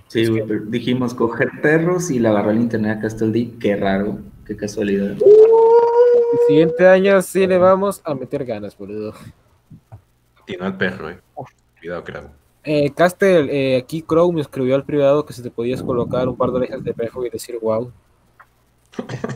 Sí, 0.09 0.25
güey, 0.25 0.43
pero 0.45 0.65
dijimos 0.65 1.13
coger 1.13 1.49
perros 1.61 2.09
y 2.09 2.17
le 2.17 2.29
agarró 2.29 2.49
el 2.49 2.59
internet 2.59 2.97
a 2.97 3.01
Castle 3.01 3.29
D. 3.29 3.51
Qué 3.59 3.75
raro, 3.75 4.17
qué 4.43 4.55
casualidad. 4.55 5.11
El 5.11 6.39
siguiente 6.47 6.87
año 6.87 7.21
sí 7.21 7.45
le 7.45 7.59
vamos 7.59 8.01
a 8.03 8.15
meter 8.15 8.43
ganas, 8.43 8.75
boludo. 8.75 9.13
Y 10.47 10.57
no 10.57 10.65
al 10.65 10.77
perro, 10.77 11.11
eh. 11.11 11.19
Cuidado, 11.79 12.03
creo. 12.03 12.31
Eh, 12.63 12.91
Castel, 12.91 13.51
eh, 13.51 13.77
aquí 13.77 14.01
Crow 14.01 14.31
me 14.33 14.41
escribió 14.41 14.73
al 14.73 14.83
privado 14.83 15.23
que 15.25 15.33
si 15.33 15.43
te 15.43 15.51
podías 15.51 15.83
colocar 15.83 16.27
un 16.27 16.35
par 16.35 16.49
de 16.49 16.57
orejas 16.57 16.83
de 16.83 16.93
perro 16.93 17.23
y 17.25 17.29
decir 17.29 17.59
wow. 17.61 17.91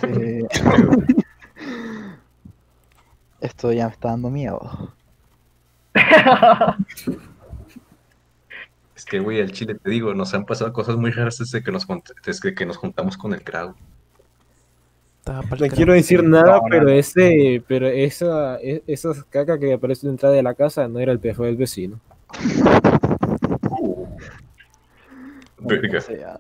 eh, 0.08 0.44
esto 3.42 3.72
ya 3.72 3.86
me 3.86 3.94
está 3.94 4.10
dando 4.10 4.32
miedo. 4.32 4.92
Es 9.04 9.10
que, 9.10 9.20
güey, 9.20 9.42
al 9.42 9.52
chile 9.52 9.76
te 9.76 9.90
digo, 9.90 10.14
nos 10.14 10.34
han 10.34 10.46
pasado 10.46 10.72
cosas 10.72 10.96
muy 10.96 11.12
raras 11.12 11.38
desde 11.38 11.62
que 11.62 11.74
nos, 11.74 11.86
desde 12.26 12.56
que 12.56 12.66
nos 12.66 12.78
juntamos 12.78 13.18
con 13.18 13.34
el 13.34 13.44
crowd. 13.44 13.76
No 15.26 15.42
quiero 15.76 15.92
decir 15.92 16.24
nada, 16.24 16.62
pero 16.70 16.86
no. 16.86 16.90
ese, 16.90 17.62
pero 17.68 17.88
esa, 17.88 18.62
e- 18.62 18.82
esa 18.88 19.10
caca 19.30 19.60
que 19.60 19.74
aparece 19.74 20.06
en 20.06 20.12
la 20.12 20.14
entrada 20.14 20.36
de 20.36 20.44
la 20.44 20.54
casa 20.54 20.88
no 20.88 21.00
era 21.00 21.12
el 21.12 21.20
perro 21.20 21.44
del 21.44 21.58
vecino. 21.58 22.00
Verga. 25.60 26.00
Sea, 26.00 26.40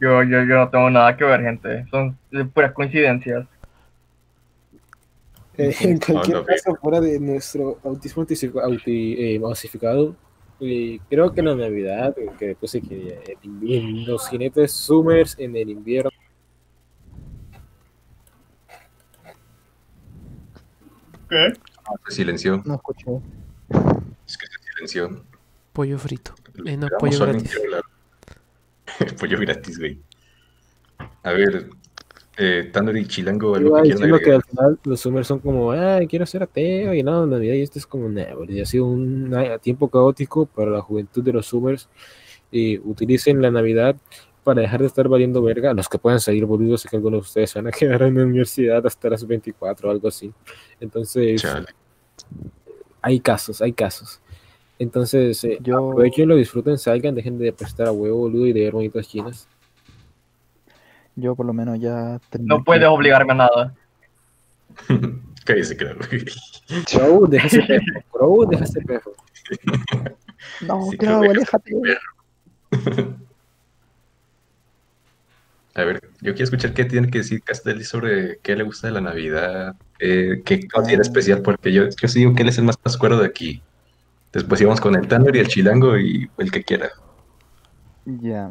Yo, 0.00 0.24
yo, 0.24 0.42
yo 0.42 0.56
no 0.56 0.68
tengo 0.70 0.90
nada 0.90 1.16
que 1.16 1.22
ver, 1.22 1.40
gente. 1.40 1.86
Son 1.88 2.18
eh, 2.32 2.44
puras 2.52 2.72
coincidencias. 2.72 3.46
Eh, 5.56 5.72
en 5.82 5.98
cualquier 5.98 6.38
Anda, 6.38 6.46
caso, 6.46 6.74
fuera 6.82 7.00
de 7.00 7.20
nuestro 7.20 7.78
autismo 7.84 8.24
auti- 8.24 9.14
eh, 9.16 9.38
masificado, 9.38 10.16
eh, 10.64 11.00
creo 11.08 11.32
que 11.32 11.42
la 11.42 11.54
Navidad, 11.54 12.14
que 12.38 12.54
puse 12.54 12.80
que 12.80 13.36
en 13.42 14.06
los 14.06 14.28
jinetes 14.28 14.72
Summers 14.72 15.36
en 15.38 15.56
el 15.56 15.70
invierno. 15.70 16.10
Se 22.08 22.14
silenció. 22.14 22.62
no 22.64 22.76
escuché. 22.76 23.04
Es 24.26 24.38
que 24.38 24.46
se 24.46 24.52
silenció. 24.72 25.24
Pollo 25.72 25.98
frito. 25.98 26.34
Eh, 26.64 26.76
no, 26.76 26.88
pollo 26.98 27.18
gratis. 27.18 27.60
pollo 29.18 29.40
gratis, 29.40 29.78
güey. 29.78 30.00
A 31.24 31.32
ver, 31.32 31.68
eh, 32.36 32.68
Tanner 32.72 32.96
y 32.96 33.06
Chilango, 33.06 33.54
algo 33.54 33.76
que 33.82 33.94
quieran 33.94 34.18
que 34.20 34.32
al 34.32 34.42
final 34.42 34.78
los 34.84 35.00
Summers 35.00 35.26
son 35.28 35.38
como, 35.38 35.70
ay, 35.72 36.06
quiero 36.06 36.26
ser 36.26 36.42
ateo, 36.42 36.92
y 36.94 37.02
no, 37.02 37.26
Navidad, 37.26 37.54
y 37.54 37.62
esto 37.62 37.78
es 37.78 37.86
como, 37.86 38.08
nah, 38.08 38.34
boludo, 38.34 38.62
ha 38.62 38.66
sido 38.66 38.86
un 38.86 39.32
a- 39.34 39.58
tiempo 39.58 39.88
caótico 39.88 40.46
para 40.46 40.70
la 40.70 40.80
juventud 40.80 41.22
de 41.22 41.32
los 41.32 41.46
Summers. 41.46 41.88
Y 42.50 42.78
utilicen 42.78 43.42
la 43.42 43.50
Navidad 43.50 43.96
para 44.44 44.60
dejar 44.60 44.80
de 44.80 44.86
estar 44.86 45.08
valiendo 45.08 45.42
verga. 45.42 45.72
Los 45.74 45.88
que 45.88 45.98
puedan 45.98 46.20
salir, 46.20 46.44
boludo, 46.44 46.76
sé 46.78 46.88
que 46.88 46.96
algunos 46.96 47.20
de 47.22 47.22
ustedes 47.26 47.50
se 47.50 47.58
van 47.58 47.66
a 47.68 47.72
quedar 47.72 48.02
en 48.02 48.14
la 48.16 48.24
universidad 48.24 48.86
hasta 48.86 49.10
las 49.10 49.26
24 49.26 49.88
o 49.88 49.90
algo 49.90 50.06
así. 50.08 50.32
Entonces, 50.80 51.40
Chale. 51.42 51.66
hay 53.02 53.20
casos, 53.20 53.60
hay 53.60 53.72
casos. 53.72 54.20
Entonces, 54.78 55.42
eh, 55.44 55.58
Yo, 55.62 55.90
aprovechenlo, 55.90 56.36
disfruten, 56.36 56.78
salgan, 56.78 57.14
dejen 57.14 57.38
de 57.38 57.52
prestar 57.52 57.86
a 57.88 57.92
huevo, 57.92 58.18
boludo, 58.18 58.46
y 58.46 58.52
de 58.52 58.60
ver 58.64 58.72
bonitas 58.72 59.08
chinas. 59.08 59.48
Yo 61.16 61.34
por 61.34 61.46
lo 61.46 61.52
menos 61.52 61.78
ya. 61.80 62.18
No 62.40 62.62
puedes 62.64 62.86
obligarme 62.88 63.32
a 63.32 63.36
nada. 63.36 63.74
Cállese, 65.44 65.76
claro. 65.76 66.00
Crow, 66.90 67.26
deja 67.28 67.46
ese 67.46 67.62
perro. 67.62 67.84
Crow, 68.12 68.48
deja 68.48 68.64
ese 68.64 68.80
perro. 68.80 69.12
No, 70.60 70.90
Sí, 70.90 70.98
claro, 70.98 71.20
creo 71.20 71.32
que- 71.32 71.38
aléjate. 71.38 71.72
A 75.76 75.82
ver, 75.84 76.02
yo 76.20 76.32
quiero 76.34 76.44
escuchar 76.44 76.72
qué 76.72 76.84
tiene 76.84 77.10
que 77.10 77.18
decir 77.18 77.42
Castelli 77.42 77.82
sobre 77.82 78.38
qué 78.42 78.54
le 78.54 78.62
gusta 78.62 78.86
de 78.86 78.92
la 78.92 79.00
Navidad, 79.00 79.74
eh, 79.98 80.40
qué 80.44 80.68
considera 80.68 81.02
especial, 81.02 81.42
porque 81.42 81.72
yo, 81.72 81.88
yo 81.88 82.08
sí 82.08 82.20
digo 82.20 82.34
que 82.34 82.42
él 82.42 82.48
es 82.48 82.58
el 82.58 82.64
más 82.64 82.76
pascuero 82.76 83.18
de 83.18 83.26
aquí. 83.26 83.60
Después 84.32 84.60
íbamos 84.60 84.80
con 84.80 84.94
el 84.94 85.08
Tanner 85.08 85.34
y 85.34 85.40
el 85.40 85.48
Chilango 85.48 85.98
y 85.98 86.30
el 86.38 86.50
que 86.52 86.62
quiera. 86.62 86.90
Ya. 88.04 88.50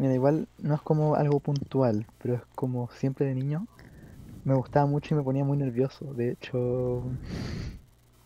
Mira, 0.00 0.14
igual 0.14 0.48
no 0.58 0.74
es 0.74 0.82
como 0.82 1.14
algo 1.14 1.38
puntual, 1.40 2.06
pero 2.18 2.34
es 2.34 2.42
como 2.56 2.88
siempre 2.90 3.26
de 3.26 3.34
niño. 3.36 3.66
Me 4.44 4.54
gustaba 4.54 4.86
mucho 4.86 5.14
y 5.14 5.18
me 5.18 5.24
ponía 5.24 5.44
muy 5.44 5.58
nervioso. 5.58 6.14
De 6.14 6.32
hecho, 6.32 7.04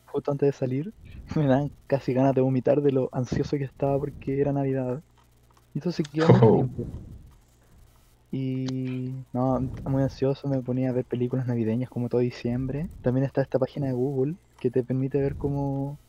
justo 0.07 0.31
antes 0.33 0.47
de 0.49 0.53
salir, 0.53 0.95
me 1.37 1.47
dan 1.47 1.71
casi 1.87 2.15
ganas 2.15 2.35
de 2.35 2.41
vomitar 2.41 2.81
de 2.81 2.93
lo 2.93 3.09
ansioso 3.13 3.57
que 3.59 3.65
estaba 3.65 3.99
porque 3.99 4.41
era 4.41 4.53
Navidad. 4.53 5.03
Y 5.75 5.81
eso 5.81 5.93
se 5.93 6.07
quedó 6.09 6.41
Oh. 6.43 6.51
tiempo. 6.53 6.89
Y 8.31 9.25
no, 9.33 9.71
muy 9.85 10.03
ansioso, 10.03 10.49
me 10.49 10.61
ponía 10.63 10.91
a 10.91 10.93
ver 10.93 11.07
películas 11.07 11.47
navideñas 11.47 11.89
como 11.89 12.09
todo 12.09 12.21
diciembre. 12.21 12.91
También 13.01 13.25
está 13.25 13.43
esta 13.43 13.59
página 13.59 13.87
de 13.87 13.93
Google 13.95 14.37
que 14.59 14.71
te 14.71 14.83
permite 14.85 15.21
ver 15.21 15.37
cómo 15.37 16.01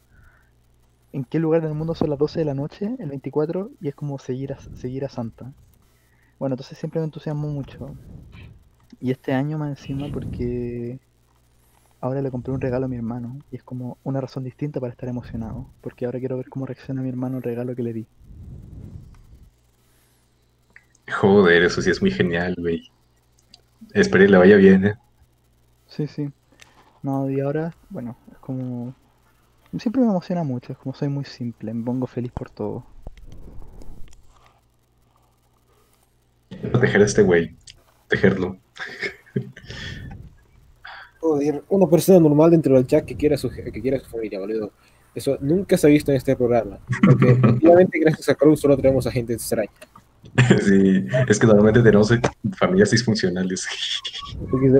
en 1.15 1.23
qué 1.23 1.39
lugar 1.39 1.61
del 1.61 1.73
mundo 1.73 1.95
son 1.95 2.09
las 2.09 2.19
12 2.19 2.41
de 2.41 2.45
la 2.45 2.53
noche, 2.53 2.93
el 2.99 3.07
24, 3.07 3.71
y 3.79 3.87
es 3.87 3.95
como 3.95 4.19
seguir 4.19 4.51
a, 4.51 4.59
seguir 4.73 5.05
a 5.05 5.09
Santa. 5.09 5.49
Bueno, 6.37 6.55
entonces 6.55 6.77
siempre 6.77 6.99
me 6.99 7.05
entusiasmó 7.05 7.47
mucho. 7.47 7.95
Y 8.99 9.11
este 9.11 9.31
año 9.31 9.57
más 9.57 9.69
encima 9.69 10.09
porque 10.09 10.99
ahora 12.01 12.21
le 12.21 12.29
compré 12.31 12.51
un 12.51 12.59
regalo 12.59 12.87
a 12.87 12.89
mi 12.89 12.97
hermano 12.97 13.37
y 13.49 13.55
es 13.55 13.63
como 13.63 13.97
una 14.03 14.19
razón 14.19 14.43
distinta 14.43 14.81
para 14.81 14.91
estar 14.91 15.07
emocionado, 15.07 15.69
porque 15.79 16.05
ahora 16.05 16.19
quiero 16.19 16.35
ver 16.35 16.49
cómo 16.49 16.65
reacciona 16.65 17.01
mi 17.01 17.07
hermano 17.07 17.37
al 17.37 17.43
regalo 17.43 17.73
que 17.77 17.83
le 17.83 17.93
di. 17.93 18.07
Joder, 21.09 21.63
eso 21.63 21.81
sí 21.81 21.91
es 21.91 22.01
muy 22.01 22.11
genial, 22.11 22.55
güey. 22.57 22.91
Espero 23.93 24.25
que 24.25 24.31
le 24.31 24.37
vaya 24.37 24.57
bien, 24.57 24.85
¿eh? 24.85 24.95
Sí, 25.87 26.07
sí. 26.07 26.29
No, 27.03 27.29
y 27.29 27.39
ahora, 27.39 27.73
bueno, 27.89 28.17
es 28.33 28.37
como... 28.39 28.93
Siempre 29.79 30.01
me 30.01 30.07
emociona 30.07 30.43
mucho, 30.43 30.71
es 30.71 30.77
como 30.77 30.95
soy 30.95 31.09
muy 31.09 31.25
simple, 31.25 31.73
me 31.73 31.83
pongo 31.83 32.07
feliz 32.07 32.31
por 32.31 32.49
todo. 32.49 32.85
Proteger 36.71 37.01
a 37.01 37.05
este 37.05 37.23
güey. 37.23 37.55
Protegerlo. 38.07 38.57
Joder, 41.19 41.63
una 41.69 41.87
persona 41.87 42.19
normal 42.19 42.51
dentro 42.51 42.75
del 42.75 42.87
chat 42.87 43.05
que 43.05 43.15
quiera 43.15 43.35
su, 43.37 43.49
que 43.49 43.81
quiera 43.81 43.99
su 43.99 44.09
familia, 44.09 44.39
boludo. 44.39 44.71
Eso 45.13 45.37
nunca 45.41 45.77
se 45.77 45.87
ha 45.87 45.89
visto 45.89 46.11
en 46.11 46.17
este 46.17 46.35
programa. 46.35 46.79
Porque 47.03 47.31
efectivamente, 47.31 47.99
gracias 47.99 48.29
a 48.29 48.35
Crow, 48.35 48.55
solo 48.55 48.77
tenemos 48.77 49.07
a 49.07 49.11
gente 49.11 49.33
extraña. 49.33 49.71
Sí, 50.61 51.05
es 51.27 51.39
que 51.39 51.47
normalmente 51.47 51.81
tenemos 51.81 52.13
familias 52.57 52.91
disfuncionales. 52.91 53.67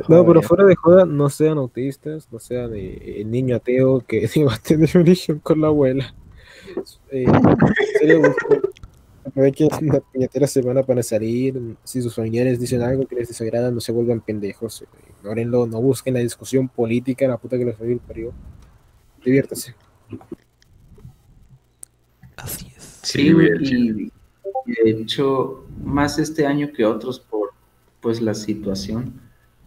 No, 0.10 0.26
pero 0.26 0.42
fuera 0.42 0.66
de 0.66 0.76
joda, 0.76 1.06
no 1.06 1.30
sean 1.30 1.58
autistas, 1.58 2.28
no 2.32 2.40
sean 2.40 2.74
eh, 2.76 3.22
el 3.22 3.32
niño 3.32 3.56
ateo 3.56 4.02
que 4.06 4.28
va 4.48 4.56
a 4.56 4.58
tener 4.58 4.98
origen 4.98 5.40
con 5.40 5.62
la 5.62 5.68
abuela. 5.68 6.14
Eh, 7.12 7.26
aprovechen 9.26 9.70
una 9.82 10.00
puñetera 10.00 10.48
semana 10.48 10.84
para 10.84 11.04
salir. 11.04 11.60
Si 11.84 12.02
sus 12.02 12.16
familiares 12.16 12.60
dicen 12.60 12.82
algo 12.82 13.06
que 13.08 13.16
les 13.16 13.28
desagrada, 13.30 13.72
no 13.72 13.80
se 13.80 13.92
vuelvan 13.92 14.22
pendejos. 14.22 14.82
eh, 14.82 14.86
Ignórenlo, 15.20 15.66
no 15.68 15.82
busquen 15.82 16.16
la 16.16 16.20
discusión 16.20 16.68
política, 16.70 17.28
la 17.28 17.38
puta 17.38 17.58
que 17.58 17.66
los 17.66 17.80
el 17.80 18.00
parió. 18.00 18.34
Diviértase. 19.24 19.74
Así 22.36 22.68
es. 22.76 23.00
Sí, 23.04 23.32
y, 23.62 24.06
y 24.06 24.12
de 24.66 24.92
hecho, 24.92 25.66
más 25.84 26.18
este 26.20 26.46
año 26.46 26.72
que 26.74 26.86
otros 26.86 27.20
por 27.20 27.54
pues 28.02 28.22
la 28.22 28.36
situación. 28.36 29.14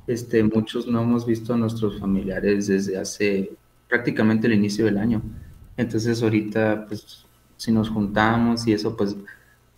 Este, 0.06 0.42
muchos 0.42 0.86
no 0.86 1.02
hemos 1.02 1.26
visto 1.26 1.52
a 1.52 1.56
nuestros 1.56 1.98
familiares 1.98 2.68
desde 2.68 2.96
hace 2.96 3.50
prácticamente 3.88 4.46
el 4.46 4.54
inicio 4.54 4.84
del 4.84 4.98
año. 4.98 5.22
Entonces 5.76 6.22
ahorita, 6.22 6.86
pues, 6.86 7.26
si 7.56 7.72
nos 7.72 7.90
juntamos 7.90 8.66
y 8.66 8.72
eso, 8.72 8.96
pues, 8.96 9.16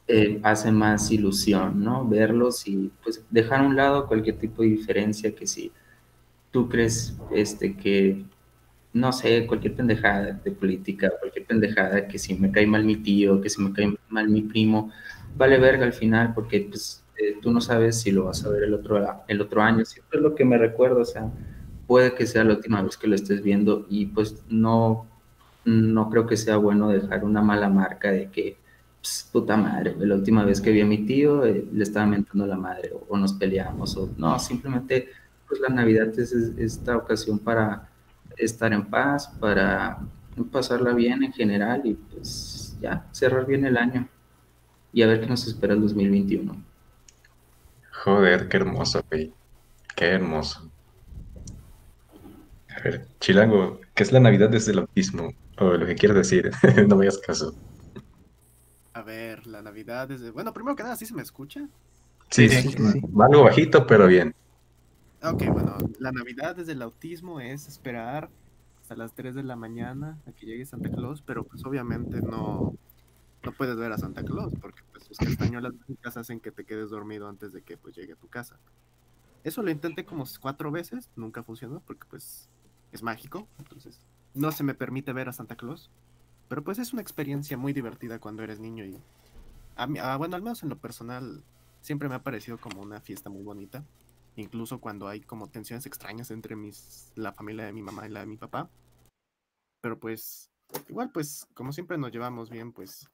eh, 0.08 0.40
hace 0.42 0.72
más 0.72 1.10
ilusión, 1.10 1.82
¿no? 1.82 2.06
Verlos 2.06 2.66
y, 2.66 2.90
pues, 3.02 3.24
dejar 3.30 3.60
a 3.60 3.66
un 3.66 3.76
lado 3.76 4.06
cualquier 4.06 4.38
tipo 4.38 4.62
de 4.62 4.68
diferencia 4.68 5.34
que 5.34 5.46
si 5.46 5.72
tú 6.50 6.68
crees, 6.68 7.16
este, 7.32 7.76
que 7.76 8.24
no 8.92 9.12
sé, 9.12 9.46
cualquier 9.46 9.74
pendejada 9.74 10.32
de 10.32 10.50
política, 10.50 11.12
cualquier 11.20 11.46
pendejada 11.46 12.08
que 12.08 12.18
si 12.18 12.34
me 12.34 12.50
cae 12.50 12.66
mal 12.66 12.84
mi 12.84 12.96
tío, 12.96 13.40
que 13.40 13.48
si 13.48 13.62
me 13.62 13.72
cae 13.72 13.94
mal 14.08 14.28
mi 14.28 14.42
primo, 14.42 14.90
vale 15.36 15.58
verga 15.58 15.84
al 15.84 15.92
final 15.92 16.34
porque 16.34 16.66
pues 16.68 17.04
eh, 17.16 17.38
tú 17.40 17.50
no 17.50 17.60
sabes 17.60 18.00
si 18.00 18.10
lo 18.10 18.24
vas 18.24 18.44
a 18.44 18.48
ver 18.48 18.64
el 18.64 18.74
otro, 18.74 19.04
el 19.28 19.40
otro 19.40 19.62
año. 19.62 19.84
Siempre 19.84 20.18
es 20.18 20.22
lo 20.22 20.34
que 20.34 20.44
me 20.44 20.58
recuerdo, 20.58 21.00
o 21.00 21.04
sea, 21.04 21.30
puede 21.86 22.14
que 22.14 22.26
sea 22.26 22.44
la 22.44 22.54
última 22.54 22.82
vez 22.82 22.96
que 22.96 23.06
lo 23.06 23.14
estés 23.14 23.42
viendo 23.42 23.86
y 23.88 24.06
pues 24.06 24.42
no, 24.48 25.06
no 25.64 26.10
creo 26.10 26.26
que 26.26 26.36
sea 26.36 26.56
bueno 26.56 26.88
dejar 26.88 27.24
una 27.24 27.42
mala 27.42 27.68
marca 27.68 28.10
de 28.10 28.30
que, 28.30 28.56
pues, 29.00 29.28
puta 29.32 29.56
madre, 29.56 29.94
la 29.98 30.14
última 30.14 30.44
vez 30.44 30.60
que 30.60 30.72
vi 30.72 30.80
a 30.80 30.86
mi 30.86 31.04
tío 31.04 31.44
eh, 31.44 31.64
le 31.72 31.82
estaba 31.82 32.06
mentando 32.06 32.46
la 32.46 32.56
madre 32.56 32.92
o, 33.08 33.16
nos 33.16 33.34
peleamos 33.34 33.96
o 33.96 34.10
no, 34.16 34.38
simplemente 34.38 35.08
pues 35.48 35.60
la 35.60 35.68
Navidad 35.68 36.16
es 36.16 36.32
esta 36.32 36.96
ocasión 36.96 37.38
para 37.38 37.89
estar 38.44 38.72
en 38.72 38.86
paz, 38.86 39.28
para 39.40 39.98
pasarla 40.50 40.92
bien 40.94 41.22
en 41.22 41.32
general 41.32 41.82
y 41.84 41.94
pues 41.94 42.76
ya, 42.80 43.06
cerrar 43.12 43.46
bien 43.46 43.64
el 43.66 43.76
año 43.76 44.08
y 44.92 45.02
a 45.02 45.06
ver 45.06 45.20
qué 45.20 45.26
nos 45.26 45.46
espera 45.46 45.74
el 45.74 45.80
2021. 45.82 46.64
Joder, 48.04 48.48
qué 48.48 48.56
hermoso, 48.56 49.02
güey. 49.10 49.32
Qué 49.94 50.06
hermoso. 50.06 50.70
A 52.76 52.80
ver, 52.82 53.06
Chilango, 53.20 53.80
¿qué 53.94 54.02
es 54.02 54.12
la 54.12 54.20
Navidad 54.20 54.48
desde 54.48 54.72
el 54.72 54.78
autismo? 54.80 55.32
O 55.58 55.72
lo 55.72 55.86
que 55.86 55.94
quieras 55.96 56.16
decir, 56.16 56.50
no 56.88 56.96
me 56.96 57.04
hagas 57.04 57.18
caso. 57.18 57.54
A 58.92 59.02
ver, 59.02 59.46
la 59.46 59.62
Navidad 59.62 60.08
desde... 60.08 60.30
Bueno, 60.30 60.52
primero 60.52 60.76
que 60.76 60.82
nada, 60.82 60.96
¿sí 60.96 61.06
se 61.06 61.14
me 61.14 61.22
escucha? 61.22 61.68
Sí, 62.30 62.48
Sí, 62.48 62.48
sí, 62.48 62.70
sí, 62.70 62.78
sí. 62.78 63.00
algo 63.20 63.44
bajito, 63.44 63.86
pero 63.86 64.06
bien. 64.06 64.34
Ok, 65.22 65.44
bueno, 65.52 65.76
la 65.98 66.12
Navidad 66.12 66.56
desde 66.56 66.72
el 66.72 66.80
autismo 66.80 67.40
es 67.40 67.68
esperar 67.68 68.30
hasta 68.80 68.96
las 68.96 69.14
3 69.14 69.34
de 69.34 69.42
la 69.42 69.54
mañana 69.54 70.18
a 70.26 70.32
que 70.32 70.46
llegue 70.46 70.64
Santa 70.64 70.88
Claus, 70.88 71.20
pero 71.20 71.44
pues 71.44 71.62
obviamente 71.66 72.22
no, 72.22 72.74
no 73.42 73.52
puedes 73.52 73.76
ver 73.76 73.92
a 73.92 73.98
Santa 73.98 74.24
Claus 74.24 74.54
porque 74.58 74.80
pues 74.90 75.04
sus 75.04 75.18
castañuelas 75.18 75.74
mágicas 75.74 76.16
hacen 76.16 76.40
que 76.40 76.50
te 76.50 76.64
quedes 76.64 76.88
dormido 76.88 77.28
antes 77.28 77.52
de 77.52 77.60
que 77.60 77.76
pues 77.76 77.94
llegue 77.94 78.14
a 78.14 78.16
tu 78.16 78.28
casa. 78.28 78.58
Eso 79.44 79.62
lo 79.62 79.70
intenté 79.70 80.06
como 80.06 80.24
cuatro 80.40 80.70
veces, 80.70 81.10
nunca 81.16 81.42
funcionó 81.42 81.82
porque 81.86 82.06
pues 82.08 82.48
es 82.90 83.02
mágico, 83.02 83.46
entonces 83.58 84.00
no 84.32 84.52
se 84.52 84.64
me 84.64 84.72
permite 84.72 85.12
ver 85.12 85.28
a 85.28 85.34
Santa 85.34 85.54
Claus, 85.54 85.90
pero 86.48 86.64
pues 86.64 86.78
es 86.78 86.94
una 86.94 87.02
experiencia 87.02 87.58
muy 87.58 87.74
divertida 87.74 88.20
cuando 88.20 88.42
eres 88.42 88.58
niño 88.58 88.86
y 88.86 88.96
a 89.76 89.86
mí, 89.86 89.98
ah, 89.98 90.16
bueno, 90.16 90.36
al 90.36 90.42
menos 90.42 90.62
en 90.62 90.70
lo 90.70 90.78
personal 90.78 91.42
siempre 91.82 92.08
me 92.08 92.14
ha 92.14 92.22
parecido 92.22 92.56
como 92.56 92.80
una 92.80 93.02
fiesta 93.02 93.28
muy 93.28 93.42
bonita 93.42 93.84
incluso 94.36 94.80
cuando 94.80 95.08
hay 95.08 95.20
como 95.20 95.48
tensiones 95.48 95.86
extrañas 95.86 96.30
entre 96.30 96.56
mis, 96.56 97.12
la 97.16 97.32
familia 97.32 97.64
de 97.64 97.72
mi 97.72 97.82
mamá 97.82 98.06
y 98.06 98.10
la 98.10 98.20
de 98.20 98.26
mi 98.26 98.36
papá. 98.36 98.70
Pero 99.80 99.98
pues, 99.98 100.50
igual 100.88 101.10
pues, 101.12 101.46
como 101.54 101.72
siempre 101.72 101.98
nos 101.98 102.12
llevamos 102.12 102.50
bien, 102.50 102.72
pues 102.72 103.08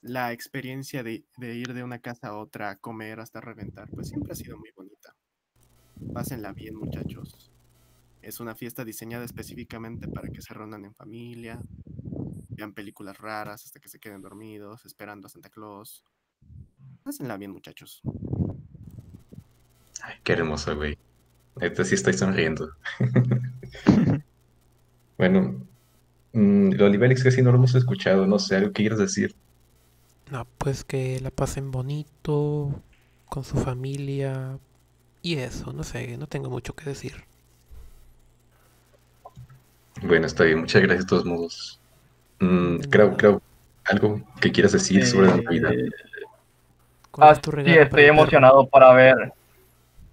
la 0.00 0.32
experiencia 0.32 1.02
de, 1.02 1.24
de 1.36 1.54
ir 1.54 1.74
de 1.74 1.84
una 1.84 2.00
casa 2.00 2.28
a 2.28 2.36
otra 2.36 2.76
comer 2.76 3.20
hasta 3.20 3.40
reventar, 3.40 3.88
pues 3.90 4.08
siempre 4.08 4.32
ha 4.32 4.36
sido 4.36 4.58
muy 4.58 4.70
bonita. 4.74 5.14
Pásenla 6.12 6.52
bien, 6.52 6.74
muchachos. 6.74 7.52
Es 8.20 8.40
una 8.40 8.54
fiesta 8.54 8.84
diseñada 8.84 9.24
específicamente 9.24 10.08
para 10.08 10.28
que 10.28 10.42
se 10.42 10.54
reúnan 10.54 10.84
en 10.84 10.94
familia, 10.94 11.60
vean 12.48 12.72
películas 12.72 13.18
raras 13.18 13.64
hasta 13.64 13.80
que 13.80 13.88
se 13.88 13.98
queden 13.98 14.22
dormidos, 14.22 14.84
esperando 14.84 15.26
a 15.26 15.30
Santa 15.30 15.50
Claus. 15.50 16.04
Pásenla 17.02 17.36
bien, 17.36 17.50
muchachos. 17.50 18.02
Qué 20.24 20.32
hermoso, 20.34 20.74
güey. 20.76 20.98
Ahorita 21.60 21.84
sí 21.84 21.94
estoy 21.94 22.14
sonriendo. 22.14 22.70
bueno, 25.18 25.66
mm, 26.32 26.72
lo 26.74 26.86
Olivélix 26.86 27.24
casi 27.24 27.42
no 27.42 27.50
lo 27.52 27.58
hemos 27.58 27.74
escuchado, 27.74 28.26
no 28.26 28.38
sé, 28.38 28.56
algo 28.56 28.68
que 28.72 28.82
quieras 28.84 28.98
decir. 29.00 29.36
No, 30.30 30.46
pues 30.58 30.84
que 30.84 31.20
la 31.20 31.30
pasen 31.30 31.70
bonito, 31.70 32.82
con 33.28 33.44
su 33.44 33.56
familia 33.58 34.58
y 35.22 35.36
eso, 35.38 35.72
no 35.72 35.84
sé, 35.84 36.16
no 36.18 36.26
tengo 36.28 36.50
mucho 36.50 36.74
que 36.74 36.84
decir. 36.86 37.24
Bueno, 40.02 40.26
está 40.26 40.44
bien, 40.44 40.60
muchas 40.60 40.82
gracias 40.82 41.04
de 41.04 41.08
todos 41.08 41.24
modos. 41.24 41.80
Mm, 42.40 42.78
creo, 42.90 43.16
algo 43.84 44.22
que 44.40 44.52
quieras 44.52 44.72
decir 44.72 45.06
sobre 45.06 45.28
la 45.28 45.36
Navidad. 45.38 45.72
Eh, 45.72 45.90
¿Cuál 47.10 47.28
Ah, 47.28 47.32
es 47.32 47.40
tu 47.40 47.50
sí, 47.50 47.56
regalo 47.56 47.88
para 47.88 48.02
estoy 48.02 48.04
emocionado 48.04 48.66
para 48.68 48.92
ver, 48.94 49.32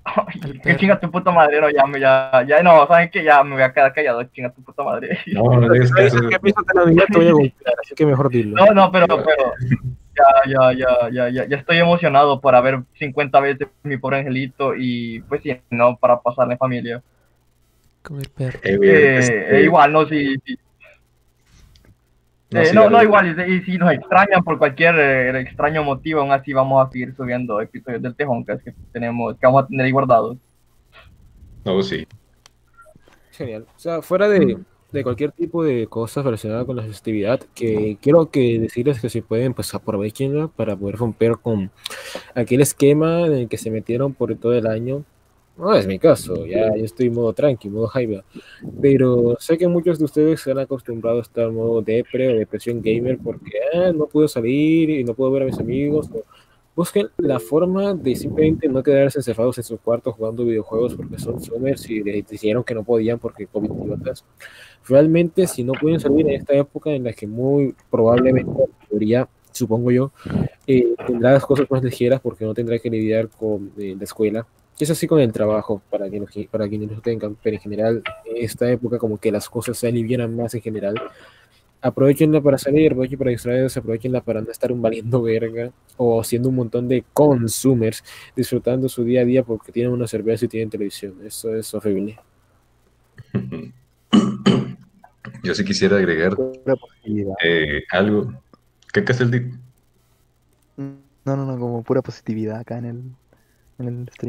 Ay, 0.06 0.60
que 0.64 0.78
chinga 0.78 1.00
tu 1.00 1.12
puta 1.12 1.32
madre, 1.32 1.60
no, 1.62 1.70
ya, 1.70 1.86
me- 1.86 2.00
ya, 2.00 2.44
ya, 2.48 2.64
no, 2.64 2.88
¿saben 2.88 3.10
qué? 3.12 3.24
Ya 3.24 3.44
me 3.44 3.54
voy 3.54 3.62
a 3.64 3.72
quedar 3.74 3.94
callado, 3.94 4.24
chinga 4.24 4.50
tu 4.52 4.64
puta 4.64 4.84
madre. 4.84 5.20
No, 5.34 5.44
no 5.60 5.70
digas 5.72 5.92
que 5.92 6.06
eso- 6.06 6.20
que 6.28 6.36
empieza 6.36 6.62
la 6.74 6.82
Navidad 6.86 7.04
te 7.12 7.18
voy 7.18 7.28
a 7.28 7.32
golpear, 7.34 7.76
así 7.84 7.96
que 7.96 8.06
mejor 8.06 8.30
dilo. 8.30 8.56
No, 8.66 8.74
no, 8.74 8.92
pero, 8.92 9.06
pero, 9.08 9.54
ya, 10.16 10.52
ya, 10.52 10.74
ya, 10.74 11.10
ya, 11.12 11.30
ya, 11.30 11.46
ya 11.48 11.58
estoy 11.58 11.78
emocionado 11.78 12.40
por 12.42 12.62
ver 12.64 12.80
50 12.98 13.40
veces 13.40 13.68
mi 13.84 13.98
pobre 13.98 14.20
angelito 14.20 14.74
y, 14.76 15.20
pues 15.22 15.42
sí, 15.44 15.56
no, 15.70 15.96
para 15.98 16.20
pasarle 16.20 16.54
en 16.54 16.60
familia. 16.60 17.04
Con 18.02 18.20
el 18.20 18.30
perro. 18.30 18.60
Eh, 18.64 18.80
Eh, 18.82 19.18
este, 19.20 19.58
eh, 19.58 19.64
igual, 19.64 19.92
no, 19.92 20.08
si, 20.08 20.36
si- 20.46 20.58
no, 22.52 22.62
eh, 22.62 22.90
no, 22.90 23.04
igual, 23.04 23.28
y, 23.28 23.54
y 23.54 23.62
si 23.62 23.78
nos 23.78 23.92
extrañan 23.92 24.44
por 24.44 24.58
cualquier 24.58 24.96
eh, 24.98 25.40
extraño 25.42 25.84
motivo, 25.84 26.22
aún 26.22 26.32
así 26.32 26.52
vamos 26.52 26.86
a 26.86 26.92
seguir 26.92 27.14
subiendo 27.16 27.62
episodios 27.62 28.02
del 28.02 28.16
Tejoncas 28.16 28.62
que 28.64 28.74
tenemos, 28.92 29.38
que 29.38 29.46
vamos 29.46 29.64
a 29.64 29.68
tener 29.68 29.86
ahí 29.86 29.92
guardados. 29.92 30.38
No, 31.64 31.82
sí. 31.84 32.08
Genial. 33.32 33.66
O 33.76 33.80
sea, 33.80 34.02
fuera 34.02 34.28
de, 34.28 34.58
de 34.92 35.04
cualquier 35.04 35.32
tipo 35.32 35.64
de 35.64 35.88
cosas 35.88 36.26
relacionadas 36.26 36.66
con 36.66 36.76
la 36.76 36.84
festividad, 36.84 37.40
que 37.54 37.98
quiero 38.02 38.32
que 38.32 38.60
decirles 38.60 39.00
que 39.00 39.10
si 39.10 39.22
pueden, 39.22 39.54
pues 39.54 39.74
aprovechenla 39.76 40.48
para 40.48 40.76
poder 40.76 40.96
romper 40.96 41.38
con 41.38 41.70
aquel 42.34 42.62
esquema 42.62 43.28
en 43.28 43.34
el 43.34 43.48
que 43.48 43.58
se 43.58 43.70
metieron 43.70 44.14
por 44.14 44.34
todo 44.36 44.54
el 44.54 44.66
año. 44.66 45.04
No 45.60 45.74
es 45.76 45.86
mi 45.86 46.00
caso, 46.00 46.46
ya 46.46 46.74
yo 46.76 46.86
estoy 46.86 47.08
en 47.08 47.14
modo 47.16 47.34
tranqui, 47.34 47.70
modo 47.70 47.88
jaiba. 47.88 48.24
Pero 48.82 49.36
sé 49.40 49.58
que 49.58 49.68
muchos 49.68 50.00
de 50.00 50.06
ustedes 50.06 50.40
se 50.42 50.52
han 50.52 50.60
acostumbrado 50.60 51.20
a 51.20 51.22
estar 51.22 51.48
en 51.50 51.56
modo 51.56 51.82
depre 51.82 52.30
o 52.34 52.38
depresión 52.38 52.82
gamer 52.82 53.18
porque 53.18 53.52
ah, 53.74 53.92
no 53.94 54.08
puedo 54.08 54.28
salir 54.28 54.90
y 54.90 55.04
no 55.04 55.14
puedo 55.14 55.32
ver 55.32 55.44
a 55.44 55.46
mis 55.46 55.60
amigos. 55.60 56.10
o- 56.14 56.24
Busquen 56.76 57.10
la 57.18 57.42
forma 57.42 57.94
de 57.94 58.16
simplemente 58.16 58.70
no 58.70 58.82
quedarse 58.82 59.20
encerrados 59.20 59.58
en 59.58 59.66
su 59.66 59.78
cuarto 59.80 60.14
jugando 60.14 60.46
videojuegos 60.46 60.96
porque 60.96 61.20
son 61.20 61.42
zoomers 61.42 61.90
y 61.90 62.02
les 62.04 62.26
dijeron 62.26 62.64
que 62.64 62.74
no 62.74 62.84
podían 62.86 63.20
porque 63.20 63.46
COVID 63.48 63.70
idiotas. 63.84 64.24
Realmente, 64.88 65.46
si 65.46 65.64
no 65.66 65.74
pueden 65.74 66.00
salir 66.00 66.26
en 66.28 66.36
esta 66.36 66.54
época 66.54 66.92
en 66.92 67.04
la 67.04 67.12
que 67.12 67.28
muy 67.28 67.76
probablemente 67.92 68.50
la 68.52 68.66
mayoría, 68.88 69.28
supongo 69.52 69.92
yo, 69.92 70.12
eh, 70.68 70.94
tendrá 71.06 71.34
las 71.34 71.46
cosas 71.46 71.70
más 71.70 71.84
ligeras 71.84 72.22
porque 72.22 72.46
no 72.46 72.54
tendrá 72.54 72.80
que 72.80 72.90
lidiar 72.90 73.28
con 73.28 73.72
eh, 73.78 73.96
la 73.98 74.04
escuela. 74.06 74.48
Es 74.80 74.90
así 74.90 75.08
con 75.08 75.20
el 75.20 75.34
trabajo, 75.34 75.82
para 75.90 76.10
quienes, 76.10 76.30
para 76.50 76.70
quienes 76.70 76.90
lo 76.90 77.02
tengan, 77.02 77.36
pero 77.44 77.58
en 77.58 77.62
general, 77.62 78.02
en 78.24 78.38
esta 78.38 78.72
época 78.72 78.98
como 78.98 79.18
que 79.18 79.30
las 79.30 79.50
cosas 79.50 79.78
se 79.78 79.90
alivianan 79.90 80.34
más 80.34 80.56
en 80.56 80.62
general. 80.62 80.96
Aprovechenla 81.82 82.40
para 82.40 82.58
salir, 82.58 82.94
aprovechen 82.94 83.20
para 83.20 83.32
distraerse, 83.32 83.80
aprovechenla 83.80 84.22
para 84.22 84.42
no 84.42 84.50
estar 84.50 84.72
un 84.72 84.82
valiendo 84.82 85.22
verga 85.22 85.74
o 85.98 86.24
siendo 86.24 86.48
un 86.48 86.56
montón 86.56 86.88
de 86.88 87.04
consumers 87.14 88.04
disfrutando 88.36 88.88
su 88.88 89.04
día 89.04 89.22
a 89.22 89.26
día 89.26 89.44
porque 89.44 89.74
tienen 89.74 89.92
una 89.92 90.08
cerveza 90.08 90.46
y 90.46 90.48
tienen 90.48 90.70
televisión. 90.70 91.16
Eso 91.26 91.54
es 91.54 91.74
horrible. 91.74 92.18
Yo 95.44 95.56
sí 95.56 95.66
quisiera 95.66 95.98
agregar 95.98 96.38
eh, 97.44 97.84
algo. 97.92 98.34
¿Qué 98.94 99.04
que 99.04 99.12
es 99.12 99.20
el 99.20 99.60
No, 100.78 100.96
no, 101.26 101.46
no, 101.46 101.60
como 101.60 101.84
pura 101.84 102.02
positividad 102.02 102.60
acá 102.60 102.78
en 102.78 102.86
el, 102.86 103.04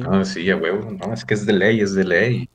Ah, 0.07 0.25
sí, 0.25 0.51
a 0.51 0.57
huevo. 0.57 0.91
No, 0.91 1.13
es 1.13 1.25
que 1.25 1.35
es 1.35 1.47
de 1.47 1.53
ley, 1.53 1.81
es 1.81 1.95
de 1.95 2.05
ley. 2.05 2.49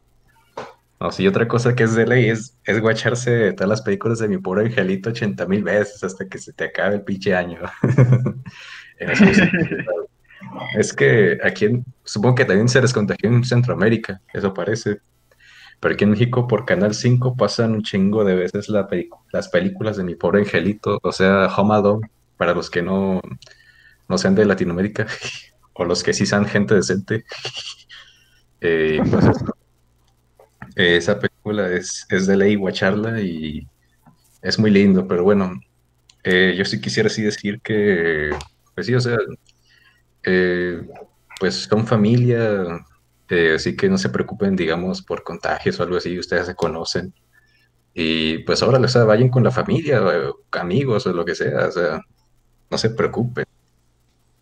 No, 0.99 1.11
sí, 1.11 1.27
otra 1.27 1.47
cosa 1.47 1.75
que 1.75 1.83
es 1.83 1.93
de 1.93 2.07
ley 2.07 2.29
es, 2.29 2.57
es 2.63 2.79
guacharse 2.79 3.51
todas 3.53 3.69
las 3.69 3.81
películas 3.81 4.19
de 4.19 4.29
mi 4.29 4.37
pobre 4.37 4.65
angelito 4.65 5.09
80 5.09 5.45
mil 5.45 5.61
veces 5.63 6.03
hasta 6.03 6.27
que 6.27 6.37
se 6.37 6.53
te 6.53 6.65
acabe 6.65 6.95
el 6.95 7.03
pinche 7.03 7.35
año. 7.35 7.59
Es 10.77 10.93
que 10.93 11.37
aquí, 11.43 11.65
en- 11.65 11.85
supongo 12.03 12.35
que 12.35 12.45
también 12.45 12.69
se 12.69 12.81
les 12.81 12.93
en 13.23 13.43
Centroamérica, 13.43 14.21
eso 14.33 14.53
parece. 14.53 14.99
Pero 15.79 15.93
aquí 15.95 16.03
en 16.05 16.11
México 16.11 16.47
por 16.47 16.65
Canal 16.65 16.93
5 16.93 17.35
pasan 17.35 17.73
un 17.73 17.83
chingo 17.83 18.23
de 18.23 18.35
veces 18.35 18.69
las 18.69 19.49
películas 19.49 19.97
de 19.97 20.03
mi 20.03 20.15
pobre 20.15 20.39
angelito, 20.41 20.99
o 21.03 21.11
sea, 21.11 21.47
Home 21.57 21.99
para 22.37 22.53
los 22.53 22.69
que 22.69 22.81
no, 22.81 23.21
no 24.07 24.17
sean 24.17 24.35
de 24.35 24.45
Latinoamérica, 24.45 25.07
o 25.75 25.85
los 25.85 26.03
que 26.03 26.13
sí 26.13 26.25
sean 26.25 26.45
gente 26.45 26.75
decente. 26.75 27.25
Pues 28.59 29.25
esa 30.75 31.19
película 31.19 31.69
es, 31.71 32.05
es 32.09 32.27
de 32.27 32.37
ley 32.37 32.55
guacharla 32.55 33.21
y 33.21 33.67
es 34.41 34.59
muy 34.59 34.71
lindo, 34.71 35.07
pero 35.07 35.23
bueno, 35.23 35.59
eh, 36.23 36.55
yo 36.57 36.65
sí 36.65 36.81
quisiera 36.81 37.07
así 37.07 37.21
decir 37.21 37.61
que, 37.61 38.31
pues 38.73 38.87
sí, 38.87 38.95
o 38.95 38.99
sea, 38.99 39.17
eh, 40.23 40.81
pues 41.39 41.63
son 41.63 41.85
familia, 41.85 42.63
así 43.55 43.75
que 43.75 43.89
no 43.89 43.97
se 43.97 44.09
preocupen, 44.09 44.55
digamos, 44.55 45.01
por 45.01 45.23
contagios 45.23 45.79
o 45.79 45.83
algo 45.83 45.97
así, 45.97 46.17
ustedes 46.17 46.47
se 46.47 46.55
conocen. 46.55 47.13
Y 47.93 48.39
pues 48.39 48.61
ahora, 48.61 48.79
o 48.79 48.87
sea, 48.87 49.03
vayan 49.05 49.29
con 49.29 49.43
la 49.43 49.51
familia, 49.51 50.01
amigos 50.51 51.07
o 51.07 51.13
lo 51.13 51.25
que 51.25 51.35
sea, 51.35 51.67
o 51.67 51.71
sea, 51.71 52.01
no 52.69 52.77
se 52.77 52.89
preocupen. 52.91 53.45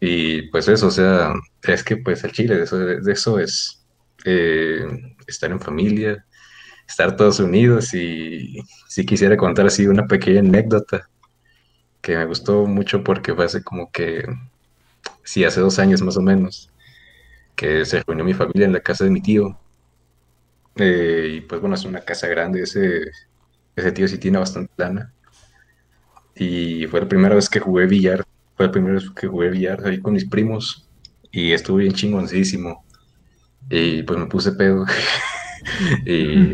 Y 0.05 0.41
pues 0.49 0.67
eso, 0.67 0.87
o 0.87 0.91
sea, 0.91 1.33
es 1.65 1.81
que 1.81 1.95
pues 1.95 2.25
el 2.25 2.33
Chile, 2.33 2.57
de 2.57 3.13
eso, 3.13 3.39
es 3.39 3.85
eh, 4.25 4.85
estar 5.27 5.49
en 5.49 5.61
familia, 5.61 6.25
estar 6.85 7.15
todos 7.15 7.39
unidos 7.39 7.93
y 7.93 8.59
si 8.89 9.05
quisiera 9.05 9.37
contar 9.37 9.65
así 9.65 9.87
una 9.87 10.05
pequeña 10.05 10.41
anécdota 10.41 11.09
que 12.01 12.17
me 12.17 12.25
gustó 12.25 12.65
mucho 12.65 13.01
porque 13.01 13.33
fue 13.33 13.45
hace 13.45 13.63
como 13.63 13.91
que, 13.93 14.25
sí, 15.23 15.45
hace 15.45 15.61
dos 15.61 15.79
años 15.79 16.01
más 16.01 16.17
o 16.17 16.21
menos, 16.21 16.69
que 17.55 17.85
se 17.85 18.03
reunió 18.03 18.25
mi 18.25 18.33
familia 18.33 18.65
en 18.65 18.73
la 18.73 18.81
casa 18.81 19.05
de 19.05 19.09
mi 19.09 19.21
tío. 19.21 19.57
Eh, 20.75 21.35
y 21.37 21.41
pues 21.41 21.61
bueno, 21.61 21.75
es 21.75 21.85
una 21.85 22.01
casa 22.01 22.27
grande, 22.27 22.63
ese, 22.63 23.03
ese 23.73 23.91
tío 23.93 24.09
sí 24.09 24.17
tiene 24.17 24.37
bastante 24.37 24.73
lana. 24.75 25.13
Y 26.35 26.87
fue 26.87 26.99
la 26.99 27.07
primera 27.07 27.35
vez 27.35 27.47
que 27.47 27.61
jugué 27.61 27.85
billar, 27.85 28.25
fue 28.55 28.67
la 28.67 28.71
primera 28.71 28.95
vez 28.95 29.09
que 29.09 29.27
jugué 29.27 29.49
billar 29.49 29.85
ahí 29.85 29.99
con 29.99 30.13
mis 30.13 30.25
primos 30.25 30.87
y 31.31 31.51
estuvo 31.51 31.77
bien 31.77 31.93
chingoncísimo. 31.93 32.85
Y 33.69 34.03
pues 34.03 34.19
me 34.19 34.27
puse 34.27 34.51
pedo. 34.53 34.85
y 36.05 36.51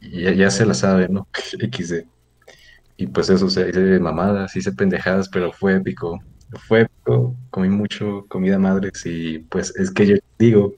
ya, 0.00 0.50
se 0.50 0.66
la 0.66 0.74
sabe, 0.74 1.08
¿no? 1.08 1.28
XD. 1.72 2.06
Y 2.96 3.06
pues 3.06 3.30
eso, 3.30 3.46
o 3.46 3.50
sea, 3.50 3.68
hice 3.68 3.98
mamadas, 4.00 4.54
hice 4.56 4.72
pendejadas, 4.72 5.28
pero 5.28 5.52
fue 5.52 5.76
épico. 5.76 6.20
Fue 6.66 6.82
épico, 6.82 7.36
comí 7.50 7.68
mucho 7.68 8.24
comida 8.28 8.58
madres 8.58 9.04
y 9.04 9.40
pues 9.40 9.74
es 9.76 9.90
que 9.90 10.06
yo 10.06 10.16
digo 10.38 10.74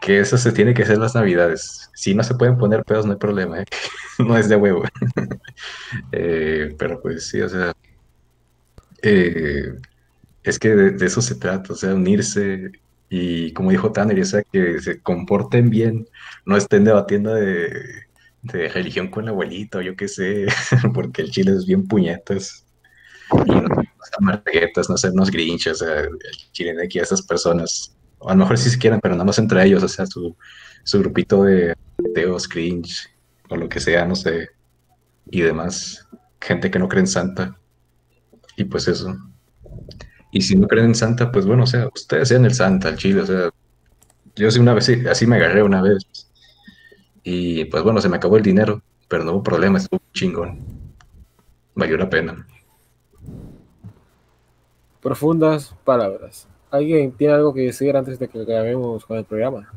que 0.00 0.20
eso 0.20 0.36
se 0.36 0.52
tiene 0.52 0.74
que 0.74 0.82
hacer 0.82 0.98
las 0.98 1.14
navidades. 1.14 1.90
Si 1.94 2.14
no 2.14 2.22
se 2.22 2.34
pueden 2.34 2.58
poner 2.58 2.84
pedos, 2.84 3.06
no 3.06 3.12
hay 3.12 3.18
problema, 3.18 3.60
¿eh? 3.60 3.64
No 4.18 4.36
es 4.36 4.48
de 4.48 4.56
huevo. 4.56 4.84
Eh, 6.12 6.74
pero 6.78 7.00
pues 7.02 7.28
sí, 7.28 7.40
o 7.40 7.48
sea, 7.48 7.74
eh, 9.06 9.74
es 10.42 10.58
que 10.58 10.68
de, 10.70 10.90
de 10.92 11.06
eso 11.06 11.22
se 11.22 11.36
trata, 11.36 11.72
o 11.72 11.76
sea, 11.76 11.94
unirse 11.94 12.72
y 13.08 13.52
como 13.52 13.70
dijo 13.70 13.92
Tanner, 13.92 14.20
o 14.20 14.24
sea, 14.24 14.42
que 14.42 14.80
se 14.80 15.00
comporten 15.00 15.70
bien, 15.70 16.08
no 16.44 16.56
estén 16.56 16.84
debatiendo 16.84 17.34
de, 17.34 17.70
de 18.42 18.68
religión 18.68 19.08
con 19.08 19.24
la 19.24 19.30
abuelita 19.30 19.78
o 19.78 19.82
yo 19.82 19.96
qué 19.96 20.08
sé, 20.08 20.46
porque 20.94 21.22
el 21.22 21.30
chile 21.30 21.52
es 21.52 21.66
bien 21.66 21.86
puñetas. 21.86 22.64
Y 23.32 23.50
no, 23.50 23.62
no 23.62 23.84
marguetas, 24.20 24.88
no 24.88 24.96
ser 24.96 25.12
unos 25.12 25.30
grinches, 25.30 25.82
o 25.82 25.84
sea, 25.84 26.00
el 26.00 26.18
chile 26.52 26.74
de 26.74 26.84
aquí 26.84 26.98
a 26.98 27.02
esas 27.02 27.22
personas, 27.22 27.96
a 28.20 28.32
lo 28.32 28.36
mejor 28.36 28.58
sí 28.58 28.70
se 28.70 28.78
quieran, 28.78 29.00
pero 29.00 29.14
nada 29.14 29.24
más 29.24 29.38
entre 29.38 29.64
ellos, 29.64 29.82
o 29.82 29.88
sea, 29.88 30.06
su, 30.06 30.36
su 30.84 30.98
grupito 31.00 31.44
de 31.44 31.74
teos 32.14 32.46
cringe 32.48 33.08
o 33.48 33.56
lo 33.56 33.68
que 33.68 33.80
sea, 33.80 34.04
no 34.04 34.14
sé, 34.14 34.48
y 35.30 35.40
demás, 35.40 36.08
gente 36.40 36.70
que 36.70 36.78
no 36.78 36.88
cree 36.88 37.00
en 37.00 37.06
Santa, 37.08 37.58
y 38.56 38.64
pues 38.64 38.88
eso. 38.88 39.16
Y 40.32 40.40
si 40.40 40.56
no 40.56 40.66
creen 40.66 40.86
en 40.86 40.94
Santa, 40.94 41.30
pues 41.30 41.46
bueno, 41.46 41.62
o 41.62 41.66
sea, 41.66 41.88
ustedes 41.94 42.28
sean 42.28 42.44
el 42.44 42.54
Santa, 42.54 42.88
el 42.88 42.96
chile, 42.96 43.20
o 43.20 43.26
sea, 43.26 43.50
yo 44.34 44.50
sí 44.50 44.58
una 44.58 44.74
vez, 44.74 44.84
sí, 44.84 45.06
así 45.08 45.26
me 45.26 45.36
agarré 45.36 45.62
una 45.62 45.82
vez, 45.82 46.04
y 47.22 47.64
pues 47.66 47.82
bueno, 47.82 48.00
se 48.00 48.08
me 48.08 48.16
acabó 48.16 48.36
el 48.36 48.42
dinero, 48.42 48.82
pero 49.08 49.24
no 49.24 49.32
hubo 49.32 49.42
problema, 49.42 49.78
estuvo 49.78 50.00
chingón. 50.12 50.60
Valió 51.74 51.96
la 51.96 52.08
pena. 52.08 52.46
Profundas 55.00 55.74
palabras. 55.84 56.48
¿Alguien 56.70 57.12
tiene 57.12 57.34
algo 57.34 57.54
que 57.54 57.62
decir 57.62 57.96
antes 57.96 58.18
de 58.18 58.28
que 58.28 58.42
acabemos 58.42 59.04
con 59.04 59.18
el 59.18 59.24
programa? 59.24 59.72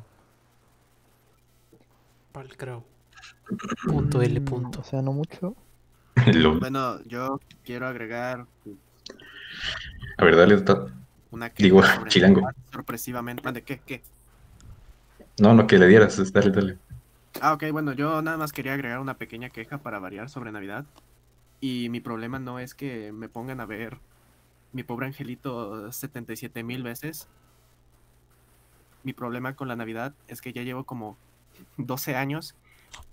Palcrao. 2.31 2.83
Punto 3.87 4.21
L 4.21 4.41
punto. 4.41 4.81
O 4.81 4.83
sea, 4.83 5.01
no 5.01 5.11
mucho. 5.11 5.55
Bueno, 6.59 7.01
yo 7.05 7.39
quiero 7.63 7.87
agregar 7.87 8.45
A 10.17 10.23
ver, 10.25 10.35
dale. 10.35 10.63
una 11.31 11.49
Digo, 11.57 11.81
queja 11.81 11.95
sobre 11.95 12.09
chilango. 12.09 12.49
Sorpresivamente. 12.71 13.51
¿De 13.51 13.63
qué? 13.63 13.79
¿Qué? 13.85 14.03
No, 15.39 15.53
no, 15.53 15.67
que 15.67 15.77
le 15.77 15.87
dieras, 15.87 16.31
dale, 16.33 16.51
dale. 16.51 16.77
Ah, 17.41 17.53
ok, 17.53 17.65
bueno, 17.71 17.93
yo 17.93 18.21
nada 18.21 18.37
más 18.37 18.51
quería 18.51 18.73
agregar 18.73 18.99
una 18.99 19.17
pequeña 19.17 19.49
queja 19.49 19.77
para 19.79 19.99
variar 19.99 20.29
sobre 20.29 20.51
Navidad. 20.51 20.85
Y 21.61 21.89
mi 21.89 21.99
problema 22.01 22.39
no 22.39 22.59
es 22.59 22.73
que 22.73 23.11
me 23.11 23.29
pongan 23.29 23.59
a 23.61 23.65
ver 23.65 23.97
mi 24.73 24.83
pobre 24.83 25.07
angelito 25.07 25.91
77 25.91 26.63
mil 26.63 26.83
veces. 26.83 27.27
mi 29.03 29.13
problema 29.13 29.55
con 29.55 29.67
la 29.67 29.75
Navidad 29.75 30.13
es 30.27 30.41
que 30.41 30.53
ya 30.53 30.63
llevo 30.63 30.83
como 30.83 31.17
12 31.77 32.15
años 32.15 32.55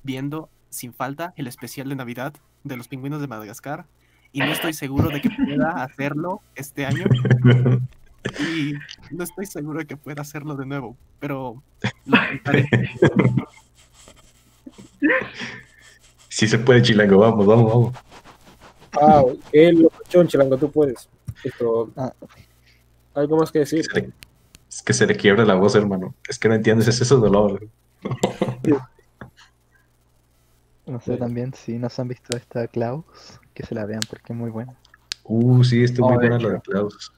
viendo 0.03 0.49
sin 0.71 0.93
falta 0.93 1.33
el 1.37 1.47
especial 1.47 1.89
de 1.89 1.97
Navidad 1.97 2.35
de 2.69 2.77
los 2.77 2.89
pingüinos 2.89 3.21
de 3.21 3.27
Madagascar 3.29 3.87
y 4.33 4.41
no 4.41 4.47
estoy 4.47 4.73
seguro 4.73 5.09
de 5.09 5.21
que 5.21 5.31
pueda 5.31 5.83
hacerlo 5.85 6.41
este 6.55 6.85
año 6.87 7.05
y 8.41 8.75
no 9.15 9.25
estoy 9.25 9.47
seguro 9.47 9.79
de 9.79 9.87
que 9.87 9.97
pueda 9.97 10.23
hacerlo 10.23 10.55
de 10.57 10.67
nuevo, 10.67 10.97
pero 11.21 11.63
lo 12.07 12.17
intentaré. 12.33 12.69
Sí 16.29 16.47
se 16.49 16.59
puede, 16.59 16.83
Chilango, 16.83 17.19
vamos, 17.19 17.47
vamos, 17.47 17.73
vamos. 17.73 17.95
Wow, 19.25 19.39
qué 19.53 19.73
locochón, 19.73 20.27
Chilango, 20.29 20.57
tú 20.57 20.71
puedes. 20.71 21.09
Esto, 21.45 21.91
Ah, 21.97 22.13
¿Algo 23.15 23.39
más 23.39 23.51
que 23.51 23.61
decir? 23.61 23.85
Se 23.85 24.01
le- 24.01 24.11
Es 24.69 24.83
que 24.83 24.93
se 24.93 25.07
le 25.07 25.17
quiebra 25.17 25.45
la 25.45 25.55
voz, 25.55 25.75
hermano. 25.75 26.15
Es 26.29 26.39
que 26.39 26.49
no 26.49 26.55
entiendes, 26.55 26.89
es 26.89 27.01
ese 27.01 27.15
dolor. 27.15 27.67
no 28.65 28.87
sé 31.01 31.17
también 31.17 31.53
si 31.55 31.79
no 31.79 31.89
se 31.91 32.01
han 32.03 32.09
visto 32.09 32.37
esta 32.37 32.67
Klaus, 32.69 33.05
que 33.55 33.65
se 33.67 33.75
la 33.75 33.85
vean 33.87 34.01
porque 34.09 34.33
es 34.33 34.39
muy 34.39 34.51
buena. 34.51 34.75
Uh, 35.25 35.65
sí, 35.65 35.83
está 35.83 36.01
muy 36.03 36.17
Oh, 36.17 36.21
de 36.21 36.29
buena 36.29 36.39
la 36.49 36.55
de 36.55 36.61
Klaus. 36.61 37.13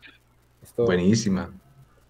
Esto- 0.63 0.85
Buenísima. 0.87 1.51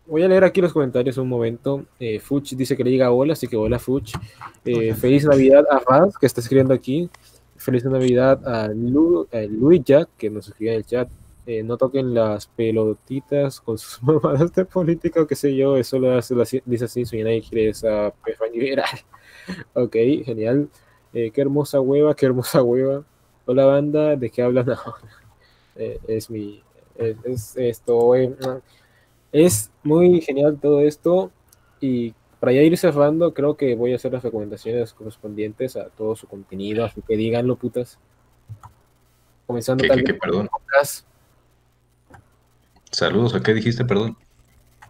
Voy 0.07 0.23
a 0.23 0.29
leer 0.29 0.45
aquí 0.45 0.61
los 0.63 0.73
comentarios 0.73 1.19
un 1.19 1.29
momento. 1.29 1.85
Eh, 2.01 2.19
Fuch 2.21 2.53
dice 2.55 2.77
que 2.77 2.85
le 2.85 2.91
diga 2.91 3.11
hola, 3.11 3.35
así 3.35 3.47
que 3.47 3.57
hola 3.57 3.79
Fuch. 3.79 4.13
Eh, 4.65 4.95
feliz 4.95 5.25
Navidad 5.27 5.65
a 5.71 5.81
Raz, 5.87 6.17
que 6.17 6.25
está 6.27 6.41
escribiendo 6.41 6.73
aquí. 6.73 7.11
Feliz 7.57 7.85
Navidad 7.85 8.41
a, 8.47 8.69
Lu, 8.69 9.27
a 9.33 9.41
Luis 9.51 9.83
Jack, 9.85 10.09
que 10.17 10.31
nos 10.31 10.49
escribe 10.49 10.71
en 10.73 10.77
el 10.79 10.87
chat. 10.87 11.09
Eh, 11.45 11.63
no 11.63 11.77
toquen 11.77 12.15
las 12.15 12.47
pelotitas 12.47 13.61
con 13.61 13.77
sus 13.79 14.03
mamadas 14.03 14.53
de 14.55 14.65
política 14.65 15.21
o 15.21 15.27
qué 15.27 15.35
sé 15.35 15.55
yo. 15.55 15.77
Eso 15.77 15.99
lo 15.99 16.17
hace, 16.17 16.41
hace- 16.41 16.63
dice 16.65 16.85
así, 16.87 17.05
soy 17.05 17.23
nadie 17.23 17.43
quiere 17.43 17.71
esa 17.71 18.11
pefa 18.25 18.47
liberal. 18.47 18.89
ok, 19.75 19.93
genial. 20.25 20.69
Eh, 21.13 21.31
qué 21.31 21.41
hermosa 21.41 21.81
hueva, 21.81 22.15
qué 22.15 22.27
hermosa 22.27 22.63
hueva. 22.63 23.05
Hola 23.47 23.65
banda, 23.65 24.17
¿de 24.17 24.31
qué 24.31 24.43
hablan 24.43 24.69
ahora? 24.71 24.99
Eh, 25.77 25.99
es 26.09 26.31
mi... 26.31 26.63
Es, 26.97 27.17
es 27.25 27.57
esto... 27.57 28.15
eh, 28.17 28.35
es 29.31 29.71
muy 29.83 30.21
genial 30.21 30.59
todo 30.61 30.81
esto 30.81 31.31
y 31.81 32.15
para 32.41 32.53
ya 32.53 32.63
ir 32.63 32.77
cerrando, 32.79 33.35
creo 33.35 33.57
que 33.57 33.75
voy 33.75 33.93
a 33.93 33.97
hacer 33.97 34.13
las 34.13 34.23
recomendaciones 34.23 34.95
correspondientes 34.95 35.77
a 35.77 35.87
todo 35.91 36.17
su 36.17 36.27
contenido, 36.27 36.85
así 36.85 37.03
que 37.07 37.17
díganlo, 37.17 37.57
putas. 37.57 37.99
Comenzando 39.47 39.83
¿Qué, 39.83 39.89
tal 39.89 40.05
qué, 40.05 40.13
vez 40.13 40.21
perdón? 40.21 40.49
Saludos, 42.91 43.35
¿a 43.35 43.43
qué 43.43 43.55
dijiste, 43.55 43.85
perdón? 43.85 44.17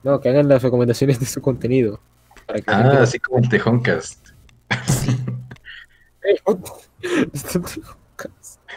No, 0.03 0.21
que 0.21 0.29
hagan 0.29 0.49
las 0.49 0.63
recomendaciones 0.63 1.19
de 1.19 1.27
su 1.27 1.41
contenido. 1.41 2.01
Para 2.47 2.61
que 2.61 2.71
Ah, 2.71 3.03
así 3.03 3.19
como 3.19 3.39
el 3.39 3.49
Tejoncast. 3.49 4.29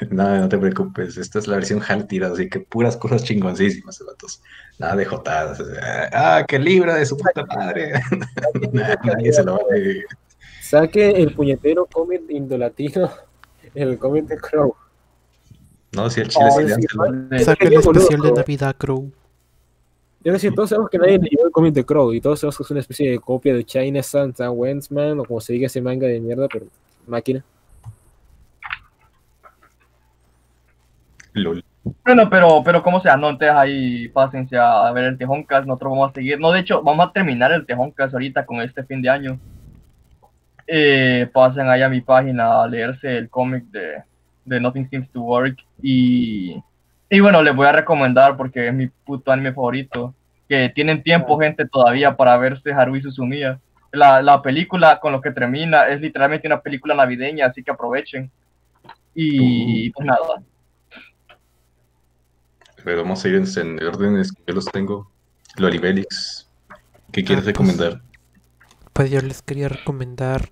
Nada, 0.10 0.40
no 0.40 0.50
te 0.50 0.58
preocupes. 0.58 1.18
Esta 1.18 1.40
es 1.40 1.48
la 1.48 1.56
versión 1.56 1.82
HAL 1.88 2.08
tirada, 2.08 2.34
así 2.34 2.50
que 2.50 2.60
puras 2.60 2.98
cosas 2.98 3.24
chingoncísimas, 3.24 4.04
vatos. 4.06 4.42
Nada 4.80 4.96
de 4.96 5.06
jotadas. 5.06 5.60
o 5.60 5.66
sea, 5.66 6.10
Ah, 6.14 6.46
qué 6.48 6.58
libro 6.58 6.94
de 6.94 7.06
su 7.06 7.18
puta 7.18 7.46
madre. 7.46 7.94
Nadie 9.04 9.34
se 9.34 9.44
lo 9.44 9.54
va 9.56 9.62
a 9.70 9.74
leer. 9.74 10.06
Saque 10.62 11.10
el 11.10 11.34
puñetero 11.34 11.86
cómic 11.86 12.22
indolatino, 12.30 13.12
el 13.76 13.98
cómic 14.00 14.26
de 14.26 14.38
Crow. 14.38 14.76
No, 15.92 16.10
si 16.10 16.22
el 16.22 16.30
chile 16.30 16.46
Oh, 16.50 16.62
sí 16.62 16.72
el 16.72 17.58
qué 17.58 17.78
boludo, 17.80 18.00
especial 18.00 18.22
de. 18.22 18.32
Navidad, 18.32 18.76
Crow. 18.78 19.12
Yo 20.24 20.34
decir, 20.34 20.54
todos 20.54 20.70
sabemos 20.70 20.90
que 20.90 21.00
nadie 21.00 21.18
leyó 21.18 21.46
el 21.46 21.52
cómic 21.52 21.74
de 21.74 21.84
Crow 21.84 22.14
y 22.14 22.22
todos 22.22 22.40
sabemos 22.40 22.58
que 22.58 22.64
es 22.64 22.72
una 22.72 22.80
especie 22.80 23.12
de 23.12 23.20
copia 23.20 23.54
de 23.54 23.64
China 23.66 24.02
Santa 24.04 24.50
Wensman 24.52 25.20
o 25.20 25.26
como 25.26 25.42
se 25.42 25.54
diga 25.54 25.66
ese 25.66 25.82
manga 25.82 26.08
de 26.08 26.20
mierda, 26.20 26.48
pero 26.48 26.68
máquina. 27.08 27.44
Lol. 31.34 31.64
Bueno, 32.06 32.30
pero, 32.30 32.62
pero 32.64 32.84
como 32.84 33.02
sea, 33.02 33.18
no, 33.18 33.30
entonces 33.30 33.56
ahí 33.56 34.08
pásense 34.10 34.58
a 34.58 34.92
ver 34.92 35.06
el 35.06 35.18
Tejoncas, 35.18 35.66
nosotros 35.66 35.92
vamos 35.92 36.12
a 36.12 36.14
seguir, 36.14 36.40
no, 36.40 36.52
de 36.52 36.60
hecho, 36.60 36.84
vamos 36.84 37.08
a 37.08 37.12
terminar 37.12 37.52
el 37.52 37.66
Tejoncas 37.66 38.14
ahorita 38.14 38.46
con 38.46 38.62
este 38.62 38.84
fin 38.84 39.02
de 39.02 39.10
año. 39.10 39.40
Eh, 40.68 41.30
pasen 41.34 41.68
ahí 41.70 41.82
a 41.82 41.90
mi 41.90 42.02
página 42.02 42.62
a 42.62 42.68
leerse 42.68 43.18
el 43.18 43.30
cómic 43.30 43.64
de, 43.66 44.04
de 44.46 44.60
Nothing 44.60 44.90
Seems 44.90 45.10
to 45.12 45.22
Work 45.22 45.58
y, 45.82 46.62
y 47.10 47.20
bueno, 47.20 47.42
les 47.42 47.56
voy 47.56 47.68
a 47.68 47.72
recomendar 47.72 48.38
porque 48.38 48.68
es 48.68 48.74
mi 48.74 48.88
puto 48.88 49.32
anime 49.32 49.54
favorito, 49.54 50.14
que 50.48 50.70
tienen 50.70 51.02
tiempo, 51.02 51.40
gente, 51.40 51.66
todavía 51.68 52.16
para 52.16 52.38
verse 52.38 52.72
Haruhi 52.72 53.02
Suzumiya. 53.02 53.60
La, 53.92 54.22
la 54.22 54.42
película 54.42 55.00
con 55.00 55.12
lo 55.12 55.22
que 55.22 55.32
termina 55.32 55.88
es 55.90 56.00
literalmente 56.02 56.48
una 56.48 56.62
película 56.62 56.96
navideña, 56.96 57.48
así 57.48 57.64
que 57.64 57.72
aprovechen. 57.72 58.32
Y 59.14 59.90
pues 59.92 60.06
nada. 60.08 60.44
A 62.80 62.84
ver, 62.84 62.98
vamos 62.98 63.24
a 63.24 63.28
ir 63.28 63.36
en, 63.36 63.46
en 63.80 63.84
órdenes 63.88 64.32
que 64.32 64.44
yo 64.48 64.54
los 64.56 64.66
tengo. 64.66 65.12
Lolibelix, 65.58 66.50
¿qué 67.12 67.24
quieres 67.24 67.46
Ah, 67.48 67.54
pues, 67.58 67.78
recomendar? 67.78 68.02
Pues 68.94 69.12
yo 69.12 69.22
les 69.22 69.42
quería 69.42 69.70
recomendar 69.70 70.50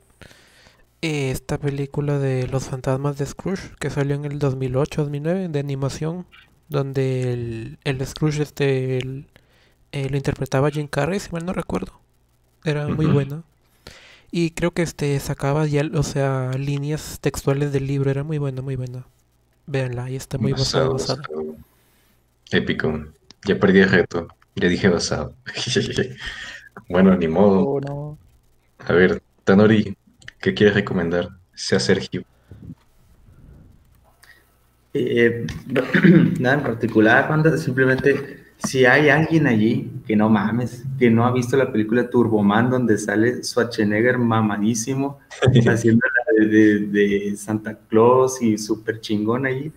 eh, 1.02 1.32
esta 1.32 1.57
película 1.57 2.20
de 2.20 2.48
Los 2.48 2.66
Fantasmas 2.70 3.18
de 3.18 3.26
Scrooge 3.26 3.76
que 3.80 3.90
salió 3.90 4.16
en 4.16 4.26
el 4.26 4.40
2008-2009 4.40 5.48
de 5.49 5.60
animación, 5.60 6.28
donde 6.68 7.34
el, 7.34 7.80
el 7.84 8.06
Scrooge 8.06 8.41
este 8.44 8.98
el- 8.98 9.28
eh, 9.91 10.10
lo 10.10 10.18
interpretaba 10.18 10.70
Jim 10.72 10.88
Carrey, 10.88 11.20
si 11.20 11.32
mal 11.32 11.45
no 11.45 11.53
recuerdo. 11.53 11.99
Era 12.64 12.88
muy 12.88 13.06
Ujú. 13.06 13.14
buena. 13.15 13.44
Y 14.31 14.52
creo 14.52 14.72
que 14.72 14.84
este 14.84 15.19
sacaba 15.19 15.65
ya, 15.65 15.84
o 15.94 16.03
sea, 16.03 16.52
líneas 16.53 17.19
textuales 17.22 17.72
del 17.73 17.88
libro, 17.88 18.11
era 18.11 18.23
muy 18.23 18.38
buena, 18.38 18.61
muy 18.61 18.76
buena. 18.76 19.06
Véanla, 19.68 20.06
ahí 20.06 20.15
está 20.15 20.38
muy 20.38 20.52
Basado, 20.52 20.94
basada. 20.94 21.22
basado. 21.22 21.56
Épico. 22.52 23.06
Ya 23.45 23.60
perdí 23.60 23.80
el 23.80 23.90
reto. 23.90 24.27
Ya 24.56 24.68
dije 24.68 24.90
basado. 24.90 25.34
bueno, 26.90 27.15
ni 27.18 27.27
modo. 27.27 27.65
Oh, 27.65 27.80
no. 27.80 28.18
A 28.80 28.94
ver, 28.94 29.22
Tanori, 29.44 29.95
¿qué 30.40 30.53
quieres 30.53 30.76
recomendar? 30.76 31.30
Sea 31.53 31.80
Sergio. 31.80 32.23
Eh, 34.94 35.45
nada 36.40 36.56
en 36.56 36.64
particular, 36.64 37.30
banda, 37.30 37.57
simplemente 37.57 38.49
si 38.60 38.86
hay 38.86 39.10
alguien 39.10 39.48
allí 39.48 39.91
que 40.06 40.15
no 40.15 40.30
mames, 40.30 40.84
que 40.99 41.10
no 41.10 41.26
ha 41.26 41.31
visto 41.31 41.56
la 41.57 41.72
película 41.72 42.10
Turboman 42.10 42.69
donde 42.69 42.98
sale 42.98 43.44
Schwarzenegger 43.44 44.18
mamadísimo 44.18 45.19
haciendo 45.68 46.06
la 46.07 46.44
de, 46.45 46.48
de- 46.49 46.80
de 46.88 47.36
Santa 47.38 47.77
Claus 47.90 48.41
y 48.41 48.57
súper 48.57 48.99
chingón 49.02 49.45
allí, 49.45 49.72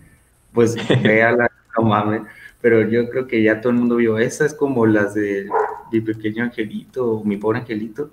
pues 0.51 0.75
véala, 1.03 1.49
no 1.77 1.83
mames. 1.85 2.21
Pero 2.61 2.87
yo 2.87 3.09
creo 3.09 3.27
que 3.27 3.41
ya 3.43 3.59
todo 3.59 3.71
el 3.73 3.79
mundo 3.79 3.97
vio 3.97 4.17
esa, 4.19 4.45
es 4.45 4.53
como 4.53 4.85
las 4.85 5.13
de 5.15 5.47
Mi 5.91 5.99
Pequeño 5.99 6.43
Angelito 6.45 7.11
o 7.13 7.23
Mi 7.25 7.35
Pobre 7.37 7.59
Angelito. 7.59 8.11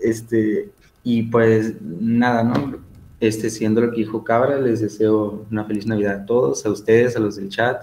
Este, 0.00 0.70
y 1.04 1.22
pues 1.24 1.74
nada, 1.80 2.42
¿no? 2.44 2.78
Este, 3.20 3.50
siendo 3.50 3.80
lo 3.82 3.90
que 3.92 3.98
dijo 3.98 4.24
Cabra, 4.24 4.58
les 4.58 4.80
deseo 4.80 5.46
una 5.50 5.64
feliz 5.64 5.86
Navidad 5.86 6.22
a 6.22 6.26
todos, 6.26 6.64
a 6.66 6.70
ustedes, 6.70 7.16
a 7.16 7.20
los 7.20 7.36
del 7.36 7.48
chat. 7.50 7.82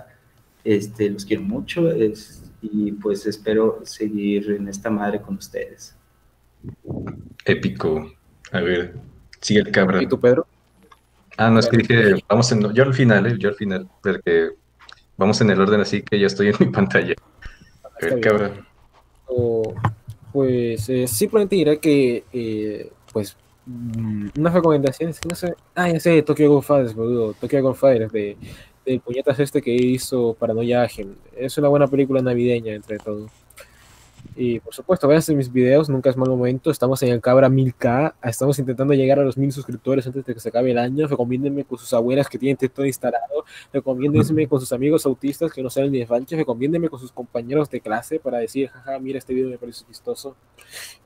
Este, 0.64 1.10
los 1.10 1.26
quiero 1.26 1.44
mucho 1.44 1.90
es- 1.92 2.44
y 2.62 2.92
pues 2.92 3.26
espero 3.26 3.80
seguir 3.84 4.52
en 4.52 4.68
esta 4.68 4.90
madre 4.90 5.22
con 5.22 5.36
ustedes. 5.36 5.96
Épico. 7.46 8.12
A 8.52 8.60
ver, 8.62 8.96
sigue 9.40 9.62
el 9.62 9.72
cabra. 9.72 10.02
¿Y 10.02 10.08
tú, 10.08 10.20
Pedro? 10.20 10.46
Ah, 11.38 11.50
no, 11.50 11.60
es 11.60 11.68
que 11.68 11.78
dije, 11.78 12.16
vamos 12.28 12.52
en, 12.52 12.74
yo 12.74 12.84
al 12.84 12.94
final, 12.94 13.26
eh, 13.28 13.36
yo 13.40 13.50
al 13.50 13.56
final, 13.56 13.88
porque 14.04 14.50
vamos 15.16 15.40
en 15.40 15.50
el 15.52 15.62
orden 15.62 15.80
así 15.80 16.02
que 16.02 16.20
ya 16.20 16.28
estoy 16.28 16.50
en 16.50 16.56
mi 16.60 16.66
pantalla. 16.68 17.16
A 17.84 18.06
ver. 18.06 18.64
O, 19.28 19.74
pues 20.34 20.90
eh, 20.90 21.08
simplemente 21.08 21.56
diré 21.56 21.80
que, 21.80 22.26
eh, 22.34 22.92
pues, 23.14 23.38
mm, 23.66 24.30
unas 24.38 24.54
recomendaciones, 24.54 25.20
que 25.20 25.30
no 25.30 25.36
sé. 25.36 25.54
Ah, 25.76 25.90
ya 25.90 26.00
sé, 26.00 26.22
Tokyo 26.24 26.50
Godfathers, 26.50 26.94
boludo. 26.94 27.34
Tokyo 27.34 27.62
Godfathers, 27.62 28.12
de, 28.12 28.36
del 28.92 29.02
puñetas 29.02 29.40
este 29.40 29.62
que 29.62 29.74
hizo 29.74 30.34
Paranoia 30.34 30.84
Agent. 30.84 31.18
Es 31.36 31.58
una 31.58 31.68
buena 31.68 31.88
película 31.88 32.22
navideña, 32.22 32.74
entre 32.74 32.98
todo. 32.98 33.28
Y 34.36 34.60
por 34.60 34.74
supuesto, 34.74 35.08
vean 35.08 35.22
mis 35.36 35.52
videos, 35.52 35.90
nunca 35.90 36.10
es 36.10 36.18
mal 36.18 36.30
momento. 36.30 36.72
Estamos 36.72 37.02
en 37.04 37.10
el 37.10 37.22
Cabra 37.22 37.50
1000K, 37.50 38.16
estamos 38.24 38.58
intentando 38.60 38.94
llegar 38.94 39.20
a 39.20 39.24
los 39.24 39.38
1000 39.38 39.52
suscriptores 39.52 40.06
antes 40.08 40.26
de 40.26 40.34
que 40.34 40.40
se 40.40 40.50
acabe 40.50 40.72
el 40.72 40.78
año. 40.78 41.08
Recomiéndenme 41.08 41.64
con 41.64 41.78
sus 41.78 41.94
abuelas 41.94 42.28
que 42.28 42.38
tienen 42.38 42.58
todo 42.58 42.86
instalado. 42.86 43.46
Recomiéndenme 43.72 44.48
con 44.48 44.60
sus 44.60 44.72
amigos 44.72 45.06
autistas 45.06 45.52
que 45.54 45.62
no 45.62 45.70
salen 45.70 45.92
ni 45.92 46.00
de 46.00 46.08
falche. 46.08 46.36
Recomiéndenme 46.36 46.90
con 46.90 47.00
sus 47.00 47.12
compañeros 47.12 47.70
de 47.70 47.82
clase 47.82 48.20
para 48.20 48.40
decir, 48.40 48.70
jaja, 48.70 49.00
mira, 49.00 49.18
este 49.18 49.34
video 49.34 49.50
me 49.50 49.58
parece 49.58 49.86
chistoso. 49.86 50.36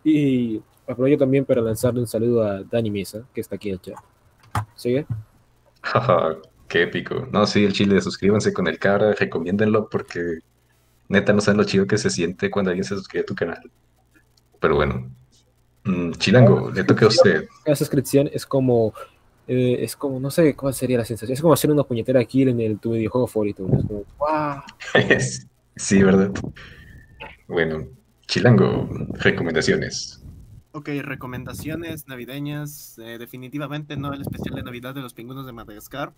Y 0.03 0.61
aprovecho 0.87 1.19
también 1.19 1.45
para 1.45 1.61
lanzarle 1.61 1.99
un 1.99 2.07
saludo 2.07 2.43
a 2.43 2.63
Dani 2.63 2.91
Mesa, 2.91 3.25
que 3.33 3.41
está 3.41 3.55
aquí 3.55 3.69
en 3.69 3.75
el 3.75 3.81
chat. 3.81 3.97
¿Sigue? 4.75 5.05
Jaja, 5.81 6.37
qué 6.73 6.81
épico. 6.81 7.27
No, 7.31 7.45
sí, 7.45 7.63
el 7.63 7.71
chile, 7.71 8.01
suscríbanse 8.01 8.51
con 8.51 8.67
el 8.67 8.79
cabra, 8.79 9.13
recomiéndenlo 9.13 9.87
porque 9.89 10.39
neta 11.07 11.31
no 11.31 11.39
saben 11.39 11.59
lo 11.59 11.65
chido 11.65 11.85
que 11.85 11.99
se 11.99 12.09
siente 12.09 12.49
cuando 12.49 12.71
alguien 12.71 12.83
se 12.83 12.95
suscribe 12.95 13.21
a 13.21 13.25
tu 13.27 13.35
canal. 13.35 13.71
pero 14.59 14.75
bueno. 14.75 15.07
Mm, 15.83 16.13
Chilango, 16.13 16.71
le 16.71 16.83
toca 16.83 17.05
a 17.05 17.09
usted. 17.09 17.45
Esa 17.65 17.75
suscripción 17.75 18.27
es 18.33 18.47
como, 18.47 18.91
eh, 19.47 19.77
es 19.81 19.95
como, 19.95 20.19
no 20.19 20.31
sé 20.31 20.55
cuál 20.55 20.73
sería 20.73 20.97
la 20.97 21.05
sensación. 21.05 21.33
Es 21.33 21.41
como 21.41 21.53
hacer 21.53 21.69
una 21.69 21.83
puñetera 21.83 22.19
aquí 22.19 22.41
en 22.41 22.59
el, 22.59 22.79
tu 22.79 22.93
videojuego 22.93 23.27
favorito. 23.27 23.67
Es 23.77 23.85
como, 23.85 24.05
wow. 24.17 24.63
sí, 25.75 26.01
¿verdad? 26.01 26.31
Bueno, 27.47 27.85
Chilango, 28.25 28.89
recomendaciones. 29.19 30.23
Ok, 30.71 30.89
recomendaciones 31.03 32.07
navideñas. 32.07 32.97
eh, 32.97 33.19
definitivamente 33.19 33.95
no 33.95 34.11
el 34.11 34.21
especial 34.21 34.55
de 34.55 34.63
Navidad 34.63 34.95
de 34.95 35.01
los 35.01 35.13
pingüinos 35.13 35.45
de 35.45 35.51
Madagascar. 35.51 36.13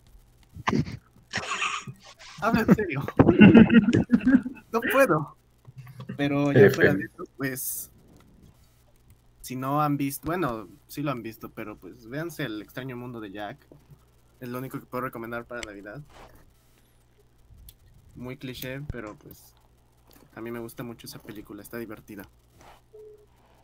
Habla 2.42 2.62
en 2.62 2.76
serio. 2.76 3.06
no 4.72 4.82
puedo. 4.92 5.38
Pero 6.18 6.52
ya 6.52 6.70
fuera 6.70 6.94
de 6.94 7.06
eso, 7.06 7.24
pues. 7.38 7.92
Si 9.42 9.56
no 9.56 9.82
han 9.82 9.96
visto, 9.96 10.26
bueno, 10.26 10.68
sí 10.88 11.04
lo 11.04 11.12
han 11.12 11.22
visto, 11.22 11.50
pero 11.50 11.78
pues 11.78 12.08
véanse 12.08 12.46
el 12.46 12.64
extraño 12.64 12.98
mundo 12.98 13.20
de 13.20 13.32
Jack. 13.32 13.68
Es 14.40 14.50
lo 14.50 14.58
único 14.58 14.80
que 14.80 14.88
puedo 14.88 15.04
recomendar 15.04 15.46
para 15.46 15.62
Navidad. 15.62 16.02
Muy 18.16 18.38
cliché, 18.38 18.82
pero 18.92 19.16
pues 19.16 19.54
a 20.36 20.42
mí 20.42 20.50
me 20.50 20.60
gusta 20.60 20.84
mucho 20.84 21.06
esa 21.06 21.20
película, 21.20 21.62
está 21.62 21.78
divertida. 21.78 22.24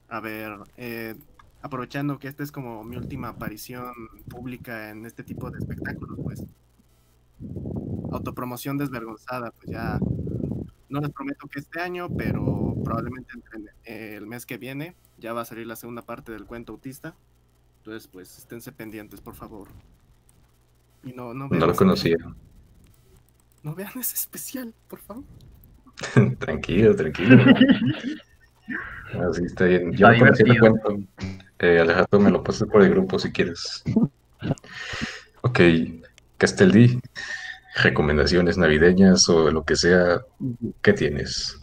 A 0.07 0.19
ver, 0.19 0.59
eh, 0.77 1.15
aprovechando 1.61 2.19
que 2.19 2.27
esta 2.27 2.43
es 2.43 2.51
como 2.51 2.83
mi 2.83 2.97
última 2.97 3.29
aparición 3.29 3.91
pública 4.29 4.89
en 4.89 5.05
este 5.05 5.23
tipo 5.23 5.49
de 5.49 5.59
espectáculos, 5.59 6.19
pues 6.23 6.43
autopromoción 8.11 8.77
desvergonzada, 8.77 9.51
pues 9.51 9.69
ya 9.69 9.99
no 10.89 10.99
les 10.99 11.09
prometo 11.11 11.47
que 11.47 11.59
este 11.59 11.79
año, 11.79 12.09
pero 12.15 12.75
probablemente 12.83 13.33
entre 13.33 14.15
el 14.15 14.27
mes 14.27 14.45
que 14.45 14.57
viene 14.57 14.95
ya 15.17 15.33
va 15.33 15.41
a 15.41 15.45
salir 15.45 15.65
la 15.67 15.75
segunda 15.75 16.01
parte 16.01 16.31
del 16.31 16.45
cuento 16.45 16.73
autista. 16.73 17.15
Entonces, 17.77 18.07
pues 18.07 18.37
esténse 18.37 18.71
pendientes, 18.71 19.21
por 19.21 19.35
favor. 19.35 19.69
Y 21.03 21.13
no, 21.13 21.33
no, 21.33 21.49
vean 21.49 21.61
No 21.61 21.67
lo 21.67 21.75
conocía. 21.75 22.17
No 23.63 23.73
vean 23.73 23.91
ese 23.99 24.15
especial, 24.15 24.73
por 24.87 24.99
favor. 24.99 25.23
tranquilo, 26.39 26.95
tranquilo. 26.95 27.43
Así 29.29 29.43
está 29.45 29.65
bien. 29.65 29.91
Yo 29.93 30.07
Está 30.07 30.11
no 30.11 30.19
conocía 30.19 30.53
el 30.53 30.59
cuento. 30.59 30.97
Eh, 31.59 31.79
Alejandro, 31.79 32.19
me 32.19 32.31
lo 32.31 32.43
pasas 32.43 32.67
por 32.67 32.81
el 32.81 32.89
grupo 32.89 33.19
si 33.19 33.31
quieres. 33.31 33.83
Ok, 35.43 35.59
Casteldi, 36.41 36.99
recomendaciones 37.83 38.57
navideñas 38.57 39.29
o 39.29 39.51
lo 39.51 39.63
que 39.63 39.75
sea, 39.75 40.21
¿qué 40.81 40.93
tienes? 40.93 41.55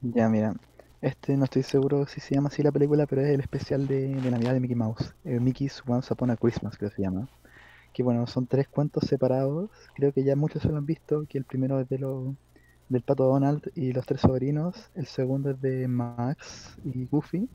Ya, 0.00 0.28
mira. 0.28 0.54
Este 1.00 1.36
no 1.36 1.44
estoy 1.44 1.62
seguro 1.62 2.06
si 2.06 2.20
se 2.20 2.34
llama 2.34 2.48
así 2.48 2.62
la 2.62 2.72
película, 2.72 3.06
pero 3.06 3.22
es 3.22 3.28
el 3.28 3.40
especial 3.40 3.86
de, 3.86 4.14
de 4.20 4.30
Navidad 4.30 4.54
de 4.54 4.60
Mickey 4.60 4.76
Mouse. 4.76 5.14
eh, 5.24 5.40
Mickey's 5.40 5.82
Once 5.86 6.12
Upon 6.12 6.30
a 6.30 6.36
Christmas, 6.36 6.76
creo 6.76 6.90
que 6.90 6.96
se 6.96 7.02
llama. 7.02 7.28
Que 7.94 8.02
bueno, 8.02 8.26
son 8.26 8.46
tres 8.46 8.68
cuentos 8.68 9.04
separados. 9.08 9.70
Creo 9.94 10.12
que 10.12 10.24
ya 10.24 10.36
muchos 10.36 10.62
se 10.62 10.68
lo 10.68 10.76
han 10.76 10.86
visto. 10.86 11.24
Que 11.28 11.38
el 11.38 11.44
primero 11.44 11.80
es 11.80 11.88
de 11.88 11.98
lo, 11.98 12.36
del 12.88 13.02
pato 13.02 13.24
Donald 13.24 13.70
y 13.74 13.92
los 13.92 14.04
tres 14.06 14.20
sobrinos. 14.20 14.90
El 14.94 15.06
segundo 15.06 15.50
es 15.50 15.60
de 15.62 15.88
Max 15.88 16.76
y 16.84 17.06
Goofy. 17.06 17.48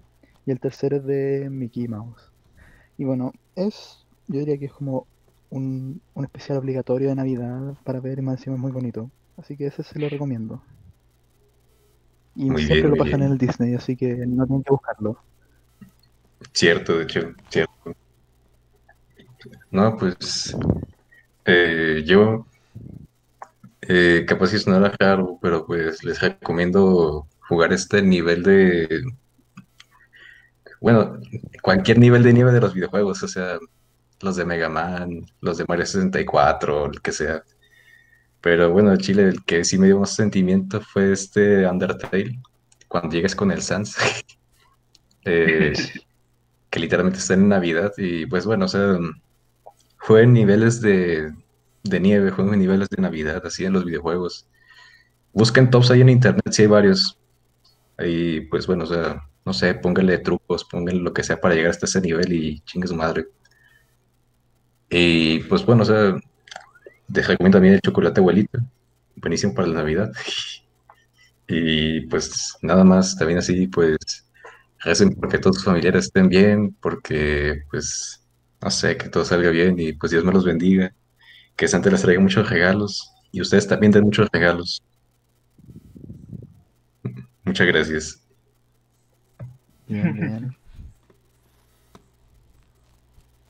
Y 0.45 0.52
el 0.52 0.60
tercero 0.60 0.98
es 0.98 1.06
de 1.06 1.49
Mickey 1.52 1.88
Mouse. 1.88 2.31
Y 2.98 3.06
bueno, 3.06 3.34
es, 3.56 4.06
yo 4.27 4.39
diría 4.39 4.57
que 4.57 4.65
es 4.65 4.73
como 4.73 5.07
un, 5.52 6.02
un 6.15 6.23
especial 6.26 6.57
obligatorio 6.60 7.10
de 7.10 7.15
Navidad 7.15 7.76
para 7.84 7.99
ver 8.02 8.19
y 8.19 8.23
más 8.23 8.40
encima 8.40 8.56
es 8.56 8.61
muy 8.61 8.72
bonito. 8.72 9.11
Así 9.38 9.57
que 9.57 9.68
ese 9.68 9.84
se 9.84 9.99
lo 9.99 10.10
recomiendo. 10.10 10.64
Y 12.36 12.52
Muy 12.52 12.61
siempre 12.61 12.90
bien, 12.90 12.90
lo 12.90 12.98
pasan 12.98 13.22
bien. 13.22 13.22
en 13.22 13.32
el 13.32 13.38
Disney, 13.38 13.73
así 13.73 13.95
que 13.95 14.26
no 14.28 14.45
tienen 14.45 14.64
que 14.64 14.72
buscarlo. 14.72 15.18
Cierto, 16.53 16.98
de 16.98 17.03
hecho, 17.03 17.34
cierto. 17.49 17.94
No, 19.72 19.98
pues 19.98 20.56
eh, 21.45 22.03
yo, 22.06 22.45
eh, 23.82 24.26
capaz 24.28 24.48
si 24.48 24.60
sonará 24.60 24.94
raro, 24.99 25.38
pero 25.41 25.65
pues 25.65 26.03
les 26.03 26.19
recomiendo 26.22 27.28
jugar 27.48 27.73
este 27.73 28.02
nivel 28.02 28.44
de, 28.44 29.03
bueno, 30.80 31.19
cualquier 31.61 31.99
nivel 31.99 32.23
de 32.23 32.34
nieve 32.34 32.52
de 32.52 32.61
los 32.61 32.73
videojuegos, 32.73 33.22
o 33.23 33.28
sea, 33.28 33.60
los 34.23 34.35
de 34.35 34.45
Mega 34.45 34.69
Man, 34.69 35.26
los 35.41 35.57
de 35.57 35.65
Mario 35.68 35.85
64, 35.85 36.85
el 36.88 37.02
que 37.02 37.11
sea. 37.11 37.43
Pero 38.41 38.72
bueno, 38.72 38.95
Chile, 38.98 39.30
el 39.30 39.43
que 39.43 39.64
sí 39.64 39.77
me 39.77 39.88
dio 39.88 39.99
más 39.99 40.15
sentimiento 40.15 40.81
fue 40.81 41.11
este 41.11 41.68
Undertale, 41.68 42.39
cuando 42.88 43.15
llegas 43.15 43.35
con 43.35 43.52
el 43.52 43.61
Sans. 43.61 43.95
Eh, 45.23 45.73
que 46.72 46.80
literalmente 46.80 47.19
está 47.19 47.35
en 47.35 47.48
Navidad 47.48 47.91
y 47.95 48.26
pues 48.26 48.48
bueno, 48.48 48.65
o 48.65 48.68
sea, 48.68 48.98
jueguen 49.99 50.34
niveles 50.34 50.81
de, 50.81 51.31
de 51.84 51.99
nieve, 51.99 52.31
jueguen 52.31 52.60
niveles 52.60 52.89
de 52.89 53.02
Navidad, 53.02 53.45
así 53.45 53.65
en 53.65 53.73
los 53.73 53.85
videojuegos. 53.85 54.48
Busquen 55.34 55.69
tops 55.69 55.91
ahí 55.91 56.02
en 56.02 56.10
internet, 56.10 56.43
si 56.49 56.64
hay 56.64 56.68
varios. 56.68 57.19
Ahí, 57.98 58.41
pues 58.41 58.65
bueno, 58.65 58.85
o 58.85 58.88
sea, 58.88 59.22
no 59.45 59.53
sé, 59.53 59.76
pónganle 59.76 60.18
trucos, 60.19 60.64
pónganle 60.65 61.02
lo 61.02 61.14
que 61.14 61.23
sea 61.23 61.39
para 61.39 61.56
llegar 61.56 61.72
hasta 61.72 61.85
ese 61.85 62.02
nivel 62.02 62.34
y 62.34 62.61
chingue 62.61 62.88
su 62.88 62.95
madre. 62.95 63.27
Y 64.91 65.39
pues 65.39 65.65
bueno, 65.65 65.84
o 65.84 65.85
sea, 65.85 66.15
les 67.07 67.27
recomiendo 67.27 67.55
también 67.55 67.76
el 67.76 67.81
chocolate 67.81 68.19
abuelito, 68.19 68.59
buenísimo 69.15 69.53
para 69.55 69.68
la 69.68 69.76
Navidad. 69.76 70.11
Y 71.53 72.07
pues 72.07 72.55
nada 72.61 72.85
más, 72.85 73.18
también 73.18 73.39
así, 73.39 73.68
pues 73.68 73.97
recen 74.80 75.13
porque 75.15 75.38
todos 75.38 75.57
sus 75.57 75.65
familiares 75.65 76.05
estén 76.05 76.30
bien, 76.30 76.73
porque 76.80 77.63
pues, 77.69 78.26
no 78.61 78.69
sé, 78.72 78.95
que 78.95 79.09
todo 79.09 79.26
salga 79.26 79.49
bien 79.49 79.77
y 79.77 79.91
pues 79.91 80.13
Dios 80.13 80.23
me 80.23 80.31
los 80.31 80.45
bendiga, 80.45 80.93
que 81.57 81.68
Santa 81.68 81.89
les 81.89 82.03
traiga 82.03 82.22
muchos 82.22 82.49
regalos 82.49 83.11
y 83.34 83.41
ustedes 83.41 83.68
también 83.68 83.91
den 83.91 84.05
muchos 84.05 84.30
regalos. 84.31 84.81
Muchas 87.43 87.68
gracias. 87.68 88.22
Bien, 89.88 90.13
bien. 90.13 90.55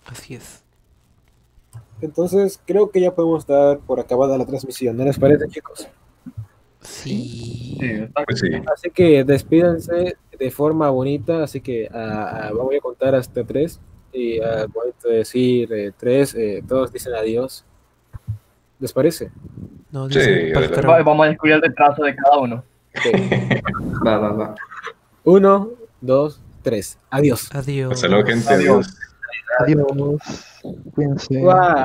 Así 0.07 0.33
es. 0.35 0.60
Entonces, 2.01 2.59
creo 2.65 2.89
que 2.91 3.01
ya 3.01 3.13
podemos 3.13 3.45
dar 3.45 3.79
por 3.79 3.99
acabada 3.99 4.37
la 4.37 4.45
transmisión. 4.45 4.97
¿No 4.97 5.05
les 5.05 5.17
parece, 5.19 5.47
chicos? 5.47 5.87
Sí. 6.81 7.77
Sí, 7.79 8.07
Pues 8.25 8.39
sí, 8.39 8.49
Así 8.73 8.89
que 8.89 9.23
despídense 9.23 10.15
de 10.37 10.51
forma 10.51 10.89
bonita. 10.89 11.43
Así 11.43 11.61
que 11.61 11.87
ah, 11.93 12.47
ah, 12.49 12.51
voy 12.53 12.77
a 12.77 12.79
contar 12.81 13.13
hasta 13.15 13.43
tres. 13.43 13.79
Y 14.13 14.39
ah, 14.41 14.65
voy 14.73 14.89
a 15.05 15.07
decir 15.07 15.71
eh, 15.71 15.91
tres. 15.97 16.33
eh, 16.35 16.63
todos 16.67 16.91
dicen 16.91 17.13
adiós. 17.13 17.63
¿Les 18.79 18.91
parece? 18.93 19.31
No, 19.91 20.09
Sí, 20.09 20.19
Vamos 21.05 21.25
a 21.25 21.29
descubrir 21.29 21.55
el 21.55 21.61
retraso 21.61 22.03
de 22.03 22.15
cada 22.15 22.39
uno. 22.39 22.63
Ok. 22.95 23.21
Va, 24.05 24.17
va, 24.17 24.31
va. 24.33 24.55
Uno, 25.23 25.69
dos, 26.01 26.41
tres. 26.63 26.97
Adiós. 27.11 27.49
Adiós. 27.53 27.93
hasta 27.93 28.07
luego, 28.07 28.27
gente. 28.27 28.49
Adiós. 28.51 28.97
Adiós. 29.59 29.85
Adiós. 29.91 30.45
Cuídense. 30.95 31.39
Guau. 31.39 31.75